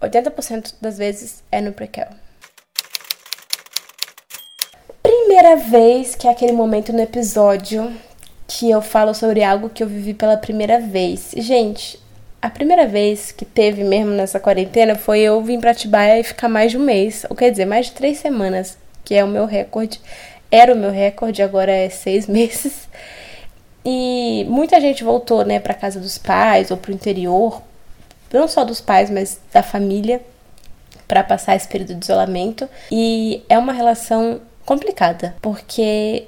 80% 0.00 0.74
das 0.80 0.98
vezes 0.98 1.42
é 1.50 1.60
no 1.60 1.72
Prequel. 1.72 2.08
Primeira 5.02 5.56
vez 5.56 6.14
que 6.14 6.26
é 6.26 6.30
aquele 6.30 6.52
momento 6.52 6.92
no 6.92 7.00
episódio 7.00 7.92
que 8.46 8.70
eu 8.70 8.82
falo 8.82 9.14
sobre 9.14 9.42
algo 9.42 9.70
que 9.70 9.82
eu 9.82 9.86
vivi 9.86 10.14
pela 10.14 10.36
primeira 10.36 10.78
vez. 10.78 11.32
Gente, 11.36 11.98
a 12.40 12.50
primeira 12.50 12.86
vez 12.86 13.32
que 13.32 13.44
teve 13.44 13.82
mesmo 13.82 14.10
nessa 14.10 14.38
quarentena 14.38 14.94
foi 14.94 15.20
eu 15.20 15.42
vir 15.42 15.58
pra 15.58 15.70
Atibaia 15.70 16.20
e 16.20 16.24
ficar 16.24 16.48
mais 16.48 16.70
de 16.70 16.76
um 16.78 16.84
mês, 16.84 17.24
ou 17.30 17.34
quer 17.34 17.50
dizer, 17.50 17.64
mais 17.64 17.86
de 17.86 17.92
três 17.92 18.18
semanas, 18.18 18.76
que 19.04 19.14
é 19.14 19.24
o 19.24 19.28
meu 19.28 19.46
recorde. 19.46 20.00
Era 20.50 20.74
o 20.74 20.76
meu 20.76 20.90
recorde, 20.90 21.42
agora 21.42 21.72
é 21.72 21.88
seis 21.88 22.26
meses. 22.28 22.86
E 23.84 24.44
muita 24.48 24.80
gente 24.80 25.04
voltou, 25.04 25.44
né, 25.44 25.60
pra 25.60 25.74
casa 25.74 26.00
dos 26.00 26.16
pais 26.16 26.70
ou 26.70 26.76
pro 26.76 26.92
interior, 26.92 27.62
não 28.32 28.48
só 28.48 28.64
dos 28.64 28.80
pais, 28.80 29.10
mas 29.10 29.38
da 29.52 29.62
família, 29.62 30.20
para 31.06 31.22
passar 31.22 31.54
esse 31.54 31.68
período 31.68 31.94
de 31.94 32.04
isolamento. 32.04 32.68
E 32.90 33.42
é 33.48 33.58
uma 33.58 33.72
relação 33.72 34.40
complicada, 34.64 35.36
porque 35.42 36.24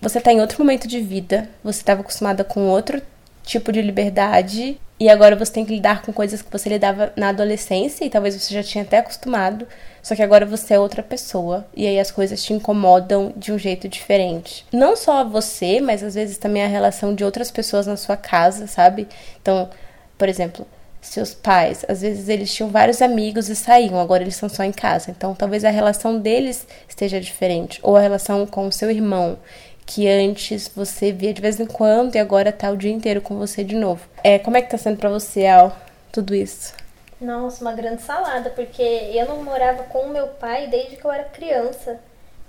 você 0.00 0.20
tá 0.20 0.32
em 0.32 0.40
outro 0.40 0.58
momento 0.58 0.88
de 0.88 1.00
vida, 1.00 1.48
você 1.62 1.80
estava 1.80 2.00
acostumada 2.00 2.42
com 2.42 2.68
outro 2.68 3.02
tipo 3.42 3.70
de 3.70 3.82
liberdade 3.82 4.80
e 4.98 5.08
agora 5.08 5.34
você 5.34 5.52
tem 5.52 5.64
que 5.64 5.74
lidar 5.74 6.02
com 6.02 6.12
coisas 6.12 6.40
que 6.40 6.50
você 6.50 6.68
lidava 6.68 7.12
na 7.16 7.30
adolescência 7.30 8.04
e 8.04 8.10
talvez 8.10 8.34
você 8.34 8.54
já 8.54 8.62
tinha 8.62 8.84
até 8.84 8.98
acostumado, 8.98 9.66
só 10.02 10.14
que 10.14 10.22
agora 10.22 10.46
você 10.46 10.74
é 10.74 10.78
outra 10.78 11.02
pessoa 11.02 11.66
e 11.74 11.86
aí 11.86 11.98
as 11.98 12.10
coisas 12.10 12.42
te 12.42 12.52
incomodam 12.52 13.32
de 13.36 13.52
um 13.52 13.58
jeito 13.58 13.88
diferente. 13.88 14.64
Não 14.72 14.94
só 14.94 15.24
você, 15.24 15.80
mas 15.80 16.02
às 16.02 16.14
vezes 16.14 16.38
também 16.38 16.62
a 16.62 16.68
relação 16.68 17.14
de 17.14 17.24
outras 17.24 17.50
pessoas 17.50 17.86
na 17.86 17.96
sua 17.96 18.16
casa, 18.16 18.66
sabe? 18.66 19.08
Então, 19.42 19.68
por 20.16 20.28
exemplo, 20.28 20.64
seus 21.00 21.34
pais, 21.34 21.84
às 21.86 22.00
vezes 22.00 22.28
eles 22.28 22.52
tinham 22.52 22.70
vários 22.70 23.02
amigos 23.02 23.48
e 23.48 23.56
saíam, 23.56 24.00
agora 24.00 24.22
eles 24.22 24.34
estão 24.34 24.48
só 24.48 24.64
em 24.64 24.72
casa. 24.72 25.10
Então, 25.10 25.34
talvez 25.34 25.64
a 25.64 25.70
relação 25.70 26.18
deles 26.18 26.66
esteja 26.88 27.20
diferente, 27.20 27.78
ou 27.82 27.96
a 27.96 28.00
relação 28.00 28.46
com 28.46 28.66
o 28.66 28.72
seu 28.72 28.90
irmão, 28.90 29.38
que 29.86 30.08
antes 30.08 30.68
você 30.68 31.12
via 31.12 31.32
de 31.32 31.42
vez 31.42 31.60
em 31.60 31.66
quando 31.66 32.14
e 32.14 32.18
agora 32.18 32.52
tá 32.52 32.70
o 32.70 32.76
dia 32.76 32.92
inteiro 32.92 33.20
com 33.20 33.36
você 33.36 33.62
de 33.62 33.76
novo. 33.76 34.08
É, 34.22 34.38
como 34.38 34.56
é 34.56 34.62
que 34.62 34.70
tá 34.70 34.78
sendo 34.78 34.96
para 34.96 35.10
você, 35.10 35.46
Al, 35.46 35.76
tudo 36.10 36.34
isso? 36.34 36.74
Nossa, 37.20 37.62
uma 37.62 37.72
grande 37.72 38.02
salada, 38.02 38.50
porque 38.50 38.82
eu 38.82 39.26
não 39.26 39.42
morava 39.42 39.84
com 39.84 40.00
o 40.00 40.08
meu 40.08 40.26
pai 40.28 40.66
desde 40.66 40.96
que 40.96 41.04
eu 41.04 41.12
era 41.12 41.24
criança. 41.24 41.98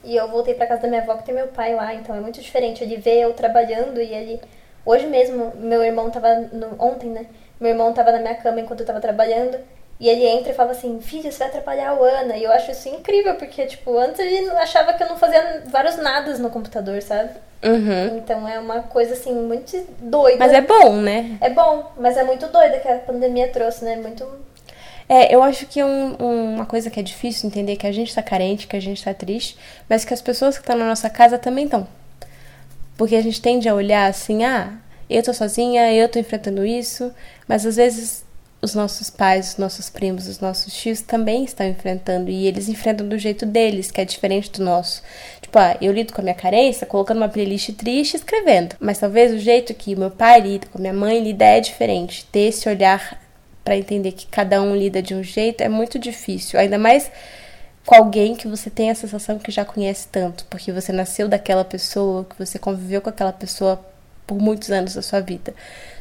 E 0.04 0.16
eu 0.16 0.30
voltei 0.30 0.54
para 0.54 0.68
casa 0.68 0.84
da 0.84 0.88
minha 0.88 1.02
avó 1.02 1.16
que 1.18 1.26
tem 1.26 1.34
meu 1.34 1.48
pai 1.48 1.74
lá, 1.74 1.94
então 1.94 2.16
é 2.16 2.20
muito 2.20 2.40
diferente 2.40 2.84
ele 2.84 2.98
ver 2.98 3.22
eu 3.22 3.34
trabalhando 3.34 4.00
e 4.00 4.14
ele 4.14 4.40
hoje 4.86 5.08
mesmo 5.08 5.52
meu 5.56 5.84
irmão 5.84 6.12
tava 6.12 6.36
no, 6.52 6.76
ontem, 6.80 7.10
né? 7.10 7.26
Meu 7.60 7.72
irmão 7.72 7.92
tava 7.92 8.12
na 8.12 8.20
minha 8.20 8.36
cama 8.36 8.60
enquanto 8.60 8.82
eu 8.82 8.86
tava 8.86 9.02
trabalhando. 9.02 9.58
E 10.00 10.10
ele 10.10 10.26
entra 10.26 10.52
e 10.52 10.56
fala 10.56 10.72
assim, 10.72 11.00
filho, 11.00 11.32
você 11.32 11.40
vai 11.40 11.48
atrapalhar 11.48 11.92
a 11.92 11.94
Ana. 11.94 12.36
E 12.36 12.44
eu 12.44 12.52
acho 12.52 12.72
isso 12.72 12.90
incrível, 12.90 13.36
porque, 13.36 13.66
tipo, 13.66 13.98
antes 13.98 14.20
ele 14.20 14.50
achava 14.52 14.94
que 14.94 15.02
eu 15.02 15.08
não 15.08 15.18
fazia 15.18 15.64
vários 15.68 15.96
nadas 15.98 16.38
no 16.38 16.50
computador, 16.50 17.02
sabe? 17.02 17.32
Uhum. 17.64 18.18
Então 18.18 18.48
é 18.48 18.60
uma 18.60 18.82
coisa, 18.82 19.14
assim, 19.14 19.34
muito 19.34 19.72
doida. 20.00 20.38
Mas 20.38 20.52
é 20.52 20.62
bom, 20.62 20.98
né? 20.98 21.38
É 21.40 21.50
bom, 21.50 21.92
mas 21.98 22.18
é 22.18 22.24
muito 22.24 22.48
doida 22.48 22.80
que 22.80 22.88
a 22.88 23.00
pandemia 23.00 23.48
trouxe, 23.48 23.86
né? 23.86 23.96
Muito. 23.96 24.28
É, 25.08 25.34
eu 25.34 25.42
acho 25.42 25.66
que 25.66 25.80
é 25.80 25.86
um, 25.86 26.16
um, 26.20 26.56
uma 26.56 26.66
coisa 26.66 26.90
que 26.90 27.00
é 27.00 27.04
difícil 27.04 27.48
entender 27.48 27.78
que 27.78 27.88
a 27.88 27.92
gente 27.92 28.14
tá 28.14 28.22
carente, 28.22 28.68
que 28.68 28.76
a 28.76 28.82
gente 28.82 29.04
tá 29.04 29.14
triste, 29.14 29.58
mas 29.88 30.04
que 30.04 30.14
as 30.14 30.22
pessoas 30.22 30.56
que 30.58 30.64
estão 30.64 30.76
na 30.76 30.86
nossa 30.86 31.10
casa 31.10 31.38
também 31.38 31.66
estão. 31.66 31.88
Porque 32.98 33.16
a 33.16 33.22
gente 33.22 33.42
tende 33.42 33.70
a 33.70 33.76
olhar 33.76 34.10
assim, 34.10 34.44
ah, 34.44 34.74
eu 35.10 35.24
tô 35.24 35.34
sozinha, 35.34 35.94
eu 35.94 36.10
tô 36.10 36.20
enfrentando 36.20 36.66
isso, 36.66 37.14
mas 37.48 37.66
às 37.66 37.76
vezes 37.76 38.25
os 38.62 38.74
nossos 38.74 39.10
pais, 39.10 39.52
os 39.52 39.58
nossos 39.58 39.90
primos, 39.90 40.28
os 40.28 40.40
nossos 40.40 40.74
tios 40.74 41.02
também 41.02 41.44
estão 41.44 41.68
enfrentando 41.68 42.32
e 42.32 42.48
eles 42.48 42.68
enfrentam 42.68 43.08
do 43.08 43.18
jeito 43.18 43.46
deles, 43.46 43.92
que 43.92 44.02
é 44.02 44.06
diferente 44.06 44.52
do 44.52 44.64
nosso. 44.64 45.04
Tipo, 45.42 45.60
ah, 45.60 45.78
eu 45.82 45.92
lido 45.94 46.14
com 46.14 46.22
a 46.22 46.24
minha 46.24 46.36
carência 46.36 46.88
colocando 46.88 47.18
uma 47.18 47.30
playlist 47.30 47.72
triste 47.74 48.14
e 48.14 48.18
escrevendo, 48.18 48.76
mas 48.80 48.98
talvez 48.98 49.32
o 49.34 49.38
jeito 49.38 49.74
que 49.74 49.96
meu 49.96 50.10
pai 50.10 50.42
lida, 50.42 50.68
com 50.72 50.80
minha 50.80 50.94
mãe 50.94 51.22
lida 51.24 51.46
é 51.46 51.60
diferente. 51.60 52.26
Ter 52.32 52.48
esse 52.50 52.68
olhar 52.68 53.22
para 53.64 53.78
entender 53.78 54.12
que 54.12 54.28
cada 54.28 54.62
um 54.62 54.76
lida 54.76 55.02
de 55.02 55.14
um 55.14 55.24
jeito 55.24 55.62
é 55.62 55.70
muito 55.70 55.98
difícil, 55.98 56.60
ainda 56.60 56.78
mais 56.78 57.12
com 57.86 57.96
alguém 57.96 58.36
que 58.36 58.48
você 58.48 58.70
tem 58.70 58.90
a 58.90 58.96
sensação 58.96 59.38
que 59.38 59.52
já 59.52 59.64
conhece 59.64 60.08
tanto, 60.08 60.46
porque 60.46 60.72
você 60.72 60.92
nasceu 60.92 61.28
daquela 61.28 61.64
pessoa, 61.64 62.26
que 62.26 62.38
você 62.38 62.58
conviveu 62.58 63.00
com 63.00 63.10
aquela 63.10 63.32
pessoa 63.32 63.84
por 64.26 64.40
muitos 64.40 64.72
anos 64.72 64.96
da 64.96 65.02
sua 65.02 65.20
vida. 65.20 65.54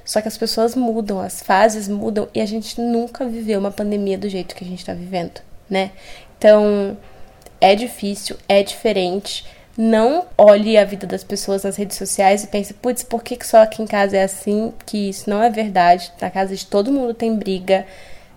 Só 0.05 0.21
que 0.21 0.29
as 0.29 0.37
pessoas 0.37 0.75
mudam, 0.75 1.21
as 1.21 1.41
fases 1.41 1.89
mudam 1.89 2.29
e 2.35 2.41
a 2.41 2.47
gente 2.47 2.81
nunca 2.81 3.25
viveu 3.25 3.59
uma 3.59 3.71
pandemia 3.71 4.19
do 4.19 4.29
jeito 4.29 4.55
que 4.55 4.65
a 4.65 4.67
gente 4.67 4.81
está 4.81 4.93
vivendo, 4.93 5.41
né? 5.69 5.93
Então 6.39 6.97
é 7.61 7.75
difícil, 7.75 8.37
é 8.49 8.63
diferente. 8.63 9.47
Não 9.77 10.27
olhe 10.39 10.77
a 10.79 10.85
vida 10.85 11.07
das 11.07 11.25
pessoas 11.25 11.65
nas 11.65 11.77
redes 11.77 11.97
sociais 11.97 12.45
e 12.45 12.47
pense, 12.47 12.75
putz, 12.75 13.03
por 13.03 13.25
que, 13.25 13.37
só 13.45 13.63
aqui 13.63 13.83
em 13.83 13.87
casa 13.87 14.17
é 14.17 14.23
assim? 14.23 14.73
Que 14.87 15.09
isso 15.09 15.29
não 15.29 15.43
é 15.43 15.51
verdade. 15.51 16.13
Na 16.21 16.31
casa 16.31 16.55
de 16.55 16.65
todo 16.67 16.93
mundo 16.93 17.13
tem 17.13 17.35
briga, 17.35 17.85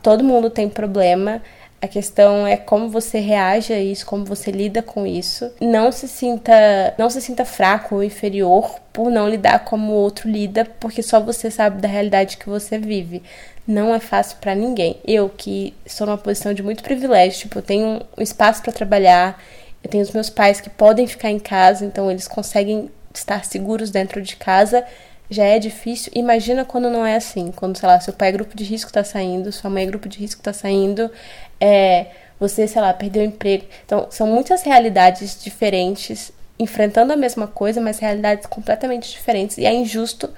todo 0.02 0.24
mundo 0.24 0.50
tem 0.50 0.68
problema. 0.68 1.42
A 1.80 1.88
questão 1.88 2.48
é 2.48 2.58
como 2.58 2.90
você 2.90 3.20
reage 3.20 3.72
a 3.72 3.80
isso, 3.80 4.06
como 4.06 4.26
você 4.26 4.50
lida 4.50 4.82
com 4.82 5.06
isso. 5.06 5.52
Não 5.62 5.92
se 5.92 6.08
sinta, 6.08 6.52
não 6.98 7.08
se 7.08 7.22
sinta 7.22 7.46
fraco 7.46 7.96
ou 7.96 8.04
inferior 8.04 8.80
por 8.92 9.12
não 9.12 9.30
lidar 9.30 9.64
como 9.64 9.92
o 9.92 9.96
outro 9.96 10.28
lida, 10.28 10.66
porque 10.80 11.04
só 11.04 11.20
você 11.20 11.52
sabe 11.52 11.80
da 11.80 11.88
realidade 11.88 12.38
que 12.38 12.50
você 12.50 12.80
vive. 12.80 13.22
Não 13.68 13.94
é 13.94 14.00
fácil 14.00 14.38
para 14.42 14.56
ninguém. 14.56 14.98
Eu 15.06 15.30
que 15.30 15.76
estou 15.86 16.08
numa 16.08 16.18
posição 16.18 16.52
de 16.52 16.64
muito 16.64 16.82
privilégio, 16.82 17.42
tipo, 17.42 17.60
eu 17.60 17.64
tenho 17.64 18.02
um 18.18 18.24
espaço 18.24 18.64
para 18.64 18.74
trabalhar, 18.74 19.40
eu 19.84 19.90
tenho 19.90 20.04
os 20.04 20.12
meus 20.12 20.32
pais 20.32 20.60
que 20.60 20.72
podem 20.72 21.06
ficar 21.06 21.30
em 21.30 21.40
casa, 21.40 21.86
então 21.86 22.10
eles 22.10 22.28
conseguem 22.28 22.90
estar 23.14 23.46
seguros 23.46 23.92
dentro 23.92 24.20
de 24.20 24.36
casa 24.36 24.84
já 25.30 25.44
é 25.44 25.60
difícil. 25.60 26.12
Imagina 26.16 26.64
quando 26.64 26.90
não 26.90 27.06
é 27.06 27.16
assim. 27.16 27.52
Quando, 27.52 27.78
sei 27.78 27.88
lá, 27.88 28.00
seu 28.00 28.14
pai 28.14 28.30
é 28.30 28.32
grupo 28.32 28.56
de 28.56 28.64
risco 28.64 28.92
tá 28.92 29.04
saindo, 29.04 29.52
sua 29.52 29.70
mãe 29.70 29.84
é 29.84 29.86
grupo 29.86 30.08
de 30.08 30.20
risco 30.20 30.42
tá 30.42 30.54
saindo, 30.54 31.12
é, 31.60 32.08
você, 32.40 32.68
sei 32.68 32.82
lá, 32.82 32.94
perdeu 32.94 33.22
o 33.22 33.26
emprego. 33.26 33.66
Então, 33.86 34.08
são 34.10 34.28
muitas 34.28 34.64
realidades 34.64 35.42
diferentes, 35.44 36.32
enfrentando 36.60 37.14
a 37.14 37.16
mesma 37.16 37.48
coisa, 37.48 37.82
mas 37.82 38.00
realidades 38.00 38.46
completamente 38.46 39.12
diferentes. 39.12 39.58
E 39.58 39.66
é 39.66 39.74
injusto 39.74 40.30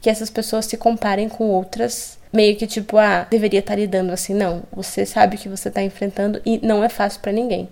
que 0.00 0.08
essas 0.08 0.30
pessoas 0.30 0.66
se 0.66 0.76
comparem 0.76 1.28
com 1.28 1.48
outras, 1.48 2.18
meio 2.32 2.56
que 2.56 2.66
tipo, 2.66 2.96
ah, 2.96 3.26
deveria 3.28 3.60
estar 3.60 3.74
tá 3.74 3.80
lidando 3.80 4.12
assim. 4.12 4.34
Não, 4.34 4.62
você 4.72 5.04
sabe 5.04 5.36
o 5.36 5.38
que 5.38 5.48
você 5.48 5.70
tá 5.70 5.82
enfrentando 5.82 6.40
e 6.44 6.64
não 6.64 6.84
é 6.84 6.88
fácil 6.88 7.20
para 7.20 7.32
ninguém. 7.32 7.68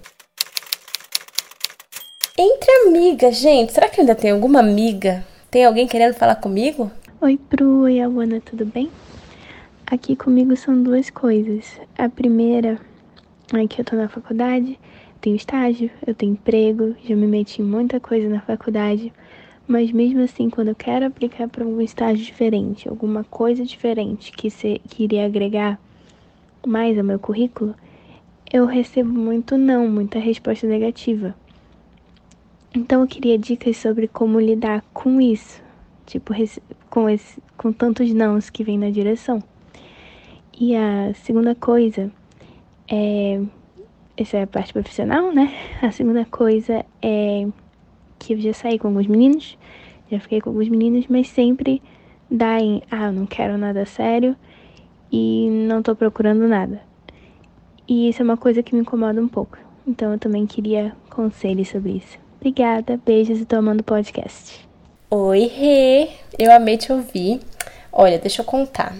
Entre 2.38 2.70
amigas, 2.86 3.36
gente, 3.36 3.72
será 3.72 3.88
que 3.88 4.00
ainda 4.00 4.14
tem 4.14 4.30
alguma 4.30 4.61
amiga 4.61 5.24
tem 5.57 5.64
alguém 5.64 5.86
querendo 5.86 6.12
falar 6.12 6.34
comigo? 6.36 6.90
Oi, 7.20 7.38
Pru 7.48 7.88
e 7.88 7.98
Awana, 7.98 8.42
tudo 8.42 8.66
bem? 8.66 8.90
Aqui 9.86 10.14
comigo 10.14 10.54
são 10.54 10.82
duas 10.82 11.09
coisas. 11.09 11.64
A 11.96 12.11
primeira 12.11 12.78
que 13.68 13.80
eu 13.80 13.84
tô 13.84 13.94
na 13.94 14.09
faculdade, 14.09 14.78
tenho 15.20 15.36
estágio, 15.36 15.90
eu 16.07 16.14
tenho 16.14 16.32
emprego, 16.32 16.97
já 17.05 17.14
me 17.14 17.26
meti 17.26 17.62
em 17.62 17.64
muita 17.64 18.01
coisa 18.01 18.28
na 18.28 18.40
faculdade, 18.40 19.12
mas 19.68 19.92
mesmo 19.92 20.20
assim, 20.20 20.51
quando 20.51 20.68
eu 20.68 20.74
quero 20.74 21.07
aplicar 21.07 21.49
para 21.49 21.64
algum 21.64 21.80
estágio 21.80 22.24
diferente, 22.24 22.88
alguma 22.88 23.24
coisa 23.24 23.64
diferente 23.64 24.32
que, 24.32 24.51
se, 24.51 24.80
que 24.88 25.05
iria 25.05 25.26
agregar 25.26 25.80
mais 26.66 26.99
ao 26.99 27.05
meu 27.05 27.18
currículo, 27.18 27.74
eu 28.53 28.66
recebo 28.66 29.12
muito 29.12 29.57
não, 29.57 29.88
muita 29.88 30.18
resposta 30.18 30.66
negativa. 30.66 31.34
Então 32.74 33.01
eu 33.01 33.07
queria 33.07 33.38
dicas 33.38 33.76
sobre 33.76 34.09
como 34.09 34.40
lidar 34.40 34.84
com 34.92 35.20
isso, 35.20 35.62
tipo, 36.05 36.32
com, 36.90 37.09
esse, 37.09 37.40
com 37.57 37.72
tantos 37.72 38.12
nãos 38.12 38.51
que 38.51 38.64
vem 38.64 38.78
na 38.78 38.90
direção. 38.90 39.42
E 40.59 40.74
a 40.74 41.14
segunda 41.14 41.55
coisa 41.55 42.11
é. 42.89 43.41
Essa 44.16 44.39
é 44.39 44.43
a 44.45 44.47
parte 44.47 44.72
profissional, 44.72 45.30
né? 45.30 45.53
A 45.82 45.91
segunda 45.93 46.24
coisa 46.24 46.84
é 47.03 47.47
que 48.18 48.32
eu 48.32 48.41
já 48.41 48.55
saí 48.55 48.78
com 48.78 48.89
alguns 48.89 49.07
meninos, 49.07 49.59
já 50.11 50.18
fiquei 50.18 50.41
com 50.41 50.51
alguns 50.51 50.68
meninos, 50.70 51.07
mas 51.07 51.28
sempre 51.28 51.82
dá 52.30 52.59
em, 52.59 52.82
ah, 52.91 53.07
eu 53.07 53.12
não 53.12 53.26
quero 53.26 53.59
nada 53.59 53.84
sério 53.84 54.34
e 55.12 55.49
não 55.68 55.82
tô 55.82 55.95
procurando 55.95 56.49
nada. 56.49 56.80
E 57.87 58.09
isso 58.09 58.22
é 58.22 58.24
uma 58.24 58.37
coisa 58.37 58.62
que 58.62 58.74
me 58.74 58.80
incomoda 58.80 59.20
um 59.20 59.28
pouco. 59.28 59.59
Então 59.87 60.12
eu 60.12 60.18
também 60.18 60.47
queria 60.47 60.97
conselhos 61.11 61.68
sobre 61.68 61.93
isso. 61.93 62.18
Obrigada, 62.41 62.99
beijos 63.05 63.41
e 63.41 63.45
tomando 63.45 63.82
podcast. 63.82 64.66
Oi, 65.11 65.47
Rê! 65.47 66.09
Eu 66.39 66.51
amei 66.53 66.76
te 66.76 66.93
ouvir. 66.93 67.41
Olha, 67.93 68.18
deixa 68.18 68.43
eu 68.43 68.47
contar. 68.47 68.95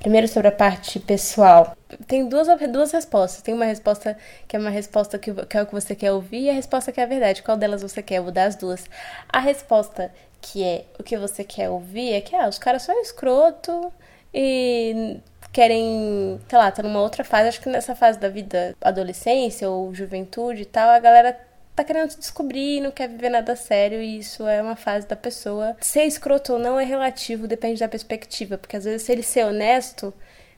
Primeiro 0.00 0.26
sobre 0.26 0.48
a 0.48 0.52
parte 0.52 0.98
pessoal. 0.98 1.76
Tem 2.06 2.28
duas, 2.28 2.48
duas 2.70 2.92
respostas. 2.92 3.42
Tem 3.42 3.54
uma 3.54 3.64
resposta 3.64 4.16
que 4.46 4.56
é 4.56 4.58
uma 4.58 4.70
resposta 4.70 5.18
que, 5.18 5.32
que 5.32 5.56
é 5.56 5.62
o 5.62 5.66
que 5.66 5.72
você 5.72 5.94
quer 5.94 6.12
ouvir 6.12 6.42
e 6.42 6.50
a 6.50 6.52
resposta 6.52 6.92
que 6.92 7.00
é 7.00 7.04
a 7.04 7.06
verdade. 7.06 7.42
Qual 7.42 7.56
delas 7.56 7.82
você 7.82 8.02
quer? 8.02 8.18
Eu 8.18 8.24
vou 8.24 8.32
dar 8.32 8.44
as 8.44 8.56
duas. 8.56 8.84
A 9.28 9.40
resposta 9.40 10.12
que 10.40 10.62
é 10.62 10.84
o 10.98 11.02
que 11.02 11.16
você 11.16 11.42
quer 11.42 11.70
ouvir 11.70 12.12
é 12.12 12.20
que 12.20 12.36
ah, 12.36 12.48
os 12.48 12.58
caras 12.58 12.82
são 12.82 13.00
escroto 13.00 13.92
e 14.32 15.18
querem, 15.52 16.40
sei 16.48 16.58
lá, 16.58 16.70
tá 16.70 16.82
numa 16.82 17.00
outra 17.00 17.24
fase. 17.24 17.48
Acho 17.48 17.60
que 17.60 17.68
nessa 17.68 17.94
fase 17.94 18.18
da 18.18 18.28
vida, 18.28 18.76
adolescência 18.80 19.70
ou 19.70 19.94
juventude 19.94 20.62
e 20.62 20.66
tal, 20.66 20.90
a 20.90 20.98
galera 20.98 21.38
tá 21.74 21.82
querendo 21.82 22.10
se 22.10 22.18
descobrir, 22.18 22.80
não 22.80 22.90
quer 22.90 23.08
viver 23.08 23.28
nada 23.28 23.56
sério 23.56 24.00
e 24.00 24.18
isso 24.18 24.46
é 24.46 24.62
uma 24.62 24.76
fase 24.76 25.06
da 25.06 25.16
pessoa. 25.16 25.76
Ser 25.80 26.04
escroto 26.04 26.54
ou 26.54 26.58
não 26.58 26.78
é 26.78 26.84
relativo, 26.84 27.48
depende 27.48 27.80
da 27.80 27.88
perspectiva, 27.88 28.56
porque 28.56 28.76
às 28.76 28.84
vezes 28.84 29.02
se 29.02 29.12
ele 29.12 29.22
ser 29.22 29.44
honesto, 29.44 30.14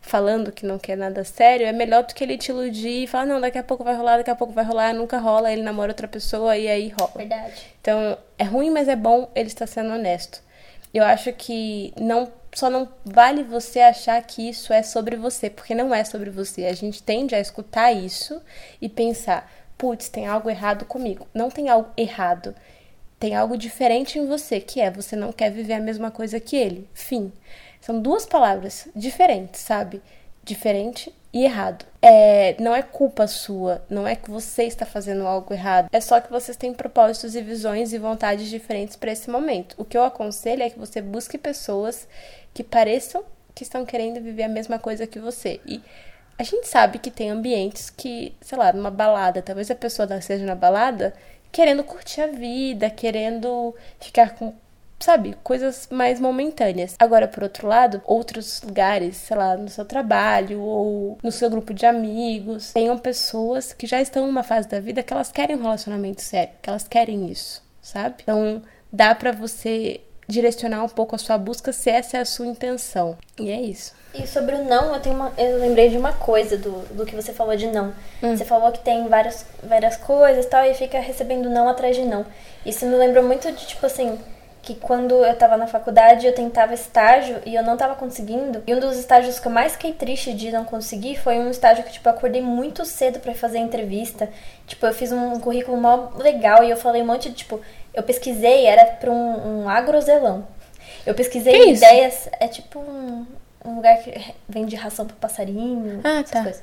falando 0.07 0.52
que 0.52 0.64
não 0.64 0.78
quer 0.78 0.96
nada 0.96 1.24
sério, 1.24 1.66
é 1.66 1.72
melhor 1.72 2.04
do 2.04 2.14
que 2.14 2.22
ele 2.22 2.38
te 2.38 2.50
iludir 2.50 3.02
e 3.02 3.07
falar, 3.09 3.26
não, 3.26 3.40
daqui 3.40 3.59
a 3.59 3.62
pouco 3.62 3.82
vai 3.82 3.94
rolar, 3.94 4.18
daqui 4.18 4.30
a 4.30 4.36
pouco 4.36 4.52
vai 4.52 4.64
rolar, 4.64 4.94
nunca 4.94 5.18
rola, 5.18 5.52
ele 5.52 5.62
namora 5.62 5.90
outra 5.90 6.07
pessoa 6.07 6.57
e 6.57 6.68
aí 6.68 6.88
rola. 6.96 7.12
Verdade. 7.16 7.74
Então, 7.80 8.16
é 8.38 8.44
ruim, 8.44 8.70
mas 8.70 8.86
é 8.86 8.94
bom 8.94 9.28
ele 9.34 9.48
estar 9.48 9.66
sendo 9.66 9.92
honesto. 9.92 10.40
Eu 10.94 11.02
acho 11.04 11.32
que 11.32 11.92
não 12.00 12.30
só 12.54 12.70
não 12.70 12.88
vale 13.04 13.42
você 13.42 13.80
achar 13.80 14.22
que 14.22 14.48
isso 14.48 14.72
é 14.72 14.82
sobre 14.82 15.16
você, 15.16 15.50
porque 15.50 15.74
não 15.74 15.92
é 15.92 16.04
sobre 16.04 16.30
você. 16.30 16.66
A 16.66 16.72
gente 16.72 17.02
tende 17.02 17.34
a 17.34 17.40
escutar 17.40 17.92
isso 17.92 18.40
e 18.80 18.88
pensar, 18.88 19.52
putz, 19.76 20.09
tem 20.09 20.26
algo 20.26 20.48
errado 20.48 20.84
comigo. 20.84 21.26
Não 21.34 21.50
tem 21.50 21.68
algo 21.68 21.90
errado. 21.96 22.54
Tem 23.18 23.34
algo 23.34 23.59
diferente 23.59 24.18
em 24.18 24.26
você, 24.26 24.61
que 24.61 24.80
é 24.80 24.90
você 24.90 25.16
não 25.16 25.32
quer 25.32 25.50
viver 25.50 25.74
a 25.74 25.80
mesma 25.80 26.11
coisa 26.12 26.38
que 26.38 26.57
ele. 26.57 26.88
Fim. 26.94 27.32
São 27.81 28.01
duas 28.01 28.27
palavras 28.27 28.89
diferentes, 28.95 29.61
sabe? 29.61 30.03
Diferente 30.45 31.12
e 31.33 31.45
errado. 31.45 31.85
É, 32.01 32.57
não 32.61 32.74
é 32.74 32.83
culpa 32.83 33.27
sua, 33.27 33.85
não 33.91 34.07
é 34.07 34.16
que 34.16 34.31
você 34.31 34.64
está 34.64 34.87
fazendo 34.87 35.27
algo 35.27 35.53
errado. 35.53 35.89
É 35.93 36.01
só 36.01 36.20
que 36.20 36.31
vocês 36.31 36.57
têm 36.57 36.72
propósitos 36.72 37.35
e 37.35 37.43
visões 37.43 37.93
e 37.93 37.99
vontades 37.99 38.49
diferentes 38.49 38.97
para 38.97 39.12
esse 39.12 39.31
momento. 39.31 39.74
O 39.77 39.85
que 39.85 39.97
eu 39.97 40.05
aconselho 40.05 40.62
é 40.62 40.70
que 40.70 40.79
você 40.79 41.01
busque 41.03 41.37
pessoas 41.37 42.09
que 42.55 42.64
pareçam 42.64 43.24
que 43.55 43.62
estão 43.62 43.87
querendo 43.87 44.20
viver 44.20 44.45
a 44.45 44.49
mesma 44.49 44.79
coisa 44.79 45.07
que 45.07 45.18
você. 45.18 45.61
E 45.66 45.83
a 46.39 46.43
gente 46.43 46.68
sabe 46.68 46.99
que 46.99 47.11
tem 47.11 47.31
ambientes 47.31 47.89
que, 47.89 48.35
sei 48.41 48.59
lá, 48.59 48.72
numa 48.72 48.91
balada, 48.91 49.41
talvez 49.41 49.70
a 49.70 49.74
pessoa 49.74 50.07
esteja 50.18 50.45
na 50.45 50.55
balada 50.55 51.14
querendo 51.51 51.83
curtir 51.83 52.20
a 52.20 52.27
vida, 52.27 52.91
querendo 52.91 53.74
ficar 53.99 54.35
com, 54.35 54.53
sabe, 54.99 55.36
coisas 55.42 55.88
mais 55.90 56.18
momentâneas. 56.20 56.94
Agora, 56.99 57.28
por 57.28 57.42
outro 57.42 57.66
lado, 57.66 58.01
outros 58.05 58.62
lugares, 58.62 59.16
sei 59.16 59.36
lá, 59.36 59.57
no 59.57 59.68
seu 59.68 59.84
trabalho 59.84 60.61
ou 60.61 61.18
no 61.22 61.32
seu 61.32 61.51
grupo 61.51 61.74
de 61.74 61.86
amigos, 61.86 62.72
tenham 62.72 62.99
pessoas 62.99 63.72
que 63.72 63.86
já 63.86 64.01
estão 64.01 64.26
numa 64.26 64.42
fase 64.42 64.68
da 64.68 64.80
vida 64.80 65.03
que 65.03 65.12
elas 65.12 65.30
querem 65.30 65.57
um 65.57 65.62
relacionamento 65.62 66.22
sério, 66.22 66.55
que 66.62 66.68
elas 66.68 66.86
querem 66.88 67.30
isso, 67.30 67.62
sabe? 67.80 68.16
Então, 68.22 68.62
dá 68.92 69.14
para 69.14 69.32
você 69.32 70.01
direcionar 70.28 70.82
um 70.82 70.88
pouco 70.88 71.14
a 71.14 71.18
sua 71.18 71.38
busca 71.38 71.72
se 71.72 71.88
essa 71.88 72.16
é 72.16 72.20
a 72.20 72.24
sua 72.24 72.47
intenção. 72.47 73.16
E 73.38 73.51
é 73.51 73.61
isso. 73.61 73.94
E 74.14 74.26
sobre 74.26 74.55
o 74.55 74.64
não, 74.64 74.94
eu 74.94 75.01
tenho 75.01 75.14
uma, 75.14 75.32
eu 75.36 75.59
lembrei 75.59 75.88
de 75.90 75.99
uma 75.99 76.12
coisa 76.12 76.57
do, 76.57 76.70
do 76.94 77.05
que 77.05 77.14
você 77.14 77.32
falou 77.32 77.55
de 77.55 77.66
não. 77.66 77.92
Hum. 78.22 78.36
Você 78.36 78.44
falou 78.44 78.72
que 78.72 78.80
tem 78.80 79.07
várias, 79.09 79.47
várias 79.62 79.97
coisas 79.97 80.47
tal, 80.47 80.64
e 80.64 80.74
fica 80.74 80.99
recebendo 80.99 81.51
não 81.51 81.68
atrás 81.68 81.94
de 81.94 82.03
não. 82.03 82.24
Isso 82.64 82.86
me 82.86 82.97
lembrou 82.97 83.22
muito 83.22 83.51
de, 83.53 83.66
tipo 83.66 83.84
assim, 83.84 84.18
que 84.67 84.75
quando 84.75 85.25
eu 85.25 85.37
tava 85.37 85.57
na 85.57 85.69
faculdade 85.69 86.27
eu 86.27 86.35
tentava 86.35 86.75
estágio 86.75 87.41
e 87.47 87.55
eu 87.55 87.62
não 87.62 87.77
tava 87.77 87.95
conseguindo. 87.95 88.64
E 88.67 88.75
um 88.75 88.81
dos 88.81 88.97
estágios 88.99 89.39
que 89.39 89.47
eu 89.47 89.53
mais 89.53 89.73
fiquei 89.75 89.93
triste 89.93 90.35
de 90.35 90.51
não 90.51 90.64
conseguir 90.64 91.17
foi 91.17 91.39
um 91.39 91.49
estágio 91.49 91.85
que, 91.85 91.93
tipo, 91.93 92.09
eu 92.09 92.12
acordei 92.12 92.43
muito 92.43 92.85
cedo 92.85 93.21
para 93.21 93.33
fazer 93.33 93.59
entrevista. 93.59 94.29
Tipo, 94.67 94.85
eu 94.87 94.93
fiz 94.93 95.12
um 95.12 95.39
currículo 95.39 95.77
mó 95.81 96.09
legal 96.19 96.64
e 96.64 96.71
eu 96.71 96.77
falei 96.77 97.01
um 97.01 97.07
monte 97.07 97.29
de, 97.29 97.37
tipo, 97.37 97.61
eu 97.95 98.03
pesquisei, 98.03 98.67
era 98.67 98.85
pra 98.87 99.09
um, 99.11 99.62
um 99.62 99.69
agrozelão. 99.69 100.45
Eu 101.07 101.14
pesquisei 101.14 101.53
Que 101.53 101.71
ideias, 101.75 102.29
é 102.41 102.49
tipo 102.49 102.81
um, 102.81 103.25
um 103.64 103.77
lugar 103.77 103.97
que 103.99 104.35
vende 104.49 104.75
ração 104.75 105.07
para 105.07 105.14
passarinho, 105.17 106.01
Ah, 106.03 106.19
essas 106.19 106.31
tá. 106.31 106.43
coisas. 106.43 106.62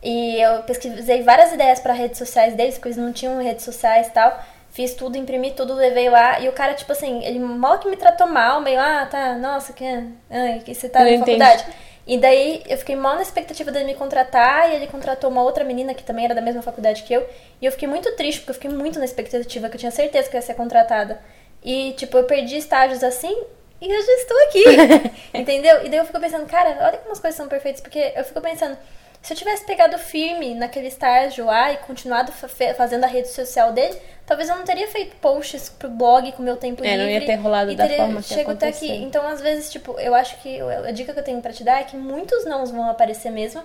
E 0.00 0.40
eu 0.40 0.62
pesquisei 0.62 1.22
várias 1.22 1.52
ideias 1.52 1.80
para 1.80 1.92
redes 1.94 2.18
sociais 2.18 2.54
deles, 2.54 2.74
porque 2.74 2.88
eles 2.88 2.98
não 2.98 3.12
tinham 3.12 3.42
redes 3.42 3.64
sociais 3.64 4.06
e 4.06 4.10
tal. 4.10 4.38
Fiz 4.74 4.92
tudo, 4.92 5.16
imprimi 5.16 5.52
tudo, 5.52 5.72
levei 5.72 6.10
lá. 6.10 6.40
E 6.40 6.48
o 6.48 6.52
cara, 6.52 6.74
tipo 6.74 6.90
assim, 6.90 7.24
ele 7.24 7.38
mal 7.38 7.78
que 7.78 7.88
me 7.88 7.96
tratou 7.96 8.26
mal, 8.26 8.60
meio, 8.60 8.80
ah, 8.80 9.06
tá, 9.08 9.34
nossa, 9.38 9.72
que, 9.72 9.84
ai, 10.28 10.62
que 10.64 10.74
você 10.74 10.88
tá 10.88 10.98
Eu 10.98 11.04
na 11.04 11.10
entendi. 11.12 11.38
faculdade. 11.38 11.64
E 12.04 12.18
daí 12.18 12.60
eu 12.68 12.76
fiquei 12.76 12.96
mal 12.96 13.14
na 13.14 13.22
expectativa 13.22 13.70
dele 13.70 13.84
me 13.84 13.94
contratar, 13.94 14.68
e 14.70 14.74
ele 14.74 14.88
contratou 14.88 15.30
uma 15.30 15.44
outra 15.44 15.62
menina 15.62 15.94
que 15.94 16.02
também 16.02 16.24
era 16.24 16.34
da 16.34 16.40
mesma 16.40 16.60
faculdade 16.60 17.04
que 17.04 17.14
eu. 17.14 17.24
E 17.62 17.66
eu 17.66 17.70
fiquei 17.70 17.86
muito 17.86 18.16
triste, 18.16 18.40
porque 18.40 18.50
eu 18.50 18.54
fiquei 18.54 18.70
muito 18.70 18.98
na 18.98 19.04
expectativa, 19.04 19.68
que 19.68 19.76
eu 19.76 19.78
tinha 19.78 19.92
certeza 19.92 20.28
que 20.28 20.34
eu 20.34 20.38
ia 20.38 20.42
ser 20.42 20.54
contratada. 20.54 21.20
E, 21.62 21.92
tipo, 21.92 22.18
eu 22.18 22.24
perdi 22.24 22.56
estágios 22.56 23.04
assim, 23.04 23.44
e 23.80 23.88
eu 23.88 24.02
já 24.02 24.12
estou 24.14 24.36
aqui. 24.42 24.64
entendeu? 25.38 25.86
E 25.86 25.88
daí 25.88 26.00
eu 26.00 26.04
fico 26.04 26.18
pensando, 26.18 26.46
cara, 26.46 26.76
olha 26.80 26.98
como 26.98 27.12
as 27.12 27.20
coisas 27.20 27.36
são 27.36 27.46
perfeitas, 27.46 27.80
porque 27.80 28.12
eu 28.16 28.24
fico 28.24 28.40
pensando, 28.40 28.76
se 29.24 29.32
eu 29.32 29.36
tivesse 29.38 29.64
pegado 29.64 29.96
firme 29.98 30.54
naquele 30.54 30.88
estágio 30.88 31.46
lá 31.46 31.72
e 31.72 31.78
continuado 31.78 32.30
fazendo 32.76 33.04
a 33.04 33.06
rede 33.06 33.28
social 33.28 33.72
dele, 33.72 33.98
talvez 34.26 34.50
eu 34.50 34.54
não 34.54 34.64
teria 34.64 34.86
feito 34.86 35.16
posts 35.16 35.70
pro 35.70 35.88
blog 35.88 36.30
com 36.32 36.42
meu 36.42 36.58
tempo 36.58 36.84
É, 36.84 36.90
livre. 36.90 37.02
não 37.04 37.10
ia 37.10 37.24
ter 37.24 37.36
rolado 37.36 37.74
da 37.74 37.84
teria 37.84 38.04
forma 38.04 38.20
que 38.20 38.28
chego 38.28 38.50
até 38.50 38.68
aqui. 38.68 38.92
Então, 38.92 39.26
às 39.26 39.40
vezes, 39.40 39.72
tipo, 39.72 39.98
eu 39.98 40.14
acho 40.14 40.36
que 40.42 40.60
a 40.60 40.90
dica 40.90 41.14
que 41.14 41.20
eu 41.20 41.24
tenho 41.24 41.40
pra 41.40 41.54
te 41.54 41.64
dar 41.64 41.80
é 41.80 41.84
que 41.84 41.96
muitos 41.96 42.44
nãos 42.44 42.70
vão 42.70 42.88
aparecer 42.90 43.30
mesmo. 43.30 43.62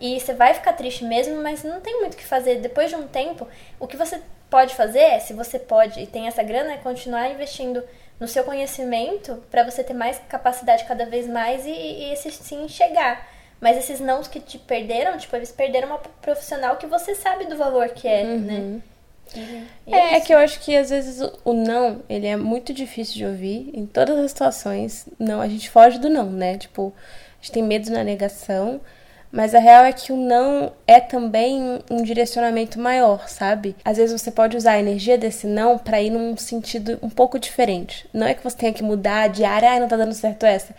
E 0.00 0.20
você 0.20 0.32
vai 0.32 0.54
ficar 0.54 0.74
triste 0.74 1.04
mesmo, 1.04 1.42
mas 1.42 1.64
não 1.64 1.80
tem 1.80 1.98
muito 1.98 2.14
o 2.14 2.16
que 2.16 2.24
fazer. 2.24 2.60
Depois 2.60 2.88
de 2.88 2.94
um 2.94 3.08
tempo, 3.08 3.48
o 3.80 3.88
que 3.88 3.96
você 3.96 4.22
pode 4.48 4.76
fazer, 4.76 5.00
é, 5.00 5.18
se 5.18 5.32
você 5.32 5.58
pode 5.58 5.98
e 6.00 6.06
tem 6.06 6.28
essa 6.28 6.42
grana, 6.44 6.72
é 6.74 6.76
continuar 6.76 7.28
investindo 7.30 7.82
no 8.20 8.28
seu 8.28 8.44
conhecimento 8.44 9.42
pra 9.50 9.64
você 9.64 9.82
ter 9.82 9.92
mais 9.94 10.20
capacidade 10.28 10.84
cada 10.84 11.04
vez 11.04 11.26
mais 11.26 11.66
e, 11.66 11.70
e 11.70 12.12
esse 12.12 12.30
sim 12.30 12.68
chegar. 12.68 13.39
Mas 13.60 13.76
esses 13.76 14.00
nãos 14.00 14.26
que 14.26 14.40
te 14.40 14.58
perderam, 14.58 15.18
tipo, 15.18 15.36
eles 15.36 15.52
perderam 15.52 15.88
uma 15.88 15.98
profissional 15.98 16.76
que 16.76 16.86
você 16.86 17.14
sabe 17.14 17.44
do 17.46 17.56
valor 17.56 17.88
que 17.90 18.08
é, 18.08 18.24
né? 18.24 18.80
E- 19.34 19.38
e 19.86 19.94
É, 19.94 20.14
é 20.14 20.16
isso. 20.18 20.26
que 20.26 20.34
eu 20.34 20.38
acho 20.38 20.60
que 20.60 20.74
às 20.76 20.90
vezes 20.90 21.20
o- 21.44 21.52
não, 21.52 22.00
ele 22.08 22.26
é 22.26 22.36
muito 22.36 22.72
difícil 22.72 23.14
de 23.16 23.26
ouvir 23.26 23.70
em 23.74 23.86
todas 23.86 24.18
as 24.18 24.30
situações. 24.30 25.06
Não, 25.18 25.40
a 25.40 25.46
gente 25.48 25.68
foge 25.70 25.98
do 25.98 26.08
não, 26.08 26.26
né? 26.26 26.56
Tipo, 26.58 26.92
a 26.96 27.42
gente 27.42 27.52
tem 27.52 27.62
medo 27.62 27.90
na 27.90 28.02
negação, 28.02 28.80
mas 29.30 29.54
a 29.54 29.58
real 29.60 29.84
é 29.84 29.92
que 29.92 30.10
o 30.10 30.16
não 30.16 30.72
é 30.86 30.98
também 30.98 31.80
um- 31.90 32.02
direcionamento 32.02 32.80
maior, 32.80 33.28
sabe? 33.28 33.76
Às 33.84 33.98
vezes 33.98 34.20
você 34.20 34.30
pode 34.32 34.56
usar 34.56 34.72
a 34.72 34.80
energia 34.80 35.16
desse 35.18 35.46
não 35.46 35.78
pra 35.78 36.00
ir 36.02 36.10
num 36.10 36.36
sentido 36.36 36.98
um 37.02 37.10
pouco 37.10 37.38
diferente. 37.38 38.08
Não 38.12 38.26
é 38.26 38.34
que 38.34 38.42
você 38.42 38.56
tenha 38.56 38.72
que 38.72 38.82
mudar 38.82 39.28
de 39.28 39.44
área, 39.44 39.72
ah, 39.72 39.80
não 39.80 39.86
tá 39.86 39.96
dando 39.96 40.14
certo 40.14 40.44
essa, 40.44 40.74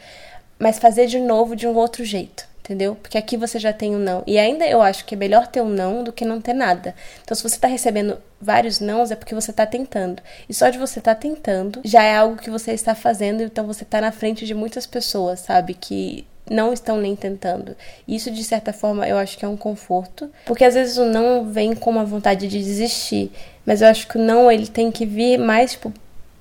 mas 0.60 0.78
fazer 0.80 1.06
de 1.06 1.20
novo 1.20 1.56
de 1.56 1.66
um 1.68 1.76
outro 1.76 2.04
jeito. 2.04 2.50
Entendeu? 2.72 2.96
Porque 2.96 3.18
aqui 3.18 3.36
você 3.36 3.60
já 3.60 3.74
tem 3.74 3.94
um 3.94 4.00
não. 4.00 4.24
E 4.26 4.40
ainda 4.40 4.66
eu 4.66 4.82
acho 4.82 5.04
que 5.04 5.14
é 5.14 5.18
melhor 5.18 5.46
ter 5.46 5.60
um 5.60 5.68
não 5.68 6.06
do 6.06 6.14
que 6.14 6.24
não 6.24 6.40
ter 6.40 6.54
nada. 6.54 6.96
Então, 7.22 7.36
se 7.36 7.44
você 7.44 7.60
tá 7.60 7.68
recebendo 7.68 8.18
vários 8.40 8.80
nãos, 8.80 9.12
é 9.12 9.16
porque 9.18 9.36
você 9.36 9.52
tá 9.52 9.66
tentando. 9.66 10.24
E 10.48 10.54
só 10.54 10.70
de 10.70 10.78
você 10.78 11.00
estar 11.00 11.16
tentando, 11.16 11.82
já 11.84 12.02
é 12.02 12.16
algo 12.16 12.38
que 12.38 12.50
você 12.50 12.72
está 12.72 12.96
fazendo. 12.96 13.44
Então, 13.44 13.68
você 13.68 13.84
tá 13.84 14.00
na 14.00 14.14
frente 14.14 14.46
de 14.46 14.54
muitas 14.54 14.86
pessoas, 14.86 15.42
sabe? 15.42 15.74
Que 15.74 16.26
não 16.50 16.72
estão 16.72 16.96
nem 16.96 17.14
tentando. 17.14 17.76
Isso, 18.08 18.32
de 18.32 18.42
certa 18.42 18.72
forma, 18.72 19.06
eu 19.06 19.18
acho 19.18 19.38
que 19.38 19.44
é 19.44 19.48
um 19.50 19.58
conforto. 19.58 20.32
Porque 20.46 20.64
às 20.64 20.74
vezes 20.74 20.96
o 20.96 21.04
não 21.04 21.44
vem 21.44 21.76
com 21.76 21.90
uma 21.90 22.06
vontade 22.06 22.48
de 22.48 22.58
desistir. 22.58 23.34
Mas 23.66 23.82
eu 23.82 23.90
acho 23.90 24.08
que 24.08 24.18
o 24.18 24.22
não, 24.22 24.50
ele 24.50 24.68
tem 24.68 24.90
que 24.90 25.06
vir 25.06 25.38
mais, 25.38 25.74
tipo, 25.74 25.92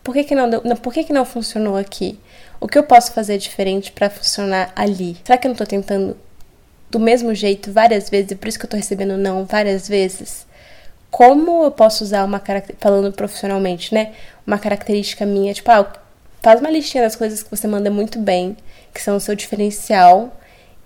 por 0.04 0.14
que, 0.14 0.22
que 0.22 0.34
não 0.36 0.48
deu, 0.48 0.60
por 0.76 0.92
que, 0.92 1.02
que 1.02 1.12
não 1.12 1.24
funcionou 1.24 1.76
aqui? 1.76 2.16
O 2.60 2.68
que 2.68 2.76
eu 2.76 2.82
posso 2.82 3.12
fazer 3.12 3.38
diferente 3.38 3.90
pra 3.90 4.10
funcionar 4.10 4.70
ali? 4.76 5.16
Será 5.24 5.38
que 5.38 5.46
eu 5.46 5.48
não 5.48 5.56
tô 5.56 5.64
tentando 5.64 6.14
do 6.90 7.00
mesmo 7.00 7.34
jeito 7.34 7.72
várias 7.72 8.10
vezes 8.10 8.32
e 8.32 8.36
por 8.36 8.48
isso 8.48 8.58
que 8.58 8.66
eu 8.66 8.70
tô 8.70 8.76
recebendo 8.76 9.16
não 9.16 9.46
várias 9.46 9.88
vezes? 9.88 10.46
Como 11.10 11.64
eu 11.64 11.70
posso 11.70 12.04
usar 12.04 12.22
uma 12.22 12.38
característica, 12.38 12.86
falando 12.86 13.10
profissionalmente, 13.14 13.94
né? 13.94 14.12
Uma 14.46 14.58
característica 14.58 15.24
minha, 15.24 15.54
tipo, 15.54 15.70
ah, 15.70 15.90
faz 16.42 16.60
uma 16.60 16.70
listinha 16.70 17.02
das 17.02 17.16
coisas 17.16 17.42
que 17.42 17.50
você 17.50 17.66
manda 17.66 17.90
muito 17.90 18.18
bem, 18.18 18.54
que 18.92 19.00
são 19.00 19.16
o 19.16 19.20
seu 19.20 19.34
diferencial, 19.34 20.36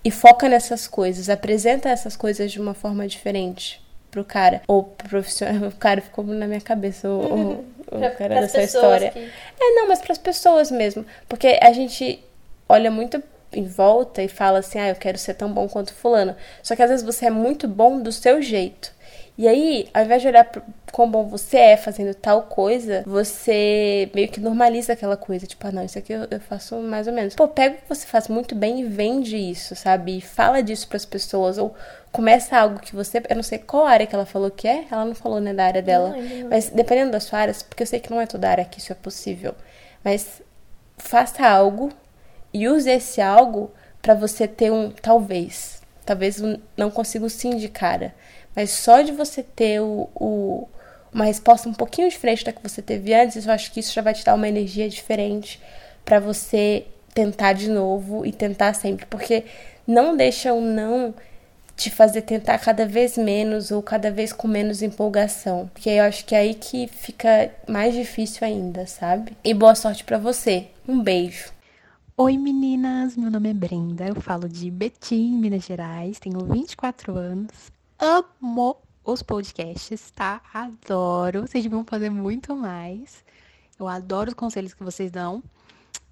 e 0.01 0.09
foca 0.09 0.47
nessas 0.47 0.87
coisas, 0.87 1.29
apresenta 1.29 1.89
essas 1.89 2.15
coisas 2.15 2.51
de 2.53 2.59
uma 2.59 2.73
forma 2.73 3.05
diferente 3.05 3.84
pro 4.15 4.23
cara, 4.25 4.61
ou 4.67 4.83
pro 4.83 5.09
profissional. 5.09 5.69
O 5.69 5.75
cara 5.75 5.99
ficou 6.01 6.23
na 6.25 6.47
minha 6.47 6.61
cabeça, 6.61 7.09
o, 7.09 7.11
o, 7.19 7.51
o 7.91 7.99
Pra- 7.99 8.09
cara 8.11 8.35
pras 8.35 8.51
dessa 8.53 8.63
história. 8.63 9.11
que- 9.11 9.19
É, 9.59 9.75
não, 9.75 9.87
mas 9.89 9.99
para 9.99 10.13
as 10.13 10.17
pessoas 10.17 10.71
mesmo. 10.71 11.05
Porque 11.27 11.59
a 11.61 11.71
gente 11.73 12.23
olha 12.69 12.89
muito 12.89 13.21
em 13.53 13.63
volta 13.67 14.21
e 14.23 14.27
fala 14.27 14.59
assim: 14.59 14.79
ah, 14.79 14.89
eu 14.89 14.95
quero 14.95 15.17
ser 15.17 15.33
tão 15.33 15.51
bom 15.51 15.67
quanto 15.67 15.93
Fulano. 15.93 16.35
Só 16.63 16.75
que 16.75 16.81
às 16.81 16.89
vezes 16.89 17.05
você 17.05 17.25
é 17.27 17.29
muito 17.29 17.67
bom 17.67 17.99
do 18.01 18.11
seu 18.11 18.41
jeito. 18.41 18.91
E 19.37 19.49
aí, 19.49 19.89
ao 19.93 20.03
invés 20.03 20.21
de 20.21 20.29
olhar 20.29 20.49
quão 20.93 21.11
bom 21.11 21.25
você 21.25 21.57
é 21.57 21.77
fazendo 21.77 22.15
tal 22.15 22.43
coisa, 22.43 23.03
você 23.05 24.09
meio 24.15 24.29
que 24.29 24.39
normaliza 24.39 24.93
aquela 24.93 25.17
coisa. 25.17 25.45
Tipo, 25.45 25.67
ah, 25.67 25.71
não, 25.73 25.83
isso 25.83 25.99
aqui 25.99 26.13
eu, 26.13 26.25
eu 26.31 26.39
faço 26.39 26.77
mais 26.77 27.05
ou 27.05 27.11
menos. 27.11 27.35
Pô, 27.35 27.45
pega 27.45 27.75
o 27.75 27.77
que 27.79 27.89
você 27.89 28.07
faz 28.07 28.29
muito 28.29 28.55
bem 28.55 28.79
e 28.79 28.85
vende 28.85 29.35
isso, 29.35 29.75
sabe? 29.75 30.17
E 30.17 30.21
fala 30.21 30.63
disso 30.63 30.87
pras 30.87 31.05
pessoas. 31.05 31.57
Ou 31.57 31.75
começa 32.13 32.57
algo 32.57 32.79
que 32.79 32.95
você. 32.95 33.21
Eu 33.29 33.35
não 33.35 33.43
sei 33.43 33.57
qual 33.57 33.85
área 33.85 34.07
que 34.07 34.15
ela 34.15 34.25
falou 34.25 34.49
que 34.49 34.69
é. 34.69 34.85
Ela 34.89 35.03
não 35.03 35.15
falou, 35.15 35.41
né, 35.41 35.53
da 35.53 35.65
área 35.65 35.81
dela. 35.81 36.11
Não, 36.11 36.21
não. 36.21 36.49
Mas 36.49 36.69
dependendo 36.69 37.11
da 37.11 37.19
sua 37.19 37.39
área, 37.39 37.53
porque 37.67 37.83
eu 37.83 37.87
sei 37.87 37.99
que 37.99 38.09
não 38.09 38.21
é 38.21 38.25
toda 38.25 38.49
área 38.49 38.63
que 38.63 38.79
isso 38.79 38.93
é 38.93 38.95
possível. 38.95 39.53
Mas 40.01 40.41
faça 40.97 41.45
algo 41.45 41.91
e 42.53 42.69
use 42.69 42.89
esse 42.89 43.19
algo 43.19 43.69
para 44.01 44.13
você 44.13 44.47
ter 44.47 44.71
um 44.71 44.91
talvez. 44.91 45.74
Talvez 46.05 46.41
não 46.77 46.91
consiga 46.91 47.27
sim 47.29 47.57
de 47.57 47.67
cara. 47.67 48.13
Mas 48.55 48.69
só 48.69 49.01
de 49.01 49.11
você 49.11 49.43
ter 49.43 49.81
o, 49.81 50.09
o, 50.15 50.67
uma 51.13 51.25
resposta 51.25 51.67
um 51.67 51.73
pouquinho 51.73 52.09
diferente 52.09 52.45
da 52.45 52.51
que 52.51 52.63
você 52.63 52.81
teve 52.81 53.13
antes, 53.13 53.45
eu 53.45 53.51
acho 53.51 53.71
que 53.71 53.79
isso 53.79 53.93
já 53.93 54.01
vai 54.01 54.13
te 54.13 54.23
dar 54.23 54.35
uma 54.35 54.47
energia 54.47 54.87
diferente 54.87 55.61
para 56.03 56.19
você 56.19 56.85
tentar 57.13 57.53
de 57.53 57.69
novo 57.69 58.25
e 58.25 58.31
tentar 58.31 58.73
sempre. 58.73 59.05
Porque 59.05 59.43
não 59.87 60.15
deixa 60.15 60.53
o 60.53 60.61
não 60.61 61.13
te 61.75 61.89
fazer 61.89 62.21
tentar 62.21 62.57
cada 62.59 62.85
vez 62.85 63.17
menos 63.17 63.71
ou 63.71 63.81
cada 63.81 64.09
vez 64.09 64.31
com 64.31 64.47
menos 64.47 64.81
empolgação. 64.81 65.69
Porque 65.73 65.89
eu 65.89 66.03
acho 66.03 66.25
que 66.25 66.33
é 66.35 66.39
aí 66.39 66.53
que 66.53 66.87
fica 66.87 67.51
mais 67.67 67.93
difícil 67.93 68.47
ainda, 68.47 68.85
sabe? 68.85 69.35
E 69.43 69.53
boa 69.53 69.75
sorte 69.75 70.03
para 70.03 70.17
você. 70.17 70.67
Um 70.87 71.01
beijo. 71.01 71.54
Oi 72.17 72.37
meninas, 72.37 73.17
meu 73.17 73.29
nome 73.29 73.49
é 73.49 73.53
Brenda, 73.53 74.07
eu 74.07 74.15
falo 74.21 74.47
de 74.47 74.71
Betim, 74.71 75.37
Minas 75.37 75.65
Gerais, 75.65 76.17
tenho 76.17 76.39
24 76.45 77.13
anos, 77.13 77.69
amo 77.99 78.77
os 79.03 79.21
podcasts, 79.21 80.11
tá? 80.11 80.41
Adoro, 80.53 81.41
vocês 81.41 81.65
vão 81.65 81.83
fazer 81.83 82.09
muito 82.09 82.55
mais. 82.55 83.21
Eu 83.77 83.85
adoro 83.85 84.29
os 84.29 84.33
conselhos 84.33 84.73
que 84.73 84.81
vocês 84.81 85.11
dão. 85.11 85.43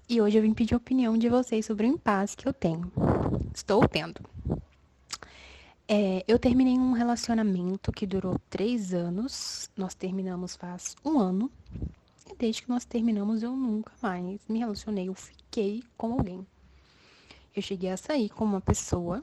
E 0.06 0.20
hoje 0.20 0.36
eu 0.36 0.42
vim 0.42 0.52
pedir 0.52 0.74
a 0.74 0.76
opinião 0.76 1.16
de 1.16 1.30
vocês 1.30 1.64
sobre 1.64 1.86
o 1.86 1.90
impasse 1.90 2.36
que 2.36 2.46
eu 2.46 2.52
tenho. 2.52 2.92
Estou 3.54 3.88
tendo. 3.88 4.20
É, 5.88 6.22
eu 6.28 6.38
terminei 6.38 6.74
um 6.74 6.92
relacionamento 6.92 7.90
que 7.90 8.06
durou 8.06 8.38
três 8.50 8.92
anos. 8.92 9.70
Nós 9.74 9.94
terminamos 9.94 10.54
faz 10.54 10.94
um 11.02 11.18
ano. 11.18 11.50
E 12.30 12.34
desde 12.36 12.62
que 12.62 12.68
nós 12.68 12.84
terminamos, 12.84 13.42
eu 13.42 13.54
nunca 13.54 13.92
mais 14.00 14.40
me 14.48 14.58
relacionei. 14.58 15.08
Eu 15.08 15.14
fiquei 15.14 15.82
com 15.96 16.14
alguém. 16.14 16.46
Eu 17.54 17.62
cheguei 17.62 17.90
a 17.90 17.96
sair 17.96 18.28
com 18.30 18.44
uma 18.44 18.60
pessoa. 18.60 19.22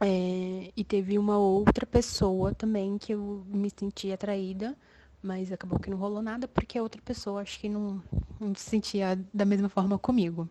É, 0.00 0.72
e 0.76 0.84
teve 0.84 1.18
uma 1.18 1.38
outra 1.38 1.86
pessoa 1.86 2.52
também 2.52 2.98
que 2.98 3.14
eu 3.14 3.44
me 3.46 3.70
senti 3.70 4.12
atraída, 4.12 4.76
mas 5.22 5.52
acabou 5.52 5.78
que 5.78 5.88
não 5.88 5.96
rolou 5.96 6.20
nada 6.20 6.48
porque 6.48 6.76
a 6.76 6.82
outra 6.82 7.00
pessoa 7.00 7.40
acho 7.40 7.60
que 7.60 7.68
não, 7.68 8.02
não 8.40 8.54
se 8.54 8.68
sentia 8.68 9.18
da 9.32 9.44
mesma 9.44 9.68
forma 9.68 9.98
comigo. 9.98 10.48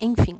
Enfim. 0.00 0.38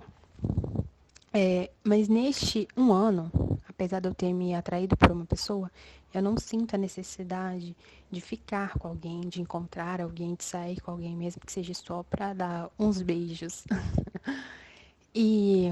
É, 1.33 1.71
mas 1.83 2.09
neste 2.09 2.69
um 2.77 2.93
ano, 2.93 3.31
apesar 3.79 4.01
de 4.01 4.09
eu 4.09 4.15
ter 4.15 4.33
me 4.33 4.57
atraído 4.57 4.97
por 4.97 5.13
uma 5.13 5.25
pessoa, 5.25 5.71
eu 6.13 6.21
não 6.21 6.37
sinto 6.37 6.75
a 6.75 6.79
necessidade 6.79 7.77
de 8.11 8.21
ficar 8.21 8.77
com 8.77 8.89
alguém, 8.89 9.21
de 9.21 9.41
encontrar 9.41 10.01
alguém, 10.01 10.35
de 10.35 10.43
sair 10.43 10.81
com 10.81 10.91
alguém, 10.91 11.15
mesmo 11.15 11.41
que 11.47 11.53
seja 11.53 11.73
só 11.73 12.03
para 12.03 12.35
dar 12.35 12.71
uns 12.77 13.01
beijos. 13.01 13.65
e 15.15 15.69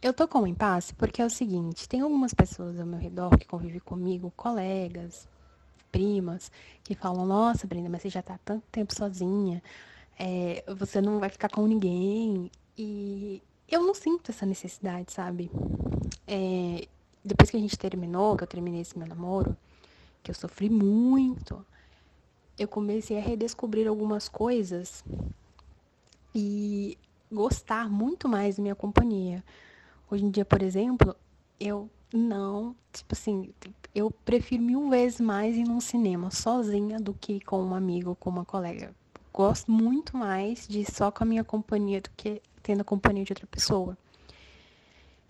eu 0.00 0.12
tô 0.12 0.28
com 0.28 0.42
um 0.42 0.46
impasse 0.46 0.94
porque 0.94 1.20
é 1.20 1.26
o 1.26 1.30
seguinte: 1.30 1.88
tem 1.88 2.02
algumas 2.02 2.32
pessoas 2.32 2.78
ao 2.78 2.86
meu 2.86 3.00
redor 3.00 3.36
que 3.36 3.48
convivem 3.48 3.80
comigo, 3.80 4.32
colegas, 4.36 5.26
primas, 5.90 6.52
que 6.84 6.94
falam: 6.94 7.26
Nossa, 7.26 7.66
Brenda, 7.66 7.88
mas 7.88 8.02
você 8.02 8.10
já 8.10 8.22
tá 8.22 8.34
há 8.34 8.38
tanto 8.38 8.62
tempo 8.70 8.94
sozinha, 8.94 9.60
é, 10.16 10.62
você 10.76 11.00
não 11.00 11.18
vai 11.18 11.30
ficar 11.30 11.48
com 11.48 11.66
ninguém. 11.66 12.48
E 12.76 13.42
eu 13.68 13.82
não 13.82 13.92
sinto 13.92 14.30
essa 14.30 14.46
necessidade, 14.46 15.12
sabe? 15.12 15.50
É, 16.28 16.86
depois 17.28 17.50
que 17.50 17.56
a 17.56 17.60
gente 17.60 17.78
terminou, 17.78 18.36
que 18.36 18.42
eu 18.42 18.48
terminei 18.48 18.80
esse 18.80 18.98
meu 18.98 19.06
namoro, 19.06 19.56
que 20.22 20.30
eu 20.30 20.34
sofri 20.34 20.68
muito, 20.68 21.64
eu 22.58 22.66
comecei 22.66 23.16
a 23.18 23.20
redescobrir 23.20 23.86
algumas 23.86 24.28
coisas 24.28 25.04
e 26.34 26.98
gostar 27.30 27.88
muito 27.88 28.28
mais 28.28 28.56
da 28.56 28.62
minha 28.62 28.74
companhia. 28.74 29.44
Hoje 30.10 30.24
em 30.24 30.30
dia, 30.30 30.44
por 30.44 30.62
exemplo, 30.62 31.14
eu 31.60 31.88
não, 32.12 32.74
tipo 32.92 33.14
assim, 33.14 33.52
eu 33.94 34.10
prefiro 34.10 34.62
mil 34.62 34.88
vezes 34.88 35.20
mais 35.20 35.56
ir 35.56 35.64
num 35.64 35.80
cinema 35.80 36.30
sozinha 36.30 36.98
do 36.98 37.12
que 37.12 37.40
com 37.40 37.62
um 37.62 37.74
amigo 37.74 38.10
ou 38.10 38.16
com 38.16 38.30
uma 38.30 38.44
colega. 38.44 38.94
Gosto 39.32 39.70
muito 39.70 40.16
mais 40.16 40.66
de 40.66 40.80
ir 40.80 40.90
só 40.90 41.10
com 41.10 41.22
a 41.22 41.26
minha 41.26 41.44
companhia 41.44 42.00
do 42.00 42.10
que 42.16 42.40
tendo 42.62 42.80
a 42.80 42.84
companhia 42.84 43.24
de 43.24 43.32
outra 43.32 43.46
pessoa. 43.46 43.96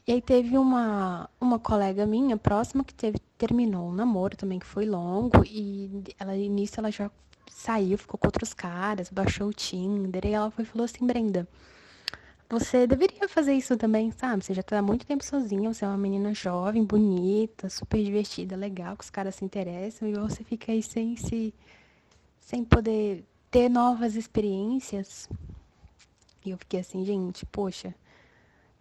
E 0.09 0.13
aí 0.13 0.23
teve 0.23 0.57
uma, 0.57 1.29
uma 1.39 1.59
colega 1.59 2.07
minha 2.07 2.39
próxima 2.39 2.83
que 2.83 2.95
teve, 2.95 3.19
terminou 3.37 3.91
um 3.91 3.93
namoro 3.93 4.39
também 4.39 4.59
que 4.59 4.65
foi 4.65 4.87
longo 4.87 5.45
e 5.45 6.03
ela 6.19 6.35
início 6.35 6.81
ela 6.81 6.91
já 6.91 7.11
saiu, 7.51 7.99
ficou 7.99 8.17
com 8.17 8.27
outros 8.27 8.55
caras, 8.55 9.11
baixou 9.11 9.49
o 9.49 9.53
Tinder 9.53 10.25
e 10.25 10.33
ela 10.33 10.51
foi 10.51 10.65
falou 10.65 10.87
assim, 10.87 11.07
Brenda, 11.07 11.47
você 12.49 12.87
deveria 12.87 13.29
fazer 13.29 13.53
isso 13.53 13.77
também, 13.77 14.11
sabe? 14.11 14.43
Você 14.43 14.55
já 14.55 14.63
tá 14.63 14.79
há 14.79 14.83
muito 14.83 15.05
tempo 15.05 15.23
sozinha, 15.23 15.75
você 15.75 15.85
é 15.85 15.89
uma 15.89 15.99
menina 15.99 16.33
jovem, 16.33 16.83
bonita, 16.83 17.69
super 17.69 18.03
divertida, 18.03 18.57
legal, 18.57 18.97
que 18.97 19.05
os 19.05 19.11
caras 19.11 19.35
se 19.35 19.45
interessam 19.45 20.09
e 20.09 20.15
você 20.15 20.43
fica 20.43 20.73
aí 20.73 20.83
sem 20.83 21.17
se 21.17 21.53
sem 22.41 22.65
poder 22.65 23.27
ter 23.51 23.69
novas 23.69 24.17
experiências. 24.17 25.29
E 26.47 26.49
eu 26.49 26.57
fiquei 26.57 26.81
assim, 26.81 27.05
gente, 27.05 27.45
poxa, 27.45 27.95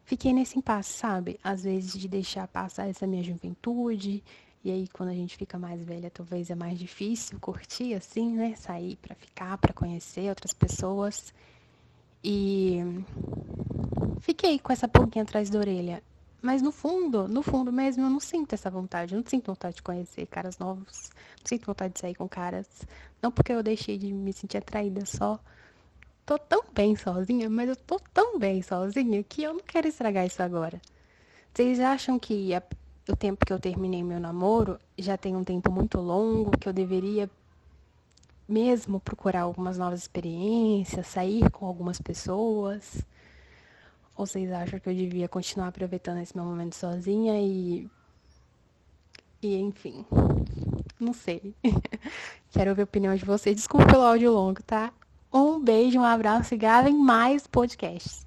fiquei 0.08 0.32
nesse 0.32 0.58
impasse, 0.58 0.94
sabe? 0.94 1.38
Às 1.44 1.64
vezes 1.64 1.92
de 1.92 2.08
deixar 2.08 2.48
passar 2.48 2.88
essa 2.88 3.06
minha 3.06 3.22
juventude, 3.22 4.24
e 4.64 4.72
aí 4.72 4.88
quando 4.88 5.10
a 5.10 5.14
gente 5.14 5.36
fica 5.36 5.60
mais 5.60 5.84
velha, 5.84 6.10
talvez 6.10 6.50
é 6.50 6.56
mais 6.56 6.80
difícil 6.80 7.38
curtir 7.42 7.94
assim, 7.94 8.32
né? 8.32 8.56
Sair 8.56 8.96
para 8.96 9.14
ficar, 9.16 9.58
para 9.58 9.74
conhecer 9.74 10.30
outras 10.30 10.54
pessoas. 10.54 11.34
E 12.24 12.80
fiquei 14.22 14.58
com 14.58 14.72
essa 14.72 14.88
pulguinha 14.88 15.24
atrás 15.24 15.50
da 15.50 15.60
orelha. 15.60 16.02
Mas 16.42 16.62
no 16.62 16.72
fundo, 16.72 17.28
no 17.28 17.42
fundo 17.44 17.74
mesmo, 17.74 18.06
eu 18.06 18.10
não 18.10 18.22
sinto 18.22 18.54
essa 18.54 18.70
vontade. 18.70 19.14
Eu 19.14 19.20
não 19.22 19.28
sinto 19.28 19.48
vontade 19.48 19.76
de 19.76 19.82
conhecer 19.82 20.26
caras 20.28 20.58
novos. 20.58 21.10
Não 21.40 21.46
sinto 21.46 21.66
vontade 21.66 21.94
de 21.96 22.00
sair 22.00 22.16
com 22.16 22.30
caras. 22.30 22.68
Não 23.22 23.30
porque 23.30 23.52
eu 23.52 23.62
deixei 23.62 23.98
de 23.98 24.14
me 24.14 24.32
sentir 24.32 24.58
atraída, 24.58 25.06
só 25.06 25.38
tô 26.28 26.38
tão 26.38 26.66
bem 26.74 26.94
sozinha, 26.98 27.50
mas 27.50 27.70
eu 27.70 27.76
tô 27.78 27.98
tão 28.14 28.38
bem 28.38 28.62
sozinha 28.62 29.24
que 29.24 29.44
eu 29.44 29.54
não 29.54 29.62
quero 29.62 29.88
estragar 29.88 30.28
isso 30.28 30.44
agora. 30.44 30.82
Vocês 31.54 31.80
acham 31.80 32.20
que 32.20 32.54
a, 32.54 32.62
o 33.08 33.16
tempo 33.16 33.46
que 33.46 33.54
eu 33.54 33.58
terminei 33.58 34.04
meu 34.04 34.20
namoro 34.20 34.78
já 34.98 35.16
tem 35.18 35.38
um 35.38 35.44
tempo 35.46 35.72
muito 35.72 36.02
longo, 36.02 36.52
que 36.52 36.68
eu 36.68 36.74
deveria 36.74 37.30
mesmo 38.46 39.00
procurar 39.00 39.44
algumas 39.44 39.78
novas 39.78 40.02
experiências, 40.02 41.08
sair 41.08 41.50
com 41.50 41.66
algumas 41.66 42.02
pessoas? 42.02 43.02
Ou 44.14 44.26
vocês 44.26 44.52
acham 44.52 44.80
que 44.82 44.90
eu 44.90 44.94
devia 44.94 45.30
continuar 45.30 45.70
aproveitando 45.70 46.18
esse 46.18 46.36
meu 46.36 46.44
momento 46.44 46.76
sozinha 46.76 47.40
e. 47.40 47.90
E 49.42 49.56
enfim. 49.56 50.06
Não 51.00 51.14
sei. 51.14 51.56
Quero 52.52 52.72
ouvir 52.72 52.82
a 52.82 52.84
opinião 52.84 53.16
de 53.16 53.24
vocês. 53.24 53.56
Desculpa 53.56 53.86
pelo 53.86 54.04
áudio 54.04 54.34
longo, 54.34 54.62
tá? 54.64 54.92
Um 55.38 55.60
beijo, 55.60 56.00
um 56.00 56.04
abraço 56.04 56.56
e 56.56 56.58
gravem 56.58 56.96
mais 56.96 57.46
podcasts. 57.46 58.26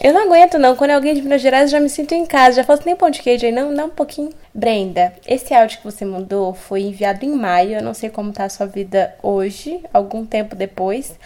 Eu 0.00 0.12
não 0.12 0.26
aguento, 0.26 0.56
não. 0.56 0.76
Quando 0.76 0.90
é 0.90 0.94
alguém 0.94 1.14
de 1.14 1.20
Minas 1.20 1.42
Gerais, 1.42 1.64
eu 1.64 1.78
já 1.78 1.80
me 1.80 1.88
sinto 1.88 2.12
em 2.12 2.24
casa. 2.24 2.56
Já 2.56 2.64
faço 2.64 2.84
nem 2.86 2.94
pão 2.94 3.10
de 3.10 3.20
queijo 3.20 3.44
aí, 3.44 3.50
não? 3.50 3.74
Dá 3.74 3.84
um 3.84 3.90
pouquinho. 3.90 4.30
Brenda, 4.54 5.12
esse 5.26 5.52
áudio 5.52 5.78
que 5.78 5.84
você 5.84 6.04
mandou 6.04 6.54
foi 6.54 6.82
enviado 6.82 7.24
em 7.24 7.32
maio. 7.32 7.72
Eu 7.72 7.82
não 7.82 7.92
sei 7.92 8.08
como 8.08 8.32
tá 8.32 8.44
a 8.44 8.48
sua 8.48 8.66
vida 8.66 9.16
hoje, 9.20 9.82
algum 9.92 10.24
tempo 10.24 10.54
depois. 10.54 11.18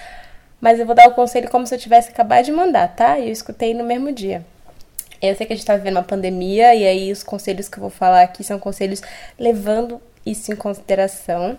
Mas 0.58 0.80
eu 0.80 0.86
vou 0.86 0.94
dar 0.94 1.08
o 1.08 1.14
conselho 1.14 1.50
como 1.50 1.66
se 1.66 1.74
eu 1.74 1.78
tivesse 1.78 2.08
acabado 2.08 2.46
de 2.46 2.52
mandar, 2.52 2.88
tá? 2.88 3.18
E 3.18 3.26
eu 3.26 3.32
escutei 3.32 3.74
no 3.74 3.84
mesmo 3.84 4.12
dia. 4.12 4.42
Eu 5.20 5.36
sei 5.36 5.46
que 5.46 5.52
a 5.52 5.56
gente 5.56 5.66
tá 5.66 5.76
vivendo 5.76 5.96
uma 5.96 6.02
pandemia, 6.02 6.74
e 6.74 6.86
aí 6.86 7.12
os 7.12 7.22
conselhos 7.22 7.68
que 7.68 7.76
eu 7.76 7.82
vou 7.82 7.90
falar 7.90 8.22
aqui 8.22 8.42
são 8.42 8.58
conselhos 8.58 9.02
levando 9.38 10.00
isso 10.24 10.50
em 10.50 10.56
consideração. 10.56 11.58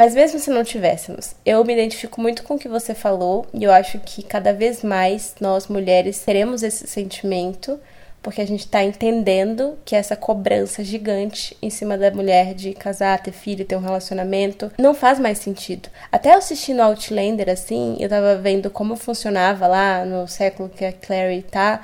Mas 0.00 0.14
mesmo 0.14 0.38
se 0.38 0.48
não 0.48 0.64
tivéssemos, 0.64 1.34
eu 1.44 1.62
me 1.62 1.74
identifico 1.74 2.22
muito 2.22 2.42
com 2.42 2.54
o 2.54 2.58
que 2.58 2.70
você 2.70 2.94
falou 2.94 3.44
e 3.52 3.64
eu 3.64 3.70
acho 3.70 3.98
que 3.98 4.22
cada 4.22 4.50
vez 4.50 4.82
mais 4.82 5.34
nós 5.38 5.66
mulheres 5.66 6.20
teremos 6.20 6.62
esse 6.62 6.86
sentimento 6.86 7.78
porque 8.22 8.40
a 8.40 8.46
gente 8.46 8.60
está 8.60 8.82
entendendo 8.82 9.78
que 9.84 9.94
essa 9.94 10.16
cobrança 10.16 10.82
gigante 10.82 11.54
em 11.60 11.68
cima 11.68 11.98
da 11.98 12.10
mulher 12.10 12.54
de 12.54 12.72
casar, 12.72 13.22
ter 13.22 13.32
filho, 13.32 13.66
ter 13.66 13.76
um 13.76 13.82
relacionamento, 13.82 14.72
não 14.78 14.94
faz 14.94 15.20
mais 15.20 15.36
sentido. 15.36 15.90
Até 16.10 16.32
assistindo 16.32 16.80
Outlander, 16.80 17.50
assim, 17.50 17.98
eu 18.00 18.08
tava 18.08 18.36
vendo 18.36 18.70
como 18.70 18.96
funcionava 18.96 19.66
lá 19.66 20.06
no 20.06 20.26
século 20.26 20.70
que 20.70 20.86
a 20.86 20.94
Clary 20.94 21.42
tá, 21.42 21.82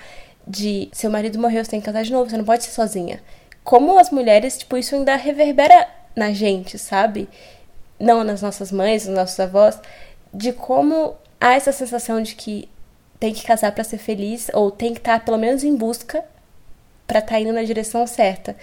de 0.49 0.89
seu 0.91 1.11
marido 1.11 1.39
morreu, 1.39 1.63
você 1.63 1.73
tem 1.73 1.81
que 1.81 1.87
casar 1.87 2.03
de 2.03 2.13
novo, 2.13 2.31
você 2.31 2.39
não 2.39 2.47
pode 2.47 2.65
ser 2.65 2.71
sozinha 2.71 3.21
como 3.63 3.99
as 3.99 4.11
mulheres, 4.11 4.57
tipo, 4.57 4.79
isso 4.79 4.95
ainda 4.95 5.17
reverbera 5.17 5.89
na 6.15 6.33
gente, 6.33 6.79
sabe? 6.79 7.29
Não 7.99 8.23
nas 8.25 8.43
nossas 8.43 8.71
mães, 8.71 9.07
nos 9.07 9.17
nossos 9.17 9.41
avós, 9.41 9.79
de 10.33 10.53
como 10.53 11.17
há 11.41 11.55
essa 11.55 11.73
sensação 11.73 12.21
de 12.23 12.35
que 12.35 12.69
tem 13.19 13.33
que 13.33 13.47
casar 13.47 13.73
para 13.73 13.85
ser 13.85 13.99
feliz 13.99 14.51
ou 14.53 14.71
tem 14.71 14.93
que 14.93 15.01
estar 15.01 15.19
tá, 15.19 15.25
pelo 15.25 15.39
menos 15.39 15.65
em 15.65 15.75
busca 15.75 16.25
para 17.07 17.21
estar 17.21 17.33
tá 17.33 17.41
indo 17.41 17.53
na 17.53 17.63
direção 17.63 18.07
certa. 18.07 18.57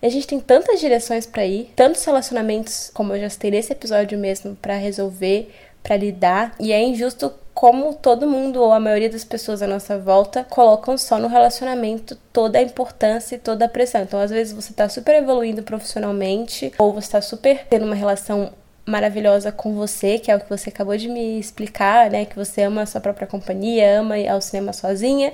E 0.00 0.06
a 0.06 0.10
gente 0.10 0.26
tem 0.26 0.38
tantas 0.38 0.80
direções 0.80 1.26
para 1.26 1.44
ir, 1.44 1.72
tantos 1.74 2.04
relacionamentos, 2.04 2.90
como 2.94 3.14
eu 3.14 3.20
já 3.20 3.30
citei 3.30 3.50
nesse 3.50 3.72
episódio 3.72 4.16
mesmo, 4.16 4.54
para 4.56 4.76
resolver, 4.76 5.52
para 5.82 5.96
lidar, 5.96 6.54
e 6.60 6.72
é 6.72 6.80
injusto 6.80 7.32
como 7.52 7.92
todo 7.92 8.28
mundo 8.28 8.62
ou 8.62 8.72
a 8.72 8.78
maioria 8.78 9.10
das 9.10 9.24
pessoas 9.24 9.62
à 9.62 9.66
nossa 9.66 9.98
volta 9.98 10.46
colocam 10.48 10.96
só 10.96 11.18
no 11.18 11.26
relacionamento 11.26 12.16
toda 12.32 12.60
a 12.60 12.62
importância 12.62 13.34
e 13.34 13.38
toda 13.38 13.64
a 13.64 13.68
pressão. 13.68 14.02
Então, 14.02 14.20
às 14.20 14.30
vezes 14.30 14.52
você 14.52 14.72
tá 14.72 14.88
super 14.88 15.16
evoluindo 15.16 15.64
profissionalmente 15.64 16.72
ou 16.78 16.92
você 16.92 17.10
tá 17.10 17.20
super 17.20 17.66
tendo 17.68 17.84
uma 17.84 17.96
relação 17.96 18.52
maravilhosa 18.88 19.52
com 19.52 19.74
você, 19.74 20.18
que 20.18 20.30
é 20.30 20.36
o 20.36 20.40
que 20.40 20.48
você 20.48 20.70
acabou 20.70 20.96
de 20.96 21.08
me 21.08 21.38
explicar, 21.38 22.10
né? 22.10 22.24
Que 22.24 22.34
você 22.36 22.62
ama 22.62 22.82
a 22.82 22.86
sua 22.86 23.00
própria 23.00 23.26
companhia, 23.26 24.00
ama 24.00 24.18
ir 24.18 24.28
ao 24.28 24.40
cinema 24.40 24.72
sozinha. 24.72 25.32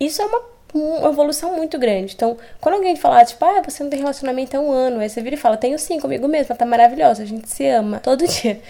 Isso 0.00 0.22
é 0.22 0.26
uma 0.26 0.55
uma 0.78 1.08
evolução 1.08 1.54
muito 1.54 1.78
grande. 1.78 2.14
Então, 2.14 2.36
quando 2.60 2.76
alguém 2.76 2.96
falar, 2.96 3.24
tipo, 3.24 3.44
ah, 3.44 3.62
você 3.62 3.82
não 3.82 3.90
tem 3.90 4.00
relacionamento 4.00 4.56
há 4.56 4.60
um 4.60 4.70
ano, 4.70 5.00
aí 5.00 5.08
você 5.08 5.22
vira 5.22 5.34
e 5.34 5.38
fala, 5.38 5.56
tenho 5.56 5.78
sim 5.78 6.00
comigo 6.00 6.26
mesma, 6.28 6.54
tá 6.54 6.64
maravilhosa, 6.64 7.22
a 7.22 7.26
gente 7.26 7.48
se 7.48 7.66
ama 7.66 8.00
todo 8.00 8.26
dia. 8.28 8.60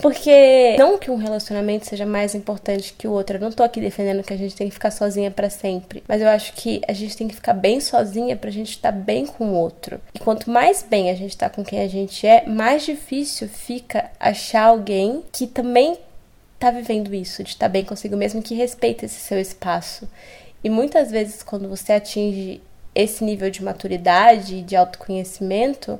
Porque 0.00 0.76
não 0.78 0.98
que 0.98 1.10
um 1.10 1.16
relacionamento 1.16 1.86
seja 1.86 2.06
mais 2.06 2.34
importante 2.34 2.94
que 2.96 3.06
o 3.06 3.12
outro, 3.12 3.36
eu 3.36 3.40
não 3.40 3.52
tô 3.52 3.62
aqui 3.62 3.80
defendendo 3.80 4.22
que 4.22 4.32
a 4.32 4.36
gente 4.36 4.54
tem 4.54 4.68
que 4.68 4.74
ficar 4.74 4.90
sozinha 4.90 5.30
para 5.30 5.50
sempre, 5.50 6.02
mas 6.08 6.20
eu 6.20 6.28
acho 6.28 6.52
que 6.54 6.80
a 6.86 6.92
gente 6.92 7.16
tem 7.16 7.28
que 7.28 7.34
ficar 7.34 7.54
bem 7.54 7.80
sozinha 7.80 8.36
pra 8.36 8.50
gente 8.50 8.70
estar 8.70 8.92
tá 8.92 8.98
bem 8.98 9.26
com 9.26 9.50
o 9.50 9.54
outro. 9.54 10.00
E 10.14 10.18
quanto 10.18 10.50
mais 10.50 10.82
bem 10.82 11.10
a 11.10 11.14
gente 11.14 11.36
tá 11.36 11.48
com 11.48 11.64
quem 11.64 11.80
a 11.80 11.88
gente 11.88 12.26
é, 12.26 12.46
mais 12.46 12.84
difícil 12.84 13.48
fica 13.48 14.10
achar 14.18 14.64
alguém 14.64 15.22
que 15.32 15.46
também 15.46 15.98
tá 16.58 16.70
vivendo 16.70 17.14
isso, 17.14 17.42
de 17.42 17.50
estar 17.50 17.66
tá 17.66 17.68
bem 17.68 17.84
consigo 17.84 18.16
mesmo, 18.16 18.42
que 18.42 18.54
respeita 18.54 19.04
esse 19.04 19.20
seu 19.20 19.38
espaço. 19.38 20.08
E 20.66 20.68
muitas 20.68 21.12
vezes, 21.12 21.44
quando 21.44 21.68
você 21.68 21.92
atinge 21.92 22.60
esse 22.92 23.22
nível 23.22 23.48
de 23.48 23.62
maturidade, 23.62 24.62
de 24.62 24.74
autoconhecimento, 24.74 25.96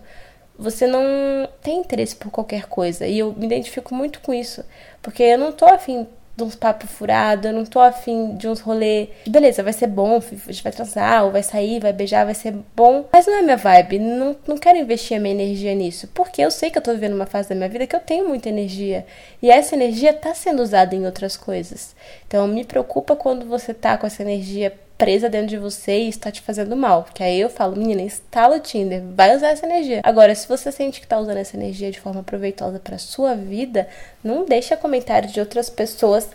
você 0.58 0.88
não 0.88 1.48
tem 1.62 1.78
interesse 1.78 2.16
por 2.16 2.32
qualquer 2.32 2.66
coisa. 2.66 3.06
E 3.06 3.20
eu 3.20 3.32
me 3.32 3.46
identifico 3.46 3.94
muito 3.94 4.20
com 4.20 4.34
isso, 4.34 4.64
porque 5.00 5.22
eu 5.22 5.38
não 5.38 5.52
tô 5.52 5.66
afim 5.66 6.08
de 6.36 6.44
uns 6.44 6.54
papos 6.54 6.90
furados, 6.90 7.46
eu 7.46 7.52
não 7.52 7.64
tô 7.64 7.80
afim 7.80 8.36
de 8.36 8.46
uns 8.46 8.60
rolê. 8.60 9.08
Beleza, 9.26 9.62
vai 9.62 9.72
ser 9.72 9.86
bom, 9.86 10.16
a 10.16 10.52
gente 10.52 10.62
vai 10.62 10.70
transar, 10.70 11.24
ou 11.24 11.32
vai 11.32 11.42
sair, 11.42 11.80
vai 11.80 11.92
beijar, 11.92 12.24
vai 12.24 12.34
ser 12.34 12.54
bom. 12.76 13.06
Mas 13.10 13.26
não 13.26 13.34
é 13.34 13.42
minha 13.42 13.56
vibe, 13.56 13.98
não, 13.98 14.36
não 14.46 14.58
quero 14.58 14.76
investir 14.76 15.16
a 15.16 15.20
minha 15.20 15.34
energia 15.34 15.74
nisso. 15.74 16.08
Porque 16.12 16.42
eu 16.42 16.50
sei 16.50 16.70
que 16.70 16.76
eu 16.76 16.82
tô 16.82 16.92
vivendo 16.92 17.14
uma 17.14 17.26
fase 17.26 17.48
da 17.48 17.54
minha 17.54 17.68
vida 17.68 17.86
que 17.86 17.96
eu 17.96 18.00
tenho 18.00 18.28
muita 18.28 18.50
energia. 18.50 19.06
E 19.40 19.50
essa 19.50 19.74
energia 19.74 20.12
tá 20.12 20.34
sendo 20.34 20.62
usada 20.62 20.94
em 20.94 21.06
outras 21.06 21.36
coisas. 21.36 21.96
Então 22.26 22.46
me 22.46 22.64
preocupa 22.64 23.16
quando 23.16 23.46
você 23.46 23.72
tá 23.72 23.96
com 23.96 24.06
essa 24.06 24.22
energia 24.22 24.72
presa 24.96 25.28
dentro 25.28 25.48
de 25.48 25.58
você 25.58 25.98
e 26.00 26.08
está 26.08 26.30
te 26.30 26.40
fazendo 26.40 26.76
mal. 26.76 27.06
Que 27.14 27.22
aí 27.22 27.40
eu 27.40 27.50
falo, 27.50 27.76
menina, 27.76 28.02
instala 28.02 28.56
o 28.56 28.60
Tinder, 28.60 29.02
vai 29.14 29.36
usar 29.36 29.48
essa 29.48 29.66
energia. 29.66 30.00
Agora, 30.02 30.34
se 30.34 30.48
você 30.48 30.72
sente 30.72 31.00
que 31.00 31.06
está 31.06 31.18
usando 31.18 31.36
essa 31.36 31.56
energia 31.56 31.90
de 31.90 32.00
forma 32.00 32.22
proveitosa 32.22 32.78
para 32.78 32.98
sua 32.98 33.34
vida, 33.34 33.88
não 34.22 34.44
deixa 34.44 34.76
comentários 34.76 35.32
de 35.32 35.40
outras 35.40 35.68
pessoas 35.68 36.28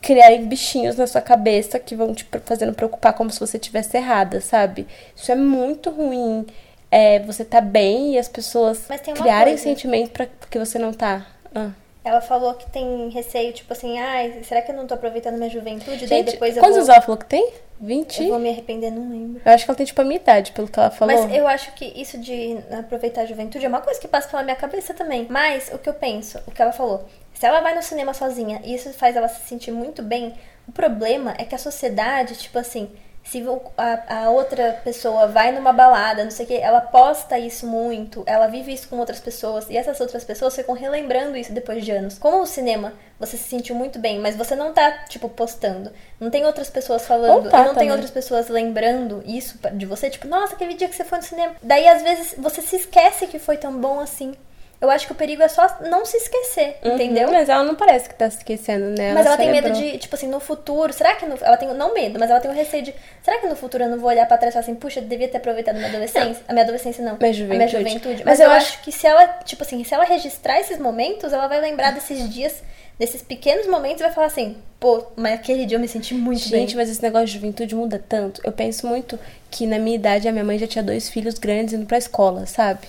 criarem 0.00 0.46
bichinhos 0.46 0.96
na 0.96 1.06
sua 1.06 1.22
cabeça 1.22 1.78
que 1.78 1.96
vão 1.96 2.14
te 2.14 2.26
fazendo 2.44 2.74
preocupar 2.74 3.14
como 3.14 3.30
se 3.30 3.40
você 3.40 3.58
tivesse 3.58 3.96
errada, 3.96 4.38
sabe? 4.40 4.86
Isso 5.16 5.32
é 5.32 5.34
muito 5.34 5.90
ruim. 5.90 6.46
É, 6.90 7.20
você 7.20 7.44
tá 7.44 7.60
bem 7.60 8.14
e 8.14 8.18
as 8.18 8.28
pessoas 8.28 8.86
criarem 9.16 9.54
coisa. 9.54 9.62
sentimento 9.62 10.10
para 10.10 10.28
que 10.50 10.58
você 10.58 10.78
não 10.78 10.92
tá. 10.92 11.26
Ah. 11.54 11.70
Ela 12.04 12.20
falou 12.20 12.52
que 12.54 12.68
tem 12.70 13.08
receio, 13.08 13.52
tipo 13.52 13.72
assim, 13.72 13.98
ai, 13.98 14.36
ah, 14.38 14.44
será 14.44 14.60
que 14.60 14.70
eu 14.70 14.76
não 14.76 14.86
tô 14.86 14.92
aproveitando 14.92 15.36
minha 15.36 15.48
juventude? 15.48 16.00
Gente, 16.00 16.10
Daí 16.10 16.22
depois 16.22 16.54
eu 16.54 16.62
quantos 16.62 16.86
vou... 16.86 16.94
ela 16.94 17.00
falou 17.00 17.16
que 17.16 17.24
tem? 17.24 17.50
20? 17.80 18.22
Eu 18.22 18.28
vou 18.28 18.38
me 18.38 18.50
arrepender, 18.50 18.90
não 18.90 19.10
lembro. 19.10 19.40
Eu 19.44 19.52
acho 19.52 19.64
que 19.64 19.70
ela 19.70 19.76
tem 19.76 19.86
tipo 19.86 20.00
a 20.00 20.04
minha 20.04 20.16
idade, 20.16 20.52
pelo 20.52 20.68
que 20.68 20.78
ela 20.78 20.90
falou. 20.90 21.14
Mas 21.14 21.34
eu 21.34 21.48
acho 21.48 21.72
que 21.72 21.86
isso 22.00 22.18
de 22.18 22.58
aproveitar 22.70 23.22
a 23.22 23.26
juventude 23.26 23.64
é 23.64 23.68
uma 23.68 23.80
coisa 23.80 23.98
que 23.98 24.06
passa 24.06 24.28
pela 24.28 24.42
minha 24.42 24.54
cabeça 24.54 24.92
também. 24.92 25.26
Mas 25.30 25.70
o 25.72 25.78
que 25.78 25.88
eu 25.88 25.94
penso, 25.94 26.38
o 26.46 26.50
que 26.50 26.60
ela 26.60 26.72
falou, 26.72 27.04
se 27.32 27.44
ela 27.46 27.60
vai 27.60 27.74
no 27.74 27.82
cinema 27.82 28.14
sozinha 28.14 28.60
e 28.64 28.74
isso 28.74 28.92
faz 28.92 29.16
ela 29.16 29.28
se 29.28 29.48
sentir 29.48 29.72
muito 29.72 30.02
bem, 30.02 30.34
o 30.68 30.72
problema 30.72 31.34
é 31.38 31.44
que 31.44 31.54
a 31.54 31.58
sociedade, 31.58 32.36
tipo 32.36 32.58
assim, 32.58 32.90
se 33.24 33.42
a, 33.78 34.24
a, 34.24 34.30
outra 34.30 34.80
pessoa 34.84 35.26
vai 35.26 35.50
numa 35.50 35.72
balada, 35.72 36.22
não 36.22 36.30
sei 36.30 36.44
o 36.44 36.48
que, 36.48 36.54
ela 36.54 36.80
posta 36.80 37.38
isso 37.38 37.66
muito, 37.66 38.22
ela 38.26 38.46
vive 38.46 38.72
isso 38.72 38.86
com 38.86 38.98
outras 38.98 39.18
pessoas, 39.18 39.68
e 39.70 39.76
essas 39.78 39.98
outras 39.98 40.22
pessoas 40.24 40.54
ficam 40.54 40.74
relembrando 40.74 41.36
isso 41.36 41.50
depois 41.50 41.82
de 41.82 41.90
anos. 41.90 42.18
Como 42.18 42.42
o 42.42 42.46
cinema, 42.46 42.92
você 43.18 43.38
se 43.38 43.48
sentiu 43.48 43.74
muito 43.74 43.98
bem, 43.98 44.18
mas 44.18 44.36
você 44.36 44.54
não 44.54 44.74
tá, 44.74 45.04
tipo, 45.08 45.26
postando. 45.28 45.90
Não 46.20 46.30
tem 46.30 46.44
outras 46.44 46.68
pessoas 46.68 47.06
falando, 47.06 47.48
tá, 47.48 47.58
não 47.58 47.68
também. 47.68 47.84
tem 47.84 47.90
outras 47.92 48.10
pessoas 48.10 48.48
lembrando 48.48 49.22
isso 49.24 49.58
de 49.72 49.86
você, 49.86 50.10
tipo, 50.10 50.28
nossa, 50.28 50.54
aquele 50.54 50.74
dia 50.74 50.88
que 50.88 50.94
você 50.94 51.04
foi 51.04 51.18
no 51.18 51.24
cinema. 51.24 51.56
Daí, 51.62 51.88
às 51.88 52.02
vezes, 52.02 52.34
você 52.36 52.60
se 52.60 52.76
esquece 52.76 53.26
que 53.26 53.38
foi 53.38 53.56
tão 53.56 53.80
bom 53.80 54.00
assim. 54.00 54.34
Eu 54.80 54.90
acho 54.90 55.06
que 55.06 55.12
o 55.12 55.14
perigo 55.14 55.42
é 55.42 55.48
só 55.48 55.66
não 55.88 56.04
se 56.04 56.16
esquecer, 56.16 56.76
uhum, 56.84 56.94
entendeu? 56.94 57.30
Mas 57.30 57.48
ela 57.48 57.62
não 57.62 57.74
parece 57.74 58.08
que 58.08 58.14
tá 58.14 58.28
se 58.28 58.38
esquecendo, 58.38 58.86
né? 58.90 59.14
Mas 59.14 59.26
ela, 59.26 59.36
tem 59.36 59.50
medo 59.50 59.70
de, 59.70 59.98
tipo 59.98 60.14
assim, 60.14 60.26
no 60.26 60.40
futuro, 60.40 60.92
será 60.92 61.14
que 61.14 61.24
no, 61.24 61.36
ela 61.40 61.56
tem 61.56 61.72
não 61.72 61.94
medo, 61.94 62.18
mas 62.18 62.30
ela 62.30 62.40
tem 62.40 62.50
o 62.50 62.54
receio 62.54 62.82
de, 62.82 62.94
será 63.22 63.38
que 63.38 63.46
no 63.46 63.56
futuro 63.56 63.84
eu 63.84 63.88
não 63.88 63.98
vou 63.98 64.10
olhar 64.10 64.26
para 64.26 64.36
trás 64.36 64.52
e 64.52 64.54
falar 64.54 64.64
assim, 64.64 64.74
puxa, 64.74 65.00
eu 65.00 65.04
devia 65.04 65.28
ter 65.28 65.38
aproveitado 65.38 65.76
a 65.76 65.78
minha 65.78 65.88
adolescência, 65.88 66.42
não. 66.42 66.48
a 66.48 66.52
minha 66.52 66.64
adolescência 66.64 67.04
não, 67.04 67.16
minha 67.18 67.32
juventude. 67.32 67.54
a 67.54 67.66
minha 67.66 67.68
juventude. 67.68 68.22
Mas, 68.24 68.38
mas 68.38 68.40
eu, 68.40 68.46
eu 68.46 68.52
acho... 68.52 68.66
acho 68.66 68.82
que 68.82 68.92
se 68.92 69.06
ela, 69.06 69.26
tipo 69.44 69.62
assim, 69.62 69.82
se 69.84 69.94
ela 69.94 70.04
registrar 70.04 70.60
esses 70.60 70.78
momentos, 70.78 71.32
ela 71.32 71.46
vai 71.46 71.60
lembrar 71.60 71.92
desses 71.92 72.28
dias 72.28 72.62
desses 72.98 73.22
pequenos 73.22 73.66
momentos 73.66 74.00
vai 74.02 74.12
falar 74.12 74.28
assim, 74.28 74.56
pô, 74.78 75.04
mas 75.16 75.34
aquele 75.34 75.66
dia 75.66 75.76
eu 75.76 75.80
me 75.80 75.88
senti 75.88 76.14
muito 76.14 76.40
Gente, 76.40 76.50
bem. 76.50 76.60
Gente, 76.60 76.76
mas 76.76 76.88
esse 76.88 77.02
negócio 77.02 77.26
de 77.26 77.32
juventude 77.32 77.74
muda 77.74 78.02
tanto. 78.08 78.40
Eu 78.44 78.52
penso 78.52 78.86
muito 78.86 79.18
que 79.50 79.66
na 79.66 79.78
minha 79.78 79.96
idade 79.96 80.28
a 80.28 80.32
minha 80.32 80.44
mãe 80.44 80.58
já 80.58 80.66
tinha 80.66 80.82
dois 80.82 81.08
filhos 81.08 81.38
grandes 81.38 81.74
indo 81.74 81.86
pra 81.86 81.98
escola, 81.98 82.46
sabe? 82.46 82.86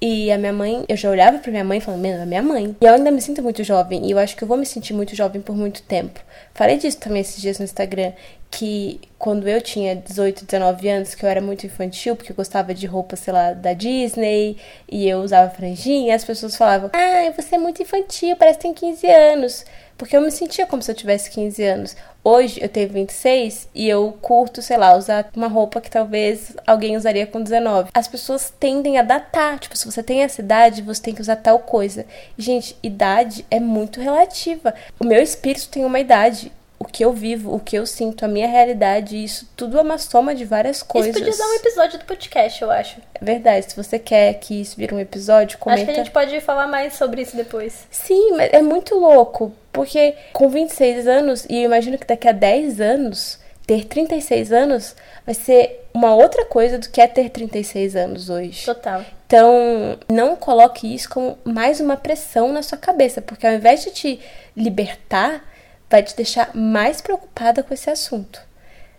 E 0.00 0.30
a 0.30 0.38
minha 0.38 0.52
mãe, 0.52 0.84
eu 0.88 0.96
já 0.96 1.10
olhava 1.10 1.38
pra 1.38 1.50
minha 1.50 1.64
mãe 1.64 1.80
falando, 1.80 2.00
meu, 2.00 2.12
é 2.12 2.24
minha 2.24 2.42
mãe. 2.42 2.76
E 2.80 2.84
eu 2.84 2.94
ainda 2.94 3.10
me 3.10 3.20
sinto 3.20 3.42
muito 3.42 3.64
jovem, 3.64 4.06
e 4.06 4.12
eu 4.12 4.18
acho 4.18 4.36
que 4.36 4.44
eu 4.44 4.48
vou 4.48 4.56
me 4.56 4.64
sentir 4.64 4.94
muito 4.94 5.16
jovem 5.16 5.42
por 5.42 5.56
muito 5.56 5.82
tempo. 5.82 6.20
Falei 6.54 6.78
disso 6.78 6.98
também 6.98 7.20
esses 7.20 7.40
dias 7.42 7.58
no 7.58 7.64
Instagram, 7.64 8.12
que 8.48 9.00
quando 9.18 9.48
eu 9.48 9.60
tinha 9.60 9.96
18, 9.96 10.44
19 10.44 10.88
anos, 10.88 11.14
que 11.16 11.24
eu 11.24 11.28
era 11.28 11.40
muito 11.40 11.66
infantil, 11.66 12.14
porque 12.14 12.30
eu 12.30 12.36
gostava 12.36 12.72
de 12.72 12.86
roupa, 12.86 13.16
sei 13.16 13.32
lá, 13.32 13.52
da 13.52 13.72
Disney, 13.72 14.56
e 14.88 15.08
eu 15.08 15.18
usava 15.18 15.50
franjinha, 15.50 16.14
as 16.14 16.24
pessoas 16.24 16.54
falavam, 16.54 16.90
ah, 16.92 17.32
você 17.36 17.56
é 17.56 17.58
muito 17.58 17.82
infantil, 17.82 18.36
parece 18.36 18.58
que 18.58 18.62
tem 18.62 18.74
15 18.74 19.06
anos. 19.06 19.64
Porque 19.96 20.16
eu 20.16 20.20
me 20.20 20.30
sentia 20.30 20.64
como 20.64 20.80
se 20.80 20.88
eu 20.92 20.94
tivesse 20.94 21.28
15 21.28 21.62
anos. 21.64 21.96
Hoje 22.30 22.60
eu 22.62 22.68
tenho 22.68 22.90
26 22.90 23.70
e 23.74 23.88
eu 23.88 24.14
curto, 24.20 24.60
sei 24.60 24.76
lá, 24.76 24.94
usar 24.94 25.30
uma 25.34 25.48
roupa 25.48 25.80
que 25.80 25.90
talvez 25.90 26.54
alguém 26.66 26.94
usaria 26.94 27.26
com 27.26 27.42
19. 27.42 27.88
As 27.94 28.06
pessoas 28.06 28.52
tendem 28.60 28.98
a 28.98 29.02
datar. 29.02 29.58
Tipo, 29.58 29.74
se 29.74 29.90
você 29.90 30.02
tem 30.02 30.20
essa 30.20 30.42
idade, 30.42 30.82
você 30.82 31.00
tem 31.00 31.14
que 31.14 31.22
usar 31.22 31.36
tal 31.36 31.58
coisa. 31.60 32.04
Gente, 32.36 32.76
idade 32.82 33.46
é 33.50 33.58
muito 33.58 33.98
relativa. 33.98 34.74
O 35.00 35.04
meu 35.04 35.22
espírito 35.22 35.70
tem 35.70 35.86
uma 35.86 35.98
idade 35.98 36.52
o 36.78 36.84
que 36.84 37.04
eu 37.04 37.12
vivo, 37.12 37.52
o 37.54 37.58
que 37.58 37.76
eu 37.76 37.84
sinto, 37.84 38.24
a 38.24 38.28
minha 38.28 38.46
realidade, 38.46 39.22
isso 39.22 39.48
tudo 39.56 39.78
é 39.78 39.82
uma 39.82 39.98
soma 39.98 40.34
de 40.34 40.44
várias 40.44 40.82
coisas. 40.82 41.10
Isso 41.14 41.24
podia 41.24 41.36
dar 41.36 41.50
um 41.50 41.54
episódio 41.54 41.98
do 41.98 42.04
podcast, 42.04 42.62
eu 42.62 42.70
acho. 42.70 43.00
É 43.14 43.24
verdade. 43.24 43.70
Se 43.70 43.76
você 43.76 43.98
quer 43.98 44.34
que 44.34 44.60
isso 44.60 44.76
vire 44.76 44.94
um 44.94 45.00
episódio, 45.00 45.58
comenta. 45.58 45.82
Acho 45.82 45.86
que 45.86 46.00
a 46.00 46.04
gente 46.04 46.12
pode 46.12 46.40
falar 46.40 46.68
mais 46.68 46.94
sobre 46.94 47.22
isso 47.22 47.36
depois. 47.36 47.86
Sim, 47.90 48.32
mas 48.36 48.52
é 48.52 48.62
muito 48.62 48.94
louco. 48.94 49.52
Porque 49.72 50.14
com 50.32 50.48
26 50.48 51.06
anos, 51.06 51.46
e 51.48 51.56
eu 51.56 51.64
imagino 51.64 51.98
que 51.98 52.06
daqui 52.06 52.28
a 52.28 52.32
10 52.32 52.80
anos, 52.80 53.38
ter 53.66 53.84
36 53.84 54.52
anos 54.52 54.96
vai 55.26 55.34
ser 55.34 55.84
uma 55.92 56.14
outra 56.14 56.44
coisa 56.44 56.78
do 56.78 56.88
que 56.88 57.00
é 57.00 57.06
ter 57.06 57.28
36 57.28 57.96
anos 57.96 58.30
hoje. 58.30 58.64
Total. 58.64 59.04
Então, 59.26 59.98
não 60.08 60.36
coloque 60.36 60.92
isso 60.92 61.10
como 61.10 61.38
mais 61.44 61.80
uma 61.80 61.96
pressão 61.96 62.52
na 62.52 62.62
sua 62.62 62.78
cabeça, 62.78 63.20
porque 63.20 63.46
ao 63.46 63.52
invés 63.52 63.82
de 63.82 63.90
te 63.90 64.20
libertar, 64.56 65.44
vai 65.90 66.02
te 66.02 66.14
deixar 66.14 66.54
mais 66.54 67.00
preocupada 67.00 67.62
com 67.62 67.72
esse 67.72 67.90
assunto. 67.90 68.40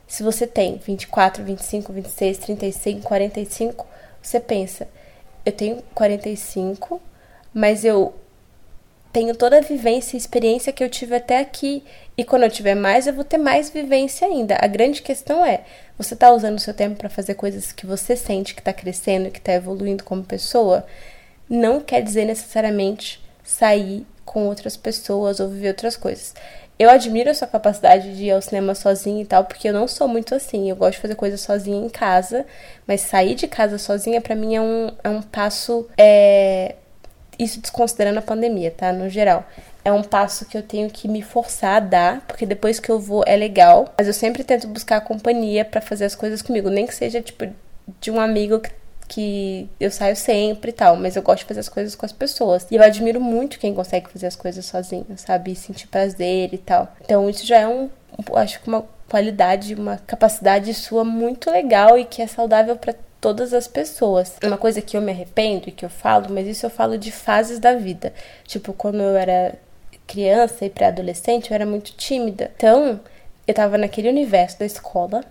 Se 0.07 0.23
você 0.23 0.47
tem 0.47 0.77
24, 0.77 1.43
25, 1.43 1.93
26, 1.93 2.37
35, 2.39 3.01
45, 3.01 3.87
você 4.21 4.39
pensa, 4.39 4.87
eu 5.45 5.51
tenho 5.51 5.83
45, 5.93 7.01
mas 7.53 7.85
eu 7.85 8.13
tenho 9.11 9.35
toda 9.35 9.57
a 9.57 9.61
vivência 9.61 10.15
e 10.15 10.19
experiência 10.19 10.73
que 10.73 10.83
eu 10.83 10.89
tive 10.89 11.15
até 11.15 11.39
aqui. 11.39 11.83
E 12.17 12.23
quando 12.23 12.43
eu 12.43 12.49
tiver 12.49 12.75
mais, 12.75 13.07
eu 13.07 13.13
vou 13.13 13.23
ter 13.23 13.37
mais 13.37 13.69
vivência 13.69 14.27
ainda. 14.27 14.57
A 14.59 14.67
grande 14.67 15.01
questão 15.01 15.45
é: 15.45 15.61
você 15.97 16.13
está 16.13 16.31
usando 16.31 16.57
o 16.57 16.61
seu 16.61 16.73
tempo 16.73 16.95
para 16.95 17.09
fazer 17.09 17.35
coisas 17.35 17.71
que 17.71 17.85
você 17.85 18.15
sente 18.15 18.53
que 18.53 18.61
está 18.61 18.73
crescendo, 18.73 19.31
que 19.31 19.39
está 19.39 19.53
evoluindo 19.53 20.03
como 20.03 20.23
pessoa? 20.23 20.85
Não 21.49 21.81
quer 21.81 22.01
dizer 22.01 22.25
necessariamente 22.25 23.21
sair 23.43 24.05
com 24.23 24.45
outras 24.47 24.77
pessoas 24.77 25.39
ou 25.39 25.49
viver 25.49 25.69
outras 25.69 25.95
coisas. 25.95 26.35
Eu 26.79 26.89
admiro 26.89 27.29
a 27.29 27.33
sua 27.33 27.45
capacidade 27.45 28.15
de 28.15 28.23
ir 28.23 28.31
ao 28.31 28.41
cinema 28.41 28.73
sozinha 28.73 29.21
e 29.21 29.25
tal, 29.25 29.43
porque 29.43 29.67
eu 29.67 29.73
não 29.73 29.85
sou 29.85 30.07
muito 30.07 30.33
assim. 30.33 30.69
Eu 30.69 30.77
gosto 30.77 30.93
de 30.93 31.01
fazer 31.01 31.15
coisas 31.15 31.41
sozinha 31.41 31.85
em 31.85 31.89
casa, 31.89 32.45
mas 32.87 33.01
sair 33.01 33.35
de 33.35 33.49
casa 33.49 33.77
sozinha 33.77 34.21
para 34.21 34.33
mim 34.33 34.55
é 34.55 34.61
um, 34.61 34.89
é 35.03 35.09
um 35.09 35.21
passo. 35.21 35.85
É... 35.97 36.75
Isso 37.37 37.59
desconsiderando 37.59 38.19
a 38.19 38.21
pandemia, 38.21 38.71
tá? 38.71 38.93
No 38.93 39.09
geral. 39.09 39.45
É 39.83 39.91
um 39.91 40.03
passo 40.03 40.45
que 40.45 40.57
eu 40.57 40.63
tenho 40.63 40.89
que 40.89 41.07
me 41.09 41.21
forçar 41.21 41.77
a 41.77 41.79
dar, 41.81 42.21
porque 42.25 42.45
depois 42.45 42.79
que 42.79 42.89
eu 42.89 42.97
vou 42.99 43.23
é 43.27 43.35
legal, 43.35 43.93
mas 43.97 44.07
eu 44.07 44.13
sempre 44.13 44.43
tento 44.43 44.67
buscar 44.67 45.01
companhia 45.01 45.65
para 45.65 45.81
fazer 45.81 46.05
as 46.05 46.15
coisas 46.15 46.41
comigo, 46.41 46.69
nem 46.69 46.85
que 46.87 46.95
seja 46.95 47.21
tipo 47.21 47.45
de 47.99 48.11
um 48.11 48.19
amigo 48.19 48.59
que 48.59 48.71
que 49.09 49.67
eu 49.79 49.89
saio 49.89 50.15
sempre 50.15 50.69
e 50.69 50.73
tal, 50.73 50.95
mas 50.95 51.15
eu 51.15 51.23
gosto 51.23 51.39
de 51.39 51.45
fazer 51.45 51.59
as 51.59 51.67
coisas 51.67 51.95
com 51.95 52.05
as 52.05 52.13
pessoas. 52.13 52.67
E 52.69 52.75
eu 52.75 52.83
admiro 52.83 53.19
muito 53.19 53.59
quem 53.59 53.73
consegue 53.73 54.09
fazer 54.09 54.27
as 54.27 54.35
coisas 54.35 54.63
sozinho, 54.65 55.07
sabe? 55.17 55.51
E 55.51 55.55
sentir 55.55 55.87
prazer 55.87 56.53
e 56.53 56.57
tal. 56.59 56.87
Então 57.01 57.27
isso 57.27 57.45
já 57.45 57.57
é 57.57 57.67
um, 57.67 57.89
acho 58.35 58.61
que 58.61 58.67
uma 58.67 58.85
qualidade, 59.09 59.73
uma 59.73 59.97
capacidade 59.97 60.71
sua 60.75 61.03
muito 61.03 61.49
legal 61.49 61.97
e 61.97 62.05
que 62.05 62.21
é 62.21 62.27
saudável 62.27 62.77
para 62.77 62.93
todas 63.19 63.51
as 63.53 63.67
pessoas. 63.67 64.37
Uma 64.43 64.57
coisa 64.57 64.79
que 64.79 64.95
eu 64.95 65.01
me 65.01 65.11
arrependo 65.11 65.67
e 65.67 65.71
que 65.71 65.83
eu 65.83 65.89
falo, 65.89 66.27
mas 66.29 66.47
isso 66.47 66.65
eu 66.65 66.69
falo 66.69 66.97
de 66.97 67.11
fases 67.11 67.57
da 67.57 67.73
vida. 67.73 68.13
Tipo, 68.45 68.71
quando 68.73 69.01
eu 69.01 69.17
era 69.17 69.55
criança 70.05 70.65
e 70.65 70.69
pré-adolescente, 70.69 71.49
eu 71.49 71.55
era 71.55 71.65
muito 71.65 71.93
tímida. 71.93 72.51
Então, 72.55 72.99
eu 73.47 73.53
tava 73.53 73.77
naquele 73.77 74.07
universo 74.07 74.59
da 74.59 74.65
escola 74.65 75.23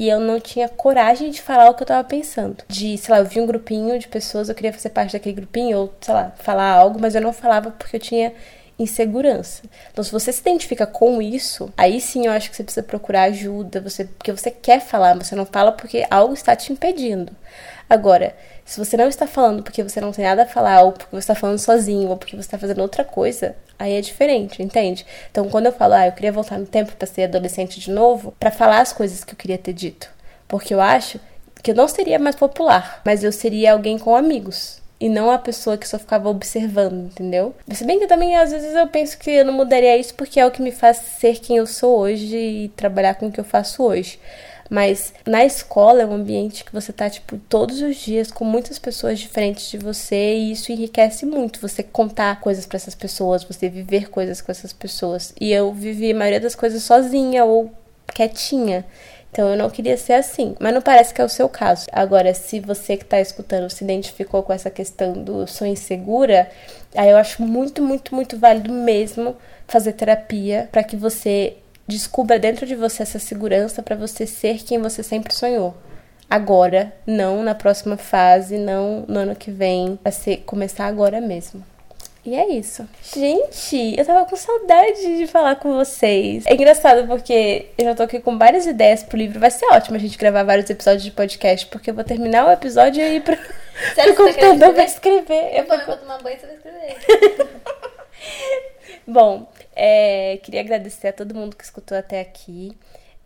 e 0.00 0.08
eu 0.08 0.18
não 0.18 0.40
tinha 0.40 0.66
coragem 0.66 1.30
de 1.30 1.42
falar 1.42 1.68
o 1.68 1.74
que 1.74 1.82
eu 1.82 1.86
tava 1.86 2.02
pensando. 2.02 2.64
De, 2.66 2.96
sei 2.96 3.14
lá, 3.14 3.20
eu 3.20 3.26
vi 3.26 3.38
um 3.38 3.44
grupinho 3.44 3.98
de 3.98 4.08
pessoas, 4.08 4.48
eu 4.48 4.54
queria 4.54 4.72
fazer 4.72 4.88
parte 4.88 5.12
daquele 5.12 5.34
grupinho, 5.34 5.76
ou, 5.76 5.94
sei 6.00 6.14
lá, 6.14 6.32
falar 6.38 6.70
algo, 6.72 6.98
mas 6.98 7.14
eu 7.14 7.20
não 7.20 7.34
falava 7.34 7.70
porque 7.70 7.96
eu 7.96 8.00
tinha 8.00 8.32
insegurança. 8.78 9.62
Então, 9.92 10.02
se 10.02 10.10
você 10.10 10.32
se 10.32 10.40
identifica 10.40 10.86
com 10.86 11.20
isso, 11.20 11.70
aí 11.76 12.00
sim 12.00 12.24
eu 12.24 12.32
acho 12.32 12.48
que 12.48 12.56
você 12.56 12.64
precisa 12.64 12.82
procurar 12.82 13.24
ajuda, 13.24 13.78
você, 13.78 14.06
porque 14.06 14.32
você 14.32 14.50
quer 14.50 14.80
falar, 14.80 15.14
você 15.18 15.36
não 15.36 15.44
fala 15.44 15.70
porque 15.70 16.06
algo 16.10 16.32
está 16.32 16.56
te 16.56 16.72
impedindo. 16.72 17.36
Agora, 17.90 18.36
se 18.64 18.78
você 18.78 18.96
não 18.96 19.08
está 19.08 19.26
falando 19.26 19.64
porque 19.64 19.82
você 19.82 20.00
não 20.00 20.12
tem 20.12 20.24
nada 20.24 20.44
a 20.44 20.46
falar, 20.46 20.82
ou 20.82 20.92
porque 20.92 21.10
você 21.10 21.18
está 21.18 21.34
falando 21.34 21.58
sozinho, 21.58 22.08
ou 22.08 22.16
porque 22.16 22.36
você 22.36 22.42
está 22.42 22.56
fazendo 22.56 22.80
outra 22.82 23.02
coisa, 23.02 23.56
aí 23.76 23.94
é 23.94 24.00
diferente, 24.00 24.62
entende? 24.62 25.04
Então, 25.28 25.48
quando 25.48 25.66
eu 25.66 25.72
falo, 25.72 25.94
ah, 25.94 26.06
eu 26.06 26.12
queria 26.12 26.30
voltar 26.30 26.56
no 26.56 26.66
tempo 26.66 26.92
para 26.92 27.08
ser 27.08 27.24
adolescente 27.24 27.80
de 27.80 27.90
novo, 27.90 28.32
para 28.38 28.52
falar 28.52 28.80
as 28.80 28.92
coisas 28.92 29.24
que 29.24 29.32
eu 29.32 29.36
queria 29.36 29.58
ter 29.58 29.72
dito. 29.72 30.08
Porque 30.46 30.72
eu 30.72 30.80
acho 30.80 31.18
que 31.64 31.72
eu 31.72 31.74
não 31.74 31.88
seria 31.88 32.16
mais 32.16 32.36
popular, 32.36 33.02
mas 33.04 33.24
eu 33.24 33.32
seria 33.32 33.72
alguém 33.72 33.98
com 33.98 34.14
amigos. 34.14 34.80
E 35.00 35.08
não 35.08 35.32
a 35.32 35.38
pessoa 35.38 35.76
que 35.76 35.88
só 35.88 35.98
ficava 35.98 36.28
observando, 36.28 37.06
entendeu? 37.06 37.56
Se 37.72 37.84
bem 37.84 37.98
que 37.98 38.06
também 38.06 38.36
às 38.36 38.52
vezes 38.52 38.72
eu 38.72 38.86
penso 38.86 39.18
que 39.18 39.30
eu 39.30 39.44
não 39.44 39.52
mudaria 39.54 39.96
isso 39.96 40.14
porque 40.14 40.38
é 40.38 40.46
o 40.46 40.50
que 40.50 40.62
me 40.62 40.70
faz 40.70 40.98
ser 40.98 41.40
quem 41.40 41.56
eu 41.56 41.66
sou 41.66 41.98
hoje 41.98 42.36
e 42.36 42.68
trabalhar 42.76 43.14
com 43.14 43.26
o 43.26 43.32
que 43.32 43.40
eu 43.40 43.44
faço 43.44 43.82
hoje. 43.82 44.20
Mas 44.70 45.12
na 45.26 45.44
escola 45.44 46.02
é 46.02 46.06
um 46.06 46.14
ambiente 46.14 46.64
que 46.64 46.72
você 46.72 46.92
tá, 46.92 47.10
tipo, 47.10 47.36
todos 47.48 47.82
os 47.82 47.96
dias 47.96 48.30
com 48.30 48.44
muitas 48.44 48.78
pessoas 48.78 49.18
diferentes 49.18 49.68
de 49.68 49.76
você 49.76 50.36
e 50.36 50.52
isso 50.52 50.70
enriquece 50.70 51.26
muito. 51.26 51.60
Você 51.60 51.82
contar 51.82 52.40
coisas 52.40 52.64
para 52.64 52.76
essas 52.76 52.94
pessoas, 52.94 53.42
você 53.42 53.68
viver 53.68 54.08
coisas 54.08 54.40
com 54.40 54.52
essas 54.52 54.72
pessoas. 54.72 55.34
E 55.40 55.52
eu 55.52 55.72
vivi 55.74 56.12
a 56.12 56.14
maioria 56.14 56.38
das 56.38 56.54
coisas 56.54 56.84
sozinha 56.84 57.44
ou 57.44 57.72
quietinha. 58.14 58.86
Então 59.32 59.48
eu 59.48 59.56
não 59.56 59.70
queria 59.70 59.96
ser 59.96 60.14
assim, 60.14 60.56
mas 60.58 60.74
não 60.74 60.82
parece 60.82 61.14
que 61.14 61.20
é 61.20 61.24
o 61.24 61.28
seu 61.28 61.48
caso. 61.48 61.86
Agora, 61.92 62.32
se 62.34 62.60
você 62.60 62.96
que 62.96 63.04
está 63.04 63.20
escutando 63.20 63.70
se 63.70 63.84
identificou 63.84 64.42
com 64.42 64.52
essa 64.52 64.70
questão 64.70 65.12
do 65.12 65.46
sou 65.46 65.66
insegura, 65.66 66.48
aí 66.94 67.10
eu 67.10 67.16
acho 67.16 67.42
muito, 67.42 67.82
muito, 67.82 68.14
muito 68.14 68.36
válido 68.36 68.72
mesmo 68.72 69.36
fazer 69.68 69.92
terapia 69.92 70.68
para 70.72 70.82
que 70.82 70.96
você 70.96 71.56
Descubra 71.90 72.38
dentro 72.38 72.64
de 72.64 72.76
você 72.76 73.02
essa 73.02 73.18
segurança 73.18 73.82
para 73.82 73.96
você 73.96 74.24
ser 74.24 74.62
quem 74.62 74.78
você 74.78 75.02
sempre 75.02 75.34
sonhou. 75.34 75.74
Agora, 76.30 76.92
não 77.04 77.42
na 77.42 77.52
próxima 77.52 77.96
fase, 77.96 78.56
não 78.56 79.04
no 79.08 79.18
ano 79.18 79.34
que 79.34 79.50
vem, 79.50 79.98
pra 80.00 80.12
ser, 80.12 80.44
começar 80.46 80.86
agora 80.86 81.20
mesmo. 81.20 81.64
E 82.24 82.36
é 82.36 82.48
isso. 82.48 82.88
Gente, 83.12 83.98
eu 83.98 84.04
tava 84.04 84.24
com 84.24 84.36
saudade 84.36 85.16
de 85.16 85.26
falar 85.26 85.56
com 85.56 85.74
vocês. 85.74 86.46
É 86.46 86.54
engraçado 86.54 87.08
porque 87.08 87.66
eu 87.76 87.86
já 87.86 87.94
tô 87.96 88.04
aqui 88.04 88.20
com 88.20 88.38
várias 88.38 88.66
ideias 88.66 89.02
pro 89.02 89.18
livro. 89.18 89.40
Vai 89.40 89.50
ser 89.50 89.66
ótimo 89.66 89.96
a 89.96 89.98
gente 89.98 90.16
gravar 90.16 90.44
vários 90.44 90.70
episódios 90.70 91.02
de 91.02 91.10
podcast, 91.10 91.66
porque 91.66 91.90
eu 91.90 91.94
vou 91.94 92.04
terminar 92.04 92.46
o 92.46 92.52
episódio 92.52 93.02
e 93.02 93.16
ir 93.16 93.22
pro, 93.22 93.36
pro 93.96 94.14
computador 94.14 94.72
pra 94.74 94.84
escrever. 94.84 95.56
Eu, 95.56 95.64
eu 95.64 95.86
vou 95.86 95.96
tomar 95.96 96.22
banho 96.22 96.36
e 96.36 96.40
você 96.40 96.46
vai 96.46 96.56
escrever. 96.56 97.50
Bom, 99.04 99.48
é, 99.82 100.36
queria 100.42 100.60
agradecer 100.60 101.08
a 101.08 101.12
todo 101.14 101.34
mundo 101.34 101.56
que 101.56 101.64
escutou 101.64 101.96
até 101.96 102.20
aqui. 102.20 102.76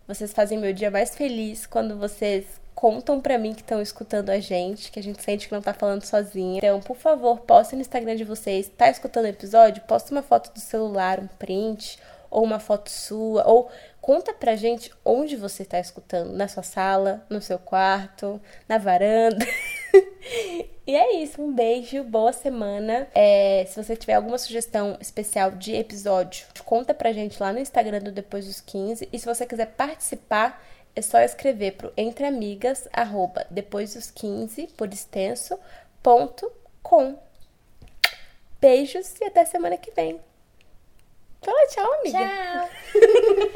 Vocês 0.06 0.32
fazem 0.32 0.56
meu 0.56 0.72
dia 0.72 0.88
mais 0.88 1.16
feliz 1.16 1.66
quando 1.66 1.98
vocês 1.98 2.46
contam 2.76 3.20
para 3.20 3.36
mim 3.36 3.52
que 3.52 3.62
estão 3.62 3.82
escutando 3.82 4.30
a 4.30 4.38
gente, 4.38 4.92
que 4.92 5.00
a 5.00 5.02
gente 5.02 5.20
sente 5.20 5.48
que 5.48 5.54
não 5.54 5.60
tá 5.60 5.74
falando 5.74 6.04
sozinha. 6.04 6.58
Então, 6.58 6.78
por 6.78 6.96
favor, 6.96 7.40
postem 7.40 7.76
no 7.76 7.80
Instagram 7.80 8.14
de 8.14 8.22
vocês. 8.22 8.68
Tá 8.68 8.88
escutando 8.88 9.24
o 9.24 9.28
episódio? 9.28 9.82
Posta 9.82 10.12
uma 10.12 10.22
foto 10.22 10.54
do 10.54 10.60
celular, 10.60 11.18
um 11.18 11.26
print, 11.26 11.98
ou 12.30 12.44
uma 12.44 12.60
foto 12.60 12.88
sua, 12.88 13.44
ou 13.48 13.68
conta 14.00 14.32
pra 14.32 14.54
gente 14.54 14.92
onde 15.04 15.34
você 15.34 15.64
tá 15.64 15.80
escutando, 15.80 16.34
na 16.34 16.46
sua 16.46 16.62
sala, 16.62 17.26
no 17.28 17.42
seu 17.42 17.58
quarto, 17.58 18.40
na 18.68 18.78
varanda. 18.78 19.44
E 20.86 20.94
é 20.94 21.16
isso, 21.22 21.40
um 21.40 21.50
beijo, 21.50 22.04
boa 22.04 22.30
semana. 22.30 23.08
É, 23.14 23.64
se 23.66 23.82
você 23.82 23.96
tiver 23.96 24.12
alguma 24.12 24.36
sugestão 24.36 24.98
especial 25.00 25.52
de 25.52 25.74
episódio, 25.74 26.46
conta 26.62 26.92
pra 26.92 27.10
gente 27.10 27.42
lá 27.42 27.54
no 27.54 27.58
Instagram 27.58 28.00
do 28.00 28.12
Depois 28.12 28.44
dos 28.44 28.60
15. 28.60 29.08
E 29.10 29.18
se 29.18 29.24
você 29.24 29.46
quiser 29.46 29.68
participar, 29.68 30.62
é 30.94 31.00
só 31.00 31.20
escrever 31.20 31.72
pro 31.72 31.92
entreamigas, 31.96 32.86
arroba, 32.92 33.46
depois 33.50 33.94
dos 33.94 34.10
15, 34.10 34.66
por 34.76 34.92
extenso, 34.92 35.58
ponto 36.02 36.52
com. 36.82 37.18
Beijos 38.60 39.14
e 39.20 39.24
até 39.24 39.46
semana 39.46 39.78
que 39.78 39.90
vem. 39.90 40.20
Fala 41.42 41.66
tchau, 41.68 41.92
amiga. 41.94 42.18
Tchau. 42.18 42.68